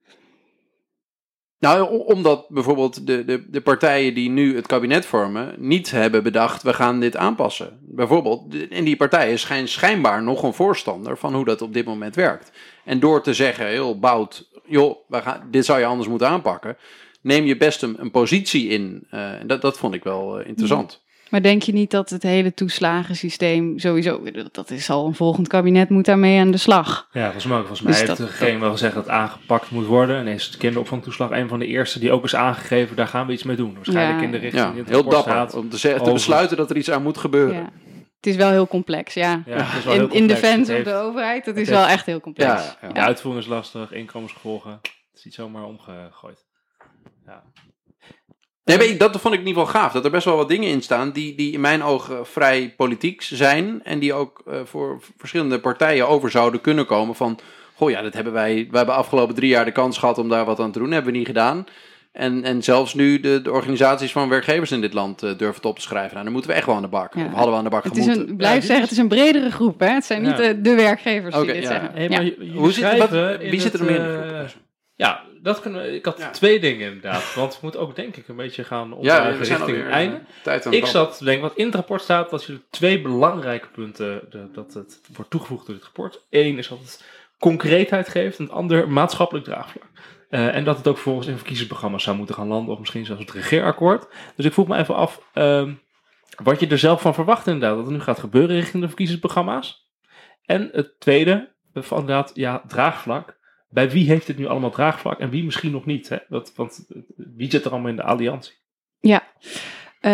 Nou, 1.65 2.05
omdat 2.05 2.49
bijvoorbeeld 2.49 3.07
de, 3.07 3.25
de, 3.25 3.51
de 3.51 3.61
partijen 3.61 4.15
die 4.15 4.31
nu 4.31 4.57
het 4.57 4.67
kabinet 4.67 5.07
vormen 5.07 5.55
niet 5.59 5.91
hebben 5.91 6.23
bedacht, 6.23 6.63
we 6.63 6.73
gaan 6.73 7.01
dit 7.01 7.17
aanpassen. 7.17 7.79
Bijvoorbeeld, 7.81 8.69
en 8.71 8.85
die 8.85 8.97
partijen 8.97 9.39
zijn 9.39 9.69
schijnbaar 9.69 10.23
nog 10.23 10.43
een 10.43 10.55
voorstander 10.55 11.19
van 11.19 11.35
hoe 11.35 11.45
dat 11.45 11.63
op 11.63 11.73
dit 11.73 11.85
moment 11.85 12.15
werkt. 12.15 12.53
En 12.85 13.01
door 13.01 13.23
te 13.23 13.35
zeggen, 13.35 13.67
heel 13.67 13.99
bout, 13.99 14.49
joh, 14.67 14.97
gaan, 15.11 15.49
dit 15.51 15.65
zou 15.65 15.79
je 15.79 15.87
anders 15.87 16.09
moeten 16.09 16.29
aanpakken, 16.29 16.77
neem 17.21 17.45
je 17.45 17.57
best 17.57 17.83
een, 17.83 17.97
een 18.01 18.11
positie 18.11 18.69
in. 18.69 19.07
En 19.11 19.47
dat, 19.47 19.63
dat 19.63 19.79
vond 19.79 19.95
ik 19.95 20.05
wel 20.05 20.41
eh, 20.41 20.49
interessant. 20.49 21.04
Maar 21.31 21.43
denk 21.43 21.63
je 21.63 21.73
niet 21.73 21.91
dat 21.91 22.11
het 22.11 22.23
hele 22.23 22.55
toeslagensysteem 22.55 23.79
sowieso, 23.79 24.23
dat 24.53 24.71
is 24.71 24.91
al 24.91 25.07
een 25.07 25.15
volgend 25.15 25.49
kabinet 25.49 25.89
moet 25.89 26.05
daarmee 26.05 26.41
aan 26.41 26.51
de 26.51 26.57
slag? 26.57 27.09
Ja, 27.13 27.23
volgens 27.25 27.45
mij, 27.47 27.59
volgens 27.59 27.81
mij 27.81 27.91
Dus 27.93 28.01
heeft 28.01 28.17
dat- 28.19 28.27
degene 28.29 28.59
wel 28.59 28.71
gezegd 28.71 28.95
dat 28.95 29.05
het 29.05 29.13
aangepakt 29.13 29.71
moet 29.71 29.87
worden. 29.87 30.17
En 30.17 30.27
is 30.27 30.51
de 30.51 30.59
kinderopvangtoeslag 30.59 31.31
een 31.31 31.49
van 31.49 31.59
de 31.59 31.67
eerste 31.67 31.99
die 31.99 32.13
ook 32.13 32.25
is 32.25 32.35
aangegeven. 32.35 32.97
Daar 32.97 33.07
gaan 33.09 33.27
we 33.27 33.33
iets 33.33 33.43
mee 33.43 33.57
doen. 33.57 33.75
Waarschijnlijk 33.75 34.19
Ja. 34.19 34.25
in 34.25 34.31
de 34.33 34.39
richting 34.39 34.65
Ja, 34.65 34.71
in 34.73 34.79
het 34.79 34.89
heel 34.89 35.03
dapper 35.03 35.21
staat. 35.33 35.55
om 35.55 35.69
te, 35.71 35.77
zeggen, 35.77 36.01
te 36.01 36.07
over- 36.11 36.21
besluiten 36.21 36.57
dat 36.57 36.71
er 36.71 36.77
iets 36.77 36.91
aan 36.91 37.03
moet 37.03 37.19
gebeuren. 37.19 37.55
Ja. 37.57 37.71
Het 38.17 38.27
is 38.33 38.37
wel 38.37 38.51
heel 38.51 38.67
complex, 38.69 39.15
ja. 39.15 39.43
Het 39.47 39.85
heel 39.85 39.93
In, 39.93 40.01
in 40.01 40.09
complex. 40.09 40.27
defense 40.41 40.57
Het 40.59 40.67
van 40.67 40.75
heeft- 40.75 40.89
de 40.89 40.95
overheid, 40.95 41.45
dat 41.45 41.55
het 41.55 41.63
is 41.65 41.71
wel 41.71 41.81
heeft- 41.81 41.93
echt 41.93 42.07
heel 42.07 42.21
complex. 42.21 42.51
Ja, 42.51 42.77
ja. 42.83 42.93
De 42.93 43.01
uitvoering 43.01 43.45
is 43.45 43.51
lastig, 43.51 43.93
inkomensgevolgen. 43.93 44.71
Het 44.83 44.91
is 45.15 45.25
niet 45.25 45.35
zomaar 45.35 45.65
omgegooid. 45.65 46.45
Nee, 48.65 48.97
dat 48.97 49.21
vond 49.21 49.35
ik 49.35 49.41
in 49.41 49.47
ieder 49.47 49.65
geval 49.67 49.81
gaaf. 49.81 49.93
Dat 49.93 50.05
er 50.05 50.11
best 50.11 50.25
wel 50.25 50.37
wat 50.37 50.49
dingen 50.49 50.69
in 50.69 50.83
staan 50.83 51.11
die, 51.11 51.35
die 51.35 51.53
in 51.53 51.61
mijn 51.61 51.83
ogen 51.83 52.27
vrij 52.27 52.75
politiek 52.77 53.23
zijn. 53.23 53.81
En 53.85 53.99
die 53.99 54.13
ook 54.15 54.43
eh, 54.47 54.57
voor 54.65 55.01
verschillende 55.19 55.61
partijen 55.61 56.09
over 56.09 56.31
zouden 56.31 56.61
kunnen 56.61 56.87
komen. 56.87 57.15
Van, 57.15 57.39
goh 57.75 57.91
ja, 57.91 58.03
dat 58.03 58.15
hebben 58.15 58.33
wij... 58.33 58.69
We 58.71 58.77
hebben 58.77 58.95
afgelopen 58.95 59.35
drie 59.35 59.49
jaar 59.49 59.65
de 59.65 59.73
kans 59.73 59.99
gehad 59.99 60.19
om 60.19 60.29
daar 60.29 60.45
wat 60.45 60.61
aan 60.61 60.73
te 60.73 60.79
doen. 60.79 60.91
hebben 60.91 61.13
we 61.13 61.19
niet 61.19 61.27
gedaan. 61.27 61.67
En, 62.13 62.45
en 62.45 62.63
zelfs 62.63 62.95
nu 62.95 63.21
de, 63.21 63.43
de 63.43 63.53
organisaties 63.53 64.13
van 64.13 64.29
werkgevers 64.29 64.71
in 64.71 64.81
dit 64.81 64.93
land 64.93 65.23
eh, 65.23 65.29
durven 65.29 65.57
het 65.57 65.65
op 65.65 65.77
te 65.77 65.83
schrijven. 65.83 66.13
Nou, 66.13 66.25
dan 66.25 66.33
moeten 66.33 66.51
we 66.51 66.57
echt 66.57 66.67
wel 66.67 66.75
aan 66.75 66.83
de 66.83 66.89
bak. 66.89 67.15
Ja. 67.15 67.25
Of 67.25 67.33
hadden 67.33 67.51
we 67.51 67.59
aan 67.59 67.65
de 67.65 67.71
bak 67.71 67.85
Het 67.85 67.97
is 67.97 68.03
gemoeten. 68.05 68.29
een, 68.29 68.37
blijf 68.37 68.55
Ja, 68.55 68.61
zeggen, 68.61 68.81
het 68.83 68.91
is 68.91 68.99
een 68.99 69.09
bredere 69.09 69.51
groep. 69.51 69.81
Hè? 69.81 69.89
Het 69.89 70.05
zijn 70.05 70.23
niet 70.23 70.31
Ja. 70.31 70.37
de, 70.37 70.61
de 70.61 70.75
werkgevers 70.75 71.35
die 71.35 71.45
dit 71.47 71.63
ja. 71.63 71.69
zeggen. 71.69 71.91
Hey, 71.95 72.09
maar 72.09 72.31
Hoe 72.55 72.73
zit, 72.73 72.99
wat, 72.99 73.11
wie 73.41 73.61
zit 73.61 73.75
er 73.75 73.85
meer 73.85 73.95
in 73.97 74.03
de 74.03 74.09
eh, 74.19 74.39
groep? 74.39 74.63
Ja, 74.97 75.23
dat 75.43 75.61
kunnen 75.61 75.83
we, 75.83 75.95
ik 75.95 76.05
had 76.05 76.19
Ja. 76.19 76.31
twee 76.31 76.61
dingen 76.61 76.87
inderdaad. 76.87 77.35
Want 77.35 77.53
we 77.53 77.59
moeten 77.63 77.81
ook 77.81 77.97
denk 77.97 78.17
ik 78.17 78.29
een 78.29 78.37
beetje 78.37 78.65
gaan 78.65 78.97
Ja, 79.01 79.37
we 79.39 79.45
zijn 79.45 79.59
richting 79.59 79.83
het 79.83 79.93
einde. 79.93 80.17
eh, 80.17 80.23
tijd 80.43 80.67
aan 80.67 80.73
het 80.73 80.81
Ik 80.83 80.87
zat 80.89 81.17
te 81.19 81.25
denken, 81.25 81.43
wat 81.43 81.57
in 81.57 81.67
het 81.67 81.75
rapport 81.75 82.03
staat, 82.03 82.31
dat 82.31 82.45
jullie 82.45 82.63
twee 82.71 83.01
belangrijke 83.03 83.69
punten, 83.69 84.21
de, 84.31 84.51
dat 84.53 84.75
het 84.75 85.01
wordt 85.17 85.31
toegevoegd 85.31 85.67
door 85.67 85.75
dit 85.75 85.85
rapport. 85.85 86.21
Eén 86.31 86.59
is 86.59 86.69
dat 86.69 86.79
het 86.79 87.05
concreetheid 87.39 88.09
geeft, 88.09 88.39
een 88.39 88.51
ander 88.51 88.89
maatschappelijk 88.89 89.45
draagvlak. 89.47 89.85
Eh, 90.31 90.55
en 90.55 90.65
dat 90.65 90.77
het 90.77 90.89
ook 90.89 90.99
volgens 90.99 91.27
in 91.27 91.37
verkiezingsprogramma's 91.37 92.03
zou 92.03 92.17
moeten 92.17 92.35
gaan 92.35 92.49
landen, 92.49 92.73
of 92.75 92.79
misschien 92.81 93.05
zelfs 93.07 93.21
het 93.21 93.31
regeerakkoord. 93.31 94.07
Dus 94.37 94.45
ik 94.45 94.53
vroeg 94.53 94.67
me 94.69 94.77
even 94.77 94.95
af 94.95 95.21
ehm, 95.33 95.73
wat 96.43 96.61
je 96.61 96.67
er 96.67 96.79
zelf 96.79 97.01
van 97.01 97.15
verwacht 97.15 97.47
inderdaad, 97.47 97.77
dat 97.77 97.87
er 97.87 97.93
nu 97.93 98.01
gaat 98.01 98.19
gebeuren 98.19 98.57
richting 98.57 98.83
de 98.83 98.89
verkiezingsprogramma's. 98.89 99.89
En 100.45 100.69
het 100.73 101.01
tweede, 101.01 101.53
eh, 101.73 101.83
van 101.83 101.99
inderdaad, 102.01 102.31
ja, 102.35 102.63
draagvlak. 102.69 103.37
Bij 103.75 103.91
wie 103.91 104.09
heeft 104.09 104.27
dit 104.27 104.39
nu 104.39 104.47
allemaal 104.47 104.71
draagvlak 104.71 105.19
en 105.19 105.31
wie 105.31 105.45
misschien 105.45 105.71
nog 105.71 105.87
niet? 105.87 106.09
Hè? 106.09 106.17
Dat, 106.29 106.53
want 106.57 106.85
eh, 106.89 107.03
wie 107.37 107.51
zit 107.51 107.65
er 107.65 107.71
allemaal 107.71 107.91
in 107.91 107.97
de 107.97 108.03
alliantie? 108.03 108.55
Ja. 109.01 109.23
Uh, 110.01 110.11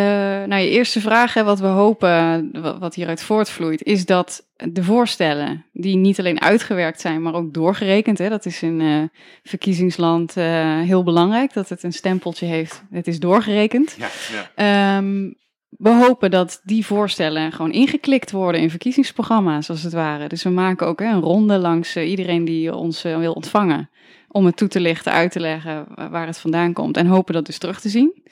nou, 0.47 0.55
je 0.55 0.69
eerste 0.69 1.01
vraag, 1.01 1.35
hè, 1.35 1.45
wat 1.45 1.59
we 1.59 1.67
hopen, 1.67 2.51
wat 2.79 2.95
hieruit 2.95 3.23
voortvloeit, 3.23 3.83
is 3.83 4.07
dat 4.07 4.49
de 4.57 4.83
voorstellen 4.83 5.67
die 5.73 5.97
niet 5.97 6.19
alleen 6.19 6.41
uitgewerkt 6.41 7.01
zijn, 7.01 7.23
maar 7.23 7.35
ook 7.35 7.55
doorgerekend, 7.55 8.19
hè, 8.19 8.29
dat 8.29 8.47
is 8.47 8.63
in 8.63 8.81
uh, 8.81 9.03
verkiezingsland 9.43 10.37
uh, 10.37 10.81
heel 10.81 11.03
belangrijk, 11.03 11.53
dat 11.53 11.69
het 11.69 11.83
een 11.83 11.93
stempeltje 11.93 12.47
heeft, 12.47 12.83
het 12.91 13.07
is 13.07 13.21
doorgerekend. 13.21 13.97
Ja, 13.99 14.09
ja. 14.57 14.97
Um, 14.97 15.35
we 15.71 15.91
hopen 15.91 16.31
dat 16.31 16.61
die 16.65 16.87
voorstellen 16.87 17.53
gewoon 17.53 17.73
ingeklikt 17.73 18.31
worden 18.31 18.61
in 18.61 18.71
verkiezingsprogramma's, 18.71 19.71
als 19.71 19.83
het 19.83 19.93
ware. 19.93 20.29
Dus 20.29 20.43
we 20.43 20.51
maken 20.51 20.87
ook 20.87 21.01
hè, 21.01 21.07
een 21.07 21.21
ronde 21.21 21.59
langs 21.59 21.97
iedereen 21.97 22.45
die 22.45 22.75
ons 22.75 23.03
wil 23.03 23.33
ontvangen, 23.33 23.91
om 24.29 24.47
het 24.47 24.57
toe 24.57 24.69
te 24.69 24.81
lichten, 24.81 25.13
uit 25.13 25.33
te 25.33 25.41
leggen 25.41 25.87
waar 26.11 26.27
het 26.27 26.39
vandaan 26.39 26.73
komt 26.73 26.97
en 26.97 27.07
hopen 27.07 27.35
dat 27.35 27.47
dus 27.47 27.59
terug 27.59 27.81
te 27.81 27.89
zien. 27.89 28.23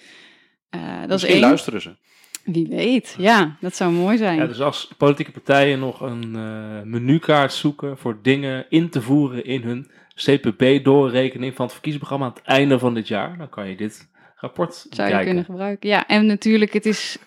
Uh, 0.70 1.00
dat 1.00 1.08
Misschien 1.08 1.34
is 1.34 1.40
luisteren 1.40 1.80
ze. 1.80 1.96
Wie 2.44 2.66
weet, 2.68 3.14
ja, 3.18 3.56
dat 3.60 3.76
zou 3.76 3.92
mooi 3.92 4.16
zijn. 4.16 4.38
Ja, 4.38 4.46
dus 4.46 4.60
als 4.60 4.90
politieke 4.96 5.30
partijen 5.30 5.78
nog 5.78 6.00
een 6.00 6.32
uh, 6.36 6.82
menukaart 6.82 7.52
zoeken 7.52 7.98
voor 7.98 8.18
dingen 8.22 8.66
in 8.68 8.88
te 8.88 9.02
voeren 9.02 9.44
in 9.44 9.62
hun 9.62 9.90
CPB-doorrekening 10.14 11.54
van 11.54 11.64
het 11.64 11.74
verkiezingsprogramma 11.74 12.26
aan 12.26 12.38
het 12.38 12.42
einde 12.42 12.78
van 12.78 12.94
dit 12.94 13.08
jaar, 13.08 13.38
dan 13.38 13.48
kan 13.48 13.68
je 13.68 13.76
dit 13.76 14.08
rapport 14.36 14.86
Zou 14.90 15.16
je 15.16 15.24
kunnen 15.24 15.44
gebruiken, 15.44 15.88
ja. 15.88 16.06
En 16.06 16.26
natuurlijk, 16.26 16.72
het 16.72 16.86
is 16.86 17.18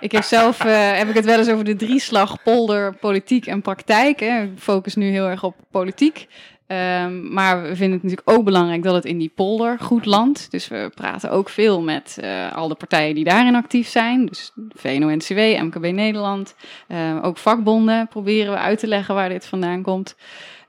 ik 0.00 0.12
heb 0.12 0.22
zelf 0.22 0.64
uh, 0.64 0.92
heb 0.92 1.08
ik 1.08 1.14
het 1.14 1.24
wel 1.24 1.38
eens 1.38 1.50
over 1.50 1.64
de 1.64 1.76
drieslag 1.76 2.42
polder, 2.42 2.94
politiek 2.94 3.46
en 3.46 3.62
praktijk. 3.62 4.20
Hè. 4.20 4.42
Ik 4.42 4.50
focus 4.58 4.94
nu 4.94 5.10
heel 5.10 5.26
erg 5.26 5.44
op 5.44 5.54
politiek. 5.70 6.26
Um, 6.72 7.32
maar 7.32 7.62
we 7.62 7.76
vinden 7.76 7.92
het 7.92 8.02
natuurlijk 8.02 8.38
ook 8.38 8.44
belangrijk 8.44 8.82
dat 8.82 8.94
het 8.94 9.04
in 9.04 9.18
die 9.18 9.32
polder 9.34 9.78
goed 9.78 10.04
landt. 10.04 10.50
Dus 10.50 10.68
we 10.68 10.90
praten 10.94 11.30
ook 11.30 11.48
veel 11.48 11.82
met 11.82 12.18
uh, 12.22 12.52
al 12.56 12.68
de 12.68 12.74
partijen 12.74 13.14
die 13.14 13.24
daarin 13.24 13.54
actief 13.54 13.88
zijn. 13.88 14.26
Dus 14.26 14.52
VNO-NCW, 14.68 15.38
MKB 15.38 15.92
Nederland. 15.92 16.54
Uh, 16.88 17.18
ook 17.22 17.38
vakbonden 17.38 18.08
proberen 18.08 18.52
we 18.52 18.58
uit 18.58 18.78
te 18.78 18.86
leggen 18.86 19.14
waar 19.14 19.28
dit 19.28 19.46
vandaan 19.46 19.82
komt. 19.82 20.16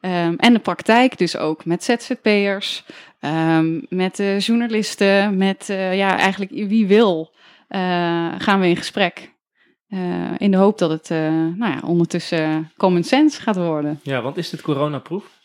Um, 0.01 0.35
en 0.35 0.53
de 0.53 0.59
praktijk, 0.59 1.17
dus 1.17 1.37
ook 1.37 1.65
met 1.65 1.83
ZZP'ers, 1.83 2.83
met 3.89 4.19
uh, 4.19 4.39
journalisten, 4.39 5.37
met 5.37 5.67
uh, 5.69 5.95
ja, 5.95 6.17
eigenlijk 6.17 6.51
wie 6.51 6.87
wil, 6.87 7.31
gaan 8.37 8.59
we 8.59 8.67
in 8.67 8.75
gesprek. 8.77 9.29
in 10.37 10.51
de 10.51 10.57
hoop 10.57 10.77
dat 10.77 10.89
het 10.89 11.09
nou 11.55 11.71
ja, 11.71 11.79
ondertussen 11.83 12.71
common 12.77 13.03
sense 13.03 13.41
gaat 13.41 13.55
worden. 13.55 13.99
Ja, 14.03 14.21
want 14.21 14.37
is 14.37 14.49
dit 14.49 14.61
coronaproof? 14.61 15.40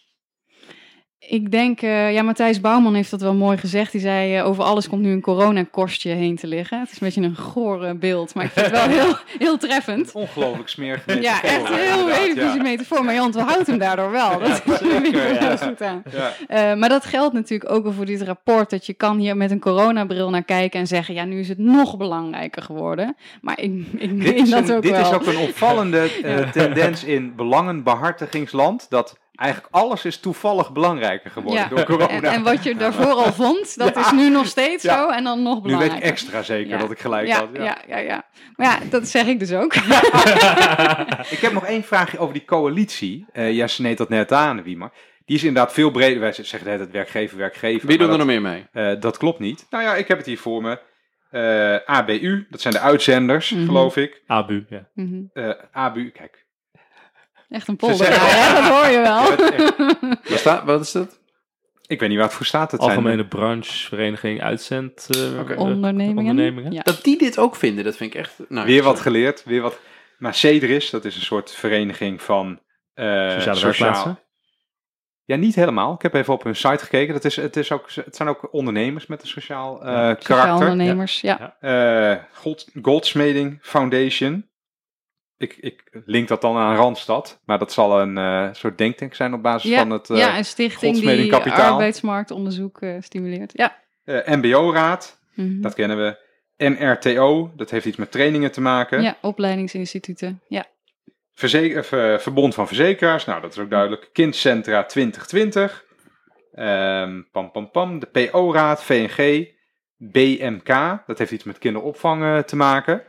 Ik 1.29 1.51
denk, 1.51 1.83
uh, 1.83 2.13
ja, 2.13 2.23
Matthijs 2.23 2.61
Bouwman 2.61 2.95
heeft 2.95 3.11
dat 3.11 3.21
wel 3.21 3.35
mooi 3.35 3.57
gezegd. 3.57 3.93
Die 3.93 4.01
zei, 4.01 4.39
uh, 4.39 4.47
over 4.47 4.65
alles 4.65 4.89
komt 4.89 5.03
nu 5.03 5.13
een 5.13 5.21
coronakostje 5.21 6.11
heen 6.11 6.37
te 6.37 6.47
liggen. 6.47 6.81
Het 6.81 6.91
is 6.91 7.01
een 7.01 7.07
beetje 7.07 7.23
een 7.23 7.37
gore 7.37 7.95
beeld, 7.95 8.35
maar 8.35 8.45
ik 8.45 8.51
vind 8.51 8.67
het 8.67 8.75
wel 8.75 8.89
heel, 8.89 9.17
heel 9.47 9.59
treffend. 9.59 10.13
Ongelooflijk 10.13 10.69
smerig 10.69 11.21
Ja, 11.21 11.43
echt 11.43 11.69
heel 11.69 12.09
hele 12.09 12.63
metafoor. 12.63 13.05
Maar 13.05 13.15
Jan, 13.15 13.33
we 13.33 13.41
houden 13.41 13.67
hem 13.67 13.79
daardoor 13.79 14.11
wel. 14.11 14.39
Dat 14.39 14.63
ja, 14.67 14.79
zeker, 14.79 15.43
ja. 15.43 15.57
goed 15.57 15.83
aan. 15.83 16.03
Ja. 16.13 16.73
Uh, 16.73 16.79
maar 16.79 16.89
dat 16.89 17.05
geldt 17.05 17.35
natuurlijk 17.35 17.71
ook 17.71 17.93
voor 17.93 18.05
dit 18.05 18.23
rapport. 18.23 18.71
Dat 18.71 18.87
je 18.87 18.95
kan 18.95 19.19
hier 19.19 19.37
met 19.37 19.51
een 19.51 19.61
coronabril 19.61 20.31
naar 20.31 20.45
kijken 20.45 20.81
en 20.81 20.87
zeggen, 20.87 21.15
ja, 21.15 21.25
nu 21.25 21.39
is 21.39 21.49
het 21.49 21.59
nog 21.59 21.97
belangrijker 21.97 22.63
geworden. 22.63 23.17
Maar 23.41 23.61
ik, 23.61 23.87
ik 23.97 24.13
meen 24.13 24.51
dat 24.51 24.73
ook 24.73 24.83
dit 24.83 24.91
wel. 24.91 25.03
Dit 25.03 25.11
is 25.11 25.13
ook 25.13 25.27
een 25.27 25.49
opvallende 25.49 26.11
tendens 26.53 27.05
in 27.05 27.35
belangenbehartigingsland. 27.37 28.87
Dat 28.89 29.19
eigenlijk 29.37 29.75
alles 29.75 30.05
is 30.05 30.19
toevallig 30.19 30.73
belangrijker 30.73 31.31
geworden 31.31 31.61
ja. 31.61 31.69
door 31.69 31.85
corona. 31.85 32.09
En, 32.09 32.25
en, 32.25 32.43
wat 32.43 32.63
je 32.63 32.77
daarvoor 32.77 33.13
al 33.13 33.33
vond, 33.43 33.79
dat 33.79 33.97
is 33.97 34.11
nu 34.11 34.29
nog 34.29 34.47
steeds 34.47 34.85
zo 34.85 35.09
en 35.09 35.25
dan 35.25 35.43
nog 35.43 35.63
belangrijker. 35.63 35.97
Nu 35.97 36.03
weet 36.03 36.11
ik 36.11 36.19
extra 36.19 36.43
zeker 36.43 36.79
dat 36.79 36.91
ik 36.91 36.99
gelijk 36.99 37.33
had. 37.33 37.49
Ja. 37.53 37.79
Ja, 37.89 37.99
ja, 37.99 38.25
Maar 38.57 38.67
ja, 38.67 38.89
dat 38.91 39.09
zeg 39.09 39.27
ik 39.27 39.39
dus 39.39 39.53
ook. 39.53 39.75
ik 41.37 41.39
heb 41.41 41.53
nog 41.53 41.65
één 41.67 41.83
vraagje 41.83 42.19
over 42.19 42.35
die 42.35 42.45
coalitie. 42.45 43.27
Uh, 43.33 43.53
ja, 43.53 43.67
ze 43.67 43.83
neemt 43.83 43.99
dat 43.99 44.09
net 44.09 44.33
aan, 44.33 44.63
Wiemer. 44.63 44.91
Die 45.25 45.37
is 45.37 45.45
inderdaad 45.45 45.73
veel 45.73 45.91
breder. 45.91 46.21
Wij 46.21 46.33
zeggen 46.33 46.71
het 46.71 46.91
werkgever, 46.91 47.39
werkgever. 47.39 47.89
Wie 47.89 47.99
doet 47.99 48.11
er 48.11 48.19
nog 48.19 48.27
meer 48.27 48.43
mee? 48.43 48.67
Uh, 48.73 49.01
dat 49.01 49.17
klopt 49.17 49.39
niet. 49.39 49.67
Nou 49.71 49.85
ja, 49.85 49.95
ik 49.95 50.09
heb 50.09 50.19
het 50.19 50.27
hier 50.27 50.39
voor 50.39 50.63
me. 50.63 50.79
Uh, 51.31 51.97
ABU, 51.97 52.47
dat 52.51 52.61
zijn 52.61 52.75
de 52.75 52.81
uitzenders, 52.81 53.51
mm 53.51 53.59
-hmm. 53.59 53.67
geloof 53.67 53.97
ik. 53.97 54.23
ABU, 54.27 54.65
ja. 54.69 54.89
Mm 54.95 55.31
-hmm. 55.35 55.55
ABU, 55.73 56.11
kijk, 56.11 56.46
Echt 57.49 57.69
een 57.69 57.77
polder, 57.77 58.11
ja, 58.11 58.55
dat 58.55 58.69
hoor 58.69 58.87
je 58.87 59.01
wel. 59.01 59.23
wat, 60.31 60.39
staat, 60.39 60.65
wat 60.65 60.81
is 60.81 60.93
dat? 60.93 61.21
Ik 61.87 62.01
weet 62.01 62.09
niet 62.09 62.19
waar 62.19 62.27
het 62.27 62.37
voor 62.37 62.47
staat. 62.47 62.71
Het 62.71 62.81
Algemene 62.81 63.17
zijn... 63.17 63.29
branchevereniging 63.29 64.43
uitzend 64.43 65.09
uh, 65.17 65.41
okay. 65.41 65.57
ondernemingen. 65.57 66.19
ondernemingen. 66.19 66.73
Ja. 66.73 66.83
Dat 66.83 67.05
die 67.05 67.19
dit 67.19 67.39
ook 67.39 67.57
vinden, 67.57 67.85
dat 67.85 67.97
vind 67.97 68.15
ik 68.15 68.21
echt... 68.21 68.35
Nou, 68.49 68.67
weer 68.67 68.83
wat 68.83 69.01
geleerd, 69.01 69.45
weer 69.45 69.63
wat... 69.63 69.79
Maar 70.19 70.35
CEDRIS, 70.35 70.91
dat 70.91 71.05
is 71.05 71.17
een 71.17 71.23
soort 71.23 71.51
vereniging 71.51 72.23
van... 72.23 72.61
Uh, 72.95 73.31
Sociale 73.31 73.59
sociaal... 73.59 74.19
Ja, 75.25 75.37
niet 75.37 75.55
helemaal. 75.55 75.95
Ik 75.95 76.03
heb 76.03 76.15
even 76.15 76.35
op 76.35 76.43
hun 76.43 76.57
site 76.57 76.85
gekeken. 76.85 77.15
Dat 77.15 77.25
is, 77.25 77.37
het, 77.37 77.57
is 77.57 77.73
ook, 77.73 77.91
het 77.93 78.17
zijn 78.17 78.29
ook 78.29 78.53
ondernemers 78.53 79.07
met 79.07 79.23
een 79.23 79.29
sociaal 79.29 79.77
uh, 79.77 79.93
ja. 79.93 80.15
karakter. 80.15 80.25
Sociaal 80.25 80.61
ondernemers, 80.61 81.21
ja. 81.21 81.57
ja. 81.61 82.13
Uh, 82.13 82.23
Gold, 82.33 82.67
Goldsmeding 82.83 83.59
Foundation 83.63 84.49
ik, 85.39 85.57
ik 85.61 85.83
link 86.05 86.29
dat 86.29 86.41
dan 86.41 86.57
aan 86.57 86.77
Randstad, 86.77 87.41
maar 87.45 87.59
dat 87.59 87.73
zal 87.73 88.01
een 88.01 88.17
uh, 88.17 88.49
soort 88.53 88.79
denktank 88.79 89.15
zijn 89.15 89.35
op 89.35 89.43
basis 89.43 89.71
ja, 89.71 89.79
van 89.79 89.91
het 89.91 90.09
uh, 90.09 90.17
Ja, 90.17 90.39
een 90.39 90.45
stichting 90.45 90.99
die 90.99 91.31
kapitaal. 91.31 91.73
arbeidsmarktonderzoek 91.73 92.81
uh, 92.81 92.97
stimuleert. 93.01 93.53
Ja. 93.55 93.77
MBO-raad, 94.27 95.21
mm 95.35 95.47
-hmm. 95.47 95.61
dat 95.61 95.75
kennen 95.75 95.97
we. 95.97 96.25
NRTO, 96.57 97.53
dat 97.57 97.71
heeft 97.71 97.87
iets 97.87 97.97
met 97.97 98.11
trainingen 98.13 98.53
te 98.53 98.61
maken. 98.61 99.03
Ja, 99.03 99.17
opleidingsinstituten, 99.21 100.41
ja. 100.49 100.67
Verzeker, 101.33 101.85
Verbond 102.21 102.55
van 102.55 102.67
Verzekeraars, 102.67 103.25
nou 103.25 103.41
dat 103.41 103.53
is 103.53 103.59
ook 103.59 103.71
duidelijk. 103.71 104.09
Kindcentra 104.13 104.85
2020. 104.85 105.85
Um, 106.55 107.29
pam, 107.33 107.51
pam, 107.51 107.71
pam. 107.71 107.99
De 107.99 108.07
PO-raad, 108.07 108.83
VNG. 108.85 109.49
BMK, 109.97 111.03
dat 111.07 111.19
heeft 111.19 111.31
iets 111.31 111.45
met 111.45 111.59
kinderopvang 111.59 112.45
te 112.45 112.57
maken. 112.57 113.03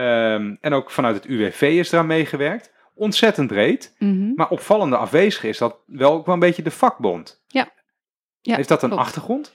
Um, 0.00 0.58
en 0.60 0.72
ook 0.72 0.90
vanuit 0.90 1.14
het 1.14 1.26
UWV 1.26 1.62
is 1.62 1.92
eraan 1.92 2.06
meegewerkt. 2.06 2.72
Ontzettend 2.94 3.46
breed. 3.46 3.94
Mm 3.98 4.08
-hmm. 4.08 4.32
Maar 4.34 4.48
opvallende 4.48 4.96
afwezig 4.96 5.44
is 5.44 5.58
dat 5.58 5.76
wel 5.86 6.12
ook 6.12 6.26
wel 6.26 6.34
een 6.34 6.40
beetje 6.40 6.62
de 6.62 6.70
vakbond. 6.70 7.42
Ja. 7.46 7.70
ja 8.40 8.56
Heeft 8.56 8.68
dat 8.68 8.82
een 8.82 8.88
klopt. 8.88 9.04
achtergrond? 9.04 9.52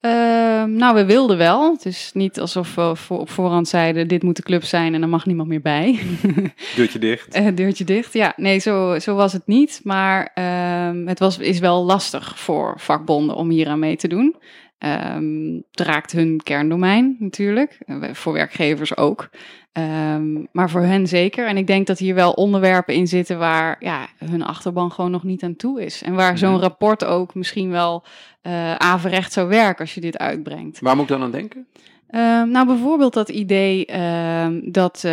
Uh, 0.00 0.64
nou, 0.64 0.94
we 0.94 1.04
wilden 1.04 1.36
wel. 1.36 1.72
Het 1.72 1.86
is 1.86 2.10
niet 2.14 2.40
alsof 2.40 2.74
we 2.74 2.96
voor, 2.96 3.18
op 3.18 3.30
voorhand 3.30 3.68
zeiden: 3.68 4.08
dit 4.08 4.22
moet 4.22 4.36
de 4.36 4.42
club 4.42 4.64
zijn 4.64 4.94
en 4.94 5.02
er 5.02 5.08
mag 5.08 5.26
niemand 5.26 5.48
meer 5.48 5.60
bij. 5.60 5.98
deurtje 6.76 6.98
dicht. 6.98 7.36
Uh, 7.36 7.46
deurtje 7.54 7.84
dicht, 7.84 8.12
ja. 8.12 8.32
Nee, 8.36 8.58
zo, 8.58 8.98
zo 8.98 9.14
was 9.14 9.32
het 9.32 9.46
niet. 9.46 9.80
Maar 9.84 10.30
uh, 10.34 11.06
het 11.06 11.18
was, 11.18 11.38
is 11.38 11.58
wel 11.58 11.84
lastig 11.84 12.38
voor 12.38 12.74
vakbonden 12.80 13.36
om 13.36 13.50
hier 13.50 13.68
aan 13.68 13.78
mee 13.78 13.96
te 13.96 14.08
doen. 14.08 14.36
Um, 14.84 15.62
het 15.70 15.86
raakt 15.86 16.12
hun 16.12 16.40
kerndomein 16.42 17.16
natuurlijk, 17.18 17.78
voor 18.12 18.32
werkgevers 18.32 18.96
ook. 18.96 19.28
Um, 19.72 20.48
maar 20.52 20.70
voor 20.70 20.80
hen 20.80 21.06
zeker. 21.06 21.46
En 21.46 21.56
ik 21.56 21.66
denk 21.66 21.86
dat 21.86 21.98
hier 21.98 22.14
wel 22.14 22.32
onderwerpen 22.32 22.94
in 22.94 23.06
zitten 23.06 23.38
waar 23.38 23.76
ja, 23.80 24.06
hun 24.24 24.42
achterban 24.42 24.92
gewoon 24.92 25.10
nog 25.10 25.22
niet 25.22 25.42
aan 25.42 25.56
toe 25.56 25.84
is. 25.84 26.02
En 26.02 26.14
waar 26.14 26.38
zo'n 26.38 26.60
rapport 26.60 27.04
ook 27.04 27.34
misschien 27.34 27.70
wel 27.70 28.04
uh, 28.42 28.74
averecht 28.74 29.32
zou 29.32 29.48
werken 29.48 29.80
als 29.80 29.94
je 29.94 30.00
dit 30.00 30.18
uitbrengt. 30.18 30.80
Waar 30.80 30.94
moet 30.94 31.04
ik 31.04 31.10
dan 31.10 31.22
aan 31.22 31.30
denken? 31.30 31.66
Uh, 32.12 32.42
nou, 32.42 32.66
bijvoorbeeld 32.66 33.12
dat 33.12 33.28
idee 33.28 33.86
uh, 33.90 34.46
dat 34.62 35.02
uh, 35.06 35.12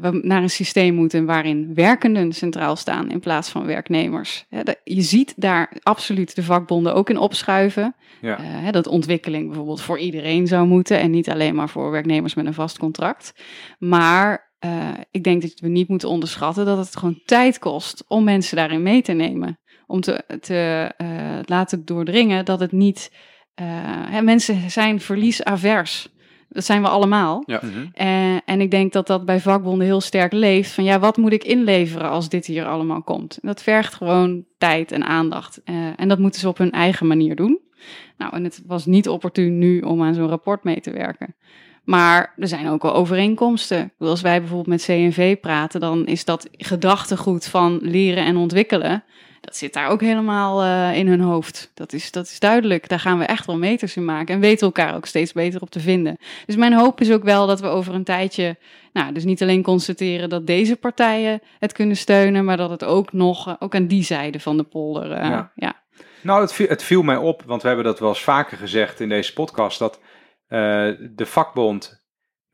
we 0.00 0.20
naar 0.22 0.42
een 0.42 0.50
systeem 0.50 0.94
moeten 0.94 1.26
waarin 1.26 1.74
werkenden 1.74 2.32
centraal 2.32 2.76
staan 2.76 3.10
in 3.10 3.20
plaats 3.20 3.48
van 3.48 3.66
werknemers. 3.66 4.46
je 4.84 5.02
ziet 5.02 5.32
daar 5.36 5.72
absoluut 5.82 6.34
de 6.34 6.42
vakbonden 6.42 6.94
ook 6.94 7.10
in 7.10 7.18
opschuiven. 7.18 7.94
Ja. 8.20 8.70
dat 8.70 8.86
ontwikkeling 8.86 9.46
bijvoorbeeld 9.46 9.80
voor 9.80 9.98
iedereen 9.98 10.46
zou 10.46 10.66
moeten 10.66 10.98
en 10.98 11.10
niet 11.10 11.30
alleen 11.30 11.54
maar 11.54 11.68
voor 11.68 11.90
werknemers 11.90 12.34
met 12.34 12.46
een 12.46 12.54
vast 12.54 12.78
contract. 12.78 13.34
Maar 13.78 14.52
ik 15.10 15.24
denk 15.24 15.42
dat 15.42 15.60
we 15.60 15.68
niet 15.68 15.88
moeten 15.88 16.08
onderschatten 16.08 16.64
dat 16.64 16.78
het 16.78 16.96
gewoon 16.96 17.20
tijd 17.24 17.58
kost 17.58 18.04
om 18.08 18.24
mensen 18.24 18.56
daarin 18.56 18.82
mee 18.82 19.02
te 19.02 19.12
nemen. 19.12 19.58
Om 19.86 20.00
te, 20.00 20.24
te 20.40 20.90
laten 21.44 21.84
doordringen 21.84 22.44
dat 22.44 22.60
het 22.60 22.72
niet. 22.72 23.10
mensen 24.22 24.70
zijn 24.70 25.00
verliesavers. 25.00 26.12
Dat 26.54 26.64
zijn 26.64 26.82
we 26.82 26.88
allemaal. 26.88 27.42
Ja. 27.46 27.60
Mhm. 27.62 27.86
Eh, 27.92 28.36
en 28.44 28.60
ik 28.60 28.70
denk 28.70 28.92
dat 28.92 29.06
dat 29.06 29.24
bij 29.24 29.40
vakbonden 29.40 29.86
heel 29.86 30.00
sterk 30.00 30.32
leeft. 30.32 30.70
Van 30.70 30.84
ja, 30.84 30.98
wat 30.98 31.16
moet 31.16 31.32
ik 31.32 31.44
inleveren 31.44 32.10
als 32.10 32.28
dit 32.28 32.46
hier 32.46 32.66
allemaal 32.66 33.02
komt? 33.02 33.38
En 33.42 33.48
dat 33.48 33.62
vergt 33.62 33.94
gewoon 33.94 34.44
tijd 34.58 34.92
en 34.92 35.04
aandacht. 35.04 35.60
Eh, 35.64 35.74
en 35.96 36.08
dat 36.08 36.18
moeten 36.18 36.40
ze 36.40 36.48
op 36.48 36.58
hun 36.58 36.70
eigen 36.70 37.06
manier 37.06 37.36
doen. 37.36 37.60
Nou, 38.18 38.36
en 38.36 38.44
het 38.44 38.62
was 38.66 38.86
niet 38.86 39.08
opportun 39.08 39.58
nu 39.58 39.80
om 39.80 40.02
aan 40.02 40.14
zo'n 40.14 40.28
rapport 40.28 40.64
mee 40.64 40.80
te 40.80 40.90
werken. 40.90 41.34
Maar 41.84 42.34
er 42.36 42.48
zijn 42.48 42.68
ook 42.68 42.82
wel 42.82 42.94
overeenkomsten. 42.94 43.92
Als 43.98 44.20
wij 44.20 44.38
bijvoorbeeld 44.38 44.68
met 44.68 44.84
CNV 44.84 45.40
praten, 45.40 45.80
dan 45.80 46.06
is 46.06 46.24
dat 46.24 46.48
gedachtegoed 46.52 47.46
van 47.46 47.78
leren 47.82 48.24
en 48.24 48.36
ontwikkelen. 48.36 49.04
Dat 49.44 49.56
zit 49.56 49.72
daar 49.72 49.88
ook 49.88 50.00
helemaal 50.00 50.62
eh, 50.62 50.98
in 50.98 51.08
hun 51.08 51.20
hoofd. 51.20 51.70
Dat 51.74 51.92
is, 51.92 52.10
dat 52.10 52.26
is 52.26 52.38
duidelijk. 52.38 52.88
Daar 52.88 52.98
gaan 53.00 53.18
we 53.18 53.24
echt 53.24 53.46
wel 53.46 53.58
meters 53.58 53.96
in 53.96 54.04
maken. 54.04 54.34
En 54.34 54.40
weten 54.40 54.66
elkaar 54.66 54.94
ook 54.94 55.06
steeds 55.06 55.32
beter 55.32 55.60
op 55.60 55.70
te 55.70 55.80
vinden. 55.80 56.16
Dus 56.46 56.56
mijn 56.56 56.72
hoop 56.72 57.00
is 57.00 57.12
ook 57.12 57.22
wel 57.22 57.46
dat 57.46 57.60
we 57.60 57.66
over 57.66 57.94
een 57.94 58.04
tijdje. 58.04 58.56
Nou, 58.92 59.12
dus 59.12 59.24
niet 59.24 59.42
alleen 59.42 59.62
constateren 59.62 60.28
dat 60.28 60.46
deze 60.46 60.76
partijen 60.76 61.40
het 61.58 61.72
kunnen 61.72 61.96
steunen. 61.96 62.44
maar 62.44 62.56
dat 62.56 62.70
het 62.70 62.84
ook 62.84 63.12
nog. 63.12 63.48
eh, 63.48 63.54
ook 63.58 63.74
aan 63.74 63.86
die 63.86 64.02
zijde 64.04 64.40
van 64.40 64.56
de 64.56 64.62
polder. 64.64 65.12
eh, 65.12 65.28
Ja. 65.28 65.52
ja. 65.54 65.82
Nou, 66.22 66.40
het 66.40 66.52
viel, 66.52 66.68
het 66.68 66.82
viel 66.82 67.02
mij 67.02 67.16
op, 67.16 67.42
want 67.46 67.62
we 67.62 67.66
hebben 67.68 67.86
dat 67.86 67.98
wel 67.98 68.08
eens 68.08 68.22
vaker 68.22 68.56
gezegd 68.56 69.00
in 69.00 69.08
deze 69.08 69.32
podcast, 69.32 69.78
dat 69.78 70.00
de 71.14 71.26
vakbond 71.26 72.03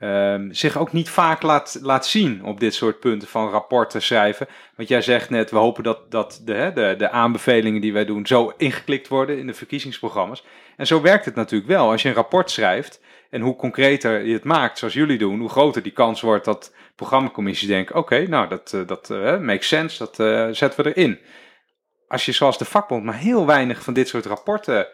ehm, 0.01 0.52
zich 0.52 0.78
ook 0.78 0.93
niet 0.93 1.10
vaak 1.10 1.43
laat, 1.43 1.78
laat 1.82 2.06
zien 2.06 2.44
op 2.44 2.60
dit 2.60 2.74
soort 2.74 3.01
punten 3.01 3.28
van 3.28 3.51
rapporten 3.51 4.02
schrijven. 4.02 4.47
Want 4.77 4.89
jij 4.89 5.02
zegt 5.02 5.31
net, 5.31 5.51
we 5.51 5.56
hopen 5.56 5.82
dat, 5.82 6.10
dat 6.10 6.40
de, 6.44 6.70
de, 6.74 6.94
de 6.98 7.10
aanbevelingen 7.10 7.81
die 7.81 7.93
wij 7.93 8.05
doen 8.05 8.27
zo 8.27 8.52
ingeklikt 8.56 9.09
worden 9.09 9.39
in 9.39 9.47
de 9.47 9.55
verkiezingsprogramma's. 9.55 10.44
En 10.77 10.86
zo 10.86 11.01
werkt 11.01 11.24
het 11.24 11.35
natuurlijk 11.35 11.70
wel. 11.70 11.90
Als 11.90 12.02
je 12.02 12.09
een 12.09 12.14
rapport 12.14 12.51
schrijft 12.51 13.01
en 13.31 13.40
hoe 13.40 13.56
concreter 13.56 14.27
je 14.27 14.32
het 14.32 14.44
maakt, 14.44 14.78
zoals 14.78 14.94
jullie 14.94 15.18
doen, 15.18 15.40
hoe 15.40 15.48
groter 15.48 15.82
die 15.82 15.93
kans 15.93 16.20
wordt 16.20 16.44
dat 16.44 16.74
programmacommissies 16.97 17.68
denken, 17.68 17.97
oké, 17.97 18.28
nou, 18.28 18.48
dat, 18.48 18.72
eh, 18.72 18.86
dat 18.86 19.10
eh, 19.10 19.39
makes 19.39 19.68
sense, 19.68 19.98
dat 19.98 20.20
eh, 20.20 20.48
zetten 20.51 20.85
we 20.85 20.94
erin 20.94 21.18
als 22.09 22.24
je 22.24 22.32
zoals 22.32 22.59
de 22.59 22.64
vakbond 22.64 23.05
maar 23.05 23.18
heel 23.18 23.47
weinig 23.47 23.82
van 23.82 23.94
dit 23.94 24.09
soort 24.09 24.27
rapporten 24.27 24.89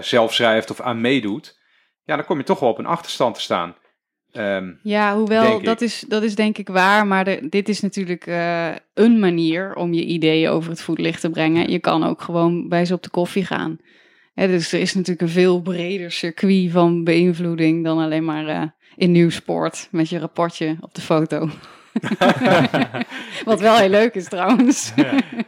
zelf 0.00 0.34
schrijft 0.34 0.70
of 0.70 0.80
aan 0.80 1.00
meedoet, 1.00 1.58
ja, 2.04 2.16
dan 2.16 2.24
kom 2.24 2.38
je 2.38 2.44
toch 2.44 2.60
wel 2.60 2.68
op 2.68 2.78
een 2.78 2.86
achterstand 2.86 3.34
te 3.34 3.40
staan. 3.40 3.76
Ehm, 4.36 4.70
Ja, 4.82 5.16
hoewel 5.16 5.58
ik. 5.58 5.64
dat 5.64 5.80
is, 5.80 6.04
dat 6.08 6.22
is 6.22 6.34
denk 6.34 6.58
ik 6.58 6.68
waar, 6.68 7.06
maar 7.06 7.24
de- 7.24 7.46
dit 7.50 7.68
is 7.68 7.80
natuurlijk 7.80 8.26
eh, 8.26 8.68
een 8.94 9.18
manier 9.18 9.74
om 9.74 9.92
je 9.92 10.04
ideeën 10.04 10.48
over 10.50 10.70
het 10.70 10.82
voetlicht 10.82 11.20
te 11.20 11.30
brengen. 11.30 11.70
Je 11.70 11.78
kan 11.78 12.04
ook 12.04 12.20
gewoon 12.22 12.68
bij 12.68 12.84
ze 12.84 12.94
op 12.94 13.02
de 13.02 13.10
koffie 13.10 13.44
gaan. 13.44 13.78
Hè, 14.34 14.46
dus 14.46 14.72
er 14.72 14.80
is 14.80 14.94
natuurlijk 14.94 15.20
een 15.20 15.28
veel 15.28 15.60
breder 15.60 16.12
circuit 16.12 16.70
van 16.70 17.04
beïnvloeding 17.04 17.84
dan 17.84 17.98
alleen 17.98 18.24
maar 18.24 18.46
eh, 18.46 18.62
in 18.96 19.12
nieuwsport 19.12 19.88
met 19.90 20.08
je 20.08 20.18
rapportje 20.18 20.76
op 20.80 20.94
de 20.94 21.00
foto. 21.00 21.48
Wat 23.44 23.60
wel 23.60 23.76
heel 23.76 23.88
leuk 23.88 24.14
is 24.14 24.28
trouwens. 24.28 24.92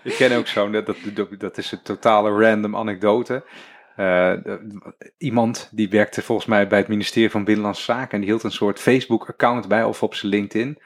ik 0.02 0.14
ken 0.16 0.32
ook 0.36 0.46
zo'n, 0.46 0.72
dat, 0.72 0.86
dat, 1.14 1.28
dat 1.38 1.58
is 1.58 1.72
een 1.72 1.82
totale 1.82 2.30
random 2.30 2.76
anekdote. 2.76 3.44
Eh, 3.98 4.32
de- 4.42 5.12
iemand 5.18 5.68
die 5.72 5.88
werkte 5.88 6.22
volgens 6.22 6.46
mij 6.46 6.68
bij 6.68 6.78
het 6.78 6.88
ministerie 6.88 7.30
van 7.30 7.44
Binnenlandse 7.44 7.82
Zaken 7.82 8.10
en 8.10 8.20
die 8.20 8.28
hield 8.28 8.42
een 8.42 8.50
soort 8.52 8.80
Facebook-account 8.80 9.68
bij 9.68 9.84
of 9.84 10.02
op 10.02 10.14
zijn 10.14 10.32
LinkedIn. 10.32 10.78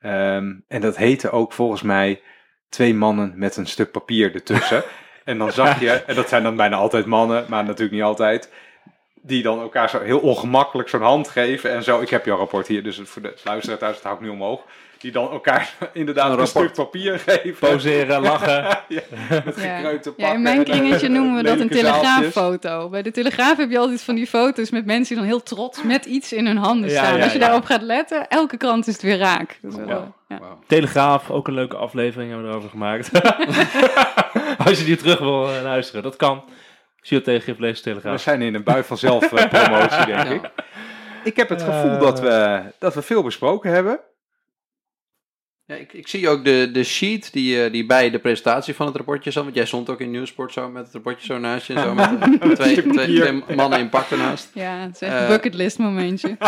Ehm, 0.00 0.54
en 0.68 0.80
dat 0.80 0.96
heette 0.96 1.30
ook 1.30 1.52
volgens 1.52 1.82
mij 1.82 2.20
twee 2.68 2.94
mannen 2.94 3.32
met 3.36 3.56
een 3.56 3.66
stuk 3.66 3.90
papier 3.90 4.34
ertussen. 4.34 4.82
en 5.24 5.38
dan 5.38 5.52
zag 5.52 5.80
je, 5.80 5.90
en 5.90 6.14
dat 6.14 6.28
zijn 6.28 6.42
dan 6.42 6.56
bijna 6.56 6.76
altijd 6.76 7.06
mannen, 7.06 7.44
maar 7.48 7.64
natuurlijk 7.64 7.92
niet 7.92 8.02
altijd, 8.02 8.52
die 9.22 9.42
dan 9.42 9.60
elkaar 9.60 9.88
zo 9.90 10.00
heel 10.00 10.20
ongemakkelijk 10.20 10.88
zo'n 10.88 11.02
hand 11.02 11.28
geven 11.28 11.70
en 11.70 11.82
zo. 11.82 12.00
Ik 12.00 12.10
heb 12.10 12.24
jouw 12.24 12.36
rapport 12.36 12.66
hier, 12.66 12.82
dus 12.82 13.00
voor 13.04 13.22
de 13.22 13.40
luisteraar 13.44 13.78
thuis, 13.78 13.94
het 13.94 14.04
hou 14.04 14.16
ik 14.16 14.22
nu 14.22 14.28
omhoog. 14.28 14.60
Die 14.98 15.12
dan 15.12 15.30
elkaar 15.30 15.74
inderdaad 15.92 16.32
een, 16.32 16.38
Een 16.38 16.46
stuk 16.46 16.62
rapport. 16.62 16.90
papier 16.90 17.18
geven. 17.18 17.68
Poseren, 17.68 18.20
lachen. 18.20 18.62
ja, 18.88 19.00
met 19.44 19.56
Ja. 19.56 19.76
gekreukte 19.76 20.08
pakken. 20.12 20.26
Ja, 20.26 20.32
in 20.32 20.42
mijn 20.42 20.58
en, 20.58 20.64
kringetje 20.64 21.06
eh, 21.06 21.12
noemen 21.12 21.36
we 21.36 21.42
dat 21.42 21.60
een 21.60 21.68
telegraaffoto. 21.68 22.88
Bij 22.88 23.02
de 23.02 23.10
Telegraaf 23.10 23.56
heb 23.56 23.70
je 23.70 23.78
altijd 23.78 24.02
van 24.02 24.14
die 24.14 24.26
foto's 24.26 24.70
met 24.70 24.86
mensen 24.86 25.14
die 25.14 25.16
dan 25.24 25.32
heel 25.32 25.42
trots 25.42 25.82
met 25.82 26.04
iets 26.04 26.32
in 26.32 26.46
hun 26.46 26.56
handen 26.56 26.90
Ja, 26.90 27.02
staan. 27.04 27.16
ja, 27.16 27.22
Als 27.22 27.32
je 27.32 27.38
ja. 27.38 27.44
daarop 27.44 27.64
gaat 27.64 27.82
letten, 27.82 28.28
elke 28.28 28.56
krant 28.56 28.86
is 28.86 28.92
het 28.92 29.02
weer 29.02 29.18
raak. 29.18 29.58
Wauw. 29.62 30.14
Telegraaf, 30.66 31.30
ook 31.30 31.48
een 31.48 31.54
leuke 31.54 31.76
aflevering 31.76 32.30
hebben 32.30 32.46
we 32.46 32.52
erover 32.52 32.70
gemaakt. 32.70 33.10
Als 34.66 34.78
je 34.78 34.84
die 34.84 34.96
terug 34.96 35.18
wil 35.18 35.48
eh, 35.54 35.62
luisteren, 35.62 36.02
dat 36.02 36.16
kan. 36.16 36.44
Als 37.00 37.08
je 37.08 37.14
het 37.14 37.24
tegengeeft, 37.24 37.58
lees 37.58 37.82
de 37.82 37.90
We 37.90 37.96
Telegraaf. 38.00 38.20
zijn 38.22 38.42
in 38.42 38.54
een 38.54 38.62
bui 38.62 38.82
van 38.84 38.98
zelfpromotie, 38.98 40.06
denk 40.06 40.08
Ja. 40.08 40.24
ik. 40.24 40.50
Ik 41.24 41.36
heb 41.36 41.48
het 41.48 41.62
gevoel 41.62 41.90
Eh. 41.90 42.00
dat, 42.00 42.20
we, 42.20 42.60
dat 42.78 42.94
we 42.94 43.02
veel 43.02 43.22
besproken 43.22 43.70
hebben. 43.72 44.00
Ja, 45.68 45.74
ik, 45.74 45.92
ik 45.92 46.08
zie 46.08 46.28
ook 46.28 46.44
de, 46.44 46.70
de 46.72 46.84
sheet 46.84 47.32
die, 47.32 47.64
eh, 47.64 47.72
die 47.72 47.86
bij 47.86 48.10
de 48.10 48.18
presentatie 48.18 48.74
van 48.74 48.86
het 48.86 48.96
rapportje 48.96 49.30
zat. 49.30 49.42
Want 49.42 49.54
jij 49.56 49.66
stond 49.66 49.90
ook 49.90 50.00
in 50.00 50.10
Nieuwsport 50.10 50.52
zo 50.52 50.68
met 50.68 50.84
het 50.84 50.92
rapportje 50.92 51.26
zo 51.26 51.38
naast 51.38 51.66
je. 51.66 51.74
en 51.74 51.82
Zo 51.82 51.94
met 51.94 52.10
twee, 52.58 52.86
twee, 52.86 53.42
mannen 53.56 53.78
in 53.78 53.88
pak 53.88 54.10
ernaast. 54.10 54.50
Ja, 54.54 54.76
het 54.78 54.94
is 54.94 55.00
echt 55.00 55.12
Eh. 55.14 55.20
een 55.22 55.26
bucketlist 55.28 55.78
momentje. 55.78 56.36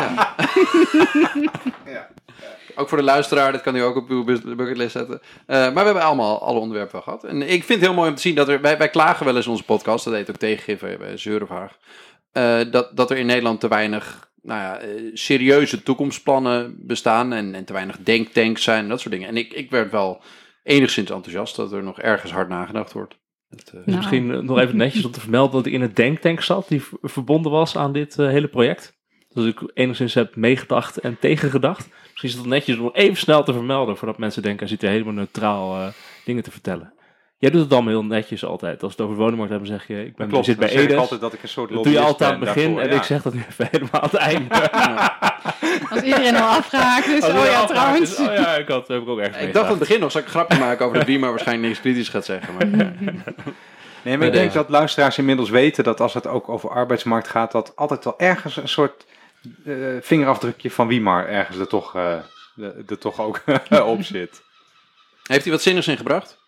Ook 2.74 2.88
voor 2.88 2.98
de 2.98 3.04
luisteraar, 3.04 3.52
dat 3.52 3.60
kan 3.60 3.76
u 3.76 3.80
ook 3.80 3.96
op 3.96 4.08
uw 4.08 4.24
bucketlist 4.24 4.92
zetten. 4.92 5.20
Eh, 5.46 5.56
maar 5.56 5.72
we 5.74 5.80
hebben 5.80 6.02
allemaal 6.02 6.42
alle 6.42 6.58
onderwerpen 6.58 6.92
wel 6.92 7.02
gehad. 7.02 7.24
En 7.24 7.42
ik 7.42 7.64
vind 7.64 7.68
het 7.68 7.80
heel 7.80 7.94
mooi 7.94 8.08
om 8.08 8.14
te 8.14 8.20
zien 8.22 8.34
dat 8.34 8.48
er... 8.48 8.60
Wij, 8.60 8.78
wij 8.78 8.90
klagen 8.90 9.26
wel 9.26 9.36
eens 9.36 9.46
onze 9.46 9.64
podcast, 9.64 10.04
dat 10.04 10.14
heet 10.14 10.30
ook 10.30 10.36
tegengeven 10.36 10.98
bij 10.98 11.16
eh, 12.32 12.60
dat, 12.70 12.96
dat 12.96 13.10
er 13.10 13.16
in 13.16 13.26
Nederland 13.26 13.60
te 13.60 13.68
weinig 13.68 14.29
nou 14.42 14.60
ja, 14.60 14.78
eh, 14.78 15.10
serieuze 15.14 15.82
toekomstplannen 15.82 16.76
bestaan. 16.78 17.32
En, 17.32 17.54
en 17.54 17.64
te 17.64 17.72
weinig 17.72 17.98
denktanks 18.02 18.62
zijn 18.62 18.82
en 18.82 18.88
dat 18.88 19.00
soort 19.00 19.14
dingen. 19.14 19.28
En 19.28 19.36
ik, 19.36 19.52
ik 19.52 19.70
werd 19.70 19.90
wel 19.90 20.20
enigszins 20.62 21.10
enthousiast 21.10 21.56
dat 21.56 21.72
er 21.72 21.82
nog 21.82 22.00
ergens 22.00 22.32
hard 22.32 22.48
nagedacht 22.48 22.92
wordt. 22.92 23.18
Eh, 23.50 23.72
Nou. 23.84 23.96
misschien 23.96 24.30
eh, 24.30 24.38
nog 24.38 24.58
even 24.58 24.76
netjes 24.76 25.04
om 25.04 25.12
te 25.12 25.20
vermelden 25.20 25.52
dat 25.52 25.66
ik 25.66 25.72
in 25.72 25.80
een 25.80 25.94
denktank 25.94 26.40
zat 26.40 26.68
die 26.68 26.82
verbonden 27.02 27.52
was 27.52 27.76
aan 27.76 27.92
dit 27.92 28.16
hele 28.16 28.48
project. 28.48 28.98
Dus 29.28 29.46
ik 29.46 29.70
enigszins 29.74 30.14
heb 30.14 30.36
meegedacht 30.36 30.98
en 30.98 31.18
tegengedacht. 31.20 31.88
Misschien 32.02 32.28
is 32.28 32.34
het 32.34 32.46
netjes 32.46 32.78
om 32.78 32.90
even 32.92 33.16
snel 33.16 33.44
te 33.44 33.52
vermelden 33.52 33.96
voordat 33.96 34.18
mensen 34.18 34.42
denken, 34.42 34.60
hij 34.60 34.68
zit 34.68 34.80
hier 34.80 34.90
helemaal 34.90 35.12
neutraal 35.12 35.92
dingen 36.24 36.42
te 36.42 36.50
vertellen. 36.50 36.92
Jij 37.40 37.50
doet 37.50 37.60
het 37.62 37.72
allemaal 37.72 37.92
heel 37.92 38.04
netjes 38.04 38.44
altijd. 38.44 38.82
Als 38.82 38.96
we 38.96 38.96
het 38.96 39.00
over 39.00 39.14
de 39.14 39.20
woningmarkt 39.20 39.50
hebben, 39.52 39.68
zeg 39.68 39.86
je, 39.86 40.04
ik 40.04 40.16
ben 40.16 40.28
Klopt, 40.28 40.44
zit 40.44 40.58
bij 40.58 40.68
zeg 40.68 40.78
ik 40.82 40.84
Edes. 40.84 40.98
altijd 40.98 41.20
dat 41.20 41.32
ik 41.32 41.42
een 41.42 41.48
soort 41.48 41.70
Dat 41.70 41.84
doe 41.84 41.92
je 41.92 41.98
lobbyist 41.98 42.20
altijd 42.20 42.40
aan 42.40 42.46
het 42.46 42.54
begin 42.54 42.74
daarvoor, 42.74 42.82
en 42.82 42.94
ja. 42.94 43.00
ik 43.00 43.06
zeg 43.06 43.22
dat 43.22 43.34
nu 43.34 43.44
even 43.48 43.68
helemaal 43.70 44.00
aan 44.00 44.08
het 44.10 44.14
einde. 44.14 44.70
Als 45.90 46.02
iedereen 46.02 46.36
al 46.36 46.48
afgehaakt 46.48 47.06
is, 47.06 47.22
Als 47.22 47.32
oh 47.32 47.44
ja, 47.44 47.64
trouwens. 47.64 48.16
dus, 48.16 48.28
oh 48.28 48.34
ja, 48.34 48.56
ik 48.56 48.68
had, 48.68 48.88
heb 48.88 49.02
ik 49.02 49.08
ook 49.08 49.20
ik 49.20 49.52
dacht 49.52 49.64
aan 49.64 49.70
het 49.70 49.78
begin 49.78 50.00
nog, 50.00 50.10
zal 50.10 50.20
ik 50.20 50.26
een 50.26 50.32
grapje 50.32 50.58
maken 50.58 50.84
over 50.84 50.98
dat 50.98 51.06
Wie 51.06 51.18
maar 51.18 51.30
waarschijnlijk 51.30 51.68
niks 51.68 51.80
kritisch 51.80 52.08
gaat 52.08 52.24
zeggen. 52.24 52.54
Maar, 52.54 52.66
Nee, 54.02 54.18
maar 54.18 54.26
ik 54.26 54.32
denk 54.32 54.52
dat 54.52 54.68
luisteraars 54.68 55.18
inmiddels 55.18 55.50
weten 55.50 55.84
dat 55.84 56.00
als 56.00 56.14
het 56.14 56.26
ook 56.26 56.48
over 56.48 56.70
arbeidsmarkt 56.70 57.28
gaat, 57.28 57.52
dat 57.52 57.76
altijd 57.76 58.04
wel 58.04 58.18
ergens 58.18 58.56
een 58.56 58.68
soort 58.68 59.06
eh, 59.64 59.74
vingerafdrukje 60.00 60.70
van 60.70 60.88
Wiemar 60.88 61.28
ergens 61.28 61.58
er 61.58 61.68
toch, 61.68 61.94
eh, 61.94 62.12
er, 62.56 62.74
er 62.88 62.98
toch 62.98 63.20
ook 63.20 63.42
op 63.84 64.02
zit. 64.02 64.42
heeft 65.22 65.42
hij 65.42 65.52
wat 65.52 65.62
zinnigs 65.62 65.88
ingebracht? 65.88 66.39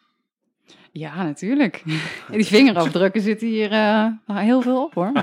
Ja, 0.92 1.22
natuurlijk. 1.22 1.82
Die 2.30 2.46
vingerafdrukken 2.46 3.20
zitten 3.20 3.48
hier 3.48 3.72
eh, 3.72 4.06
heel 4.26 4.60
veel 4.60 4.82
op 4.82 4.94
hoor. 4.94 5.12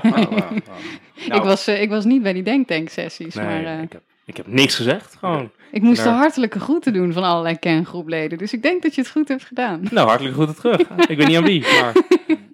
Nou, 1.28 1.38
ik, 1.40 1.42
was, 1.42 1.66
eh, 1.66 1.82
ik 1.82 1.88
was 1.88 2.04
niet 2.04 2.22
bij 2.22 2.32
die 2.32 2.42
denktank-sessies, 2.42 3.34
Nee, 3.34 3.46
maar 3.46 3.64
eh, 3.64 3.82
ik, 3.82 3.92
heb, 3.92 4.02
ik 4.24 4.36
heb 4.36 4.46
niks 4.46 4.74
gezegd. 4.74 5.16
Gewoon. 5.18 5.50
ik 5.70 5.82
moest 5.82 6.02
de 6.02 6.08
hartelijke 6.08 6.60
groeten 6.60 6.92
doen 6.92 7.12
van 7.12 7.22
allerlei 7.22 7.58
kerngroepleden. 7.58 8.38
Dus 8.38 8.52
ik 8.52 8.62
denk 8.62 8.82
dat 8.82 8.94
je 8.94 9.00
het 9.00 9.10
goed 9.10 9.28
hebt 9.28 9.44
gedaan. 9.44 9.80
Nou, 9.90 10.08
hartelijk 10.08 10.34
goed 10.34 10.56
terug. 10.56 10.80
ik 11.08 11.16
weet 11.16 11.26
niet 11.26 11.36
aan 11.36 11.44
wie, 11.44 11.60
maar... 11.60 11.92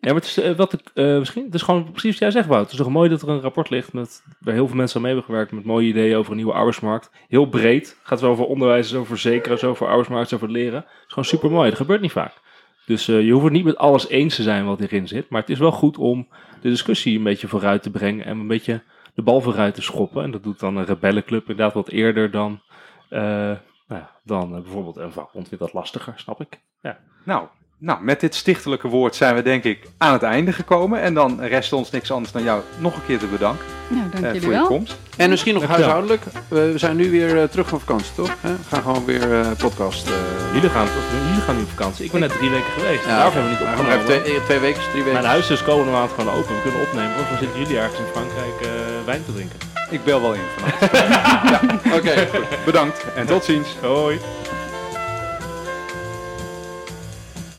Ja, 0.06 0.12
maar 0.12 0.20
het 0.20 0.30
is, 0.30 0.40
eh, 0.40 0.56
wat 0.56 0.72
ik, 0.72 0.80
eh, 0.94 1.18
misschien, 1.18 1.44
het 1.44 1.54
is 1.54 1.62
gewoon 1.62 1.90
precies 1.90 2.10
wat 2.10 2.18
jij 2.18 2.30
zegt, 2.30 2.46
Wout. 2.46 2.62
Het 2.62 2.72
is 2.72 2.78
toch 2.78 2.88
mooi 2.88 3.08
dat 3.08 3.22
er 3.22 3.28
een 3.28 3.40
rapport 3.40 3.70
ligt 3.70 3.92
met, 3.92 4.22
waar 4.40 4.54
heel 4.54 4.66
veel 4.66 4.76
mensen 4.76 4.96
aan 4.96 5.02
mee 5.02 5.12
hebben 5.12 5.30
gewerkt 5.30 5.52
met 5.52 5.64
mooie 5.64 5.86
ideeën 5.86 6.16
over 6.16 6.30
een 6.30 6.36
nieuwe 6.36 6.52
arbeidsmarkt. 6.52 7.10
Heel 7.28 7.46
breed. 7.46 7.98
Gaat 8.02 8.18
zo 8.18 8.30
over 8.30 8.44
onderwijs, 8.44 8.94
over 8.94 9.06
verzekeren, 9.06 9.58
zo 9.58 9.70
over 9.70 9.86
arbeidsmarkt, 9.86 10.28
zo 10.28 10.34
over 10.34 10.50
leren. 10.50 10.74
Het 10.74 11.04
is 11.06 11.08
gewoon 11.08 11.24
super 11.24 11.50
mooi. 11.50 11.68
Dat 11.68 11.78
gebeurt 11.78 12.00
niet 12.00 12.12
vaak. 12.12 12.32
Dus 12.86 13.08
eh, 13.08 13.24
je 13.24 13.32
hoeft 13.32 13.44
het 13.44 13.52
niet 13.52 13.64
met 13.64 13.76
alles 13.76 14.08
eens 14.08 14.34
te 14.34 14.42
zijn 14.42 14.64
wat 14.64 14.78
hierin 14.78 15.08
zit. 15.08 15.28
Maar 15.28 15.40
het 15.40 15.50
is 15.50 15.58
wel 15.58 15.72
goed 15.72 15.98
om 15.98 16.28
de 16.60 16.68
discussie 16.68 17.16
een 17.18 17.24
beetje 17.24 17.48
vooruit 17.48 17.82
te 17.82 17.90
brengen 17.90 18.24
en 18.24 18.38
een 18.38 18.46
beetje 18.46 18.82
de 19.14 19.22
bal 19.22 19.40
vooruit 19.40 19.74
te 19.74 19.82
schoppen. 19.82 20.22
En 20.22 20.30
dat 20.30 20.42
doet 20.42 20.60
dan 20.60 20.76
een 20.76 20.84
rebellenclub 20.84 21.40
inderdaad 21.40 21.74
wat 21.74 21.88
eerder 21.88 22.30
dan, 22.30 22.60
eh, 23.08 23.20
nou 23.88 24.00
ja, 24.00 24.10
dan 24.24 24.56
eh, 24.56 24.62
bijvoorbeeld 24.62 24.96
een 24.96 25.12
vakbond 25.12 25.48
vindt 25.48 25.64
dat 25.64 25.72
lastiger, 25.72 26.12
snap 26.16 26.40
ik. 26.40 26.60
Ja. 26.82 26.98
Nou, 27.24 27.48
nou, 27.78 27.98
met 28.02 28.20
dit 28.20 28.34
stichtelijke 28.34 28.88
woord 28.88 29.14
zijn 29.16 29.34
we 29.34 29.42
denk 29.42 29.64
ik 29.64 29.78
aan 29.98 30.12
het 30.12 30.22
einde 30.22 30.52
gekomen. 30.52 31.00
En 31.00 31.14
dan 31.14 31.40
rest 31.40 31.72
ons 31.72 31.90
niks 31.90 32.10
anders 32.10 32.32
dan 32.32 32.42
jou 32.42 32.60
nog 32.78 32.94
een 32.94 33.04
keer 33.06 33.18
te 33.18 33.26
bedanken 33.26 33.64
Nou, 33.88 34.08
dank 34.10 34.24
jullie 34.24 34.40
voor 34.40 34.52
je 34.52 34.58
wel. 34.58 34.66
komst. 34.66 34.96
En 35.16 35.30
misschien 35.30 35.54
nog 35.54 35.64
huishoudelijk. 35.66 36.22
We 36.48 36.72
zijn 36.76 36.96
nu 36.96 37.10
weer 37.10 37.42
eh, 37.42 37.48
terug 37.48 37.68
van 37.68 37.80
vakantie, 37.80 38.12
toch? 38.14 38.30
Hè? 38.40 38.52
We 38.52 38.62
gaan 38.68 38.82
gewoon 38.82 39.04
weer 39.04 39.40
eh, 39.40 39.46
podcast. 39.58 40.06
eh, 40.06 40.12
Jullie 40.54 40.70
gaan, 40.70 40.86
jullie 41.28 41.40
gaan 41.42 41.56
nu 41.56 41.62
op 41.62 41.68
vakantie. 41.68 42.04
Ik 42.04 42.10
ben 42.12 42.20
net 42.20 42.30
drie 42.38 42.50
weken 42.50 42.72
geweest. 42.78 43.04
ja, 43.04 43.18
Daarvoor 43.18 43.40
hebben 43.40 43.58
we 43.58 43.58
niet 43.58 43.68
opgenomen. 43.68 43.92
even 43.92 44.22
twee, 44.22 44.42
twee 44.44 44.58
weken, 44.58 44.80
drie 44.90 45.02
weken. 45.02 45.12
Mijn 45.12 45.24
huis 45.24 45.50
is 45.50 45.62
komende 45.62 45.90
maand 45.92 46.10
gewoon 46.10 46.34
open. 46.34 46.54
We 46.54 46.62
kunnen 46.62 46.80
opnemen. 46.80 47.14
Of 47.20 47.28
dan 47.28 47.38
zitten 47.38 47.60
jullie 47.60 47.78
ergens 47.78 47.98
in 47.98 48.06
Frankrijk 48.12 48.60
eh, 48.62 48.68
wijn 49.04 49.24
te 49.24 49.32
drinken. 49.32 49.58
Ik 49.90 50.04
bel 50.04 50.20
wel 50.20 50.32
in 50.34 50.40
vanavond. 50.56 51.80
Oké. 51.98 52.28
Bedankt 52.64 53.04
en 53.14 53.26
tot 53.26 53.44
ziens. 53.44 53.68
Hoi. 53.82 54.18